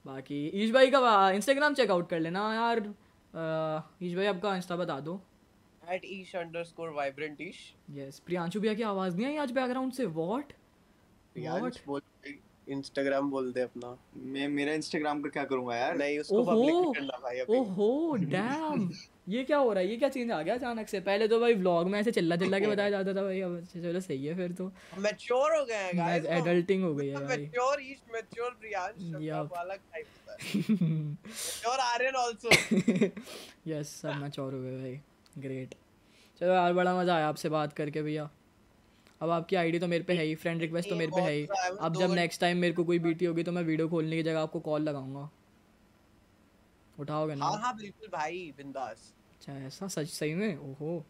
बाकी 0.05 0.45
ईश 0.63 0.71
भाई 0.71 0.91
का 0.91 1.31
इंस्टाग्राम 1.31 1.73
चेकआउट 1.73 2.09
कर 2.09 2.19
लेना 2.19 2.53
यार। 2.53 2.79
ईश 4.03 4.15
भाई 4.15 4.25
आपका 4.25 4.55
इंस्टा 4.55 4.75
बता 4.75 4.99
दो। 4.99 5.19
At 5.83 6.01
ish 6.05 6.35
underscore 6.63 6.89
vibrant 6.89 7.41
ish. 7.41 7.57
Yes 7.91 8.19
Priyanshu 8.19 8.59
भैया 8.59 8.73
की 8.73 8.83
आवाज़ 8.83 9.17
नहीं 9.17 9.25
आई 9.27 9.37
आज 9.37 9.51
बैकग्राउंड 9.51 9.93
से? 9.93 10.05
वॉट 10.05 10.53
वॉट 11.37 11.75
बोल 11.87 12.01
इंस्टाग्राम 12.69 13.29
बोल 13.31 13.51
दे 13.53 13.61
अपना। 13.61 13.97
मैं 14.15 14.47
मेरा 14.49 14.73
इंस्टाग्राम 14.73 15.21
का 15.21 15.29
क्या 15.29 15.43
करूँगा 15.43 15.75
यार? 15.77 15.97
नहीं 15.97 16.19
उसको 16.19 16.43
पब्लिक 16.45 16.95
करना 16.95 17.17
भाई 17.23 17.39
अभी। 17.39 17.57
ओहो 17.57 18.15
डैम 18.15 18.89
ये 19.27 19.43
क्या 19.43 19.57
हो 19.57 19.71
रहा 19.73 19.83
है? 19.83 19.89
ये 19.89 19.95
क्या 19.97 20.09
चेंज 20.09 20.31
आ 20.31 20.41
गया 20.41 20.53
अचानक 20.55 20.87
से? 20.87 20.99
पहले 21.01 21.27
तो 21.27 21.39
भाई 21.39 21.53
व्लॉग 21.53 21.87
में 21.89 21.99
ऐसे 21.99 22.11
चिल्ला 22.11 22.35
चिल्ला 22.35 22.59
के 22.59 22.67
बताया 22.71 22.89
जाता 22.89 23.13
था 23.13 23.23
भाई 23.23 23.41
अब 23.41 23.59
चलो 23.73 23.99
सही 23.99 24.25
है 24.25 24.35
फिर 24.35 24.51
तो। 24.51 24.71
मैच्योर 24.99 25.55
हो 25.55 25.63
गए 25.65 25.75
हैं 25.75 25.97
गाइस 25.97 26.25
एडल्टिंग 26.37 26.83
हो 26.83 26.93
गई 26.95 27.07
है 27.07 27.13
भाई। 27.17 27.37
मैच्योर 27.37 27.81
ईश 27.81 28.01
मैच्योर 28.13 28.57
प्रियांश 28.61 28.95
अलग 29.57 29.77
टाइप 29.77 30.05
का 30.27 30.35
मैच्योर 30.73 31.79
आर्यन 31.81 32.15
आल्सो 32.17 32.49
यस 33.67 33.95
सब 34.01 34.21
मैच्योर 34.21 34.53
हो 34.53 34.61
गए 34.61 34.77
भाई। 34.77 34.99
ग्रेट 35.37 35.75
चलो 36.41 36.53
यार 36.53 36.73
बड़ा 36.73 36.95
मज़ा 36.95 37.15
आया 37.15 37.27
आपसे 37.27 37.49
बात 37.49 37.73
करके 37.73 38.01
भैया। 38.01 38.29
अब 39.21 39.29
आपकी 39.29 39.55
आईडी 39.55 39.79
तो 39.79 39.87
मेरे 39.87 40.03
पे 40.03 40.13
है 40.13 40.23
ही 40.25 40.35
फ्रेंड 40.35 40.61
रिक्वेस्ट 40.61 40.89
तो 40.89 40.95
मेरे 40.95 41.11
पे 41.15 41.21
है 41.21 41.33
ही। 41.33 41.45
अब 41.79 41.95
जब 41.95 42.13
नेक्स्ट 42.13 42.41
टाइम 42.41 42.57
मेरे 42.57 42.73
को 42.73 42.83
कोई 42.83 42.99
बीटी 42.99 43.25
होगी 43.25 43.43
तो 43.43 43.51
मैं 43.51 43.63
वीडियो 43.63 43.87
खोलने 43.89 44.15
की 44.17 44.23
जगह 44.23 44.39
आपको 44.39 44.59
कॉल 44.59 44.81
लगाऊँगा। 44.81 45.29
उठाओगे 46.97 47.35
ना? 47.35 47.45
हाँ 47.45 47.57
हाँ 47.57 47.75
बिल्कुल 47.75 48.07
भाई 48.09 48.51
बिंदास। 48.57 49.13
अच्छा 49.31 49.53
ऐसा? 49.57 49.87
सच 49.87 50.07
सही 50.09 50.33
में? 50.35 50.57
ओहो। 50.57 51.03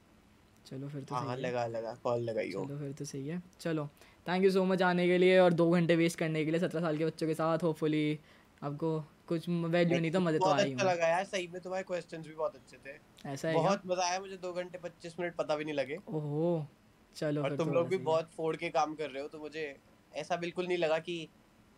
चलो 0.65 0.87
फिर 0.89 1.03
तो 1.03 1.15
हाँ 1.15 1.35
लगा 1.37 1.65
लगा 1.67 1.93
कॉल 2.03 2.21
लगाइयो 2.23 2.63
चलो 2.63 2.77
फिर 2.79 2.91
तो 2.93 3.05
सही 3.05 3.27
है। 3.27 3.41
चलो 3.59 3.85
थैंक 4.27 4.43
यू 4.43 4.51
सो 4.51 4.63
मच 4.65 4.81
आने 4.81 5.07
के 5.07 5.17
लिए 5.17 5.39
और 5.39 5.53
दो 5.53 5.69
घंटे 5.71 5.95
वेस्ट 5.95 6.19
करने 6.19 6.43
के 6.45 6.51
लिए 6.51 6.59
सत्रह 6.59 6.81
साल 6.81 6.97
के 6.97 7.05
बच्चों 7.05 7.27
के 7.27 7.33
साथ 7.33 7.63
होपफुली 7.63 8.19
आपको 8.61 8.99
कुछ 9.27 9.47
वैल्यू 9.49 9.99
नहीं 9.99 10.11
तो 10.11 10.19
मज़े 10.19 10.39
तो 10.39 10.49
आई 10.49 10.63
अच्छा 10.65 10.83
लगा 10.83 11.07
यार 11.07 11.23
सही 11.25 11.47
में 11.47 11.61
तुम्हारे 11.61 11.83
क्वेश्चंस 11.83 12.27
भी 12.27 12.33
बहुत 12.35 12.55
अच्छे 12.55 12.77
थे। 12.77 12.97
ऐसा 13.29 13.47
है 13.47 13.53
बहुत 13.55 13.81
मज़ा 13.85 14.05
आया 14.05 14.19
मुझे 14.19 14.37
दो 14.37 14.53
घंटे 14.53 14.77
पच्चीस 14.77 15.15
मिनट 15.19 15.35
पता 15.35 15.55
भी 15.55 15.65
नहीं 15.65 15.75
लगे। 15.75 15.97
ओहो 16.09 16.65
चलो 17.15 17.43
और 17.43 17.49
तुम 17.51 17.67
तो 17.67 17.73
लोग 17.73 17.87
भी 17.87 17.97
बहुत 17.99 18.31
फोड़ 18.33 18.55
के 18.55 18.69
काम 18.69 18.95
कर 18.95 19.09
रहे 19.09 19.21
हो 19.23 19.27
तो 19.29 19.39
मुझे 19.39 19.65
ऐसा 20.13 20.35
बिल्कुल 20.37 20.67
नहीं 20.67 20.77
लगा 20.77 20.99
कि 20.99 21.17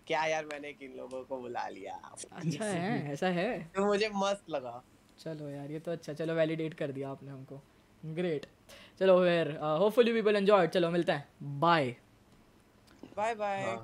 क्या 0.08 0.26
यार 0.26 0.46
मैंने 0.46 0.74
किन 0.74 0.98
लोगों 0.98 1.24
को 1.24 1.38
बुला 1.42 1.68
लिया? 1.68 1.94
अच्छा 2.32 2.66
है 2.66 3.12
ऐसा 3.14 3.28
है? 3.28 3.60
तो 3.76 3.86
मुझे 3.86 4.10
मस्त 4.16 4.50
लगा। 4.50 4.82
चलो 5.20 5.50
यार 5.50 5.72
ये 5.72 5.80
तो 5.80 5.92
अच्छा 5.92 6.14
चलो 6.14 6.34
वैलिडेट 6.34 6.74
कर 6.74 6.92
दिया 6.92 7.10
आपने 7.10 7.32
हमको। 7.32 7.62
ग्रेट 8.04 8.46
चलो 9.00 9.20
फिर 9.20 9.52
होपफुली 9.58 10.14
पीपल 10.14 10.36
एंजॉय 10.36 10.68
चलो 10.68 10.90
मिलते 10.92 11.12
हैं. 11.12 11.28
Bye 11.60 11.96
bye 13.18 13.36
bye 13.36 13.78